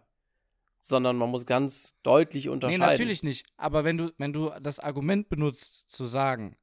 Sondern 0.81 1.17
man 1.17 1.29
muss 1.29 1.45
ganz 1.45 1.95
deutlich 2.03 2.49
unterscheiden. 2.49 2.81
Nee, 2.81 2.87
natürlich 2.87 3.23
nicht. 3.23 3.47
Aber 3.59 3.85
wenn 3.85 3.99
du, 3.99 4.13
wenn 4.17 4.33
du 4.33 4.51
das 4.63 4.81
Argument 4.81 5.29
benutzt, 5.29 5.91
zu 5.91 6.07
sagen, 6.07 6.57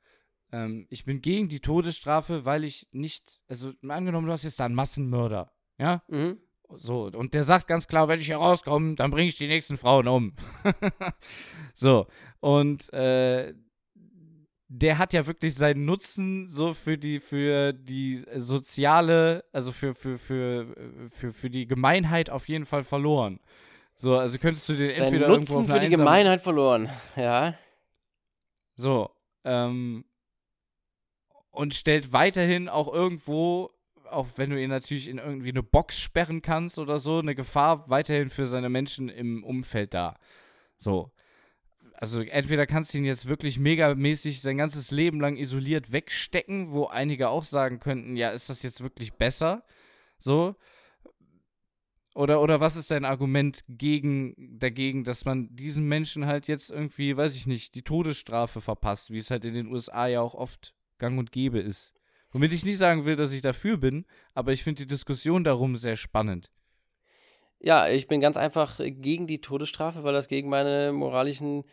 ähm, 0.52 0.88
ich 0.90 1.06
bin 1.06 1.22
gegen 1.22 1.50
die 1.50 1.60
Todesstrafe, 1.60 2.46
weil 2.46 2.64
ich 2.64 2.88
nicht, 2.92 3.40
also 3.48 3.72
angenommen, 3.88 4.28
du 4.28 4.34
hast 4.34 4.44
jetzt 4.44 4.60
da 4.60 4.66
einen 4.66 4.76
Massenmörder, 4.76 5.52
ja? 5.78 6.04
Mhm. 6.08 6.40
So, 6.76 7.04
und 7.06 7.34
der 7.34 7.44
sagt 7.44 7.68
ganz 7.68 7.88
klar, 7.88 8.10
wenn 8.10 8.20
ich 8.20 8.26
hier 8.28 8.38
rauskomme, 8.38 8.96
dann 8.96 9.12
bringe 9.12 9.30
ich 9.30 9.38
die 9.38 9.48
nächsten 9.48 9.78
Frauen 9.78 10.08
um. 10.08 10.34
so, 11.74 12.08
und 12.42 12.92
äh, 12.92 13.54
der 14.70 14.98
hat 14.98 15.14
ja 15.14 15.26
wirklich 15.26 15.56
seinen 15.56 15.86
Nutzen 15.86 16.50
so 16.50 16.74
für 16.74 16.98
die, 16.98 17.20
für 17.20 17.72
die 17.72 18.26
soziale, 18.36 19.46
also 19.54 19.72
für, 19.72 19.94
für, 19.94 20.18
für, 20.18 20.76
für, 21.10 21.32
für 21.32 21.50
die 21.50 21.68
Gemeinheit 21.68 22.30
auf 22.30 22.50
jeden 22.50 22.66
Fall 22.66 22.84
verloren. 22.84 23.40
So, 23.96 24.18
also 24.18 24.38
könntest 24.38 24.68
du 24.70 24.74
den 24.74 24.92
entweder 24.92 25.30
Nutzen 25.30 25.54
irgendwo 25.54 25.74
auf 25.74 25.80
für 25.80 25.80
die 25.80 25.96
Gemeinheit 25.96 26.42
verloren, 26.42 26.90
ja. 27.16 27.56
So, 28.76 29.10
ähm, 29.46 30.04
und 31.58 31.74
stellt 31.74 32.14
weiterhin 32.14 32.70
auch 32.70 32.94
irgendwo, 32.94 33.72
auch 34.12 34.28
wenn 34.36 34.52
du 34.52 34.62
ihn 34.62 34.70
natürlich 34.70 35.08
in 35.08 35.18
irgendwie 35.18 35.50
eine 35.50 35.64
Box 35.64 36.00
sperren 36.00 36.44
kannst 36.44 36.78
oder 36.78 37.00
so, 37.00 37.18
eine 37.18 37.34
Gefahr 37.34 37.90
weiterhin 37.90 38.30
für 38.30 38.46
seine 38.46 38.70
Menschen 38.70 39.10
im 39.10 39.44
Umfeld 39.44 39.96
dar. 39.96 40.20
So. 40.78 41.12
Also 41.96 42.22
entweder 42.22 42.68
kannst 42.68 42.94
du 42.94 43.00
ihn 43.00 43.06
jetzt 43.06 43.28
wirklich 43.28 43.58
megamäßig 43.58 44.42
sein 44.42 44.58
ganzes 44.58 44.92
Leben 44.92 45.20
lang 45.20 45.36
isoliert 45.36 45.92
wegstecken, 45.92 46.72
wo 46.74 46.86
einige 46.86 47.30
auch 47.30 47.44
sagen 47.44 47.80
könnten, 47.80 48.16
ja, 48.16 48.30
ist 48.30 48.52
das 48.52 48.62
jetzt 48.62 48.84
wirklich 48.84 49.14
besser? 49.14 49.64
So. 50.20 50.56
Oder, 52.14 52.40
oder 52.40 52.60
was 52.60 52.76
ist 52.76 52.92
dein 52.92 53.04
Argument 53.04 53.64
gegen, 53.68 54.60
dagegen, 54.60 55.04
dass 55.04 55.26
man 55.26 55.56
diesen 55.56 55.88
Menschen 55.88 56.28
halt 56.28 56.48
jetzt 56.48 56.70
irgendwie, 56.70 57.18
weiß 57.18 57.36
ich 57.36 57.48
nicht, 57.48 57.74
die 57.74 57.84
Todesstrafe 57.84 58.62
verpasst, 58.62 59.10
wie 59.10 59.18
es 59.18 59.32
halt 59.32 59.44
in 59.44 59.56
den 59.56 59.68
USA 59.68 60.06
ja 60.06 60.22
auch 60.22 60.36
oft 60.36 60.77
gang 60.98 61.18
und 61.18 61.32
gäbe 61.32 61.60
ist. 61.60 61.94
Womit 62.32 62.54
ich 62.54 62.66
nicht 62.66 62.78
sagen 62.78 63.06
will, 63.06 63.16
dass 63.16 63.34
ich 63.34 63.42
dafür 63.42 63.78
bin, 63.78 64.06
aber 64.34 64.52
ich 64.52 64.64
finde 64.64 64.84
die 64.84 64.88
Diskussion 64.88 65.44
darum 65.44 65.76
sehr 65.76 65.96
spannend. 65.96 66.52
Ja, 67.60 67.88
ich 67.88 68.08
bin 68.08 68.22
ganz 68.22 68.38
einfach 68.38 68.80
gegen 68.80 69.28
die 69.28 69.42
Todesstrafe, 69.42 70.04
weil 70.04 70.14
das 70.14 70.28
gegen 70.28 70.50
meine 70.50 70.92
moralischen 70.92 71.64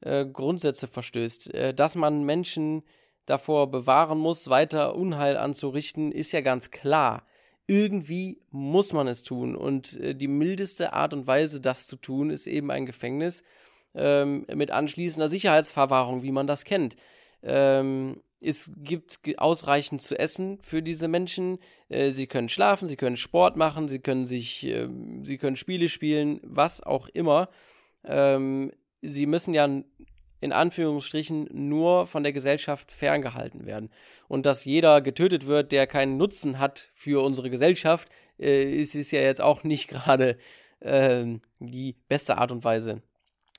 äh, 0.00 0.24
Grundsätze 0.24 0.86
verstößt. 0.86 1.52
Äh, 1.52 1.74
dass 1.74 1.96
man 1.96 2.24
Menschen 2.24 2.82
davor 3.26 3.70
bewahren 3.70 4.18
muss, 4.18 4.48
weiter 4.48 4.94
Unheil 4.94 5.36
anzurichten, 5.36 6.12
ist 6.12 6.32
ja 6.32 6.40
ganz 6.40 6.70
klar. 6.70 7.26
Irgendwie 7.66 8.40
muss 8.50 8.92
man 8.92 9.08
es 9.08 9.22
tun. 9.22 9.56
Und 9.56 9.98
äh, 10.00 10.14
die 10.14 10.28
mildeste 10.28 10.92
Art 10.92 11.12
und 11.12 11.26
Weise, 11.26 11.60
das 11.60 11.86
zu 11.86 11.96
tun, 11.96 12.30
ist 12.30 12.46
eben 12.46 12.70
ein 12.70 12.86
Gefängnis 12.86 13.42
ähm, 13.94 14.46
mit 14.54 14.70
anschließender 14.70 15.28
Sicherheitsverwahrung, 15.28 16.22
wie 16.22 16.32
man 16.32 16.46
das 16.46 16.64
kennt. 16.64 16.96
Ähm, 17.42 18.22
es 18.40 18.70
gibt 18.76 19.20
ausreichend 19.38 20.02
zu 20.02 20.18
essen 20.18 20.58
für 20.60 20.82
diese 20.82 21.08
Menschen. 21.08 21.58
Äh, 21.88 22.10
sie 22.10 22.26
können 22.26 22.48
schlafen, 22.48 22.86
sie 22.86 22.96
können 22.96 23.16
Sport 23.16 23.56
machen, 23.56 23.88
sie 23.88 24.00
können 24.00 24.26
sich, 24.26 24.64
äh, 24.66 24.88
sie 25.22 25.38
können 25.38 25.56
Spiele 25.56 25.88
spielen, 25.88 26.40
was 26.42 26.82
auch 26.82 27.08
immer. 27.08 27.48
Ähm, 28.04 28.72
sie 29.02 29.26
müssen 29.26 29.54
ja 29.54 29.64
in 29.64 30.52
Anführungsstrichen 30.52 31.48
nur 31.52 32.06
von 32.06 32.22
der 32.22 32.34
Gesellschaft 32.34 32.92
ferngehalten 32.92 33.64
werden. 33.64 33.88
Und 34.28 34.44
dass 34.44 34.66
jeder 34.66 35.00
getötet 35.00 35.46
wird, 35.46 35.72
der 35.72 35.86
keinen 35.86 36.18
Nutzen 36.18 36.58
hat 36.58 36.90
für 36.92 37.24
unsere 37.24 37.48
Gesellschaft, 37.48 38.10
äh, 38.38 38.70
ist, 38.70 38.94
ist 38.94 39.10
ja 39.10 39.20
jetzt 39.20 39.40
auch 39.40 39.64
nicht 39.64 39.88
gerade 39.88 40.36
äh, 40.80 41.24
die 41.60 41.96
beste 42.08 42.36
Art 42.36 42.52
und 42.52 42.62
Weise. 42.62 43.02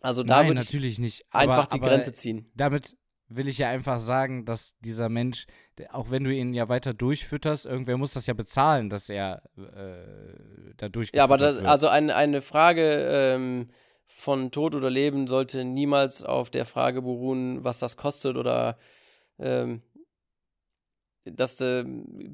Also 0.01 0.21
da 0.21 0.43
Nein, 0.43 0.53
natürlich 0.53 0.99
nicht. 0.99 1.25
einfach 1.31 1.65
die 1.65 1.79
aber 1.79 1.87
Grenze 1.87 2.13
ziehen. 2.13 2.51
Damit 2.53 2.95
will 3.27 3.47
ich 3.47 3.57
ja 3.57 3.69
einfach 3.69 3.99
sagen, 3.99 4.45
dass 4.45 4.77
dieser 4.79 5.09
Mensch, 5.09 5.47
auch 5.91 6.11
wenn 6.11 6.23
du 6.23 6.33
ihn 6.33 6.53
ja 6.53 6.69
weiter 6.69 6.93
durchfütterst, 6.93 7.65
irgendwer 7.65 7.97
muss 7.97 8.13
das 8.13 8.27
ja 8.27 8.33
bezahlen, 8.33 8.89
dass 8.89 9.09
er 9.09 9.41
äh, 9.57 10.73
da 10.77 10.89
durchgefüttert 10.89 11.15
Ja, 11.15 11.23
aber 11.23 11.37
das, 11.37 11.55
wird. 11.57 11.67
also 11.67 11.87
ein, 11.87 12.11
eine 12.11 12.41
Frage 12.41 13.07
ähm, 13.09 13.69
von 14.05 14.51
Tod 14.51 14.75
oder 14.75 14.89
Leben 14.89 15.27
sollte 15.27 15.63
niemals 15.63 16.23
auf 16.23 16.49
der 16.49 16.65
Frage 16.65 17.01
beruhen, 17.01 17.63
was 17.63 17.79
das 17.79 17.97
kostet 17.97 18.37
oder 18.37 18.77
ähm, 19.39 19.81
das 21.25 21.59
äh, 21.61 21.83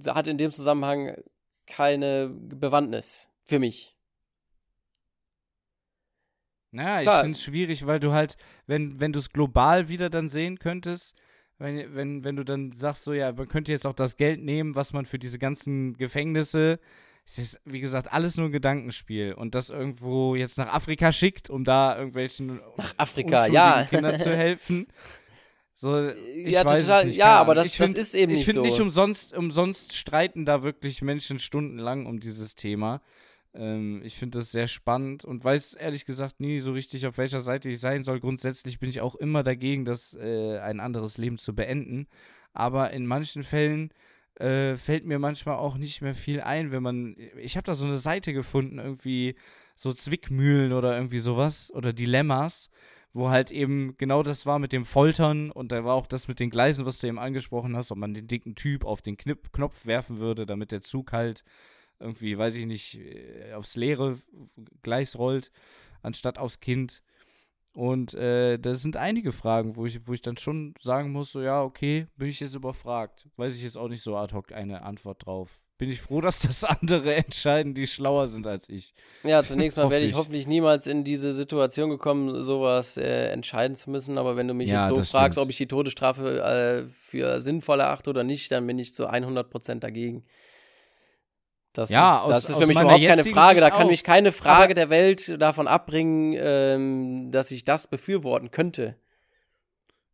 hat 0.07 0.27
in 0.27 0.37
dem 0.37 0.51
Zusammenhang 0.51 1.15
keine 1.65 2.29
Bewandtnis 2.29 3.29
für 3.45 3.59
mich. 3.59 3.95
Naja, 6.71 7.01
ich 7.01 7.21
finde 7.21 7.37
es 7.37 7.43
schwierig, 7.43 7.85
weil 7.85 7.99
du 7.99 8.13
halt, 8.13 8.37
wenn, 8.65 8.99
wenn 8.99 9.11
du 9.11 9.19
es 9.19 9.29
global 9.29 9.89
wieder 9.89 10.09
dann 10.09 10.29
sehen 10.29 10.57
könntest, 10.57 11.15
wenn, 11.57 11.95
wenn, 11.95 12.23
wenn 12.23 12.35
du 12.35 12.43
dann 12.43 12.71
sagst, 12.71 13.03
so 13.03 13.13
ja, 13.13 13.33
man 13.33 13.47
könnte 13.47 13.71
jetzt 13.71 13.85
auch 13.85 13.93
das 13.93 14.17
Geld 14.17 14.41
nehmen, 14.41 14.75
was 14.75 14.93
man 14.93 15.05
für 15.05 15.19
diese 15.19 15.37
ganzen 15.37 15.93
Gefängnisse, 15.93 16.79
es 17.25 17.37
ist, 17.37 17.61
wie 17.65 17.79
gesagt, 17.79 18.11
alles 18.11 18.37
nur 18.37 18.47
ein 18.47 18.51
Gedankenspiel 18.51 19.33
und 19.33 19.53
das 19.53 19.69
irgendwo 19.69 20.35
jetzt 20.35 20.57
nach 20.57 20.73
Afrika 20.73 21.11
schickt, 21.11 21.49
um 21.49 21.63
da 21.63 21.95
irgendwelchen 21.97 22.61
nach 22.77 22.93
Afrika, 22.97 23.45
ja. 23.47 23.83
Kindern 23.85 24.17
zu 24.17 24.35
helfen. 24.35 24.87
So, 25.73 26.09
ich 26.35 26.53
ja, 26.53 26.65
weiß 26.65 26.85
total, 26.85 27.05
nicht, 27.05 27.17
ja, 27.17 27.39
aber 27.39 27.55
das, 27.55 27.75
find, 27.75 27.97
das 27.97 28.07
ist 28.07 28.15
eben 28.15 28.31
nicht 28.31 28.41
ich 28.41 28.45
so. 28.45 28.51
Ich 28.51 28.55
finde 28.55 28.69
nicht 28.69 28.81
umsonst, 28.81 29.35
umsonst 29.37 29.95
streiten 29.95 30.45
da 30.45 30.63
wirklich 30.63 31.01
Menschen 31.01 31.39
stundenlang 31.39 32.05
um 32.05 32.19
dieses 32.19 32.55
Thema. 32.55 33.01
Ähm, 33.53 34.01
ich 34.03 34.15
finde 34.15 34.39
das 34.39 34.51
sehr 34.51 34.67
spannend 34.67 35.25
und 35.25 35.43
weiß 35.43 35.73
ehrlich 35.73 36.05
gesagt 36.05 36.39
nie 36.39 36.59
so 36.59 36.71
richtig, 36.71 37.05
auf 37.07 37.17
welcher 37.17 37.41
Seite 37.41 37.69
ich 37.69 37.79
sein 37.79 38.03
soll. 38.03 38.19
Grundsätzlich 38.19 38.79
bin 38.79 38.89
ich 38.89 39.01
auch 39.01 39.15
immer 39.15 39.43
dagegen, 39.43 39.85
das 39.85 40.13
äh, 40.13 40.59
ein 40.59 40.79
anderes 40.79 41.17
Leben 41.17 41.37
zu 41.37 41.53
beenden. 41.55 42.07
Aber 42.53 42.91
in 42.91 43.05
manchen 43.05 43.43
Fällen 43.43 43.91
äh, 44.35 44.75
fällt 44.77 45.05
mir 45.05 45.19
manchmal 45.19 45.55
auch 45.55 45.77
nicht 45.77 46.01
mehr 46.01 46.15
viel 46.15 46.41
ein, 46.41 46.71
wenn 46.71 46.83
man. 46.83 47.15
Ich 47.37 47.57
habe 47.57 47.65
da 47.65 47.75
so 47.75 47.85
eine 47.85 47.97
Seite 47.97 48.33
gefunden, 48.33 48.79
irgendwie 48.79 49.35
so 49.75 49.93
Zwickmühlen 49.93 50.73
oder 50.73 50.95
irgendwie 50.95 51.19
sowas 51.19 51.71
oder 51.73 51.93
Dilemmas, 51.93 52.69
wo 53.13 53.29
halt 53.29 53.51
eben 53.51 53.95
genau 53.97 54.23
das 54.23 54.45
war 54.45 54.59
mit 54.59 54.73
dem 54.73 54.85
Foltern 54.85 55.51
und 55.51 55.71
da 55.71 55.83
war 55.83 55.95
auch 55.95 56.07
das 56.07 56.27
mit 56.27 56.39
den 56.39 56.49
Gleisen, 56.49 56.85
was 56.85 56.99
du 56.99 57.07
eben 57.07 57.19
angesprochen 57.19 57.75
hast, 57.75 57.91
ob 57.91 57.97
man 57.97 58.13
den 58.13 58.27
dicken 58.27 58.55
Typ 58.55 58.85
auf 58.85 59.01
den 59.01 59.17
Knip 59.17 59.51
Knopf 59.53 59.85
werfen 59.85 60.19
würde, 60.19 60.45
damit 60.45 60.71
der 60.71 60.81
Zug 60.81 61.11
halt 61.11 61.43
irgendwie, 62.01 62.37
weiß 62.37 62.55
ich 62.55 62.65
nicht, 62.65 62.99
äh, 62.99 63.53
aufs 63.53 63.75
leere 63.75 64.17
Gleis 64.83 65.17
rollt, 65.17 65.51
anstatt 66.01 66.37
aufs 66.37 66.59
Kind. 66.59 67.03
Und 67.73 68.13
äh, 68.15 68.57
das 68.57 68.81
sind 68.81 68.97
einige 68.97 69.31
Fragen, 69.31 69.77
wo 69.77 69.85
ich, 69.85 70.05
wo 70.05 70.13
ich 70.13 70.21
dann 70.21 70.35
schon 70.35 70.73
sagen 70.79 71.11
muss, 71.11 71.31
so 71.31 71.41
ja, 71.41 71.63
okay, 71.63 72.07
bin 72.17 72.27
ich 72.27 72.41
jetzt 72.41 72.55
überfragt. 72.55 73.29
Weiß 73.37 73.55
ich 73.55 73.63
jetzt 73.63 73.77
auch 73.77 73.87
nicht 73.87 74.01
so 74.01 74.17
ad 74.17 74.33
hoc 74.33 74.51
eine 74.51 74.81
Antwort 74.81 75.25
drauf. 75.25 75.63
Bin 75.77 75.89
ich 75.89 76.01
froh, 76.01 76.19
dass 76.21 76.39
das 76.41 76.65
andere 76.65 77.15
entscheiden, 77.15 77.73
die 77.73 77.87
schlauer 77.87 78.27
sind 78.27 78.45
als 78.45 78.67
ich. 78.67 78.93
Ja, 79.23 79.41
zunächst 79.41 79.77
mal 79.77 79.89
werde 79.89 80.03
ich, 80.03 80.11
ich, 80.11 80.17
hoffentlich 80.17 80.47
niemals 80.47 80.85
in 80.85 81.05
diese 81.05 81.33
Situation 81.33 81.89
gekommen, 81.89 82.43
sowas 82.43 82.97
äh, 82.97 83.27
entscheiden 83.29 83.77
zu 83.77 83.89
müssen. 83.89 84.17
Aber 84.17 84.35
wenn 84.35 84.49
du 84.49 84.53
mich 84.53 84.67
ja, 84.67 84.89
jetzt 84.89 84.95
so 84.97 85.17
fragst, 85.17 85.35
stimmt. 85.35 85.45
ob 85.45 85.49
ich 85.49 85.57
die 85.57 85.67
Todesstrafe 85.67 86.41
äh, 86.41 86.91
für 87.01 87.39
sinnvoll 87.39 87.79
erachte 87.79 88.09
oder 88.09 88.25
nicht, 88.25 88.51
dann 88.51 88.67
bin 88.67 88.79
ich 88.79 88.93
zu 88.93 89.09
100% 89.09 89.79
dagegen. 89.79 90.25
Das 91.73 91.89
ja, 91.89 92.17
ist, 92.17 92.23
aus, 92.23 92.29
das 92.31 92.49
ist 92.49 92.57
für 92.57 92.67
mich 92.67 92.79
überhaupt 92.79 93.01
keine 93.01 93.23
Frage. 93.23 93.59
Sicht 93.59 93.65
da 93.65 93.69
kann 93.69 93.85
auch. 93.85 93.89
mich 93.89 94.03
keine 94.03 94.31
Frage 94.31 94.63
Aber 94.63 94.73
der 94.73 94.89
Welt 94.89 95.41
davon 95.41 95.67
abbringen, 95.67 96.35
ähm, 96.37 97.31
dass 97.31 97.51
ich 97.51 97.63
das 97.63 97.87
befürworten 97.87 98.51
könnte. 98.51 98.97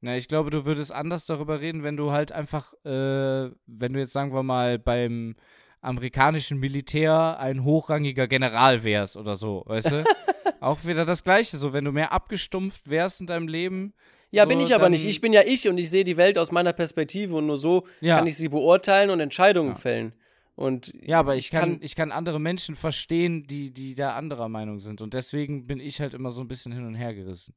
Na, 0.01 0.15
ich 0.15 0.27
glaube, 0.27 0.51
du 0.51 0.65
würdest 0.65 0.91
anders 0.91 1.25
darüber 1.25 1.59
reden, 1.59 1.81
wenn 1.83 1.97
du 1.97 2.11
halt 2.11 2.31
einfach, 2.31 2.73
äh, 2.85 3.49
wenn 3.65 3.93
du 3.93 3.99
jetzt 3.99 4.13
sagen 4.13 4.33
wir 4.33 4.43
mal 4.43 4.77
beim 4.77 5.35
amerikanischen 5.81 6.59
Militär 6.59 7.39
ein 7.39 7.63
hochrangiger 7.63 8.27
General 8.27 8.83
wärst 8.83 9.17
oder 9.17 9.35
so, 9.35 9.63
weißt 9.65 9.91
du? 9.91 10.03
auch 10.59 10.85
wieder 10.85 11.05
das 11.05 11.23
Gleiche, 11.23 11.57
so 11.57 11.73
wenn 11.73 11.85
du 11.85 11.91
mehr 11.91 12.11
abgestumpft 12.11 12.89
wärst 12.89 13.21
in 13.21 13.27
deinem 13.27 13.47
Leben. 13.47 13.93
Ja, 14.29 14.43
so, 14.43 14.49
bin 14.49 14.59
ich 14.59 14.75
aber 14.75 14.89
nicht. 14.89 15.05
Ich 15.05 15.21
bin 15.21 15.33
ja 15.33 15.41
ich 15.45 15.67
und 15.67 15.77
ich 15.77 15.89
sehe 15.89 16.03
die 16.03 16.17
Welt 16.17 16.37
aus 16.37 16.51
meiner 16.51 16.73
Perspektive 16.73 17.35
und 17.35 17.47
nur 17.47 17.57
so 17.57 17.85
ja. 18.01 18.17
kann 18.17 18.27
ich 18.27 18.37
sie 18.37 18.49
beurteilen 18.49 19.09
und 19.09 19.19
Entscheidungen 19.19 19.71
ja. 19.71 19.75
fällen. 19.75 20.13
Und 20.57 20.91
ja, 21.03 21.19
aber 21.19 21.35
ich 21.35 21.51
kann, 21.51 21.73
kann, 21.73 21.79
ich 21.83 21.95
kann 21.95 22.11
andere 22.11 22.39
Menschen 22.39 22.75
verstehen, 22.75 23.45
die, 23.45 23.71
die 23.71 23.93
da 23.93 24.15
anderer 24.15 24.49
Meinung 24.49 24.79
sind. 24.79 25.01
Und 25.01 25.13
deswegen 25.13 25.67
bin 25.67 25.79
ich 25.79 26.01
halt 26.01 26.15
immer 26.15 26.31
so 26.31 26.41
ein 26.41 26.47
bisschen 26.47 26.71
hin 26.71 26.83
und 26.83 26.95
her 26.95 27.13
gerissen. 27.13 27.53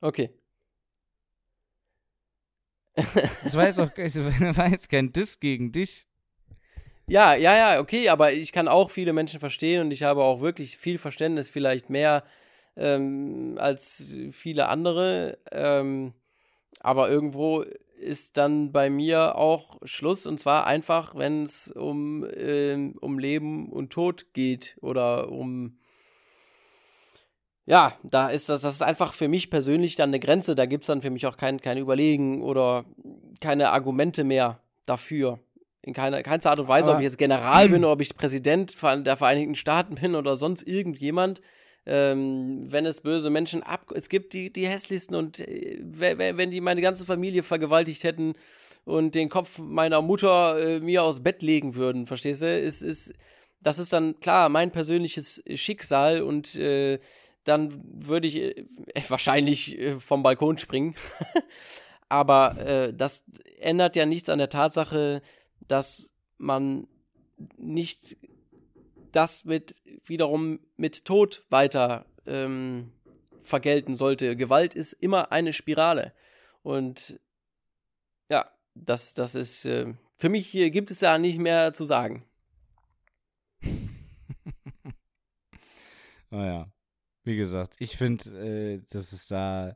Okay. 0.00 0.30
Das 3.42 3.56
war 3.56 3.66
jetzt 3.66 3.80
auch 3.80 3.90
war 3.90 4.68
jetzt 4.68 4.88
kein 4.88 5.12
Diss 5.12 5.40
gegen 5.40 5.72
dich. 5.72 6.06
Ja, 7.08 7.34
ja, 7.34 7.56
ja, 7.56 7.80
okay, 7.80 8.08
aber 8.08 8.32
ich 8.32 8.52
kann 8.52 8.68
auch 8.68 8.92
viele 8.92 9.12
Menschen 9.12 9.40
verstehen 9.40 9.80
und 9.80 9.90
ich 9.90 10.04
habe 10.04 10.22
auch 10.22 10.40
wirklich 10.40 10.76
viel 10.76 10.96
Verständnis, 10.96 11.48
vielleicht 11.48 11.90
mehr 11.90 12.22
ähm, 12.76 13.56
als 13.58 14.12
viele 14.30 14.68
andere. 14.68 15.38
Ähm, 15.50 16.14
aber 16.78 17.10
irgendwo 17.10 17.64
ist 18.00 18.36
dann 18.36 18.72
bei 18.72 18.90
mir 18.90 19.36
auch 19.36 19.78
Schluss 19.84 20.26
und 20.26 20.40
zwar 20.40 20.66
einfach, 20.66 21.14
wenn 21.14 21.42
es 21.44 21.70
um, 21.70 22.24
äh, 22.24 22.92
um 23.00 23.18
Leben 23.18 23.70
und 23.70 23.90
Tod 23.92 24.32
geht 24.32 24.76
oder 24.80 25.30
um 25.30 25.76
ja, 27.66 27.92
da 28.02 28.28
ist 28.28 28.48
das, 28.48 28.62
das 28.62 28.74
ist 28.74 28.82
einfach 28.82 29.12
für 29.12 29.28
mich 29.28 29.48
persönlich 29.48 29.94
dann 29.94 30.10
eine 30.10 30.18
Grenze. 30.18 30.56
Da 30.56 30.66
gibt 30.66 30.82
es 30.82 30.88
dann 30.88 31.02
für 31.02 31.10
mich 31.10 31.26
auch 31.26 31.36
kein, 31.36 31.60
kein 31.60 31.78
Überlegen 31.78 32.42
oder 32.42 32.84
keine 33.40 33.70
Argumente 33.70 34.24
mehr 34.24 34.60
dafür. 34.86 35.38
In 35.82 35.94
keiner, 35.94 36.22
keinster 36.24 36.50
Art 36.50 36.58
und 36.58 36.66
Weise, 36.66 36.88
Aber 36.88 36.96
ob 36.96 37.00
ich 37.00 37.04
jetzt 37.04 37.16
General 37.16 37.68
bin 37.68 37.84
oder 37.84 37.92
ob 37.92 38.00
ich 38.00 38.16
Präsident 38.16 38.74
der 38.82 39.16
Vereinigten 39.16 39.54
Staaten 39.54 39.94
bin 39.94 40.16
oder 40.16 40.34
sonst 40.34 40.64
irgendjemand 40.64 41.40
ähm, 41.90 42.70
wenn 42.70 42.86
es 42.86 43.00
böse 43.00 43.30
Menschen 43.30 43.64
ab. 43.64 43.90
Es 43.92 44.08
gibt 44.08 44.32
die, 44.32 44.52
die 44.52 44.68
hässlichsten 44.68 45.16
und 45.16 45.40
äh, 45.40 45.78
wenn 45.82 46.52
die 46.52 46.60
meine 46.60 46.80
ganze 46.80 47.04
Familie 47.04 47.42
vergewaltigt 47.42 48.04
hätten 48.04 48.34
und 48.84 49.16
den 49.16 49.28
Kopf 49.28 49.58
meiner 49.58 50.00
Mutter 50.00 50.58
äh, 50.58 50.80
mir 50.80 51.02
aus 51.02 51.20
Bett 51.20 51.42
legen 51.42 51.74
würden, 51.74 52.06
verstehst 52.06 52.42
du? 52.42 52.46
Es 52.46 52.80
ist, 52.80 53.12
das 53.60 53.80
ist 53.80 53.92
dann 53.92 54.20
klar 54.20 54.48
mein 54.48 54.70
persönliches 54.70 55.42
Schicksal 55.54 56.22
und 56.22 56.54
äh, 56.54 57.00
dann 57.42 57.82
würde 57.84 58.28
ich 58.28 58.36
äh, 58.36 58.64
wahrscheinlich 59.08 59.76
äh, 59.76 59.98
vom 59.98 60.22
Balkon 60.22 60.58
springen. 60.58 60.94
Aber 62.08 62.56
äh, 62.58 62.94
das 62.94 63.24
ändert 63.58 63.96
ja 63.96 64.06
nichts 64.06 64.28
an 64.28 64.38
der 64.38 64.48
Tatsache, 64.48 65.22
dass 65.66 66.12
man 66.38 66.86
nicht 67.56 68.16
das 69.12 69.44
mit 69.44 69.80
wiederum 70.04 70.60
mit 70.76 71.04
Tod 71.04 71.44
weiter 71.50 72.06
ähm, 72.26 72.92
vergelten 73.42 73.94
sollte. 73.94 74.36
Gewalt 74.36 74.74
ist 74.74 74.92
immer 74.92 75.32
eine 75.32 75.52
Spirale. 75.52 76.12
Und 76.62 77.20
ja, 78.28 78.50
das, 78.74 79.14
das 79.14 79.34
ist, 79.34 79.64
äh, 79.64 79.94
für 80.16 80.28
mich 80.28 80.46
hier 80.46 80.70
gibt 80.70 80.90
es 80.90 81.00
ja 81.00 81.18
nicht 81.18 81.38
mehr 81.38 81.72
zu 81.72 81.84
sagen. 81.84 82.24
naja, 86.30 86.72
wie 87.24 87.36
gesagt, 87.36 87.74
ich 87.78 87.96
finde, 87.96 88.30
äh, 88.30 88.82
dass 88.90 89.12
es 89.12 89.26
da, 89.26 89.70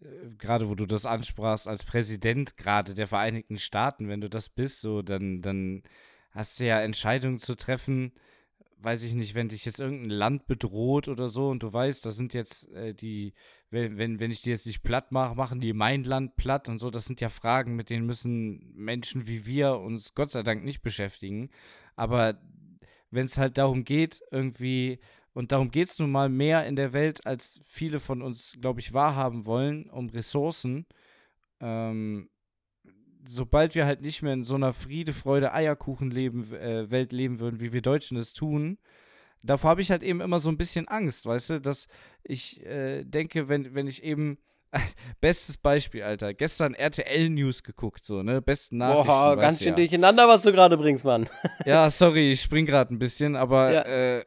äh, 0.00 0.30
gerade 0.38 0.68
wo 0.68 0.74
du 0.74 0.86
das 0.86 1.06
ansprachst, 1.06 1.68
als 1.68 1.84
Präsident 1.84 2.56
gerade 2.56 2.94
der 2.94 3.06
Vereinigten 3.06 3.58
Staaten, 3.58 4.08
wenn 4.08 4.20
du 4.20 4.28
das 4.28 4.48
bist, 4.48 4.80
so, 4.80 5.02
dann, 5.02 5.42
dann 5.42 5.82
hast 6.30 6.60
du 6.60 6.66
ja 6.66 6.80
Entscheidungen 6.80 7.38
zu 7.38 7.56
treffen, 7.56 8.12
weiß 8.78 9.02
ich 9.04 9.14
nicht, 9.14 9.34
wenn 9.34 9.48
dich 9.48 9.64
jetzt 9.64 9.80
irgendein 9.80 10.10
Land 10.10 10.46
bedroht 10.46 11.08
oder 11.08 11.28
so 11.28 11.48
und 11.48 11.62
du 11.62 11.72
weißt, 11.72 12.04
das 12.04 12.16
sind 12.16 12.34
jetzt 12.34 12.70
äh, 12.72 12.94
die, 12.94 13.32
wenn, 13.70 13.96
wenn, 13.96 14.20
wenn 14.20 14.30
ich 14.30 14.42
die 14.42 14.50
jetzt 14.50 14.66
nicht 14.66 14.82
platt 14.82 15.12
mache, 15.12 15.34
machen 15.34 15.60
die 15.60 15.72
mein 15.72 16.04
Land 16.04 16.36
platt 16.36 16.68
und 16.68 16.78
so, 16.78 16.90
das 16.90 17.06
sind 17.06 17.20
ja 17.20 17.28
Fragen, 17.28 17.76
mit 17.76 17.90
denen 17.90 18.06
müssen 18.06 18.72
Menschen 18.74 19.26
wie 19.26 19.46
wir 19.46 19.78
uns 19.78 20.14
Gott 20.14 20.30
sei 20.30 20.42
Dank 20.42 20.64
nicht 20.64 20.82
beschäftigen. 20.82 21.50
Aber 21.96 22.38
wenn 23.10 23.26
es 23.26 23.38
halt 23.38 23.58
darum 23.58 23.84
geht, 23.84 24.22
irgendwie, 24.30 25.00
und 25.32 25.52
darum 25.52 25.70
geht 25.70 25.88
es 25.88 25.98
nun 25.98 26.10
mal 26.10 26.28
mehr 26.28 26.66
in 26.66 26.76
der 26.76 26.92
Welt, 26.92 27.26
als 27.26 27.60
viele 27.64 27.98
von 27.98 28.22
uns, 28.22 28.58
glaube 28.60 28.80
ich, 28.80 28.92
wahrhaben 28.92 29.46
wollen, 29.46 29.88
um 29.90 30.08
Ressourcen, 30.10 30.86
ähm, 31.60 32.28
sobald 33.28 33.74
wir 33.74 33.86
halt 33.86 34.02
nicht 34.02 34.22
mehr 34.22 34.32
in 34.32 34.44
so 34.44 34.54
einer 34.54 34.72
Friede, 34.72 35.12
Freude, 35.12 35.52
Eierkuchen 35.52 36.10
leben, 36.10 36.44
äh, 36.52 36.90
Welt 36.90 37.12
leben 37.12 37.40
würden, 37.40 37.60
wie 37.60 37.72
wir 37.72 37.82
Deutschen 37.82 38.16
es 38.16 38.32
tun, 38.32 38.78
davor 39.42 39.70
habe 39.70 39.80
ich 39.80 39.90
halt 39.90 40.02
eben 40.02 40.20
immer 40.20 40.40
so 40.40 40.48
ein 40.50 40.58
bisschen 40.58 40.88
Angst, 40.88 41.26
weißt 41.26 41.50
du, 41.50 41.60
dass 41.60 41.88
ich 42.22 42.64
äh, 42.64 43.04
denke, 43.04 43.48
wenn, 43.48 43.74
wenn 43.74 43.86
ich 43.86 44.02
eben 44.02 44.38
Bestes 45.20 45.56
Beispiel, 45.56 46.02
Alter. 46.02 46.34
Gestern 46.34 46.74
RTL 46.74 47.30
News 47.30 47.62
geguckt, 47.62 48.04
so, 48.04 48.22
ne? 48.22 48.42
Besten 48.42 48.78
Nachrichten. 48.78 49.06
Boah, 49.06 49.36
ganz 49.36 49.58
schön 49.58 49.68
ja. 49.68 49.76
durcheinander, 49.76 50.28
was 50.28 50.42
du 50.42 50.52
gerade 50.52 50.76
bringst, 50.76 51.04
Mann. 51.04 51.28
ja, 51.64 51.88
sorry, 51.90 52.32
ich 52.32 52.42
spring 52.42 52.66
gerade 52.66 52.94
ein 52.94 52.98
bisschen, 52.98 53.36
aber 53.36 53.72
ja. 53.72 53.82
äh, 53.82 54.24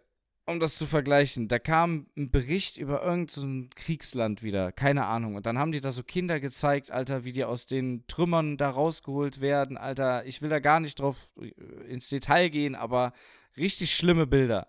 um 0.49 0.59
das 0.59 0.77
zu 0.77 0.85
vergleichen, 0.85 1.47
da 1.47 1.59
kam 1.59 2.07
ein 2.17 2.31
Bericht 2.31 2.77
über 2.77 3.03
irgendein 3.03 3.27
so 3.27 3.69
Kriegsland 3.75 4.43
wieder, 4.43 4.71
keine 4.71 5.05
Ahnung. 5.05 5.35
Und 5.35 5.45
dann 5.45 5.57
haben 5.57 5.71
die 5.71 5.81
da 5.81 5.91
so 5.91 6.03
Kinder 6.03 6.39
gezeigt, 6.39 6.91
Alter, 6.91 7.23
wie 7.23 7.31
die 7.31 7.43
aus 7.43 7.65
den 7.65 8.05
Trümmern 8.07 8.57
da 8.57 8.69
rausgeholt 8.69 9.41
werden, 9.41 9.77
Alter. 9.77 10.25
Ich 10.25 10.41
will 10.41 10.49
da 10.49 10.59
gar 10.59 10.79
nicht 10.79 10.99
drauf 10.99 11.31
äh, 11.41 11.51
ins 11.91 12.09
Detail 12.09 12.49
gehen, 12.49 12.75
aber 12.75 13.13
richtig 13.57 13.95
schlimme 13.95 14.27
Bilder. 14.27 14.67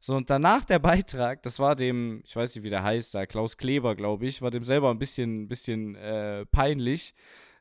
So, 0.00 0.14
und 0.14 0.30
danach 0.30 0.64
der 0.64 0.78
Beitrag, 0.78 1.42
das 1.42 1.58
war 1.58 1.74
dem, 1.74 2.22
ich 2.24 2.36
weiß 2.36 2.54
nicht, 2.54 2.64
wie 2.64 2.70
der 2.70 2.82
heißt, 2.82 3.14
da 3.14 3.26
Klaus 3.26 3.56
Kleber, 3.56 3.96
glaube 3.96 4.26
ich, 4.26 4.42
war 4.42 4.50
dem 4.50 4.62
selber 4.62 4.90
ein 4.90 4.98
bisschen, 4.98 5.48
bisschen 5.48 5.96
äh, 5.96 6.46
peinlich. 6.46 7.14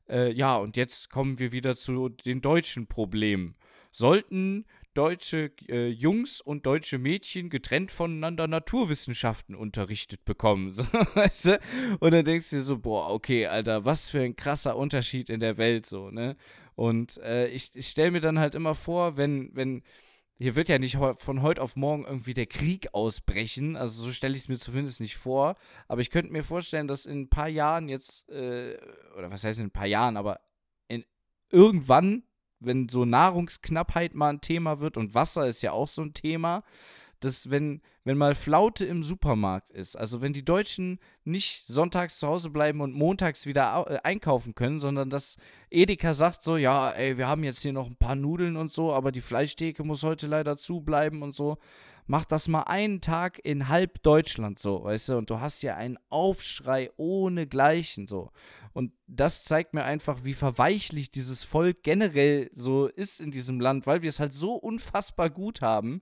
Äh, 0.08 0.32
ja, 0.34 0.58
und 0.58 0.78
jetzt 0.78 1.10
kommen 1.10 1.40
wir 1.40 1.52
wieder 1.52 1.76
zu 1.76 2.10
den 2.10 2.42
deutschen 2.42 2.88
Problemen. 2.88 3.56
Sollten 3.92 4.66
deutsche 4.96 5.52
äh, 5.68 5.88
Jungs 5.90 6.42
und 6.42 6.66
deutsche 6.66 6.98
Mädchen 6.98 7.50
getrennt 7.50 7.92
voneinander 7.92 8.48
Naturwissenschaften 8.48 9.56
unterrichtet 9.56 10.26
bekommen. 10.26 10.72
So, 10.76 10.84
weißt 11.16 11.46
du? 11.46 11.60
Und 12.00 12.14
dann 12.14 12.26
denkst 12.26 12.50
du 12.50 12.56
dir 12.58 12.62
so, 12.62 12.80
boah, 12.80 13.10
okay, 13.10 13.46
Alter, 13.48 13.86
was 13.86 14.10
für 14.10 14.22
ein 14.22 14.36
krasser 14.36 14.76
Unterschied 14.76 15.30
in 15.30 15.40
der 15.40 15.58
Welt, 15.58 15.86
so, 15.86 16.10
ne? 16.10 16.36
Und 16.76 17.18
äh, 17.18 17.48
ich, 17.48 17.72
ich 17.74 17.88
stelle 17.88 18.12
mir 18.12 18.22
dann 18.22 18.40
halt 18.40 18.56
immer 18.56 18.76
vor, 18.76 19.18
wenn, 19.18 19.50
wenn, 19.54 19.84
hier 20.38 20.56
wird 20.56 20.68
ja 20.68 20.80
nicht 20.80 20.98
von 20.98 21.42
heute 21.42 21.62
auf 21.62 21.76
morgen 21.76 22.04
irgendwie 22.04 22.34
der 22.34 22.46
Krieg 22.46 22.94
ausbrechen, 22.94 23.78
also 23.78 24.04
so 24.04 24.12
stelle 24.12 24.36
ich 24.36 24.42
es 24.42 24.50
mir 24.50 24.58
zumindest 24.58 25.00
nicht 25.00 25.16
vor, 25.16 25.56
aber 25.88 26.02
ich 26.02 26.10
könnte 26.10 26.34
mir 26.34 26.44
vorstellen, 26.44 26.88
dass 26.88 27.06
in 27.06 27.22
ein 27.22 27.30
paar 27.30 27.48
Jahren 27.48 27.88
jetzt, 27.88 28.30
äh, 28.30 28.78
oder 29.18 29.32
was 29.32 29.44
heißt 29.46 29.60
in 29.60 29.68
ein 29.68 29.72
paar 29.72 29.88
Jahren, 29.88 30.18
aber 30.18 30.42
in, 30.90 31.06
irgendwann 31.50 32.24
wenn 32.66 32.90
so 32.90 33.06
Nahrungsknappheit 33.06 34.16
mal 34.16 34.30
ein 34.30 34.42
Thema 34.42 34.80
wird 34.80 34.98
und 34.98 35.14
Wasser 35.14 35.48
ist 35.48 35.62
ja 35.62 35.72
auch 35.72 35.88
so 35.88 36.02
ein 36.02 36.14
Thema, 36.14 36.64
dass 37.20 37.50
wenn, 37.50 37.82
wenn 38.04 38.18
mal 38.18 38.36
Flaute 38.36 38.86
im 38.86 39.02
Supermarkt 39.02 39.72
ist, 39.72 39.96
also 39.96 40.22
wenn 40.22 40.34
die 40.34 40.46
Deutschen 40.46 41.00
nicht 41.24 41.66
sonntags 41.66 42.20
zu 42.20 42.28
Hause 42.28 42.50
bleiben 42.50 42.82
und 42.82 42.94
montags 42.94 43.46
wieder 43.46 43.86
äh, 43.90 43.98
einkaufen 44.04 44.54
können, 44.54 44.80
sondern 44.80 45.10
dass 45.10 45.38
Edeka 45.72 46.14
sagt 46.14 46.44
so, 46.44 46.58
ja, 46.58 46.92
ey, 46.92 47.18
wir 47.18 47.28
haben 47.28 47.44
jetzt 47.44 47.62
hier 47.62 47.74
noch 47.74 47.88
ein 47.88 47.96
paar 47.96 48.16
Nudeln 48.16 48.58
und 48.58 48.72
so, 48.72 48.94
aber 48.94 49.12
die 49.12 49.22
Fleischtheke 49.22 49.84
muss 49.84 50.04
heute 50.04 50.28
leider 50.28 50.58
zubleiben 50.58 51.24
und 51.24 51.34
so. 51.34 51.58
Mach 52.08 52.26
das 52.26 52.48
mal 52.48 52.64
einen 52.64 53.02
Tag 53.02 53.40
in 53.44 53.68
halb 53.68 54.04
Deutschland 54.04 54.60
so, 54.60 54.84
weißt 54.84 55.10
du, 55.10 55.18
und 55.18 55.30
du 55.30 55.40
hast 55.40 55.64
ja 55.64 55.76
einen 55.76 55.98
Aufschrei 56.10 56.92
ohne 56.98 57.48
Gleichen 57.48 58.08
so. 58.08 58.32
Und 58.74 58.92
das 59.08 59.44
zeigt 59.44 59.74
mir 59.74 59.84
einfach, 59.84 60.24
wie 60.24 60.34
verweichlich 60.34 61.10
dieses 61.10 61.44
Volk 61.44 61.82
generell 61.82 62.52
so 62.54 62.88
ist 62.88 63.22
in 63.22 63.32
diesem 63.32 63.60
Land, 63.60 63.88
weil 63.88 64.02
wir 64.04 64.10
es 64.10 64.20
halt 64.20 64.34
so 64.34 64.54
unfassbar 64.54 65.30
gut 65.30 65.62
haben. 65.62 66.02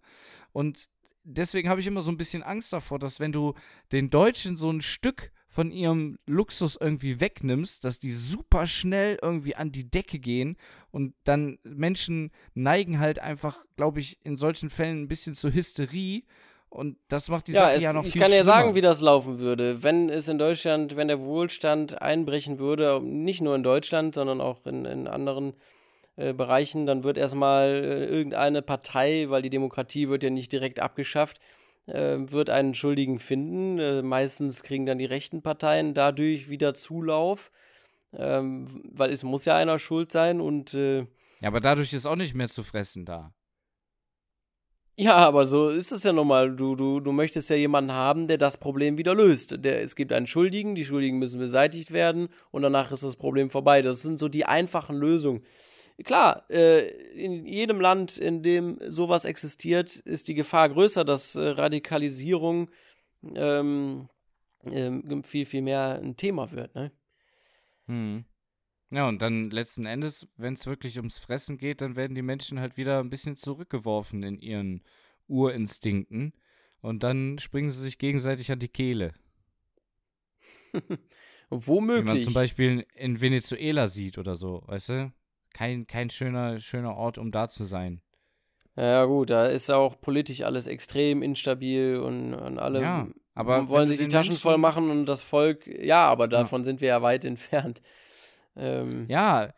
Und 0.51 0.89
deswegen 1.23 1.69
habe 1.69 1.79
ich 1.79 1.87
immer 1.87 2.01
so 2.01 2.11
ein 2.11 2.17
bisschen 2.17 2.43
Angst 2.43 2.73
davor, 2.73 2.99
dass 2.99 3.19
wenn 3.19 3.31
du 3.31 3.53
den 3.91 4.09
Deutschen 4.09 4.57
so 4.57 4.69
ein 4.69 4.81
Stück 4.81 5.31
von 5.53 5.71
ihrem 5.71 6.17
Luxus 6.25 6.79
irgendwie 6.81 7.19
wegnimmst, 7.19 7.83
dass 7.83 7.99
die 7.99 8.09
super 8.09 8.65
schnell 8.65 9.19
irgendwie 9.21 9.55
an 9.55 9.71
die 9.71 9.87
Decke 9.87 10.17
gehen 10.17 10.57
und 10.89 11.13
dann 11.25 11.59
Menschen 11.63 12.31
neigen 12.55 12.99
halt 12.99 13.19
einfach, 13.19 13.63
glaube 13.75 13.99
ich, 13.99 14.17
in 14.23 14.35
solchen 14.35 14.71
Fällen 14.71 15.03
ein 15.03 15.07
bisschen 15.07 15.35
zur 15.35 15.53
Hysterie 15.53 16.23
und 16.69 16.97
das 17.07 17.29
macht 17.29 17.49
die 17.49 17.51
ja, 17.51 17.59
Sache 17.59 17.75
es, 17.75 17.83
ja 17.83 17.93
noch 17.93 18.01
viel 18.01 18.19
Ich 18.19 18.19
kann 18.19 18.35
ja 18.35 18.43
sagen, 18.43 18.73
wie 18.73 18.81
das 18.81 18.99
laufen 18.99 19.37
würde. 19.37 19.83
Wenn 19.83 20.09
es 20.09 20.27
in 20.27 20.39
Deutschland, 20.39 20.95
wenn 20.95 21.07
der 21.07 21.19
Wohlstand 21.19 22.01
einbrechen 22.01 22.57
würde, 22.57 22.99
nicht 22.99 23.41
nur 23.41 23.53
in 23.53 23.61
Deutschland, 23.61 24.15
sondern 24.15 24.41
auch 24.41 24.65
in, 24.65 24.85
in 24.85 25.07
anderen 25.07 25.53
äh, 26.15 26.33
Bereichen, 26.33 26.87
dann 26.87 27.03
wird 27.03 27.19
erstmal 27.19 27.67
äh, 27.69 28.05
irgendeine 28.07 28.63
Partei, 28.63 29.27
weil 29.29 29.43
die 29.43 29.51
Demokratie 29.51 30.09
wird 30.09 30.23
ja 30.23 30.31
nicht 30.31 30.51
direkt 30.51 30.79
abgeschafft, 30.79 31.37
äh, 31.37 31.62
wird 31.85 32.49
einen 32.49 32.73
Schuldigen 32.73 33.19
finden. 33.19 33.79
Äh, 33.79 34.01
meistens 34.01 34.63
kriegen 34.63 34.85
dann 34.85 34.97
die 34.97 35.05
rechten 35.05 35.41
Parteien 35.41 35.93
dadurch 35.93 36.49
wieder 36.49 36.73
Zulauf, 36.73 37.51
ähm, 38.13 38.83
weil 38.91 39.11
es 39.11 39.23
muss 39.23 39.45
ja 39.45 39.55
einer 39.57 39.79
schuld 39.79 40.11
sein 40.11 40.39
und 40.39 40.73
äh, 40.73 41.05
ja, 41.43 41.49
aber 41.49 41.59
dadurch 41.59 41.91
ist 41.91 42.05
auch 42.05 42.15
nicht 42.15 42.35
mehr 42.35 42.47
zu 42.47 42.63
fressen 42.63 43.03
da. 43.03 43.33
Ja, 44.95 45.17
aber 45.17 45.45
so 45.45 45.69
ist 45.69 45.91
es 45.91 46.03
ja 46.03 46.13
nun 46.13 46.27
mal. 46.27 46.55
Du, 46.55 46.75
du, 46.75 47.01
du 47.01 47.11
möchtest 47.11 47.49
ja 47.49 47.55
jemanden 47.55 47.91
haben, 47.91 48.27
der 48.27 48.37
das 48.37 48.57
Problem 48.57 48.97
wieder 48.97 49.13
löst. 49.13 49.55
Der, 49.65 49.81
es 49.81 49.95
gibt 49.95 50.13
einen 50.13 50.27
Schuldigen, 50.27 50.75
die 50.75 50.85
Schuldigen 50.85 51.17
müssen 51.17 51.39
beseitigt 51.39 51.91
werden 51.91 52.29
und 52.51 52.61
danach 52.61 52.91
ist 52.91 53.03
das 53.03 53.17
Problem 53.17 53.49
vorbei. 53.49 53.81
Das 53.81 54.03
sind 54.03 54.19
so 54.19 54.29
die 54.29 54.45
einfachen 54.45 54.95
Lösungen. 54.95 55.43
Klar, 56.03 56.49
äh, 56.49 56.87
in 57.13 57.45
jedem 57.45 57.79
Land, 57.79 58.17
in 58.17 58.41
dem 58.41 58.79
sowas 58.87 59.25
existiert, 59.25 59.97
ist 59.97 60.27
die 60.27 60.33
Gefahr 60.33 60.69
größer, 60.69 61.05
dass 61.05 61.35
äh, 61.35 61.49
Radikalisierung 61.49 62.69
ähm, 63.35 64.09
ähm, 64.65 65.23
viel, 65.23 65.45
viel 65.45 65.61
mehr 65.61 65.99
ein 66.01 66.17
Thema 66.17 66.51
wird. 66.51 66.73
Ne? 66.73 66.91
Hm. 67.87 68.25
Ja, 68.89 69.07
und 69.07 69.21
dann 69.21 69.49
letzten 69.49 69.85
Endes, 69.85 70.27
wenn 70.37 70.53
es 70.53 70.65
wirklich 70.65 70.97
ums 70.97 71.17
Fressen 71.17 71.57
geht, 71.57 71.81
dann 71.81 71.95
werden 71.95 72.15
die 72.15 72.21
Menschen 72.21 72.59
halt 72.59 72.77
wieder 72.77 72.99
ein 72.99 73.09
bisschen 73.09 73.35
zurückgeworfen 73.35 74.23
in 74.23 74.39
ihren 74.39 74.83
Urinstinkten 75.27 76.33
und 76.81 77.03
dann 77.03 77.39
springen 77.39 77.69
sie 77.69 77.81
sich 77.81 77.97
gegenseitig 77.97 78.51
an 78.51 78.59
die 78.59 78.67
Kehle. 78.67 79.13
Womöglich. 81.49 82.03
Wie 82.03 82.07
man 82.07 82.19
zum 82.19 82.33
Beispiel 82.33 82.85
in 82.95 83.19
Venezuela 83.19 83.87
sieht 83.87 84.17
oder 84.17 84.35
so, 84.35 84.63
weißt 84.67 84.89
du? 84.89 85.13
Kein, 85.53 85.87
kein 85.87 86.09
schöner, 86.09 86.59
schöner 86.59 86.95
Ort, 86.95 87.17
um 87.17 87.31
da 87.31 87.47
zu 87.49 87.65
sein. 87.65 88.01
Ja, 88.75 89.05
gut, 89.05 89.29
da 89.29 89.45
ist 89.45 89.69
auch 89.69 90.01
politisch 90.01 90.41
alles 90.41 90.65
extrem 90.65 91.21
instabil 91.21 91.97
und, 91.97 92.33
und 92.33 92.57
alle 92.57 92.81
ja, 92.81 93.07
aber 93.35 93.67
wollen 93.67 93.87
sich 93.87 93.99
die 93.99 94.07
Taschen 94.07 94.29
Menschen... 94.29 94.41
voll 94.41 94.57
machen 94.57 94.89
und 94.89 95.05
das 95.05 95.21
Volk, 95.21 95.67
ja, 95.67 96.07
aber 96.07 96.27
davon 96.27 96.61
ja. 96.61 96.65
sind 96.65 96.81
wir 96.81 96.87
ja 96.87 97.01
weit 97.01 97.23
entfernt. 97.23 97.81
Ähm, 98.55 99.05
ja, 99.09 99.53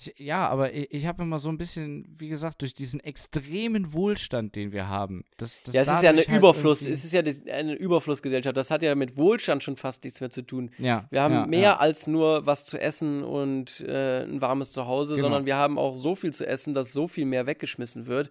ich, 0.00 0.14
ja, 0.18 0.48
aber 0.48 0.72
ich, 0.72 0.92
ich 0.92 1.06
habe 1.06 1.22
immer 1.22 1.38
so 1.38 1.50
ein 1.50 1.58
bisschen, 1.58 2.06
wie 2.16 2.28
gesagt, 2.28 2.62
durch 2.62 2.74
diesen 2.74 3.00
extremen 3.00 3.92
Wohlstand, 3.92 4.56
den 4.56 4.72
wir 4.72 4.88
haben. 4.88 5.24
Das, 5.36 5.62
das 5.62 5.74
ja, 5.74 5.82
es 5.82 5.88
ist 5.88 6.02
ja 6.02 6.10
eine 6.10 6.22
halt 6.22 6.28
Überfluss, 6.28 6.82
es 6.82 7.04
ist 7.04 7.12
ja 7.12 7.22
eine 7.52 7.74
Überflussgesellschaft. 7.74 8.56
Das 8.56 8.70
hat 8.70 8.82
ja 8.82 8.94
mit 8.94 9.16
Wohlstand 9.16 9.62
schon 9.62 9.76
fast 9.76 10.04
nichts 10.04 10.20
mehr 10.20 10.30
zu 10.30 10.42
tun. 10.42 10.70
Ja, 10.78 11.06
wir 11.10 11.22
haben 11.22 11.34
ja, 11.34 11.46
mehr 11.46 11.60
ja. 11.60 11.76
als 11.76 12.06
nur 12.06 12.46
was 12.46 12.64
zu 12.64 12.80
essen 12.80 13.22
und 13.22 13.80
äh, 13.80 14.22
ein 14.22 14.40
warmes 14.40 14.72
Zuhause, 14.72 15.16
genau. 15.16 15.26
sondern 15.26 15.46
wir 15.46 15.56
haben 15.56 15.78
auch 15.78 15.96
so 15.96 16.14
viel 16.14 16.32
zu 16.32 16.46
essen, 16.46 16.74
dass 16.74 16.92
so 16.92 17.06
viel 17.06 17.26
mehr 17.26 17.46
weggeschmissen 17.46 18.06
wird. 18.06 18.30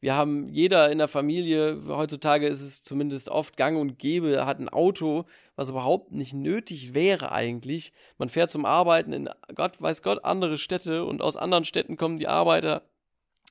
Wir 0.00 0.14
haben 0.14 0.46
jeder 0.46 0.92
in 0.92 0.98
der 0.98 1.08
Familie, 1.08 1.82
heutzutage 1.88 2.46
ist 2.46 2.60
es 2.60 2.82
zumindest 2.82 3.28
oft 3.28 3.56
gang 3.56 3.78
und 3.78 3.98
gäbe, 3.98 4.46
hat 4.46 4.60
ein 4.60 4.68
Auto, 4.68 5.24
was 5.56 5.70
überhaupt 5.70 6.12
nicht 6.12 6.34
nötig 6.34 6.94
wäre 6.94 7.32
eigentlich. 7.32 7.92
Man 8.16 8.28
fährt 8.28 8.50
zum 8.50 8.64
Arbeiten 8.64 9.12
in 9.12 9.28
Gott 9.54 9.82
weiß 9.82 10.02
Gott 10.02 10.24
andere 10.24 10.56
Städte 10.58 11.04
und 11.04 11.20
aus 11.20 11.36
anderen 11.36 11.64
Städten 11.64 11.96
kommen 11.96 12.18
die 12.18 12.28
Arbeiter 12.28 12.88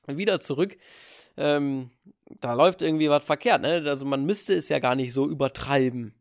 wieder 0.06 0.40
zurück. 0.40 0.78
Ähm, 1.36 1.90
da 2.40 2.54
läuft 2.54 2.80
irgendwie 2.80 3.10
was 3.10 3.24
verkehrt, 3.24 3.60
ne? 3.60 3.84
Also 3.86 4.06
man 4.06 4.24
müsste 4.24 4.54
es 4.54 4.70
ja 4.70 4.78
gar 4.78 4.94
nicht 4.94 5.12
so 5.12 5.28
übertreiben. 5.28 6.14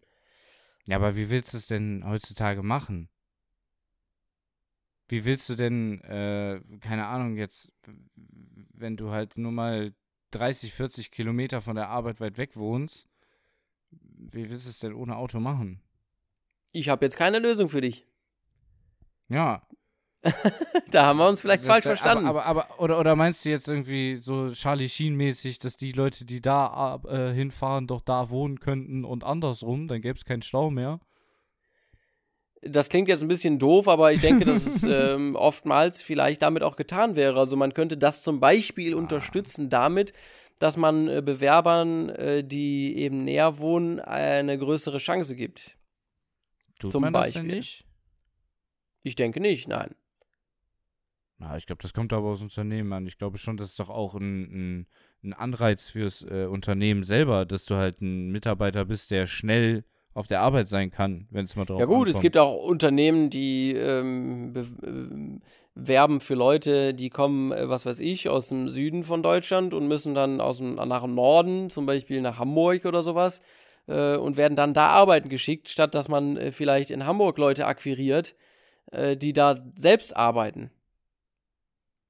Ja, 0.88 0.98
aber 0.98 1.16
wie 1.16 1.30
willst 1.30 1.54
du 1.54 1.58
es 1.58 1.68
denn 1.68 2.04
heutzutage 2.06 2.64
machen? 2.64 3.10
Wie 5.10 5.24
willst 5.24 5.48
du 5.48 5.56
denn, 5.56 6.02
äh, 6.02 6.60
keine 6.82 7.08
Ahnung, 7.08 7.38
jetzt, 7.38 7.74
wenn 8.74 8.98
du 8.98 9.12
halt 9.12 9.38
nur 9.38 9.54
mal 9.54 9.94
30, 10.32 10.74
40 10.74 11.12
Kilometer 11.12 11.62
von 11.62 11.76
der 11.76 11.90
Arbeit 11.90 12.20
weit 12.20 12.38
weg 12.38 12.56
wohnst, 12.56 13.08
wie 13.90 14.50
willst 14.50 14.66
du 14.66 14.70
es 14.70 14.80
denn 14.80 14.94
ohne 14.94 15.16
Auto 15.16 15.40
machen? 15.40 15.82
Ich 16.72 16.90
habe 16.90 17.06
jetzt 17.06 17.18
keine 17.18 17.40
Lösung 17.40 17.70
für 17.70 17.82
dich. 17.82 18.06
Ja. 19.30 19.68
da 20.92 21.06
haben 21.06 21.18
wir 21.18 21.28
uns 21.28 21.40
vielleicht 21.42 21.64
da, 21.64 21.68
falsch 21.68 21.84
da, 21.84 21.90
verstanden. 21.92 22.26
Aber, 22.26 22.46
aber, 22.46 22.66
aber, 22.70 22.80
oder, 22.82 23.00
oder 23.00 23.16
meinst 23.16 23.46
du 23.46 23.50
jetzt 23.50 23.68
irgendwie 23.68 24.16
so 24.16 24.52
Charlie 24.52 24.90
Sheen-mäßig, 24.90 25.60
dass 25.60 25.78
die 25.78 25.92
Leute, 25.92 26.26
die 26.26 26.42
da 26.42 27.00
äh, 27.08 27.34
hinfahren, 27.34 27.88
doch 27.88 28.02
da 28.02 28.30
wohnen 28.30 28.60
könnten 28.60 29.06
und 29.06 29.24
andersrum, 29.24 29.88
dann 29.88 30.02
gäbe 30.02 30.18
es 30.18 30.26
keinen 30.26 30.42
Stau 30.42 30.70
mehr? 30.70 31.00
Das 32.62 32.90
klingt 32.90 33.08
jetzt 33.08 33.22
ein 33.22 33.28
bisschen 33.28 33.60
doof, 33.60 33.88
aber 33.88 34.12
ich 34.12 34.22
denke, 34.22 34.46
dass 34.46 34.66
es 34.66 34.84
ähm, 34.90 35.36
oftmals 35.36 36.02
vielleicht 36.02 36.42
damit 36.42 36.64
auch 36.64 36.76
getan 36.76 37.16
wäre. 37.16 37.40
Also 37.40 37.56
man 37.56 37.74
könnte 37.74 37.98
das 37.98 38.24
zum 38.24 38.40
Beispiel 38.40 38.94
ah. 38.94 38.98
unterstützen 38.98 39.70
damit, 39.70 40.14
dass 40.60 40.76
man 40.78 41.08
äh, 41.08 41.22
Bewerbern, 41.24 42.10
äh, 42.10 42.44
die 42.44 42.98
eben 42.98 43.24
näher 43.24 43.60
wohnen, 43.60 44.00
eine 44.00 44.58
größere 44.58 44.98
Chance 44.98 45.36
gibt. 45.36 45.78
Tut 46.80 46.92
zum 46.92 47.02
man 47.02 47.14
das 47.14 47.28
Beispiel. 47.28 47.42
denn 47.44 47.58
nicht? 47.58 47.86
Ich 49.04 49.16
denke 49.16 49.40
nicht, 49.40 49.68
nein. 49.68 49.96
Na, 51.40 51.56
ich 51.56 51.68
glaube, 51.68 51.82
das 51.82 51.94
kommt 51.94 52.14
aber 52.14 52.30
aus 52.30 52.42
Unternehmen 52.42 52.92
an. 52.94 53.06
Ich 53.06 53.18
glaube 53.18 53.38
schon, 53.38 53.58
das 53.58 53.70
ist 53.70 53.80
doch 53.80 53.90
auch 53.90 54.16
ein, 54.16 54.42
ein, 54.80 54.88
ein 55.24 55.34
Anreiz 55.34 55.90
fürs 55.90 56.24
äh, 56.24 56.46
Unternehmen 56.46 57.04
selber, 57.04 57.46
dass 57.46 57.66
du 57.66 57.76
halt 57.76 58.02
ein 58.02 58.32
Mitarbeiter 58.32 58.86
bist, 58.86 59.12
der 59.12 59.28
schnell 59.28 59.86
auf 60.18 60.26
der 60.26 60.42
Arbeit 60.42 60.68
sein 60.68 60.90
kann, 60.90 61.28
wenn 61.30 61.46
es 61.46 61.56
mal 61.56 61.66
drauf 61.66 61.80
Ja 61.80 61.86
gut, 61.86 62.08
ankommt. 62.08 62.16
es 62.16 62.22
gibt 62.22 62.38
auch 62.38 62.56
Unternehmen, 62.56 63.30
die 63.30 63.74
ähm, 63.74 64.52
äh, 64.56 65.40
werben 65.76 66.20
für 66.22 66.34
Leute, 66.34 66.96
die 66.96 67.12
kommen, 67.12 67.52
äh, 67.52 67.70
was 67.70 67.86
weiß 67.86 68.00
ich, 68.00 68.28
aus 68.28 68.48
dem 68.48 68.68
Süden 68.70 69.04
von 69.04 69.22
Deutschland 69.22 69.76
und 69.76 69.88
müssen 69.88 70.16
dann 70.16 70.42
aus 70.42 70.58
dem, 70.58 70.74
nach 70.74 71.04
dem 71.04 71.14
Norden, 71.14 71.70
zum 71.70 71.86
Beispiel 71.86 72.22
nach 72.22 72.40
Hamburg 72.40 72.86
oder 72.86 73.04
sowas, 73.04 73.44
äh, 73.86 74.16
und 74.16 74.38
werden 74.38 74.56
dann 74.56 74.74
da 74.74 74.88
arbeiten 74.88 75.30
geschickt, 75.30 75.70
statt 75.70 75.94
dass 75.94 76.10
man 76.10 76.36
äh, 76.36 76.52
vielleicht 76.52 76.90
in 76.90 77.06
Hamburg 77.06 77.38
Leute 77.38 77.68
akquiriert, 77.68 78.34
äh, 78.92 79.16
die 79.16 79.34
da 79.34 79.64
selbst 79.76 80.18
arbeiten. 80.18 80.72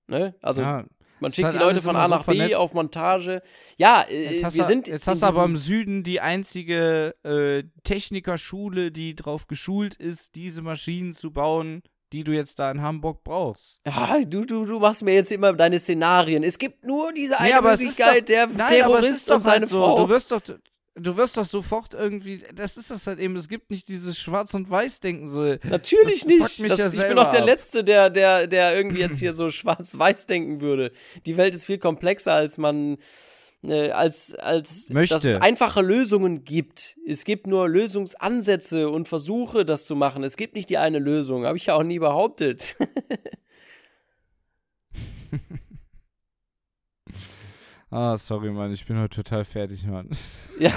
Ne? 0.08 0.34
Also 0.42 0.62
ja, 0.62 0.86
man 1.20 1.32
schickt 1.32 1.46
halt 1.46 1.56
die 1.56 1.60
Leute 1.60 1.82
von 1.82 1.96
A 1.96 2.08
nach 2.08 2.24
so 2.24 2.32
B 2.32 2.56
auf 2.56 2.74
Montage. 2.74 3.42
Ja, 3.78 4.06
äh, 4.10 4.42
wir 4.42 4.42
du, 4.42 4.64
sind. 4.64 4.88
Jetzt 4.88 5.08
hast 5.08 5.22
du 5.22 5.26
aber 5.26 5.44
im 5.44 5.58
Süden 5.58 6.04
die 6.04 6.22
einzige 6.22 7.16
äh, 7.24 7.64
Technikerschule, 7.84 8.92
die 8.92 9.16
drauf 9.16 9.48
geschult 9.48 9.96
ist, 9.96 10.36
diese 10.36 10.62
Maschinen 10.62 11.14
zu 11.14 11.32
bauen, 11.32 11.82
die 12.14 12.24
du 12.24 12.32
jetzt 12.32 12.60
da 12.60 12.72
in 12.72 12.82
Hamburg 12.82 13.24
brauchst. 13.24 13.82
Ja, 13.86 14.20
du, 14.20 14.46
du, 14.46 14.66
du 14.66 14.80
machst 14.80 15.04
mir 15.04 15.14
jetzt 15.14 15.32
immer 15.32 15.54
deine 15.54 15.80
Szenarien. 15.80 16.44
Es 16.44 16.58
gibt 16.58 16.86
nur 16.86 17.12
diese 17.14 17.40
eine 17.40 17.62
nee, 17.62 17.62
Möglichkeit, 17.62 18.22
doch, 18.22 18.26
der 18.28 18.48
nein, 18.48 18.74
Terrorist 18.74 19.32
und 19.32 19.44
seine 19.44 19.60
halt 19.62 19.70
so. 19.70 19.82
Frau. 19.82 19.98
Du 19.98 20.10
wirst 20.10 20.32
doch, 20.32 20.42
du 21.00 21.18
wirst 21.18 21.38
doch 21.38 21.46
sofort 21.46 21.94
irgendwie, 21.94 22.44
das 22.54 22.78
ist 22.78 22.92
das 22.92 23.08
halt 23.08 23.20
eben, 23.20 23.36
es 23.36 23.48
gibt 23.48 23.70
nicht 23.70 23.88
dieses 23.88 24.18
Schwarz- 24.18 24.54
und 24.54 24.70
Weiß-Denken 24.70 25.28
so. 25.28 25.56
Natürlich 25.64 26.26
nicht. 26.26 26.42
Das, 26.42 26.78
ja 26.78 26.88
ich 26.88 27.08
bin 27.08 27.16
doch 27.16 27.30
der. 27.30 27.46
Letzte, 27.46 27.84
der, 27.84 28.10
der, 28.10 28.48
der 28.48 28.76
irgendwie 28.76 29.00
jetzt 29.00 29.20
hier 29.20 29.34
so 29.34 29.50
schwarz-weiß 29.52 30.26
denken 30.26 30.62
würde. 30.62 30.92
Die 31.26 31.38
Welt 31.38 31.56
ist 31.56 31.66
viel 31.66 31.78
komplexer, 31.78 32.34
als 32.34 32.58
man, 32.58 32.98
äh, 33.64 33.92
als, 33.92 34.36
als, 34.36 34.90
Möchte. 34.90 35.16
dass 35.16 35.24
es 35.24 35.36
einfache 35.38 35.82
Lösungen 35.82 36.44
gibt. 36.44 36.98
Es 37.08 37.24
gibt 37.24 37.48
nur 37.48 37.70
Lösungsansätze 37.70 38.90
und 38.90 39.08
Versuche, 39.08 39.66
das 39.66 39.86
zu 39.86 39.96
machen. 39.96 40.24
Es 40.24 40.38
gibt 40.38 40.56
nicht 40.56 40.70
die 40.70 40.78
eine 40.78 41.00
Lösung. 41.00 41.46
Habe 41.46 41.58
ich 41.58 41.68
ja 41.68 41.76
auch 41.76 41.84
nie 41.84 42.00
behauptet. 42.00 42.76
Ah, 47.90 48.18
sorry, 48.18 48.52
Mann, 48.52 48.74
ich 48.74 48.86
bin 48.86 49.00
heute 49.00 49.24
total 49.24 49.46
fertig, 49.46 49.86
Mann. 49.88 50.10
Ja, 50.60 50.72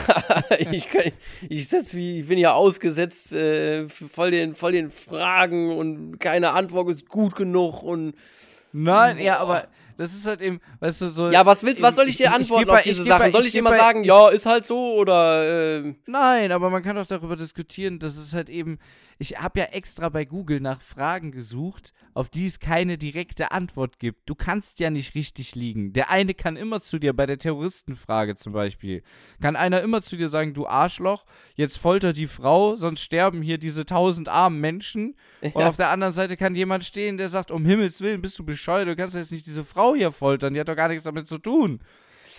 ich, 0.71 0.89
kann- 0.89 1.13
ich, 1.49 1.67
setz 1.69 1.95
wie, 1.95 2.21
ich 2.21 2.29
bin 2.29 2.39
ja 2.39 2.53
ausgesetzt, 2.53 3.33
äh, 3.33 3.89
voll, 3.89 4.31
den, 4.31 4.55
voll 4.55 4.73
den 4.73 4.91
Fragen 4.91 5.77
und 5.77 6.19
keine 6.19 6.53
Antwort 6.53 6.89
ist 6.91 7.09
gut 7.09 7.35
genug 7.35 7.83
und 7.83 8.15
Nein, 8.73 9.19
ja, 9.19 9.39
aber 9.39 9.67
das 10.01 10.15
ist 10.15 10.27
halt 10.27 10.41
eben, 10.41 10.61
weißt 10.81 11.03
du, 11.03 11.09
so. 11.11 11.31
ja, 11.31 11.45
was 11.45 11.63
willst, 11.63 11.83
was 11.83 11.95
soll 11.97 12.09
ich 12.09 12.17
dir 12.17 12.25
ich 12.25 12.31
antworten 12.31 12.65
geb 12.65 12.75
auf 12.75 12.83
diese 12.83 13.03
ich 13.03 13.09
geb 13.09 13.13
bei- 13.13 13.19
Sachen? 13.19 13.33
Soll 13.33 13.43
ich 13.43 13.49
ich 13.49 13.55
immer 13.57 13.71
bei- 13.71 13.77
sagen, 13.77 14.01
ich- 14.01 14.07
ja, 14.09 14.29
ist 14.31 14.47
halt 14.47 14.65
so 14.65 14.95
oder 14.95 15.79
äh, 15.85 15.95
Nein, 16.07 16.53
aber 16.53 16.71
man 16.71 16.83
kann 16.83 16.97
doch 16.97 17.07
darüber 17.07 17.37
diskutieren, 17.37 17.99
dass 17.99 18.17
es 18.17 18.33
halt 18.35 18.49
eben. 18.49 18.79
Ich 19.23 19.39
habe 19.39 19.59
ja 19.61 19.67
extra 19.67 20.09
bei 20.09 20.25
Google 20.25 20.61
nach 20.61 20.81
Fragen 20.81 21.31
gesucht, 21.31 21.93
auf 22.15 22.31
die 22.31 22.47
es 22.47 22.59
keine 22.59 22.97
direkte 22.97 23.53
Antwort 23.53 23.99
gibt. 23.99 24.21
Du 24.31 24.35
kannst 24.35 24.81
ja 24.81 24.89
nicht 24.89 25.15
richtig 25.15 25.55
liegen. 25.55 25.93
Der 25.93 26.09
eine 26.11 26.33
kann 26.33 26.57
immer 26.57 26.81
zu 26.81 26.99
dir, 26.99 27.13
bei 27.13 27.27
der 27.27 27.37
Terroristenfrage 27.37 28.35
zum 28.37 28.55
Beispiel, 28.55 29.03
kann 29.43 29.57
einer 29.57 29.83
immer 29.83 30.01
zu 30.01 30.17
dir 30.17 30.29
sagen, 30.29 30.55
du 30.55 30.67
Arschloch, 30.67 31.27
jetzt 31.55 31.77
folter 31.77 32.15
die 32.15 32.27
Frau, 32.27 32.77
sonst 32.77 33.03
sterben 33.03 33.43
hier 33.43 33.59
diese 33.59 33.85
tausend 33.85 34.31
armen 34.31 34.59
Menschen. 34.59 35.17
Und 35.43 35.61
Ja. 35.61 35.69
auf 35.69 35.77
der 35.77 35.91
anderen 35.91 36.15
Seite 36.15 36.39
kann 36.39 36.55
jemand 36.55 36.85
stehen, 36.85 37.19
der 37.19 37.29
sagt, 37.29 37.51
um 37.51 37.67
Himmels 37.67 38.01
Willen, 38.01 38.23
bist 38.23 38.39
du 38.39 38.45
bescheuert, 38.45 38.89
du 38.89 38.97
kannst 38.97 39.17
jetzt 39.17 39.33
nicht 39.33 39.45
diese 39.47 39.65
Frau 39.65 39.90
hier 39.95 40.11
foltern, 40.11 40.55
die 40.55 40.61
hat 40.61 40.69
doch 40.69 40.77
gar 40.77 40.89
nichts 40.89 41.05
damit 41.05 41.27
zu 41.29 41.39
tun. 41.39 41.81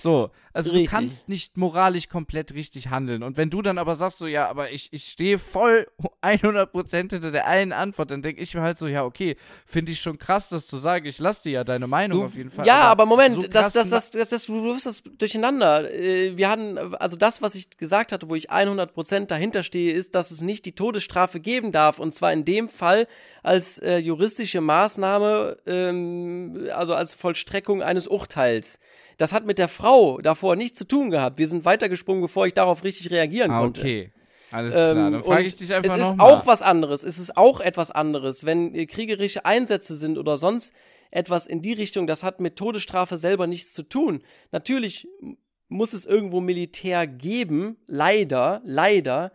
So, 0.02 0.32
also 0.54 0.72
Richtig. 0.72 0.90
du 0.90 0.96
kannst 0.96 1.30
nicht 1.30 1.58
moralisch 1.58 2.10
komplett 2.10 2.54
richtig 2.54 2.90
handeln. 2.90 3.24
Und 3.24 3.38
wenn 3.38 3.50
du 3.50 3.62
dann 3.62 3.78
aber 3.78 3.96
sagst 3.96 4.18
so, 4.18 4.28
ja, 4.28 4.50
aber 4.50 4.72
ich, 4.72 4.92
ich 4.92 5.06
stehe 5.06 5.38
voll 5.38 5.88
100% 6.22 6.98
hinter 6.98 7.32
der 7.32 7.48
einen 7.48 7.72
Antwort, 7.72 8.12
dann 8.12 8.22
denke 8.22 8.42
ich 8.42 8.54
mir 8.54 8.62
halt 8.62 8.78
so, 8.78 8.88
ja, 8.88 9.06
okay, 9.06 9.38
finde 9.66 9.92
ich 9.92 10.00
schon 10.00 10.18
krass, 10.18 10.50
das 10.50 10.68
zu 10.68 10.78
sagen. 10.78 11.06
Ich 11.06 11.20
lasse 11.20 11.44
dir 11.44 11.52
ja 11.52 11.64
deine 11.64 11.88
Meinung 11.88 12.20
Du, 12.20 12.26
auf 12.26 12.36
jeden 12.36 12.50
Fall. 12.50 12.66
ja, 12.66 12.82
aber, 12.82 13.06
Moment, 13.06 13.36
so 13.36 13.42
das, 13.42 13.74
das, 13.74 13.90
das, 13.90 14.12
das, 14.12 14.30
das, 14.30 14.46
du 14.46 14.64
wirfst 14.64 14.86
das 14.86 15.04
durcheinander. 15.18 15.92
Äh, 15.94 16.36
Wir 16.36 16.50
hatten, 16.50 16.78
also 16.96 17.16
das, 17.16 17.42
was 17.42 17.56
ich 17.56 17.70
gesagt 17.78 18.12
hatte, 18.12 18.28
wo 18.30 18.36
ich 18.36 18.52
100% 18.52 19.28
dahinter 19.28 19.64
stehe, 19.64 19.94
ist, 19.94 20.16
dass 20.16 20.32
es 20.32 20.42
nicht 20.42 20.66
die 20.66 20.74
Todesstrafe 20.74 21.40
geben 21.40 21.72
darf. 21.72 22.00
Und 22.00 22.14
zwar 22.14 22.34
in 22.34 22.44
dem 22.46 22.68
Fall 22.68 23.08
als 23.44 23.80
äh, 23.80 23.98
juristische 23.98 24.62
Maßnahme, 24.62 25.58
ähm, 25.66 26.68
also 26.74 26.94
als 26.94 27.14
Vollstreckung 27.14 27.82
eines 27.82 28.08
Urteils. 28.08 28.80
Das 29.22 29.34
hat 29.34 29.46
mit 29.46 29.60
der 29.60 29.68
Frau 29.68 30.20
davor 30.20 30.56
nichts 30.56 30.80
zu 30.80 30.88
tun 30.88 31.12
gehabt. 31.12 31.38
Wir 31.38 31.48
sind 31.48 31.64
weitergesprungen, 31.64 32.22
bevor 32.24 32.48
ich 32.48 32.56
darauf 32.56 32.84
richtig 32.84 33.12
reagieren 33.12 33.52
ah, 33.52 33.60
konnte. 33.60 33.80
okay. 33.82 34.12
Alles 34.50 34.74
klar, 34.74 34.96
dann 34.96 35.14
Ähm, 35.14 35.24
frage 35.24 35.42
und 35.42 35.46
ich 35.46 35.56
dich 35.56 35.72
einfach 35.74 35.96
Es 35.96 36.02
ist 36.02 36.10
nochmal. 36.10 36.34
auch 36.34 36.48
was 36.48 36.64
anderes. 36.64 37.04
Es 37.04 37.20
ist 37.20 37.38
auch 37.38 37.60
etwas 37.60 37.92
anderes, 37.92 38.48
wenn 38.48 38.74
äh, 38.74 38.88
kriegerische 38.88 39.46
Einsätze 39.46 39.96
sind 39.96 40.18
oder 40.18 40.38
sonst 40.38 40.74
etwas 41.12 41.46
in 41.46 41.62
die 41.62 41.74
Richtung. 41.74 42.08
Das 42.08 42.24
hat 42.24 42.40
mit 42.40 42.56
Todesstrafe 42.56 43.18
selber 43.18 43.46
nichts 43.46 43.74
zu 43.74 43.84
tun. 43.84 44.24
Natürlich 44.52 45.08
muss 45.68 45.94
es 45.94 46.08
irgendwo 46.08 46.42
Militär 46.42 47.06
geben, 47.06 47.78
leider, 47.86 48.62
leider. 48.66 49.32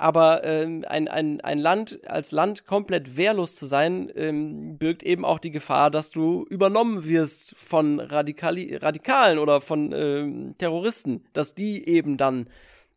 Aber 0.00 0.44
ähm, 0.44 0.82
ein, 0.88 1.08
ein, 1.08 1.42
ein 1.42 1.58
Land 1.58 2.00
als 2.08 2.32
Land 2.32 2.64
komplett 2.64 3.18
wehrlos 3.18 3.56
zu 3.56 3.66
sein, 3.66 4.10
ähm, 4.16 4.78
birgt 4.78 5.02
eben 5.02 5.26
auch 5.26 5.38
die 5.38 5.50
Gefahr, 5.50 5.90
dass 5.90 6.10
du 6.10 6.46
übernommen 6.48 7.04
wirst 7.04 7.54
von 7.58 8.00
Radikali 8.00 8.76
Radikalen 8.76 9.38
oder 9.38 9.60
von 9.60 9.92
ähm, 9.92 10.54
Terroristen, 10.56 11.26
dass 11.34 11.54
die 11.54 11.86
eben 11.86 12.16
dann 12.16 12.48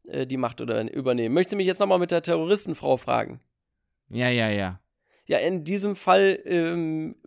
äh, 0.08 0.26
die 0.26 0.38
Macht 0.38 0.62
oder 0.62 0.90
übernehmen. 0.94 1.36
Möchtest 1.36 1.52
du 1.52 1.58
mich 1.58 1.68
jetzt 1.68 1.80
nochmal 1.80 2.00
mit 2.00 2.12
der 2.12 2.22
Terroristenfrau 2.22 2.96
fragen? 2.96 3.42
Ja, 4.08 4.30
ja, 4.30 4.48
ja. 4.50 4.80
Ja, 5.26 5.40
in 5.40 5.66
diesem 5.66 5.98
Fall, 5.98 6.40
ähm, 6.46 7.18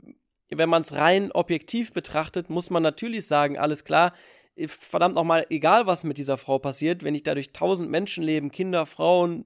wenn 0.49 0.71
man 0.71 0.81
es 0.81 0.95
rein 0.95 1.33
objektiv 1.33 1.93
betrachtet, 1.93 2.49
muss 2.49 2.71
man 2.71 2.83
natürlich 2.83 3.27
sagen, 3.27 3.59
alles 3.59 3.85
klar, 3.85 4.15
äh, 4.55 4.69
verdammt 4.69 5.17
nochmal, 5.17 5.45
egal 5.51 5.87
was 5.87 6.03
mit 6.03 6.17
dieser 6.17 6.39
Frau 6.39 6.59
passiert, 6.59 7.05
wenn 7.05 7.15
ich 7.15 7.25
dadurch 7.25 7.53
tausend 7.53 7.91
Menschenleben, 7.91 8.51
Kinder, 8.51 8.87
Frauen, 8.87 9.45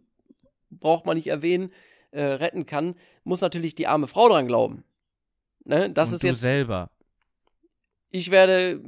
braucht 0.70 1.06
man 1.06 1.16
nicht 1.16 1.26
erwähnen, 1.28 1.72
äh, 2.12 2.22
retten 2.22 2.66
kann, 2.66 2.96
muss 3.24 3.40
natürlich 3.40 3.74
die 3.74 3.86
arme 3.86 4.06
Frau 4.06 4.28
dran 4.28 4.46
glauben. 4.46 4.84
Ne? 5.64 5.90
Das 5.90 6.08
Und 6.08 6.14
ist 6.14 6.22
du 6.22 6.26
jetzt, 6.28 6.40
selber. 6.40 6.90
ich 8.10 8.30
werde, 8.30 8.80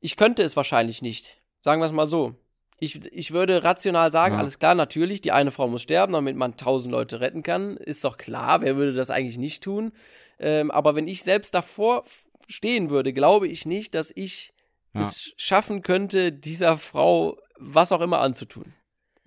ich 0.00 0.16
könnte 0.16 0.42
es 0.42 0.56
wahrscheinlich 0.56 1.02
nicht. 1.02 1.40
Sagen 1.62 1.80
wir 1.80 1.86
es 1.86 1.92
mal 1.92 2.06
so. 2.06 2.34
Ich, 2.80 3.04
ich 3.06 3.32
würde 3.32 3.64
rational 3.64 4.12
sagen, 4.12 4.34
Ja. 4.34 4.40
alles 4.40 4.60
klar, 4.60 4.76
natürlich, 4.76 5.20
die 5.20 5.32
eine 5.32 5.50
Frau 5.50 5.66
muss 5.66 5.82
sterben, 5.82 6.12
damit 6.12 6.36
man 6.36 6.56
tausend 6.56 6.92
Leute 6.92 7.20
retten 7.20 7.42
kann. 7.42 7.76
Ist 7.76 8.04
doch 8.04 8.16
klar, 8.16 8.60
wer 8.62 8.76
würde 8.76 8.92
das 8.92 9.10
eigentlich 9.10 9.38
nicht 9.38 9.64
tun? 9.64 9.92
Ähm, 10.38 10.70
aber 10.70 10.94
wenn 10.94 11.08
ich 11.08 11.24
selbst 11.24 11.54
davor 11.54 12.04
stehen 12.46 12.90
würde, 12.90 13.12
glaube 13.12 13.48
ich 13.48 13.66
nicht, 13.66 13.94
dass 13.96 14.12
ich 14.14 14.52
Ja. 14.94 15.00
es 15.00 15.32
schaffen 15.36 15.82
könnte, 15.82 16.30
dieser 16.32 16.78
Frau 16.78 17.36
was 17.58 17.90
auch 17.90 18.00
immer 18.00 18.20
anzutun. 18.20 18.72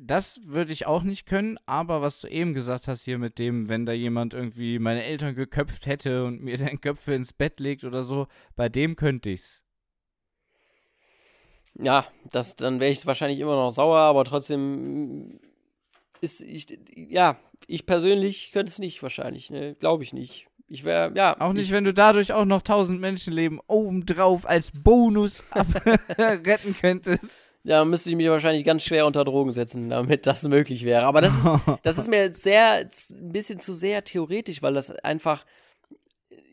Das 0.03 0.47
würde 0.47 0.73
ich 0.73 0.87
auch 0.87 1.03
nicht 1.03 1.27
können, 1.27 1.59
aber 1.67 2.01
was 2.01 2.19
du 2.19 2.27
eben 2.27 2.55
gesagt 2.55 2.87
hast 2.87 3.05
hier 3.05 3.19
mit 3.19 3.37
dem, 3.37 3.69
wenn 3.69 3.85
da 3.85 3.91
jemand 3.91 4.33
irgendwie 4.33 4.79
meine 4.79 5.03
Eltern 5.03 5.35
geköpft 5.35 5.85
hätte 5.85 6.25
und 6.25 6.41
mir 6.41 6.57
dann 6.57 6.81
Köpfe 6.81 7.13
ins 7.13 7.33
Bett 7.33 7.59
legt 7.59 7.83
oder 7.83 8.01
so, 8.01 8.27
bei 8.55 8.67
dem 8.67 8.95
könnte 8.95 9.29
ich's. 9.29 9.61
Ja, 11.75 12.07
das, 12.31 12.55
dann 12.55 12.79
wäre 12.79 12.91
ich 12.91 13.05
wahrscheinlich 13.05 13.39
immer 13.39 13.55
noch 13.55 13.69
sauer, 13.69 13.99
aber 13.99 14.25
trotzdem 14.25 15.39
ist 16.19 16.41
ich, 16.41 16.79
ja, 16.95 17.39
ich 17.67 17.85
persönlich 17.85 18.51
könnte 18.53 18.71
es 18.71 18.79
nicht 18.79 19.03
wahrscheinlich, 19.03 19.51
ne? 19.51 19.75
Glaube 19.75 20.03
ich 20.03 20.13
nicht. 20.13 20.47
Ich 20.67 20.83
wäre, 20.83 21.11
ja. 21.15 21.39
Auch 21.39 21.53
nicht, 21.53 21.67
ich, 21.67 21.71
wenn 21.71 21.83
du 21.83 21.93
dadurch 21.93 22.33
auch 22.33 22.45
noch 22.45 22.63
tausend 22.63 23.01
Menschenleben 23.01 23.59
obendrauf 23.67 24.49
als 24.49 24.71
Bonus 24.71 25.43
retten 26.17 26.75
könntest. 26.75 27.50
Ja, 27.63 27.85
müsste 27.85 28.09
ich 28.09 28.15
mich 28.15 28.27
wahrscheinlich 28.27 28.65
ganz 28.65 28.83
schwer 28.83 29.05
unter 29.05 29.23
Drogen 29.23 29.53
setzen, 29.53 29.89
damit 29.89 30.25
das 30.25 30.43
möglich 30.43 30.83
wäre. 30.83 31.03
Aber 31.03 31.21
das 31.21 31.33
ist, 31.33 31.55
das 31.83 31.97
ist 31.97 32.07
mir 32.09 32.33
sehr, 32.33 32.89
ein 33.11 33.31
bisschen 33.31 33.59
zu 33.59 33.73
sehr 33.73 34.03
theoretisch, 34.03 34.61
weil 34.61 34.73
das 34.73 34.91
einfach, 34.91 35.45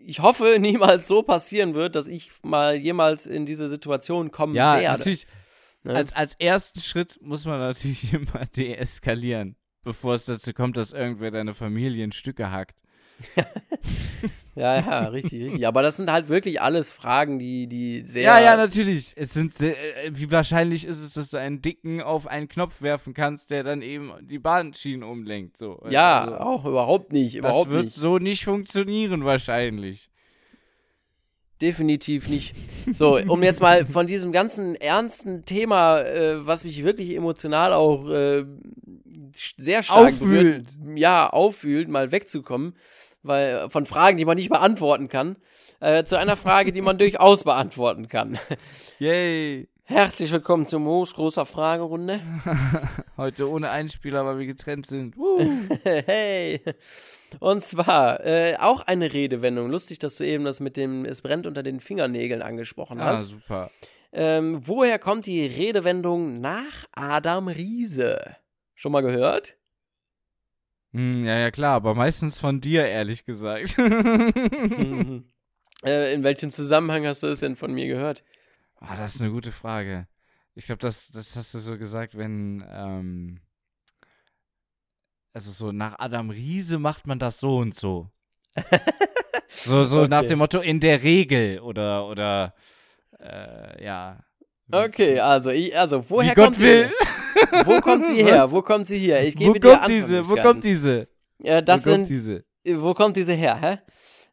ich 0.05 0.20
hoffe, 0.20 0.56
niemals 0.60 1.09
so 1.09 1.22
passieren 1.22 1.74
wird, 1.74 1.97
dass 1.97 2.09
ich 2.09 2.30
mal 2.43 2.76
jemals 2.76 3.26
in 3.26 3.47
diese 3.47 3.68
Situation 3.68 4.30
kommen 4.30 4.55
ja, 4.55 4.78
werde. 4.78 4.98
natürlich. 4.98 5.26
ne? 5.82 5.94
Als, 5.94 6.12
als 6.12 6.35
ersten 6.35 6.80
Schritt 6.80 7.18
muss 7.22 7.47
man 7.47 7.59
natürlich 7.59 8.12
immer 8.12 8.44
deeskalieren, 8.44 9.56
bevor 9.85 10.14
es 10.14 10.26
dazu 10.26 10.52
kommt, 10.52 10.76
dass 10.76 10.93
irgendwer 10.93 11.30
deine 11.30 11.55
Familie 11.55 12.05
in 12.05 12.12
Stücke 12.12 12.51
hackt. 12.51 12.82
Ja, 14.58 14.74
ja, 14.76 15.04
richtig, 15.06 15.44
richtig. 15.44 15.66
Aber 15.68 15.82
das 15.82 15.96
sind 15.96 16.10
halt 16.10 16.28
wirklich 16.28 16.60
alles 16.60 16.90
Fragen, 16.90 17.38
die, 17.38 17.68
die 17.68 18.02
sehr. 18.02 18.24
Ja, 18.24 18.40
ja, 18.40 18.56
natürlich. 18.56 19.12
Es 19.14 19.32
sind 19.32 19.54
sehr, 19.54 19.76
äh, 20.04 20.10
wie 20.12 20.32
wahrscheinlich 20.32 20.84
ist 20.84 20.98
es, 20.98 21.12
dass 21.12 21.30
du 21.30 21.36
einen 21.36 21.62
Dicken 21.62 22.02
auf 22.02 22.26
einen 22.26 22.48
Knopf 22.48 22.82
werfen 22.82 23.14
kannst, 23.14 23.52
der 23.52 23.62
dann 23.62 23.82
eben 23.82 24.12
die 24.20 24.40
Bahnschienen 24.40 25.04
umlenkt. 25.04 25.56
So. 25.56 25.80
Ja, 25.88 26.24
also, 26.24 26.36
auch 26.38 26.64
überhaupt 26.64 27.12
nicht, 27.12 27.36
das 27.36 27.38
überhaupt 27.38 27.70
wird 27.70 27.84
nicht. 27.84 27.94
so 27.94 28.18
nicht 28.18 28.44
funktionieren 28.44 29.24
wahrscheinlich. 29.24 30.10
Definitiv 31.62 32.28
nicht. 32.28 32.54
So, 32.94 33.18
um 33.18 33.42
jetzt 33.42 33.60
mal 33.60 33.84
von 33.86 34.06
diesem 34.06 34.32
ganzen 34.32 34.74
ernsten 34.74 35.44
Thema, 35.44 36.00
äh, 36.00 36.46
was 36.46 36.64
mich 36.64 36.82
wirklich 36.84 37.14
emotional 37.14 37.72
auch 37.72 38.08
äh, 38.08 38.44
sehr 39.56 39.82
stark 39.82 40.08
Aufwühlt. 40.14 40.66
berührt, 40.78 40.98
ja, 40.98 41.28
auffühlt, 41.28 41.88
mal 41.88 42.12
wegzukommen, 42.12 42.74
weil 43.28 43.55
äh, 43.55 43.70
von 43.70 43.86
Fragen, 43.86 44.16
die 44.16 44.24
man 44.24 44.36
nicht 44.36 44.48
beantworten 44.48 45.09
kann, 45.09 45.36
äh, 45.78 46.02
zu 46.02 46.18
einer 46.18 46.36
Frage, 46.36 46.72
die 46.72 46.80
man 46.80 46.98
durchaus 46.98 47.44
beantworten 47.44 48.09
kann. 48.09 48.38
Yay. 48.98 49.68
Herzlich 49.84 50.30
willkommen 50.32 50.66
zur 50.66 50.80
Moos 50.80 51.14
großer 51.14 51.46
Fragerunde. 51.46 52.20
Heute 53.16 53.48
ohne 53.48 53.70
Einspieler, 53.70 54.26
weil 54.26 54.38
wir 54.38 54.46
getrennt 54.46 54.86
sind. 54.86 55.14
Hey. 55.84 56.60
Und 57.40 57.62
zwar 57.62 58.24
äh, 58.24 58.56
auch 58.59 58.82
eine 58.82 59.12
Redewendung. 59.12 59.70
Lustig, 59.70 59.98
dass 59.98 60.16
du 60.16 60.24
eben 60.24 60.44
das 60.44 60.60
mit 60.60 60.76
dem 60.76 61.06
es 61.06 61.22
brennt 61.22 61.46
unter 61.46 61.62
den 61.62 61.80
Fingernägeln 61.80 62.42
angesprochen 62.42 63.00
ah, 63.00 63.06
hast. 63.06 63.28
super. 63.28 63.70
Ähm, 64.12 64.60
woher 64.66 64.98
kommt 64.98 65.24
die 65.24 65.46
Redewendung 65.46 66.34
nach 66.34 66.86
Adam 66.92 67.48
Riese? 67.48 68.36
Schon 68.74 68.92
mal 68.92 69.02
gehört? 69.02 69.56
Hm, 70.93 71.24
ja, 71.24 71.39
ja, 71.39 71.51
klar, 71.51 71.74
aber 71.77 71.94
meistens 71.94 72.39
von 72.39 72.60
dir, 72.60 72.86
ehrlich 72.86 73.24
gesagt. 73.24 73.77
äh, 75.85 76.15
in 76.15 76.23
welchem 76.23 76.51
Zusammenhang 76.51 77.06
hast 77.06 77.23
du 77.23 77.27
es 77.28 77.40
denn 77.40 77.56
von 77.56 77.73
mir 77.73 77.86
gehört? 77.86 78.24
Ah, 78.81 78.97
das 78.97 79.16
ist 79.16 79.20
eine 79.23 79.31
gute 79.31 79.52
Frage. 79.52 80.06
Ich 80.55 80.66
glaube, 80.66 80.78
das, 80.81 81.10
das 81.10 81.36
hast 81.36 81.55
du 81.55 81.59
so 81.59 81.77
gesagt, 81.78 82.16
wenn, 82.16 82.65
ähm, 82.70 83.40
also 85.32 85.52
so 85.52 85.73
nach 85.73 85.98
Adam 85.98 86.31
Riese 86.31 86.78
macht 86.78 87.06
man 87.06 87.19
das 87.19 87.39
so 87.40 87.59
und 87.59 87.74
so. 87.74 88.10
so, 89.65 89.82
so 89.85 90.06
nach 90.06 90.20
Okay. 90.20 90.28
dem 90.28 90.39
Motto 90.39 90.60
in 90.60 90.81
der 90.81 91.02
Regel 91.02 91.60
oder, 91.60 92.06
oder, 92.09 92.55
äh, 93.20 93.85
ja. 93.85 94.24
Okay, 94.70 95.20
also, 95.20 95.51
ich, 95.51 95.77
also 95.78 96.05
woher 96.09 96.32
Wie 96.32 96.35
Gott 96.35 96.47
kommt 96.47 96.60
will. 96.60 96.90
Wo 97.64 97.80
kommt 97.80 98.06
sie 98.06 98.22
her? 98.24 98.44
Was? 98.44 98.52
Wo 98.52 98.62
kommt 98.62 98.86
sie 98.86 98.98
her? 98.98 99.24
Ich 99.26 99.36
gebe 99.36 99.50
Wo 99.50 99.55
dir 99.55 99.60
kommt 99.60 99.88
diese? 99.88 100.28
Wo 100.28 100.34
Antwortmöglichkeiten. 100.34 100.42
kommt 100.52 100.64
diese? 100.64 101.09
Ja, 101.40 101.60
das 101.60 101.86
wo 101.86 101.90
kommt 101.90 102.06
sind 102.06 102.16
diese? 102.16 102.44
wo 102.76 102.94
kommt 102.94 103.16
diese 103.16 103.32
her, 103.32 103.60
hä? 103.60 103.78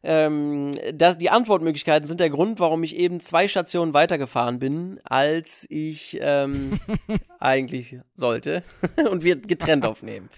Ähm, 0.02 0.72
das, 0.94 1.18
die 1.18 1.30
Antwortmöglichkeiten 1.30 2.06
sind 2.06 2.20
der 2.20 2.30
Grund, 2.30 2.60
warum 2.60 2.82
ich 2.82 2.94
eben 2.96 3.20
zwei 3.20 3.48
Stationen 3.48 3.94
weitergefahren 3.94 4.58
bin, 4.58 5.00
als 5.04 5.66
ich 5.68 6.18
ähm, 6.20 6.78
eigentlich 7.40 7.98
sollte 8.14 8.62
und 9.10 9.24
wir 9.24 9.36
getrennt 9.36 9.84
aufnehmen. 9.84 10.28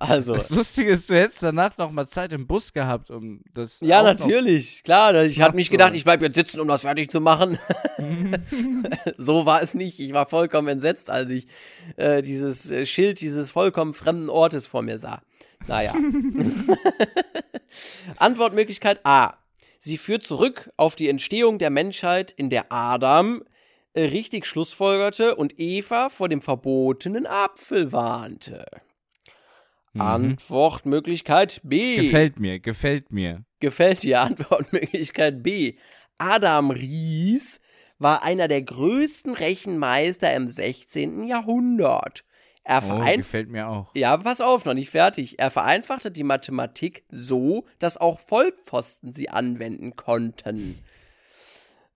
Also. 0.00 0.34
Das 0.34 0.50
Lustige 0.50 0.90
ist, 0.90 1.10
du 1.10 1.16
hättest 1.16 1.42
danach 1.42 1.76
noch 1.76 1.90
mal 1.90 2.06
Zeit 2.06 2.32
im 2.32 2.46
Bus 2.46 2.72
gehabt, 2.72 3.10
um 3.10 3.40
das. 3.52 3.80
Ja, 3.80 4.02
natürlich. 4.04 4.84
Klar, 4.84 5.24
ich 5.24 5.40
hatte 5.40 5.56
nicht 5.56 5.70
gedacht, 5.70 5.92
ich 5.94 6.04
bleib 6.04 6.22
jetzt 6.22 6.36
sitzen, 6.36 6.60
um 6.60 6.68
das 6.68 6.82
fertig 6.82 7.10
zu 7.10 7.20
machen. 7.20 7.58
so 9.18 9.44
war 9.44 9.60
es 9.60 9.74
nicht. 9.74 9.98
Ich 9.98 10.12
war 10.12 10.28
vollkommen 10.28 10.68
entsetzt, 10.68 11.10
als 11.10 11.30
ich 11.30 11.48
äh, 11.96 12.22
dieses 12.22 12.70
äh, 12.70 12.86
Schild 12.86 13.20
dieses 13.20 13.50
vollkommen 13.50 13.92
fremden 13.92 14.30
Ortes 14.30 14.68
vor 14.68 14.82
mir 14.82 15.00
sah. 15.00 15.22
Naja. 15.66 15.94
Antwortmöglichkeit 18.16 19.00
A. 19.04 19.34
Sie 19.78 19.98
führt 19.98 20.24
zurück 20.24 20.70
auf 20.76 20.96
die 20.96 21.08
Entstehung 21.08 21.58
der 21.58 21.70
Menschheit, 21.70 22.32
in 22.32 22.50
der 22.50 22.72
Adam 22.72 23.44
äh, 23.92 24.02
richtig 24.02 24.46
schlussfolgerte 24.46 25.36
und 25.36 25.58
Eva 25.58 26.08
vor 26.08 26.28
dem 26.28 26.40
verbotenen 26.40 27.26
Apfel 27.26 27.92
warnte. 27.92 28.66
Mhm. 29.92 30.00
Antwortmöglichkeit 30.00 31.60
B. 31.64 31.96
Gefällt 31.96 32.40
mir, 32.40 32.60
gefällt 32.60 33.12
mir. 33.12 33.44
Gefällt 33.60 34.02
dir 34.02 34.20
Antwortmöglichkeit 34.22 35.42
B. 35.42 35.76
Adam 36.18 36.70
Ries 36.70 37.60
war 37.98 38.22
einer 38.22 38.48
der 38.48 38.62
größten 38.62 39.34
Rechenmeister 39.34 40.32
im 40.34 40.48
16. 40.48 41.26
Jahrhundert. 41.26 42.24
Er 42.68 42.78
Oh, 42.82 42.86
vereinfachte 42.86 43.16
gefällt 43.16 43.48
mir 43.48 43.66
auch. 43.66 43.90
ja, 43.94 44.14
pass 44.18 44.42
auf, 44.42 44.66
noch 44.66 44.74
nicht 44.74 44.90
fertig. 44.90 45.38
Er 45.38 45.50
vereinfachte 45.50 46.10
die 46.10 46.22
Mathematik 46.22 47.04
so, 47.10 47.64
dass 47.78 47.96
auch 47.96 48.20
Vollpfosten 48.20 49.14
sie 49.14 49.30
anwenden 49.30 49.96
konnten. 49.96 50.78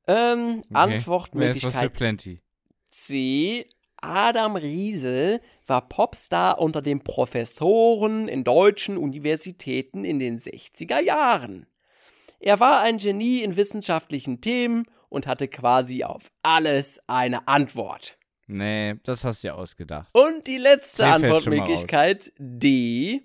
Ähm, 0.07 0.62
Okay. 0.62 0.62
Was 0.70 0.70
für 0.70 0.78
Antwortmöglichkeit 0.78 1.93
Plenty. 1.93 2.40
C. 2.90 3.66
Adam 3.99 4.57
Riese 4.57 5.40
war 5.66 5.89
Popstar 5.89 6.59
unter 6.59 6.81
den 6.82 7.05
Professoren 7.05 8.27
in 8.27 8.43
deutschen 8.43 8.97
Universitäten 8.97 10.05
in 10.05 10.19
den 10.19 10.40
60er 10.40 11.01
Jahren. 11.01 11.66
Er 12.40 12.59
war 12.61 12.81
ein 12.81 12.97
Genie 12.99 13.43
in 13.43 13.57
wissenschaftlichen 13.57 14.40
Themen 14.40 14.86
und 15.11 15.27
hatte 15.27 15.47
quasi 15.49 16.03
auf 16.03 16.32
alles 16.43 16.99
eine 17.07 17.47
Antwort. 17.47 18.16
Nee, 18.52 18.96
das 19.04 19.24
hast 19.24 19.42
du 19.42 19.48
ja 19.48 19.54
ausgedacht. 19.54 20.10
Und 20.12 20.46
die 20.46 20.58
letzte 20.58 21.06
Antwortmöglichkeit 21.06 22.32
D. 22.38 23.22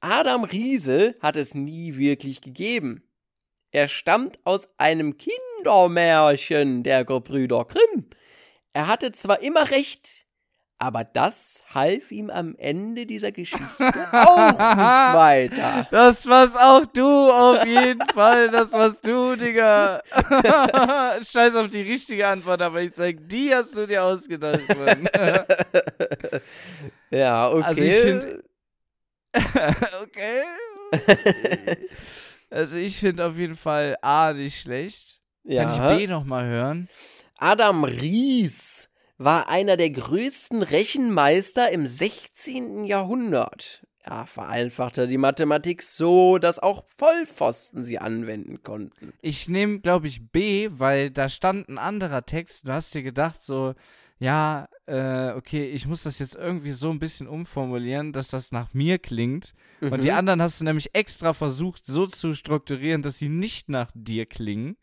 Adam 0.00 0.44
Riese 0.44 1.16
hat 1.20 1.36
es 1.36 1.54
nie 1.54 1.96
wirklich 1.96 2.40
gegeben. 2.40 3.02
Er 3.72 3.88
stammt 3.88 4.38
aus 4.44 4.68
einem 4.78 5.16
Kindermärchen 5.18 6.84
der 6.84 7.04
Gebrüder 7.04 7.64
Grimm. 7.64 8.08
Er 8.72 8.86
hatte 8.86 9.10
zwar 9.12 9.42
immer 9.42 9.70
recht, 9.70 10.25
aber 10.78 11.04
das 11.04 11.64
half 11.74 12.12
ihm 12.12 12.28
am 12.28 12.54
Ende 12.58 13.06
dieser 13.06 13.32
Geschichte 13.32 13.64
auch 14.12 14.50
nicht 14.50 14.58
weiter. 14.58 15.86
Das 15.90 16.26
warst 16.26 16.58
auch 16.58 16.84
du, 16.86 17.06
auf 17.30 17.64
jeden 17.64 18.06
Fall. 18.14 18.50
Das 18.50 18.72
warst 18.72 19.06
du, 19.06 19.36
Digga. 19.36 20.02
Scheiß 21.30 21.56
auf 21.56 21.68
die 21.68 21.82
richtige 21.82 22.26
Antwort, 22.28 22.60
aber 22.60 22.82
ich 22.82 22.92
sag, 22.92 23.16
die 23.28 23.54
hast 23.54 23.74
du 23.74 23.86
dir 23.86 24.02
ausgedacht, 24.04 24.60
Mann. 24.76 25.08
Ja, 27.10 27.48
okay. 27.48 27.62
Also 27.64 27.82
ich 27.82 27.94
find- 27.94 28.42
okay. 30.02 30.42
Also 32.50 32.76
ich 32.76 32.96
finde 32.98 33.26
auf 33.26 33.38
jeden 33.38 33.56
Fall 33.56 33.96
A 34.02 34.32
nicht 34.32 34.60
schlecht. 34.60 35.20
Kann 35.48 35.68
ich 35.70 35.78
B 35.98 36.06
nochmal 36.06 36.44
hören? 36.46 36.88
Adam 37.38 37.84
Ries 37.84 38.88
war 39.18 39.48
einer 39.48 39.76
der 39.76 39.90
größten 39.90 40.62
Rechenmeister 40.62 41.70
im 41.72 41.86
16. 41.86 42.84
Jahrhundert. 42.84 43.82
Er 44.02 44.26
vereinfachte 44.26 45.08
die 45.08 45.18
Mathematik 45.18 45.82
so, 45.82 46.38
dass 46.38 46.60
auch 46.60 46.84
Vollpfosten 46.96 47.82
sie 47.82 47.98
anwenden 47.98 48.62
konnten. 48.62 49.12
Ich 49.20 49.48
nehme, 49.48 49.80
glaube 49.80 50.06
ich, 50.06 50.30
B, 50.30 50.68
weil 50.70 51.10
da 51.10 51.28
stand 51.28 51.68
ein 51.68 51.78
anderer 51.78 52.24
Text. 52.24 52.68
Du 52.68 52.72
hast 52.72 52.94
dir 52.94 53.02
gedacht, 53.02 53.42
so, 53.42 53.74
ja, 54.20 54.68
äh, 54.86 55.32
okay, 55.32 55.66
ich 55.70 55.88
muss 55.88 56.04
das 56.04 56.20
jetzt 56.20 56.36
irgendwie 56.36 56.70
so 56.70 56.90
ein 56.90 57.00
bisschen 57.00 57.26
umformulieren, 57.26 58.12
dass 58.12 58.28
das 58.28 58.52
nach 58.52 58.72
mir 58.74 58.98
klingt. 58.98 59.52
Und 59.80 60.04
die 60.04 60.10
Mhm. 60.12 60.16
anderen 60.16 60.42
hast 60.42 60.60
du 60.60 60.64
nämlich 60.64 60.94
extra 60.94 61.32
versucht, 61.32 61.84
so 61.84 62.06
zu 62.06 62.32
strukturieren, 62.32 63.02
dass 63.02 63.18
sie 63.18 63.28
nicht 63.28 63.68
nach 63.68 63.90
dir 63.92 64.26
klingen. 64.26 64.76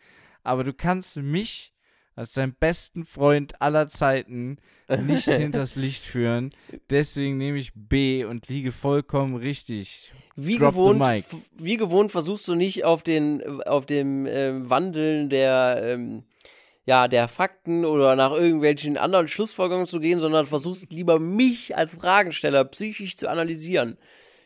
Aber 0.43 0.65
du 0.65 0.73
kannst 0.73 1.15
mich 1.15 1.72
als 2.15 2.33
deinen 2.33 2.53
besten 2.53 3.05
Freund 3.05 3.61
aller 3.61 3.87
Zeiten 3.87 4.57
nicht 5.01 5.25
hinters 5.25 5.75
Licht 5.75 6.03
führen. 6.03 6.51
Deswegen 6.89 7.37
nehme 7.37 7.57
ich 7.57 7.71
B 7.73 8.23
und 8.25 8.47
liege 8.47 8.71
vollkommen 8.71 9.35
richtig. 9.35 10.13
Wie 10.35 10.57
Drop 10.57 10.71
gewohnt, 10.71 11.25
wie 11.57 11.77
gewohnt 11.77 12.11
versuchst 12.11 12.47
du 12.47 12.55
nicht 12.55 12.85
auf 12.85 13.03
den 13.03 13.61
auf 13.63 13.85
dem 13.85 14.25
ähm, 14.25 14.69
Wandeln 14.69 15.29
der 15.29 15.81
ähm, 15.83 16.23
ja 16.85 17.07
der 17.07 17.27
Fakten 17.27 17.85
oder 17.85 18.15
nach 18.15 18.31
irgendwelchen 18.31 18.97
anderen 18.97 19.27
Schlussfolgerungen 19.27 19.87
zu 19.87 19.99
gehen, 19.99 20.19
sondern 20.19 20.47
versuchst 20.47 20.91
lieber 20.91 21.19
mich 21.19 21.77
als 21.77 21.93
Fragensteller 21.93 22.65
psychisch 22.65 23.15
zu 23.15 23.29
analysieren. 23.29 23.97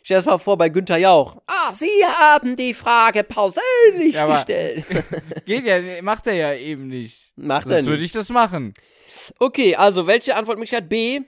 Stell 0.08 0.20
dir 0.20 0.24
das 0.24 0.26
mal 0.26 0.38
vor 0.38 0.58
bei 0.58 0.70
Günther 0.70 0.96
Jauch. 0.96 1.42
Ah, 1.48 1.74
Sie 1.74 1.90
haben 2.06 2.56
die 2.56 2.74
Frage 2.74 3.26
persönlich 3.26 4.14
Ja, 4.14 4.38
gestellt. 4.38 4.86
Geht 5.46 5.66
ja, 5.66 6.02
macht 6.02 6.28
er 6.28 6.34
ja 6.34 6.54
eben 6.54 6.88
nicht. 6.88 7.34
Macht 7.36 7.66
er 7.68 7.74
Sonst 7.80 7.88
würde 7.88 8.02
nicht. 8.04 8.06
ich 8.06 8.12
das 8.14 8.30
machen. 8.30 8.74
Okay, 9.38 9.76
also 9.76 10.08
welche 10.08 10.38
Antwortmöglichkeit 10.38 10.88
B? 10.88 11.24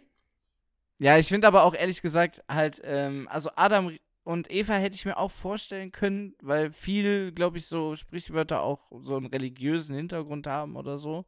Ja, 0.98 1.18
ich 1.18 1.28
finde 1.28 1.48
aber 1.50 1.66
auch 1.66 1.76
ehrlich 1.76 2.02
gesagt 2.02 2.42
halt, 2.48 2.80
ähm, 2.86 3.28
also 3.30 3.50
Adam 3.58 3.98
und 4.24 4.50
Eva 4.50 4.76
hätte 4.76 4.96
ich 4.96 5.04
mir 5.04 5.18
auch 5.18 5.32
vorstellen 5.32 5.92
können, 5.92 6.36
weil 6.42 6.72
viel, 6.72 7.34
glaube 7.34 7.58
ich, 7.58 7.66
so 7.66 7.98
Sprichwörter 7.98 8.64
auch 8.64 8.80
so 9.02 9.18
einen 9.18 9.26
religiösen 9.26 9.94
Hintergrund 9.94 10.48
haben 10.48 10.78
oder 10.78 10.98
so. 10.98 11.26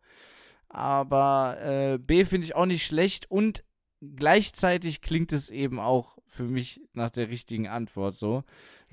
Aber 0.69 1.57
äh, 1.61 1.97
B 1.97 2.23
finde 2.23 2.45
ich 2.45 2.55
auch 2.55 2.65
nicht 2.65 2.85
schlecht 2.85 3.29
und 3.29 3.65
gleichzeitig 4.01 5.01
klingt 5.01 5.31
es 5.31 5.49
eben 5.49 5.79
auch 5.79 6.17
für 6.27 6.43
mich 6.43 6.81
nach 6.93 7.09
der 7.09 7.29
richtigen 7.29 7.67
Antwort 7.67 8.15
so. 8.15 8.43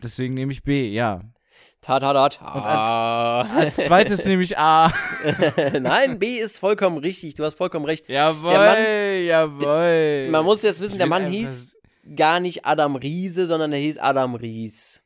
Deswegen 0.02 0.34
nehme 0.34 0.52
ich 0.52 0.62
B, 0.62 0.88
ja. 0.88 1.22
Ta 1.80 2.00
ta 2.00 2.12
ta 2.12 2.28
ta. 2.28 3.40
Und 3.42 3.50
Als 3.56 3.76
zweites 3.76 4.24
nehme 4.24 4.42
ich 4.42 4.58
A. 4.58 4.92
Nein, 5.80 6.18
B 6.18 6.38
ist 6.38 6.58
vollkommen 6.58 6.98
richtig. 6.98 7.34
Du 7.34 7.44
hast 7.44 7.54
vollkommen 7.54 7.84
recht. 7.84 8.08
Jawohl, 8.08 8.52
Der 8.52 9.22
jawohl. 9.24 10.28
Man 10.30 10.44
muss 10.44 10.62
jetzt 10.62 10.80
wissen, 10.80 10.94
Ich 10.94 10.98
der 10.98 11.06
Mann 11.06 11.30
hieß 11.30 11.76
gar 12.16 12.40
nicht 12.40 12.66
Adam 12.66 12.96
Riese, 12.96 13.46
sondern 13.46 13.72
er 13.72 13.78
hieß 13.78 13.98
Adam 13.98 14.34
Ries. 14.34 15.02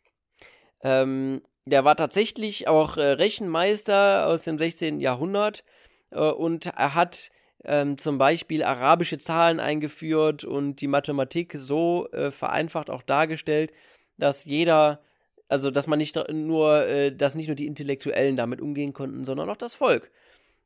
Ähm, 0.83 1.43
der 1.66 1.85
war 1.85 1.97
tatsächlich 1.97 2.69
auch 2.69 2.97
äh, 2.97 3.03
Rechenmeister 3.03 4.27
aus 4.27 4.43
dem 4.43 4.59
16. 4.59 5.01
Jahrhundert 5.01 5.65
äh, 6.11 6.19
und 6.19 6.66
er 6.66 6.95
hat 6.95 7.31
ähm, 7.64 7.98
zum 7.98 8.18
Beispiel 8.18 8.64
arabische 8.64 9.18
Zahlen 9.18 9.60
eingeführt 9.60 10.44
und 10.44 10.80
die 10.80 10.89
Mathematik 10.89 11.55
so 11.56 12.09
äh, 12.12 12.30
vereinfacht 12.30 12.90
auch 12.90 13.02
dargestellt, 13.02 13.72
dass 14.18 14.44
jeder, 14.44 15.02
also 15.48 15.70
dass 15.70 15.86
man 15.86 15.98
nicht 15.98 16.18
nur, 16.30 16.86
äh, 16.86 17.14
dass 17.14 17.34
nicht 17.34 17.47
nur 17.47 17.56
die 17.56 17.66
Intellektuellen 17.66 18.36
damit 18.36 18.60
umgehen 18.60 18.93
konnten, 18.93 19.24
sondern 19.24 19.48
auch 19.48 19.56
das 19.56 19.74
Volk. 19.74 20.10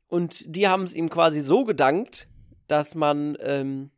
Und 0.07 0.43
die 0.47 0.67
haben 0.67 0.83
es 0.83 0.93
ihm 0.93 1.09
quasi 1.09 1.41
so 1.41 1.65
gedankt, 1.65 2.27
dass 2.67 2.95
man 2.95 3.37
ähm, 3.41 3.91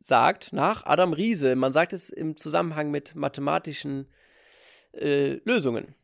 sagt, 0.00 0.52
nach 0.52 0.84
Adam 0.84 1.12
Riese, 1.12 1.56
man 1.56 1.72
sagt 1.72 1.92
es 1.92 2.10
im 2.10 2.36
Zusammenhang 2.36 2.90
mit 2.90 3.14
mathematischen 3.14 4.08
äh, 4.92 5.40
Lösungen. 5.44 5.94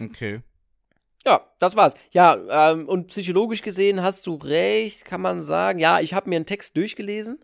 Okay. 0.00 0.40
Ja, 1.24 1.40
das 1.58 1.76
war's. 1.76 1.94
Ja, 2.10 2.70
ähm, 2.70 2.88
und 2.88 3.08
psychologisch 3.08 3.62
gesehen 3.62 4.02
hast 4.02 4.26
du 4.26 4.36
recht, 4.36 5.04
kann 5.04 5.20
man 5.20 5.42
sagen. 5.42 5.78
Ja, 5.78 6.00
ich 6.00 6.14
habe 6.14 6.28
mir 6.28 6.36
einen 6.36 6.46
Text 6.46 6.76
durchgelesen, 6.76 7.38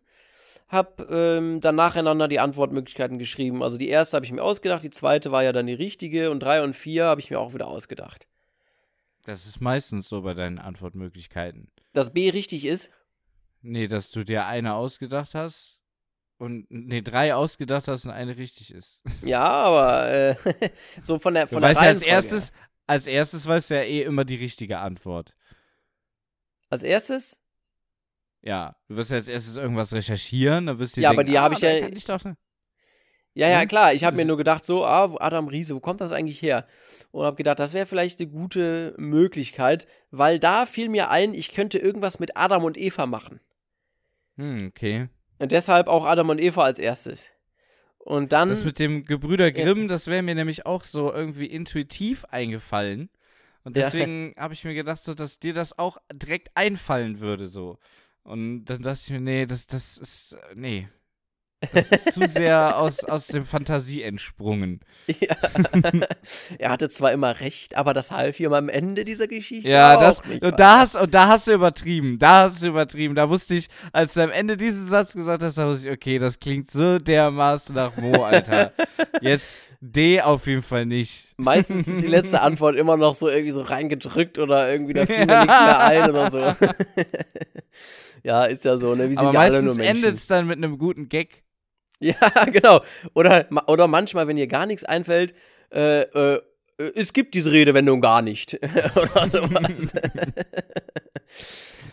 habe 0.69 1.05
ähm, 1.11 1.61
dann 1.61 1.75
nacheinander 1.75 2.29
die 2.29 2.41
Antwortmöglichkeiten 2.41 3.19
geschrieben. 3.19 3.63
Also 3.63 3.77
die 3.77 3.89
erste 3.89 4.17
habe 4.17 4.25
ich 4.25 4.33
mir 4.33 4.43
ausgedacht, 4.43 4.83
die 4.83 4.91
zweite 4.91 5.33
war 5.33 5.43
ja 5.43 5.53
dann 5.53 5.67
die 5.67 5.75
richtige 5.75 6.31
und 6.31 6.41
drei 6.41 6.63
und 6.63 6.75
vier 6.75 7.05
habe 7.07 7.21
ich 7.21 7.31
mir 7.31 7.41
auch 7.41 7.53
wieder 7.55 7.67
ausgedacht. 7.67 8.27
Das 9.25 9.47
ist 9.47 9.61
meistens 9.61 10.09
so 10.09 10.23
bei 10.23 10.35
deinen 10.35 10.59
Antwortmöglichkeiten. 10.59 11.71
Dass 11.93 12.13
B 12.13 12.31
richtig 12.31 12.65
ist, 12.65 12.91
Nee, 13.67 13.87
dass 13.87 14.11
du 14.11 14.25
dir 14.25 14.45
eine 14.45 14.75
ausgedacht 14.75 15.35
hast 15.35 15.81
und 16.37 16.67
nee, 16.69 17.01
drei 17.01 17.35
ausgedacht 17.35 17.89
hast 17.89 18.05
und 18.05 18.11
eine 18.11 18.37
richtig 18.37 18.75
ist. 18.75 19.01
ja, 19.25 19.43
aber 19.43 20.07
äh, 20.11 20.37
so 21.03 21.19
von 21.19 21.33
der 21.33 21.47
Du 21.47 21.55
von 21.55 21.63
der 21.63 21.71
weißt 21.71 21.81
ja 21.81 21.89
als 21.89 22.03
erstes, 22.03 22.53
als 22.86 23.06
erstes 23.06 23.47
weißt 23.47 23.70
du 23.70 23.74
ja 23.77 23.82
eh 23.82 24.02
immer 24.02 24.24
die 24.24 24.36
richtige 24.36 24.78
Antwort. 24.78 25.35
Als 26.70 26.82
erstes 26.82 27.39
Ja, 28.43 28.77
du 28.89 28.97
wirst 28.97 29.11
ja 29.11 29.16
als 29.16 29.28
erstes 29.28 29.56
irgendwas 29.56 29.93
recherchieren, 29.93 30.66
dann 30.66 30.78
wirst 30.78 30.97
du 30.97 31.01
dir 31.01 31.05
Ja, 31.05 31.11
aber 31.11 31.24
denken, 31.24 31.32
die 31.32 31.39
hab 31.39 31.51
ah, 31.52 31.55
ich 31.55 31.61
da 31.61 31.70
ja- 31.73 31.89
ich 31.89 32.05
doch, 32.05 32.20
Ja, 33.36 33.48
ja, 33.48 33.61
Ne? 33.62 33.66
klar. 33.66 33.93
Ich 33.94 34.05
habe 34.05 34.16
mir 34.16 34.24
nur 34.27 34.36
gedacht, 34.36 34.65
so, 34.65 34.85
ah, 34.85 35.12
Adam 35.19 35.48
Riese, 35.48 35.74
wo 35.74 35.81
kommt 35.81 36.01
das 36.01 36.12
eigentlich 36.12 36.40
her? 36.40 36.66
Und 37.11 37.24
habe 37.24 37.36
gedacht, 37.36 37.59
das 37.59 37.73
wäre 37.73 37.86
vielleicht 37.86 38.20
eine 38.20 38.28
gute 38.31 38.94
Möglichkeit, 38.97 39.86
weil 40.11 40.39
da 40.39 40.66
fiel 40.66 40.89
mir 40.89 41.11
ein, 41.11 41.35
ich 41.35 41.52
könnte 41.52 41.78
irgendwas 41.78 42.19
mit 42.20 42.36
Adam 42.36 42.62
und 42.65 42.77
Eva 42.77 43.06
machen. 43.06 43.40
Hm, 44.36 44.69
okay. 44.69 45.09
Und 45.39 45.51
deshalb 45.52 45.89
auch 45.89 46.05
Adam 46.05 46.28
und 46.28 46.39
Eva 46.40 46.62
als 46.65 46.78
erstes. 46.78 47.28
Und 48.05 48.33
dann, 48.33 48.51
Das 48.51 48.65
mit 48.65 48.79
dem 48.79 49.05
Gebrüder 49.05 49.51
Grimm, 49.51 49.89
das 49.89 50.09
wäre 50.09 50.23
mir 50.23 50.35
nämlich 50.35 50.67
auch 50.67 50.85
so 50.85 51.11
irgendwie 51.13 51.47
intuitiv 51.47 52.25
eingefallen. 52.27 53.09
Und 53.65 53.77
Ja. 53.77 53.85
deswegen 53.85 54.35
habe 54.37 54.53
ich 54.53 54.63
mir 54.65 54.75
gedacht, 54.75 55.03
so, 55.03 55.15
dass 55.15 55.39
dir 55.39 55.55
das 55.55 55.79
auch 55.79 55.97
direkt 56.13 56.51
einfallen 56.55 57.21
würde, 57.21 57.47
so. 57.47 57.79
Und 58.23 58.67
dann 58.67 58.83
dachte 58.83 59.01
ich 59.05 59.11
mir, 59.11 59.21
nee, 59.21 59.47
das, 59.47 59.67
das 59.67 59.97
ist, 59.97 60.37
nee. 60.55 60.89
Das 61.73 61.89
ist 61.91 62.12
zu 62.12 62.27
sehr 62.27 62.78
aus, 62.78 63.05
aus 63.05 63.28
dem 63.28 63.45
Fantasie 63.45 64.03
entsprungen. 64.03 64.81
ja, 65.07 65.36
er 66.59 66.70
hatte 66.70 66.89
zwar 66.89 67.12
immer 67.12 67.41
recht, 67.41 67.77
aber 67.77 67.95
das 67.95 68.11
half 68.11 68.39
ihm 68.41 68.53
am 68.53 68.69
Ende 68.69 69.05
dieser 69.05 69.27
Geschichte 69.27 69.69
Ja, 69.69 70.01
das, 70.01 70.24
nicht 70.24 70.43
und 70.43 70.59
da 70.59 70.78
hast, 70.81 70.97
und 70.97 71.15
da 71.15 71.28
hast 71.28 71.47
du 71.47 71.53
übertrieben. 71.53 72.19
Da 72.19 72.43
hast 72.45 72.62
du 72.62 72.69
übertrieben. 72.69 73.15
Da 73.15 73.28
wusste 73.28 73.55
ich, 73.55 73.69
als 73.93 74.15
du 74.15 74.23
am 74.23 74.31
Ende 74.31 74.57
diesen 74.57 74.86
Satz 74.86 75.15
gesagt 75.15 75.43
hast, 75.43 75.59
da 75.59 75.66
wusste 75.69 75.89
ich, 75.89 75.95
okay, 75.95 76.19
das 76.19 76.39
klingt 76.41 76.70
so 76.70 76.99
dermaßen 76.99 77.74
nach 77.74 77.97
Mo, 77.97 78.24
Alter. 78.24 78.73
Jetzt 79.20 79.77
D 79.81 80.20
auf 80.20 80.47
jeden 80.47 80.62
Fall 80.62 80.86
nicht. 80.86 81.35
Meistens 81.36 81.86
ist 81.89 82.03
die 82.03 82.09
letzte 82.09 82.41
Antwort 82.41 82.77
immer 82.77 82.97
noch 82.97 83.15
so 83.15 83.28
irgendwie 83.28 83.53
so 83.53 83.62
reingedrückt 83.62 84.39
oder 84.39 84.70
irgendwie 84.70 84.95
da 84.95 85.07
fiel 85.07 85.27
mir 85.27 85.41
nichts 85.43 85.61
mehr 85.65 85.81
ein 85.81 86.11
oder 86.11 86.31
so. 86.31 86.39
ja, 88.23 88.45
ist 88.45 88.65
ja 88.65 88.78
so, 88.78 88.95
ne? 88.95 89.09
Wir 89.11 89.16
sind 89.16 89.19
Aber 89.19 89.32
ja 89.32 89.41
alle 89.41 89.62
nur 89.62 89.74
meistens 89.74 89.77
Menschen. 89.78 89.97
endet 89.97 90.15
es 90.16 90.27
dann 90.27 90.47
mit 90.47 90.57
einem 90.59 90.78
guten 90.78 91.09
Gag. 91.09 91.44
Ja, 92.01 92.45
genau. 92.47 92.83
Oder, 93.15 93.49
oder 93.66 93.89
manchmal, 93.89 94.27
wenn 94.27 94.37
dir 94.37 94.49
gar 94.49 94.66
nichts 94.66 94.85
einfällt, 94.85 95.35
äh, 95.73 96.03
äh, 96.03 96.43
es 96.77 97.12
gibt 97.12 97.35
diese 97.35 97.53
Redewendung 97.53 98.01
gar 98.01 98.21
nicht. 98.21 98.55
oder 98.97 99.31
sowas. 99.31 99.95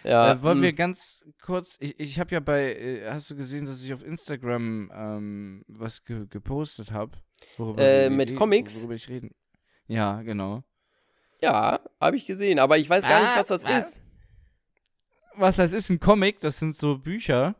ja. 0.04 0.34
äh, 0.34 0.44
wollen 0.44 0.58
hm. 0.58 0.64
wir 0.64 0.74
ganz 0.74 1.24
kurz, 1.42 1.78
ich, 1.80 2.00
ich 2.00 2.20
habe 2.20 2.32
ja 2.34 2.40
bei, 2.40 2.76
äh, 2.76 3.10
hast 3.10 3.30
du 3.30 3.36
gesehen, 3.36 3.66
dass 3.66 3.84
ich 3.84 3.94
auf 3.94 4.04
Instagram 4.04 4.92
ähm, 4.94 5.64
was 5.68 6.04
ge 6.04 6.26
gepostet 6.30 6.92
habe? 6.92 7.18
Äh, 7.78 8.10
mit 8.10 8.36
Comics? 8.36 8.80
Worüber 8.80 8.96
ich 8.96 9.10
reden. 9.10 9.36
Ja, 9.88 10.22
genau. 10.22 10.64
Ja, 11.42 11.80
habe 12.00 12.18
ich 12.18 12.26
gesehen, 12.26 12.60
aber 12.60 12.78
ich 12.78 12.90
weiß 12.90 13.04
gar 13.04 13.20
nicht, 13.20 13.30
Ah, 13.36 13.40
was 13.40 13.48
das 13.48 13.64
was? 13.64 13.88
ist. 13.88 14.02
Was 15.36 15.56
das 15.56 15.72
ist, 15.72 15.90
ein 15.90 16.00
Comic, 16.00 16.40
das 16.42 16.60
sind 16.60 16.76
so 16.76 16.98
Bücher. 16.98 17.56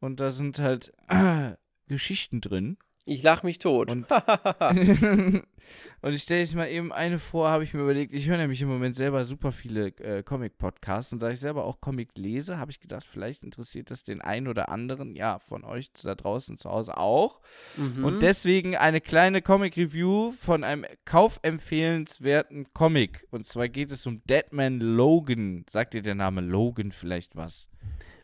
Und 0.00 0.20
da 0.20 0.30
sind 0.30 0.58
halt 0.58 0.92
Geschichten 1.88 2.40
drin. 2.40 2.78
Ich 3.06 3.22
lach 3.22 3.42
mich 3.42 3.58
tot. 3.58 3.90
Und- 3.90 4.06
und 6.02 6.12
ich 6.14 6.22
stelle 6.22 6.40
jetzt 6.40 6.54
mal 6.54 6.68
eben 6.68 6.92
eine 6.92 7.18
vor, 7.18 7.50
habe 7.50 7.64
ich 7.64 7.74
mir 7.74 7.80
überlegt, 7.80 8.12
ich 8.14 8.28
höre 8.28 8.36
nämlich 8.36 8.60
im 8.62 8.68
Moment 8.68 8.94
selber 8.94 9.24
super 9.24 9.52
viele 9.52 9.88
äh, 9.98 10.22
Comic-Podcasts 10.22 11.12
und 11.12 11.20
da 11.20 11.30
ich 11.30 11.40
selber 11.40 11.64
auch 11.64 11.80
Comic 11.80 12.16
lese, 12.16 12.58
habe 12.58 12.70
ich 12.70 12.78
gedacht, 12.78 13.04
vielleicht 13.04 13.42
interessiert 13.42 13.90
das 13.90 14.04
den 14.04 14.20
einen 14.20 14.48
oder 14.48 14.68
anderen, 14.68 15.16
ja, 15.16 15.38
von 15.38 15.64
euch 15.64 15.92
da 15.92 16.14
draußen 16.14 16.56
zu 16.56 16.70
Hause 16.70 16.96
auch. 16.98 17.40
Mhm. 17.76 18.04
Und 18.04 18.22
deswegen 18.22 18.76
eine 18.76 19.00
kleine 19.00 19.42
Comic-Review 19.42 20.30
von 20.30 20.62
einem 20.62 20.84
kaufempfehlenswerten 21.04 22.72
Comic. 22.72 23.26
Und 23.30 23.46
zwar 23.46 23.68
geht 23.68 23.90
es 23.90 24.06
um 24.06 24.22
Deadman 24.24 24.78
Logan. 24.78 25.64
Sagt 25.68 25.94
dir 25.94 26.02
der 26.02 26.14
Name 26.14 26.40
Logan 26.42 26.92
vielleicht 26.92 27.36
was? 27.36 27.68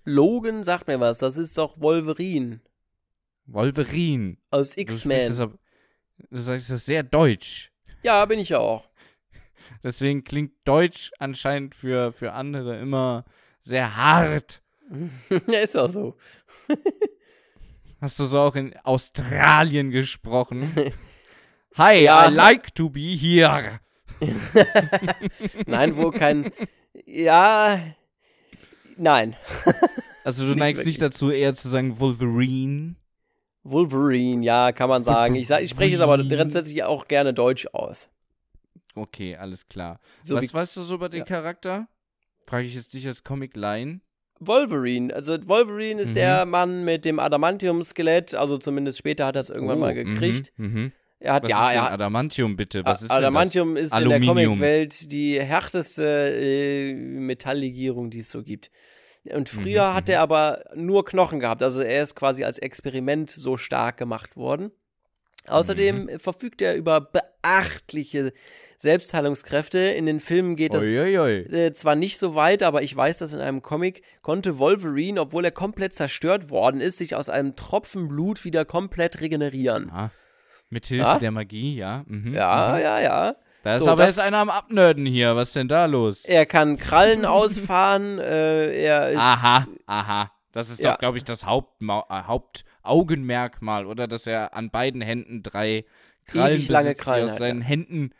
Logan 0.06 0.64
sagt 0.64 0.86
mir 0.86 1.00
was, 1.00 1.18
das 1.18 1.36
ist 1.36 1.58
doch 1.58 1.78
Wolverine 1.80 2.60
Wolverine. 3.46 4.36
aus 4.50 4.76
X-Men. 4.76 5.32
du 6.30 6.38
sagst 6.38 6.70
das 6.70 6.86
sehr 6.86 7.02
deutsch. 7.02 7.72
Ja, 8.02 8.24
bin 8.24 8.38
ich 8.38 8.50
ja 8.50 8.58
auch. 8.58 8.88
Deswegen 9.82 10.24
klingt 10.24 10.52
Deutsch 10.64 11.10
anscheinend 11.18 11.74
für, 11.74 12.12
für 12.12 12.32
andere 12.32 12.78
immer 12.78 13.24
sehr 13.60 13.96
hart. 13.96 14.62
ja, 15.48 15.58
ist 15.58 15.76
auch 15.76 15.90
so. 15.90 16.16
Hast 18.00 18.20
du 18.20 18.24
so 18.26 18.40
auch 18.40 18.54
in 18.54 18.76
Australien 18.84 19.90
gesprochen? 19.90 20.72
Hi, 21.76 22.04
Ja. 22.04 22.28
I 22.28 22.32
like 22.32 22.74
to 22.74 22.88
be 22.88 23.00
here. 23.00 23.80
Nein, 25.66 25.96
wo 25.96 26.10
kein. 26.10 26.52
Ja. 27.06 27.80
Nein. 28.96 29.36
Also 30.24 30.44
du 30.44 30.56
neigst 30.56 30.84
nicht 30.84 31.00
dazu, 31.00 31.30
eher 31.30 31.54
zu 31.54 31.68
sagen 31.68 32.00
Wolverine. 32.00 32.96
Wolverine, 33.62 34.44
ja, 34.44 34.72
kann 34.72 34.88
man 34.88 35.04
sagen. 35.04 35.36
Ich, 35.36 35.46
sag, 35.46 35.62
ich 35.62 35.70
spreche 35.70 35.94
es 35.94 36.00
aber 36.00 36.18
grundsätzlich 36.18 36.82
auch 36.82 37.06
gerne 37.06 37.32
Deutsch 37.32 37.68
aus. 37.72 38.08
Okay, 38.96 39.36
alles 39.36 39.68
klar. 39.68 40.00
So 40.24 40.34
Was 40.34 40.52
weißt 40.52 40.78
du 40.78 40.82
so 40.82 40.96
über 40.96 41.08
den 41.08 41.20
Ja. 41.20 41.24
Charakter? 41.26 41.86
Frage 42.44 42.66
ich 42.66 42.74
jetzt 42.74 42.92
dich 42.94 43.06
als 43.06 43.22
Comic-Line. 43.22 44.00
Wolverine. 44.40 45.14
Also 45.14 45.36
Wolverine 45.46 46.02
ist 46.02 46.08
Mhm. 46.10 46.14
der 46.14 46.44
Mann 46.44 46.84
mit 46.84 47.04
dem 47.04 47.20
Adamantium-Skelett. 47.20 48.34
Also 48.34 48.58
zumindest 48.58 48.98
später 48.98 49.26
hat 49.26 49.36
er 49.36 49.40
es 49.42 49.50
irgendwann 49.50 49.78
mal 49.78 49.94
gekriegt. 49.94 50.52
Mhm, 50.56 50.66
mhm. 50.66 50.92
Er 51.18 51.34
hat, 51.34 51.44
Was 51.44 51.50
ja, 51.50 51.68
ist 51.68 51.74
denn 51.74 51.82
Adamantium 51.82 52.56
bitte? 52.56 52.84
Was 52.84 53.02
ist 53.02 53.10
Adamantium 53.10 53.76
ist 53.76 53.92
in 53.92 54.08
der 54.08 54.16
Aluminium. 54.16 54.52
Comicwelt 54.52 55.10
die 55.10 55.40
härteste 55.40 56.04
äh, 56.04 56.92
Metalllegierung, 56.94 58.10
die 58.10 58.18
es 58.18 58.30
so 58.30 58.42
gibt. 58.42 58.70
Und 59.24 59.48
früher 59.48 59.90
Mhm, 59.90 59.94
hat 59.94 60.08
er 60.08 60.20
aber 60.20 60.64
nur 60.74 61.04
Knochen 61.04 61.40
gehabt. 61.40 61.62
Also 61.62 61.80
er 61.80 62.02
ist 62.02 62.14
quasi 62.14 62.44
als 62.44 62.58
Experiment 62.58 63.30
so 63.30 63.56
stark 63.56 63.96
gemacht 63.96 64.36
worden. 64.36 64.70
Außerdem 65.48 66.04
Mhm. 66.04 66.18
verfügt 66.18 66.60
er 66.60 66.74
über 66.74 67.00
beachtliche 67.00 68.32
Selbstheilungskräfte. 68.76 69.78
In 69.78 70.06
den 70.06 70.20
Filmen 70.20 70.56
geht 70.56 70.74
das? 70.74 70.82
das 70.82 71.52
äh, 71.52 71.72
zwar 71.72 71.94
nicht 71.94 72.18
so 72.18 72.34
weit, 72.34 72.62
aber 72.62 72.82
ich 72.82 72.94
weiß, 72.94 73.18
dass 73.18 73.32
in 73.32 73.40
einem 73.40 73.62
Comic 73.62 74.02
konnte 74.22 74.58
Wolverine, 74.58 75.20
obwohl 75.20 75.44
er 75.44 75.50
komplett 75.52 75.94
zerstört 75.94 76.50
worden 76.50 76.80
ist, 76.80 76.98
sich 76.98 77.14
aus 77.14 77.28
einem 77.28 77.56
Tropfen 77.56 78.08
Blut 78.08 78.44
wieder 78.44 78.64
komplett 78.64 79.20
regenerieren. 79.20 79.90
Ja. 79.94 80.10
Mit 80.68 80.86
Hilfe 80.86 81.04
Ja? 81.04 81.18
der 81.18 81.30
Magie, 81.30 81.76
ja. 81.76 82.04
Mhm, 82.06 82.34
Ja, 82.34 82.74
mhm. 82.74 82.82
ja, 82.82 83.00
ja. 83.00 83.36
Da 83.62 83.76
ist 83.76 83.84
So, 83.84 83.90
aber 83.90 84.06
jetzt 84.06 84.20
einer 84.20 84.38
am 84.38 84.50
Abnörden 84.50 85.06
hier. 85.06 85.34
Was 85.36 85.48
ist 85.48 85.56
denn 85.56 85.68
da 85.68 85.86
los? 85.86 86.24
Er 86.24 86.46
kann 86.46 86.76
Krallen 86.76 87.24
ausfahren, 87.24 88.18
äh, 88.20 88.72
er 88.84 89.10
ist. 89.10 89.18
Aha, 89.18 89.66
aha. 89.86 90.32
Das 90.52 90.70
ist 90.70 90.80
Ja. 90.80 90.92
doch, 90.92 90.98
glaube 90.98 91.18
ich, 91.18 91.24
das 91.24 91.44
Hauptma 91.46 92.04
äh, 92.08 92.22
Hauptaugenmerkmal, 92.26 93.86
oder? 93.86 94.06
Dass 94.08 94.26
er 94.26 94.54
an 94.54 94.70
beiden 94.70 95.00
Händen 95.02 95.42
drei 95.42 95.84
Krallen 96.26 96.56
Ewig 96.58 96.68
lange 96.68 96.84
besitzt, 96.90 97.02
Krallen 97.04 97.20
die 97.20 97.24
aus 97.26 97.30
hat, 97.32 97.38
seinen 97.38 97.62
Händen 97.62 98.10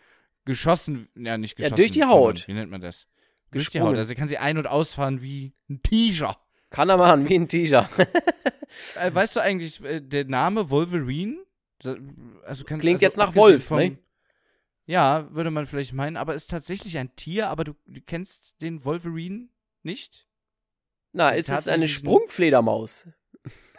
geschossen, 0.45 1.09
ja, 1.17 1.39
nicht 1.39 1.59
Ja, 1.59 1.65
geschossen. 1.65 1.77
durch 1.77 1.91
die 1.93 2.05
Haut. 2.05 2.47
Wie 2.49 2.53
nennt 2.53 2.71
man 2.71 2.81
das? 2.81 3.07
Durch 3.53 3.71
die. 3.71 3.81
Haut. 3.81 3.97
Also 3.97 4.13
er 4.13 4.17
kann 4.19 4.29
sie 4.29 4.39
ein- 4.39 4.59
und 4.59 4.67
ausfahren 4.67 5.23
wie 5.23 5.55
ein 5.71 5.81
Tiger. 5.83 6.37
Kann 6.71 6.89
er 6.89 6.97
machen, 6.97 7.29
wie 7.29 7.35
ein 7.39 7.49
Tiger. 7.49 7.89
Äh, 9.01 9.15
weißt 9.15 9.37
du 9.37 9.41
eigentlich, 9.41 9.83
äh, 9.85 10.01
der 10.03 10.27
Name 10.27 10.69
Wolverine? 10.69 11.37
So- 11.83 11.97
Also 12.45 12.65
kann, 12.65 12.81
Klingt 12.81 12.97
also 12.97 13.05
jetzt 13.07 13.17
nach 13.17 13.35
Wolf, 13.35 13.71
ne? 13.71 13.99
Ja, 14.87 15.29
würde 15.35 15.51
man 15.51 15.67
vielleicht 15.67 15.93
meinen, 15.95 16.17
aber 16.17 16.35
ist 16.35 16.49
tatsächlich 16.51 16.97
ein 16.99 17.15
Tier, 17.17 17.49
aber 17.49 17.65
du, 17.65 17.73
du 17.87 18.01
kennst 18.01 18.61
den 18.63 18.85
Wolverine 18.85 19.49
nicht? 19.83 20.29
Na, 21.13 21.31
ist 21.31 21.47
es 21.47 21.51
eine 21.51 21.57
Tatsächlich- 21.59 21.95
Sprungfledermaus? 21.95 23.09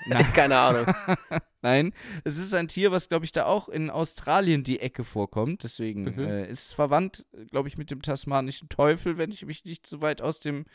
Nein. 0.07 0.25
Keine 0.34 0.57
Ahnung. 0.57 0.85
Nein, 1.61 1.91
es 2.23 2.38
ist 2.38 2.53
ein 2.53 2.67
Tier, 2.67 2.91
was, 2.91 3.09
glaube 3.09 3.25
ich, 3.25 3.31
da 3.31 3.45
auch 3.45 3.67
in 3.67 3.89
Australien 3.89 4.63
die 4.63 4.79
Ecke 4.79 5.03
vorkommt. 5.03 5.63
Deswegen 5.63 6.03
Mhm. 6.03 6.19
äh, 6.19 6.47
ist 6.49 6.67
es 6.67 6.73
verwandt, 6.73 7.25
glaube 7.51 7.67
ich, 7.67 7.77
mit 7.77 7.91
dem 7.91 8.01
tasmanischen 8.01 8.69
Teufel, 8.69 9.17
wenn 9.17 9.31
ich 9.31 9.45
mich 9.45 9.65
nicht 9.65 9.85
zu 9.85 10.01
weit 10.01 10.21
aus 10.21 10.39
dem 10.39 10.65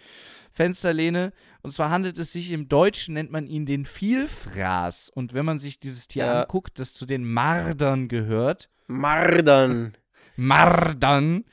Fenster 0.53 0.93
lehne. 0.93 1.33
Und 1.63 1.71
zwar 1.73 1.91
handelt 1.91 2.19
es 2.19 2.33
sich 2.33 2.51
im 2.53 2.69
Deutschen, 2.69 3.15
nennt 3.15 3.31
man 3.31 3.47
ihn 3.47 3.65
den 3.65 3.85
Vielfraß. 3.87 5.09
Und 5.11 5.35
wenn 5.35 5.45
man 5.47 5.59
sich 5.59 5.79
dieses 5.81 6.09
Tier 6.09 6.27
Ja. 6.27 6.43
anguckt, 6.43 6.79
das 6.79 6.93
zu 6.93 7.07
den 7.07 7.25
Mardern 7.25 8.09
gehört, 8.09 8.69
Mardern. 8.89 9.97
Mardern, 10.37 11.45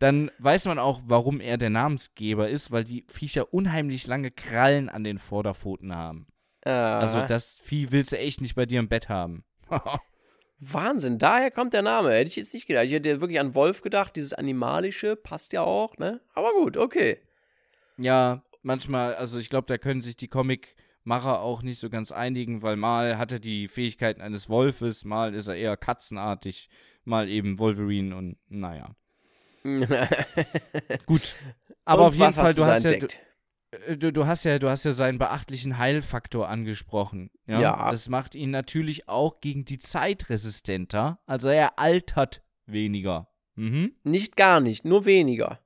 dann 0.00 0.30
weiß 0.38 0.66
man 0.66 0.78
auch, 0.78 1.00
warum 1.06 1.40
er 1.40 1.56
der 1.56 1.70
Namensgeber 1.70 2.48
ist, 2.48 2.70
weil 2.72 2.84
die 2.84 3.04
Viecher 3.08 3.54
unheimlich 3.54 4.06
lange 4.06 4.30
Krallen 4.30 4.88
an 4.88 5.04
den 5.04 5.18
Vorderpfoten 5.18 5.94
haben. 5.94 6.26
Ah, 6.64 6.98
Also 6.98 7.22
das 7.22 7.58
Vieh 7.62 7.90
willst 7.92 8.12
du 8.12 8.18
echt 8.18 8.40
nicht 8.40 8.54
bei 8.54 8.66
dir 8.66 8.80
im 8.80 8.88
Bett 8.88 9.08
haben. 9.08 9.44
Wahnsinn, 10.58 11.18
daher 11.18 11.50
kommt 11.50 11.72
der 11.72 11.82
Name. 11.82 12.10
Hätte 12.12 12.28
ich 12.28 12.36
jetzt 12.36 12.52
nicht 12.52 12.66
gedacht. 12.66 12.84
Ich 12.84 12.92
hätte 12.92 13.20
wirklich 13.20 13.40
an 13.40 13.54
Wolf 13.54 13.80
gedacht. 13.82 14.14
Dieses 14.16 14.34
Animalische 14.34 15.16
passt 15.16 15.52
ja 15.52 15.62
auch, 15.62 15.96
ne? 15.96 16.20
Aber 16.34 16.52
gut, 16.52 16.76
okay. 16.76 17.18
ja, 17.96 18.42
manchmal, 18.62 19.14
also 19.14 19.38
ich 19.38 19.48
glaube, 19.50 19.66
da 19.66 19.78
können 19.78 20.02
sich 20.02 20.16
die 20.16 20.28
Comicmacher 20.28 21.40
auch 21.40 21.62
nicht 21.62 21.78
so 21.78 21.88
ganz 21.90 22.12
einigen, 22.12 22.62
weil 22.62 22.76
mal 22.76 23.18
hat 23.18 23.32
er 23.32 23.38
die 23.38 23.68
Fähigkeiten 23.68 24.20
eines 24.20 24.48
Wolfes, 24.48 25.04
mal 25.04 25.34
ist 25.34 25.48
er 25.48 25.56
eher 25.56 25.76
katzenartig, 25.76 26.68
mal 27.04 27.28
eben 27.28 27.58
Wolverine 27.58 28.14
und 28.16 28.36
naja. 28.48 28.94
Gut. 31.06 31.34
Aber 31.84 32.02
Und 32.02 32.08
auf 32.08 32.14
jeden 32.14 32.32
Fall, 32.34 32.54
du 32.54 32.64
hast 32.64 32.84
ja, 32.84 32.90
entdeckt? 32.92 33.14
äh, 33.14 33.29
du, 33.96 34.12
du, 34.12 34.26
hast 34.26 34.44
ja, 34.44 34.58
du 34.58 34.68
hast 34.68 34.84
ja 34.84 34.92
seinen 34.92 35.18
beachtlichen 35.18 35.78
Heilfaktor 35.78 36.48
angesprochen. 36.48 37.30
Ja? 37.46 37.60
Ja. 37.60 37.90
Das 37.90 38.08
macht 38.08 38.34
ihn 38.34 38.50
natürlich 38.50 39.08
auch 39.08 39.40
gegen 39.40 39.64
die 39.64 39.78
Zeit 39.78 40.28
resistenter. 40.30 41.20
Also 41.26 41.48
er 41.48 41.78
altert 41.78 42.42
weniger. 42.66 43.28
Mhm. 43.54 43.94
Nicht 44.04 44.36
gar 44.36 44.60
nicht, 44.60 44.84
nur 44.84 45.04
weniger. 45.04 45.60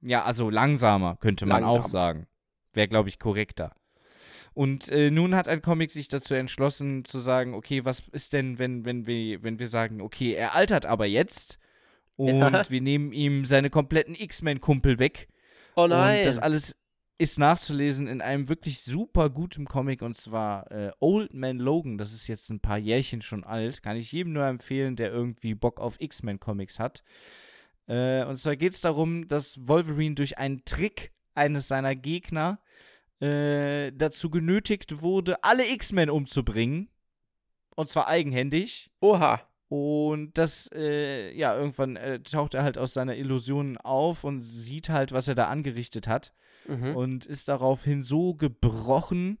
Ja, 0.00 0.24
also 0.24 0.50
langsamer, 0.50 1.16
könnte 1.16 1.46
man 1.46 1.64
auch 1.64 1.74
Langsam. 1.74 1.90
sagen. 1.90 2.26
Wäre, 2.74 2.88
glaube 2.88 3.08
ich, 3.08 3.18
korrekter. 3.18 3.74
Und 4.52 4.88
äh, 4.90 5.10
nun 5.10 5.34
hat 5.34 5.48
ein 5.48 5.62
Comic 5.62 5.90
sich 5.90 6.08
dazu 6.08 6.34
entschlossen 6.34 7.04
zu 7.04 7.18
sagen, 7.18 7.54
okay, 7.54 7.84
was 7.84 8.02
ist 8.12 8.32
denn, 8.32 8.58
wenn, 8.58 8.84
wenn, 8.84 9.06
wir, 9.06 9.42
wenn 9.42 9.58
wir 9.58 9.68
sagen, 9.68 10.00
okay, 10.00 10.34
er 10.34 10.54
altert 10.54 10.86
aber 10.86 11.06
jetzt 11.06 11.58
und 12.16 12.38
Ja. 12.38 12.70
wir 12.70 12.80
nehmen 12.80 13.12
ihm 13.12 13.44
seine 13.46 13.70
kompletten 13.70 14.14
X-Men-Kumpel 14.14 14.98
weg. 15.00 15.28
Oh 15.74 15.86
nein. 15.88 16.18
Und 16.18 16.26
das 16.26 16.38
alles 16.38 16.76
ist 17.16 17.38
nachzulesen 17.38 18.08
in 18.08 18.20
einem 18.20 18.48
wirklich 18.48 18.82
super 18.82 19.30
guten 19.30 19.66
Comic 19.66 20.02
und 20.02 20.16
zwar 20.16 20.70
äh, 20.72 20.90
Old 20.98 21.32
Man 21.32 21.58
Logan. 21.58 21.96
Das 21.96 22.12
ist 22.12 22.26
jetzt 22.26 22.50
ein 22.50 22.60
paar 22.60 22.78
Jährchen 22.78 23.22
schon 23.22 23.44
alt. 23.44 23.82
Kann 23.82 23.96
ich 23.96 24.10
jedem 24.10 24.32
nur 24.32 24.44
empfehlen, 24.44 24.96
der 24.96 25.12
irgendwie 25.12 25.54
Bock 25.54 25.80
auf 25.80 26.00
X-Men-Comics 26.00 26.80
hat. 26.80 27.04
Äh, 27.86 28.24
und 28.24 28.36
zwar 28.36 28.56
geht 28.56 28.72
es 28.72 28.80
darum, 28.80 29.28
dass 29.28 29.68
Wolverine 29.68 30.16
durch 30.16 30.38
einen 30.38 30.64
Trick 30.64 31.12
eines 31.34 31.68
seiner 31.68 31.94
Gegner 31.94 32.58
äh, 33.20 33.92
dazu 33.92 34.28
genötigt 34.30 35.02
wurde, 35.02 35.42
alle 35.44 35.70
X-Men 35.70 36.10
umzubringen. 36.10 36.88
Und 37.76 37.88
zwar 37.88 38.08
eigenhändig. 38.08 38.90
Oha. 39.00 39.40
Und 39.68 40.36
das, 40.38 40.70
äh, 40.72 41.32
ja, 41.36 41.56
irgendwann 41.56 41.96
äh, 41.96 42.20
taucht 42.20 42.54
er 42.54 42.62
halt 42.62 42.78
aus 42.78 42.94
seiner 42.94 43.16
Illusion 43.16 43.76
auf 43.78 44.24
und 44.24 44.42
sieht 44.42 44.88
halt, 44.88 45.12
was 45.12 45.26
er 45.26 45.34
da 45.34 45.46
angerichtet 45.46 46.06
hat. 46.06 46.32
Mhm. 46.68 46.96
Und 46.96 47.26
ist 47.26 47.48
daraufhin 47.48 48.02
so 48.02 48.34
gebrochen, 48.34 49.38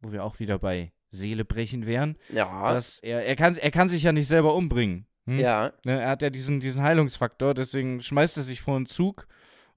wo 0.00 0.12
wir 0.12 0.24
auch 0.24 0.40
wieder 0.40 0.58
bei 0.58 0.92
Seele 1.10 1.44
brechen 1.44 1.86
wären, 1.86 2.16
Ja. 2.32 2.72
dass 2.72 2.98
er, 3.00 3.24
er 3.26 3.36
kann, 3.36 3.56
er 3.56 3.70
kann 3.70 3.88
sich 3.88 4.02
ja 4.02 4.12
nicht 4.12 4.28
selber 4.28 4.54
umbringen. 4.54 5.06
Hm? 5.26 5.38
ja. 5.38 5.72
Ne, 5.84 6.00
er 6.00 6.08
hat 6.08 6.22
ja 6.22 6.30
diesen, 6.30 6.60
diesen 6.60 6.82
Heilungsfaktor, 6.82 7.54
deswegen 7.54 8.00
schmeißt 8.02 8.36
er 8.36 8.42
sich 8.42 8.60
vor 8.60 8.76
einen 8.76 8.86
Zug 8.86 9.26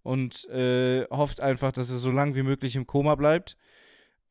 und 0.02 0.48
äh, 0.50 1.06
hofft 1.10 1.42
einfach, 1.42 1.72
dass 1.72 1.90
er 1.92 1.98
so 1.98 2.12
lange 2.12 2.36
wie 2.36 2.44
möglich 2.44 2.76
im 2.76 2.88
Koma 2.88 3.16
bleibt. 3.16 3.58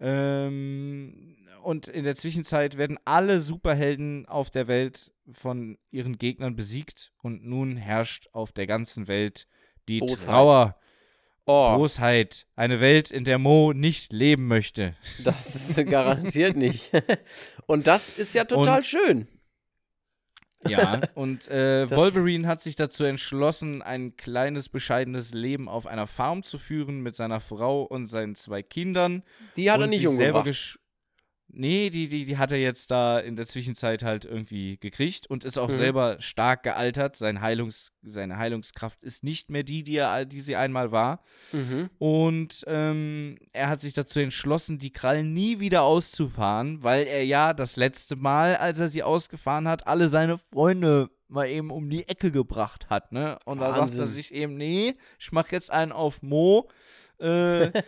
Ähm, 0.00 1.36
und 1.62 1.86
in 1.88 2.04
der 2.04 2.16
Zwischenzeit 2.16 2.76
werden 2.76 2.98
alle 3.04 3.40
Superhelden 3.40 4.26
auf 4.26 4.50
der 4.50 4.66
Welt 4.66 5.12
von 5.30 5.78
ihren 5.90 6.18
Gegnern 6.18 6.56
besiegt 6.56 7.12
und 7.22 7.44
nun 7.44 7.76
herrscht 7.76 8.28
auf 8.32 8.52
der 8.52 8.66
ganzen 8.66 9.06
Welt 9.06 9.46
die 9.88 9.98
Bosheit. 9.98 10.26
Trauer, 10.26 10.76
Oh, 11.44 11.76
Bosheit, 11.76 12.46
eine 12.54 12.80
Welt, 12.80 13.10
in 13.10 13.24
der 13.24 13.38
Mo 13.38 13.72
nicht 13.72 14.12
leben 14.12 14.46
möchte. 14.46 14.94
das 15.24 15.54
ist 15.54 15.86
garantiert 15.86 16.56
nicht. 16.56 16.90
Und 17.66 17.86
das 17.86 18.18
ist 18.18 18.34
ja 18.34 18.44
total 18.44 18.78
Und- 18.78 18.84
schön. 18.84 19.28
Ja, 20.68 21.00
und 21.16 21.48
äh, 21.48 21.90
Wolverine 21.90 22.46
hat 22.46 22.60
sich 22.60 22.76
dazu 22.76 23.02
entschlossen, 23.02 23.82
ein 23.82 24.16
kleines, 24.16 24.68
bescheidenes 24.68 25.34
Leben 25.34 25.68
auf 25.68 25.88
einer 25.88 26.06
Farm 26.06 26.44
zu 26.44 26.56
führen 26.56 27.00
mit 27.00 27.16
seiner 27.16 27.40
Frau 27.40 27.82
und 27.82 28.06
seinen 28.06 28.36
zwei 28.36 28.62
Kindern. 28.62 29.24
Die 29.56 29.70
hat 29.72 29.80
er 29.80 29.88
nicht 29.88 30.06
umgebracht. 30.06 30.78
Nee, 31.54 31.90
die, 31.90 32.08
die, 32.08 32.24
die 32.24 32.38
hat 32.38 32.50
er 32.50 32.58
jetzt 32.58 32.90
da 32.90 33.18
in 33.18 33.36
der 33.36 33.44
Zwischenzeit 33.46 34.02
halt 34.02 34.24
irgendwie 34.24 34.78
gekriegt 34.78 35.26
und 35.28 35.44
ist 35.44 35.58
auch 35.58 35.68
Mhm. 35.68 35.76
selber 35.76 36.16
stark 36.18 36.62
gealtert. 36.62 37.14
Sein 37.16 37.42
Heilungs, 37.42 37.92
seine 38.02 38.38
Heilungskraft 38.38 39.02
ist 39.02 39.22
nicht 39.22 39.50
mehr 39.50 39.62
die, 39.62 39.82
die, 39.82 39.96
er, 39.96 40.24
die 40.24 40.40
sie 40.40 40.56
einmal 40.56 40.92
war. 40.92 41.22
Mhm. 41.52 41.90
Und 41.98 42.64
ähm, 42.66 43.36
er 43.52 43.68
hat 43.68 43.82
sich 43.82 43.92
dazu 43.92 44.18
entschlossen, 44.20 44.78
die 44.78 44.92
Krallen 44.92 45.34
nie 45.34 45.60
wieder 45.60 45.82
auszufahren, 45.82 46.82
weil 46.82 47.06
er 47.06 47.24
ja 47.24 47.52
das 47.52 47.76
letzte 47.76 48.16
Mal, 48.16 48.56
als 48.56 48.80
er 48.80 48.88
sie 48.88 49.02
ausgefahren 49.02 49.68
hat, 49.68 49.86
alle 49.86 50.08
seine 50.08 50.38
Freunde 50.38 51.10
mal 51.28 51.48
eben 51.48 51.70
um 51.70 51.88
die 51.90 52.08
Ecke 52.08 52.30
gebracht 52.30 52.88
hat, 52.90 53.12
ne? 53.12 53.38
Und 53.44 53.58
da 53.60 53.66
sagt 53.72 53.76
er 53.78 53.80
Wahnsinn. 53.82 54.06
sich 54.06 54.32
eben, 54.34 54.56
nee, 54.56 54.96
ich 55.18 55.32
mach 55.32 55.48
jetzt 55.52 55.70
einen 55.70 55.92
auf 55.92 56.22
Mo. 56.22 56.68
Äh, 57.18 57.70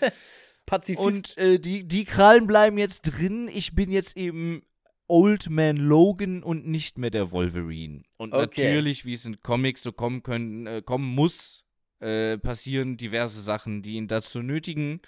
Pazifist. 0.66 0.98
und 1.04 1.38
äh, 1.38 1.58
die, 1.58 1.86
die 1.86 2.04
Krallen 2.04 2.46
bleiben 2.46 2.78
jetzt 2.78 3.02
drin. 3.02 3.48
Ich 3.52 3.74
bin 3.74 3.90
jetzt 3.90 4.16
eben 4.16 4.62
Old 5.06 5.50
Man 5.50 5.76
Logan 5.76 6.42
und 6.42 6.66
nicht 6.66 6.96
mehr 6.98 7.10
der 7.10 7.30
Wolverine. 7.30 8.02
Und 8.18 8.32
Okay. 8.32 8.64
natürlich, 8.64 9.04
wie 9.04 9.12
es 9.12 9.26
in 9.26 9.40
Comics 9.40 9.82
so 9.82 9.92
kommen 9.92 10.22
können, 10.22 10.66
äh, 10.66 10.82
kommen 10.82 11.04
muss, 11.14 11.64
äh, 12.00 12.38
passieren 12.38 12.96
diverse 12.96 13.40
Sachen, 13.42 13.82
die 13.82 13.94
ihn 13.94 14.08
dazu 14.08 14.42
nötigen, 14.42 15.00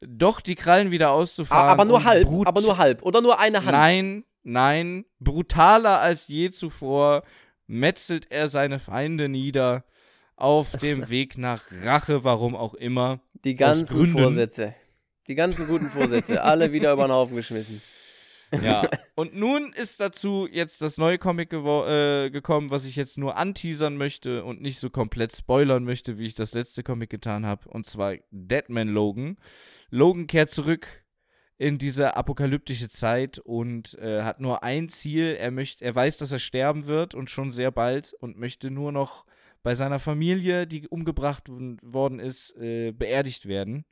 doch 0.00 0.40
die 0.40 0.54
Krallen 0.56 0.90
wieder 0.90 1.10
auszufahren. 1.12 1.68
Ah, 1.68 1.72
aber 1.72 1.84
nur 1.84 2.04
halb. 2.04 2.26
Aber 2.46 2.60
nur 2.60 2.78
halb. 2.78 3.02
Oder 3.02 3.20
nur 3.20 3.38
eine 3.40 3.60
Hand. 3.60 3.72
Nein, 3.72 4.24
nein, 4.42 5.04
brutaler 5.20 6.00
als 6.00 6.28
je 6.28 6.50
zuvor 6.50 7.22
metzelt 7.66 8.30
er 8.30 8.48
seine 8.48 8.78
Feinde 8.78 9.28
nieder 9.28 9.84
auf 10.36 10.76
dem 10.78 11.08
Weg 11.10 11.38
nach 11.38 11.62
Rache, 11.84 12.24
warum 12.24 12.54
auch 12.56 12.74
immer. 12.74 13.20
Die 13.44 13.54
ganzen 13.54 13.86
Gründen. 13.96 14.18
Vorsätze. 14.18 14.74
Die 15.28 15.34
ganzen 15.34 15.66
guten 15.66 15.90
Vorsätze. 15.90 16.42
alle 16.42 16.72
wieder 16.72 16.92
über 16.92 17.06
den 17.06 17.12
Haufen 17.12 17.36
geschmissen. 17.36 17.82
Ja, 18.50 18.88
und 19.14 19.36
nun 19.36 19.74
ist 19.74 20.00
dazu 20.00 20.48
jetzt 20.50 20.80
das 20.80 20.96
neue 20.96 21.18
Comic 21.18 21.52
äh, 21.52 22.30
gekommen, 22.30 22.70
was 22.70 22.86
ich 22.86 22.96
jetzt 22.96 23.18
nur 23.18 23.36
anteasern 23.36 23.96
möchte 23.96 24.42
und 24.42 24.62
nicht 24.62 24.78
so 24.78 24.88
komplett 24.88 25.36
spoilern 25.36 25.84
möchte, 25.84 26.18
wie 26.18 26.26
ich 26.26 26.34
das 26.34 26.54
letzte 26.54 26.82
Comic 26.82 27.10
getan 27.10 27.44
habe. 27.44 27.68
Und 27.68 27.84
zwar 27.84 28.14
Deadman 28.30 28.88
Logan. 28.88 29.36
Logan 29.90 30.26
kehrt 30.26 30.50
zurück 30.50 31.04
in 31.58 31.76
diese 31.76 32.16
apokalyptische 32.16 32.88
Zeit 32.88 33.38
und 33.38 33.98
äh, 33.98 34.22
hat 34.22 34.40
nur 34.40 34.62
ein 34.62 34.88
Ziel. 34.88 35.36
Er 35.38 35.50
möchte, 35.50 35.84
er 35.84 35.94
weiß, 35.94 36.16
dass 36.18 36.32
er 36.32 36.38
sterben 36.38 36.86
wird 36.86 37.14
und 37.14 37.28
schon 37.28 37.50
sehr 37.50 37.70
bald 37.70 38.14
und 38.14 38.38
möchte 38.38 38.70
nur 38.70 38.92
noch 38.92 39.26
bei 39.62 39.74
seiner 39.74 39.98
Familie, 39.98 40.66
die 40.66 40.88
umgebracht 40.88 41.48
worden 41.48 42.20
ist, 42.20 42.56
äh, 42.56 42.92
beerdigt 42.92 43.46
werden. 43.46 43.84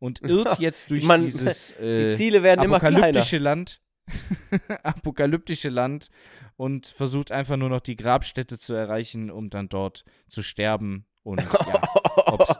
Und 0.00 0.22
irrt 0.22 0.58
jetzt 0.58 0.90
durch 0.90 1.04
Man- 1.04 1.24
dieses 1.24 1.72
Die 1.80 1.84
äh, 1.84 2.16
Ziele 2.16 2.42
werden 2.42 2.64
immer 2.64 2.80
kleiner. 2.80 2.96
apokalyptische 2.98 3.38
Land. 3.38 3.80
apokalyptische 4.82 5.68
Land 5.68 6.08
und 6.56 6.86
versucht 6.86 7.30
einfach 7.32 7.56
nur 7.56 7.68
noch 7.68 7.80
die 7.80 7.96
Grabstätte 7.96 8.58
zu 8.58 8.74
erreichen, 8.74 9.30
um 9.30 9.50
dann 9.50 9.68
dort 9.68 10.04
zu 10.28 10.42
sterben. 10.42 11.06
Und 11.22 11.40
ja, 11.42 11.82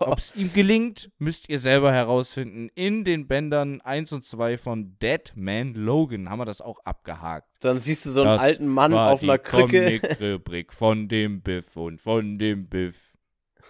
ob 0.00 0.18
es 0.18 0.34
ihm 0.36 0.52
gelingt, 0.52 1.10
müsst 1.18 1.48
ihr 1.48 1.58
selber 1.58 1.92
herausfinden. 1.92 2.68
In 2.74 3.04
den 3.04 3.26
Bändern 3.26 3.80
1 3.80 4.12
und 4.12 4.22
2 4.24 4.58
von 4.58 4.98
Dead 5.00 5.32
Man 5.34 5.72
Logan 5.74 6.28
haben 6.28 6.38
wir 6.40 6.44
das 6.44 6.60
auch 6.60 6.78
abgehakt. 6.84 7.48
Dann 7.60 7.78
siehst 7.78 8.04
du 8.04 8.10
so 8.10 8.20
einen 8.20 8.32
Das 8.32 8.42
alten 8.42 8.66
Mann 8.68 8.92
auf 8.92 9.22
einer 9.22 9.38
die 9.38 9.44
Krücke. 9.44 9.98
Comic-Rubrik 10.00 10.72
von 10.74 11.08
dem 11.08 11.40
Biff 11.40 11.74
und 11.76 12.00
von 12.02 12.38
dem 12.38 12.68
Biff. 12.68 13.09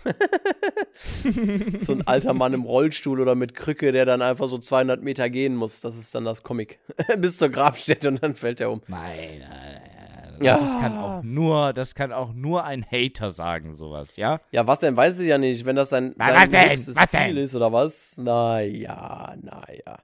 so 1.78 1.92
ein 1.92 2.06
alter 2.06 2.34
Mann 2.34 2.52
im 2.54 2.62
Rollstuhl 2.64 3.20
oder 3.20 3.34
mit 3.34 3.54
Krücke, 3.54 3.92
der 3.92 4.04
dann 4.06 4.22
einfach 4.22 4.48
so 4.48 4.58
200 4.58 5.02
Meter 5.02 5.28
gehen 5.30 5.56
muss. 5.56 5.80
Das 5.80 5.96
ist 5.96 6.14
dann 6.14 6.24
das 6.24 6.42
Comic. 6.42 6.78
Bis 7.18 7.38
zur 7.38 7.48
Grabstätte 7.48 8.08
und 8.08 8.22
dann 8.22 8.34
fällt 8.34 8.60
er 8.60 8.70
um. 8.70 8.82
Nein, 8.88 9.10
nein, 9.40 9.48
nein. 9.50 10.38
Das 10.42 10.72
Ja. 10.74 10.80
kann 10.80 10.96
auch 10.96 11.22
nur, 11.22 11.72
das 11.74 11.94
kann 11.94 12.12
auch 12.12 12.32
nur 12.32 12.64
ein 12.64 12.82
Hater 12.90 13.28
sagen, 13.30 13.74
sowas, 13.74 14.16
ja? 14.16 14.40
Ja, 14.52 14.66
was 14.66 14.80
denn? 14.80 14.96
Weiß 14.96 15.18
ich 15.18 15.26
ja 15.26 15.36
nicht. 15.36 15.64
Wenn 15.66 15.76
das 15.76 15.90
sein, 15.90 16.14
Na, 16.16 16.26
sein 16.32 16.34
was 16.42 16.50
denn? 16.50 16.70
höchstes 16.70 16.96
Was 16.96 17.10
Ziel 17.10 17.20
denn? 17.34 17.44
ist 17.44 17.54
oder 17.54 17.72
was? 17.72 18.16
Naja, 18.16 19.34
naja. 19.42 19.98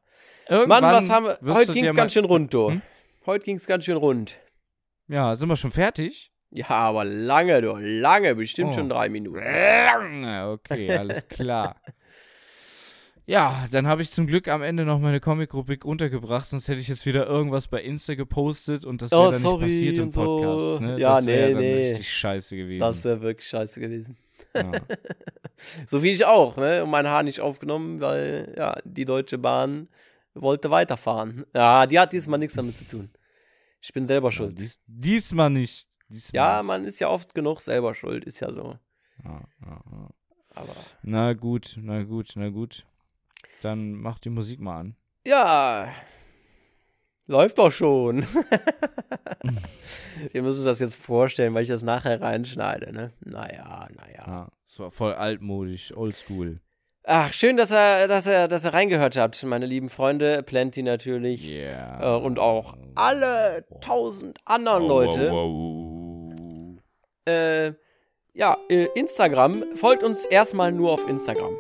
Irgendwann 0.49 0.83
Mann, 0.83 0.95
was 0.95 1.09
haben 1.11 1.25
wir? 1.27 1.39
Heute 1.55 1.73
ging 1.73 1.85
es 1.87 1.93
mal- 1.93 1.97
ganz 1.97 2.13
schön 2.13 2.25
rund, 2.27 2.53
du. 2.53 2.71
Hm? 2.71 2.83
Heute 3.25 3.45
ging 3.47 3.57
es 3.57 3.67
ganz 3.67 3.85
schön 3.87 3.97
rund. 3.97 4.37
Ja, 5.09 5.35
sind 5.37 5.49
wir 5.49 5.57
schon 5.57 5.71
fertig? 5.71 6.31
Ja, 6.57 6.71
aber 6.71 7.05
lange, 7.05 7.61
du. 7.61 7.77
Lange. 7.77 8.35
Bestimmt 8.35 8.71
Oh. 8.71 8.75
schon 8.75 8.89
drei 8.89 9.09
Minuten. 9.11 9.39
Lange, 9.41 10.51
okay, 10.51 10.97
alles 10.97 11.29
klar. 11.29 11.77
Ja, 13.27 13.67
dann 13.73 13.89
habe 13.89 14.03
ich 14.03 14.11
zum 14.13 14.27
Glück 14.29 14.47
am 14.49 14.63
Ende 14.63 14.85
noch 14.85 15.01
meine 15.01 15.19
Comic-Rubrik 15.21 15.85
untergebracht, 15.85 16.47
sonst 16.49 16.69
hätte 16.69 16.81
ich 16.81 16.87
jetzt 16.89 17.07
wieder 17.07 17.27
irgendwas 17.27 17.67
bei 17.67 17.83
Insta 17.83 18.15
gepostet 18.15 18.85
und 18.85 19.03
das 19.03 19.11
wäre 19.11 19.21
Oh, 19.21 19.31
dann 19.33 19.41
sorry 19.43 19.65
nicht 19.65 19.75
passiert 19.75 19.99
im 19.99 20.05
und 20.05 20.11
so. 20.13 20.23
Podcast. 20.23 20.81
Ne? 20.81 21.01
Ja, 21.01 21.15
das 21.17 21.27
wäre 21.27 21.47
nee, 21.49 21.53
dann 21.55 21.61
nee. 21.63 21.89
richtig 21.89 22.09
scheiße 22.13 22.57
gewesen. 22.57 22.81
Das 22.81 23.05
wäre 23.05 23.21
wirklich 23.21 23.49
scheiße 23.49 23.81
gewesen. 23.81 24.17
ja. 24.55 24.73
So 25.87 26.03
wie 26.03 26.11
ich 26.11 26.25
auch, 26.27 26.57
ne? 26.59 26.85
Und 26.85 26.91
mein 26.91 27.07
Haar 27.07 27.23
nicht 27.23 27.41
aufgenommen, 27.41 27.99
weil, 28.01 28.55
ja, 28.59 28.79
die 28.85 29.07
Deutsche 29.07 29.39
Bahn 29.39 29.89
wollte 30.35 30.71
weiterfahren. 30.71 31.47
Ja, 31.55 31.87
die 31.87 31.99
hat 31.99 32.13
diesmal 32.13 32.39
nichts 32.39 32.55
damit 32.57 32.77
zu 32.77 32.85
tun. 32.85 33.11
Ich 33.81 33.91
bin 33.95 34.05
selber 34.05 34.31
schuld. 34.31 34.61
Dies, 34.61 34.79
diesmal 34.87 35.49
nicht. 35.49 35.89
Diesmal 36.09 36.37
Ja, 36.57 36.63
man 36.63 36.85
ist 36.85 37.01
ja 37.01 37.09
oft 37.09 37.35
genug 37.35 37.61
selber 37.61 37.95
schuld, 37.95 38.25
ist 38.25 38.41
ja 38.41 38.53
so. 38.53 38.79
Ja, 39.25 39.41
ja, 39.63 39.81
ja. 39.91 40.09
Aber 40.55 40.75
Na 41.03 41.33
gut, 41.35 41.77
na 41.81 42.03
gut, 42.05 42.33
na 42.37 42.49
gut. 42.49 42.87
Dann 43.63 43.93
mach 43.93 44.19
die 44.19 44.31
Musik 44.31 44.61
mal 44.61 44.81
an. 44.81 44.97
ja, 45.27 45.89
läuft 47.27 47.59
doch 47.59 47.73
schon. 47.73 48.27
Ihr 50.33 50.43
müsst 50.43 50.61
euch 50.61 50.65
das 50.67 50.81
jetzt 50.81 50.95
vorstellen, 50.95 51.55
weil 51.55 51.63
ich 51.63 51.69
das 51.69 51.83
nachher 51.83 52.21
reinschneide, 52.21 52.93
ne? 52.93 53.13
Naja, 53.21 53.89
naja. 53.95 54.25
Ja, 54.27 54.49
so 54.67 54.91
voll 54.91 55.13
altmodisch, 55.15 55.95
oldschool. 55.97 56.61
Ach, 57.09 57.33
schön, 57.33 57.57
dass 57.57 57.71
ihr, 57.71 58.09
dass 58.09 58.27
ihr, 58.27 58.49
dass 58.49 58.65
ihr 58.65 58.75
reingehört 58.75 59.17
habt, 59.17 59.41
meine 59.45 59.67
lieben 59.67 59.89
Freunde. 59.89 60.43
Plenty 60.43 60.83
natürlich. 60.83 61.45
Yeah. 61.45 62.17
Äh, 62.17 62.21
und 62.21 62.41
auch 62.41 62.77
alle 62.97 63.65
tausend 63.81 64.41
anderen 64.45 64.89
Leute. 64.89 65.31
Wow, 65.31 65.53
wow, 65.53 65.96
Äh, 67.27 67.73
ja, 68.35 68.57
äh, 68.69 68.87
Instagram. 68.95 69.65
Folgt 69.75 70.03
uns 70.03 70.25
erstmal 70.27 70.73
nur 70.73 70.93
auf 70.93 71.09
Instagram. 71.09 71.55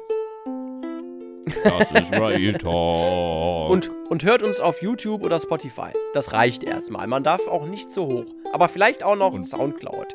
Das 1.64 1.92
ist 1.92 2.12
Real 2.12 2.52
Talk. 2.58 3.70
Und, 3.70 3.90
und 4.10 4.24
hört 4.24 4.42
uns 4.42 4.58
auf 4.60 4.82
YouTube 4.82 5.24
oder 5.24 5.40
Spotify. 5.40 5.90
Das 6.12 6.32
reicht 6.32 6.64
erstmal. 6.64 7.06
Man 7.06 7.22
darf 7.24 7.46
auch 7.48 7.66
nicht 7.66 7.90
so 7.92 8.06
hoch. 8.06 8.24
Aber 8.52 8.68
vielleicht 8.68 9.02
auch 9.02 9.16
noch 9.16 9.32
Und- 9.32 9.44
Soundcloud. 9.44 10.14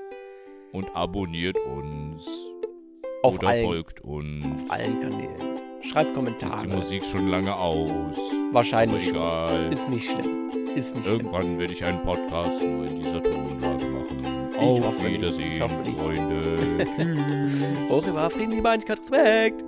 und 0.73 0.93
abonniert 0.95 1.57
uns. 1.57 2.27
Auf 3.23 3.35
oder 3.35 3.49
allen, 3.49 3.65
folgt 3.65 4.01
uns. 4.01 4.45
auf 4.63 4.71
allen 4.71 4.99
Kanälen. 4.99 5.59
Schreibt 5.83 6.09
Ist 6.09 6.15
Kommentare. 6.15 6.67
die 6.67 6.73
Musik 6.75 7.05
schon 7.05 7.27
lange 7.27 7.55
aus. 7.55 8.17
Wahrscheinlich. 8.51 9.09
egal. 9.09 9.71
Ist 9.71 9.89
nicht 9.89 10.09
schlimm. 10.09 10.49
Ist 10.75 10.95
nicht 10.95 11.05
schlimm. 11.05 11.17
Irgendwann 11.19 11.59
werde 11.59 11.73
ich 11.73 11.83
einen 11.83 12.01
Podcast 12.03 12.63
nur 12.63 12.85
in 12.87 12.99
dieser 12.99 13.21
Tonlage 13.21 13.90
Auf. 14.85 15.03
Wiedersehen. 15.03 15.67
Freunde. 15.97 16.85
Tschüss. 16.95 17.89
Hoch 17.89 18.07
über 18.07 18.29
Frieden, 18.29 18.51
Liebe, 18.51 18.69
Einigkeit, 18.69 18.99
Respekt. 18.99 19.63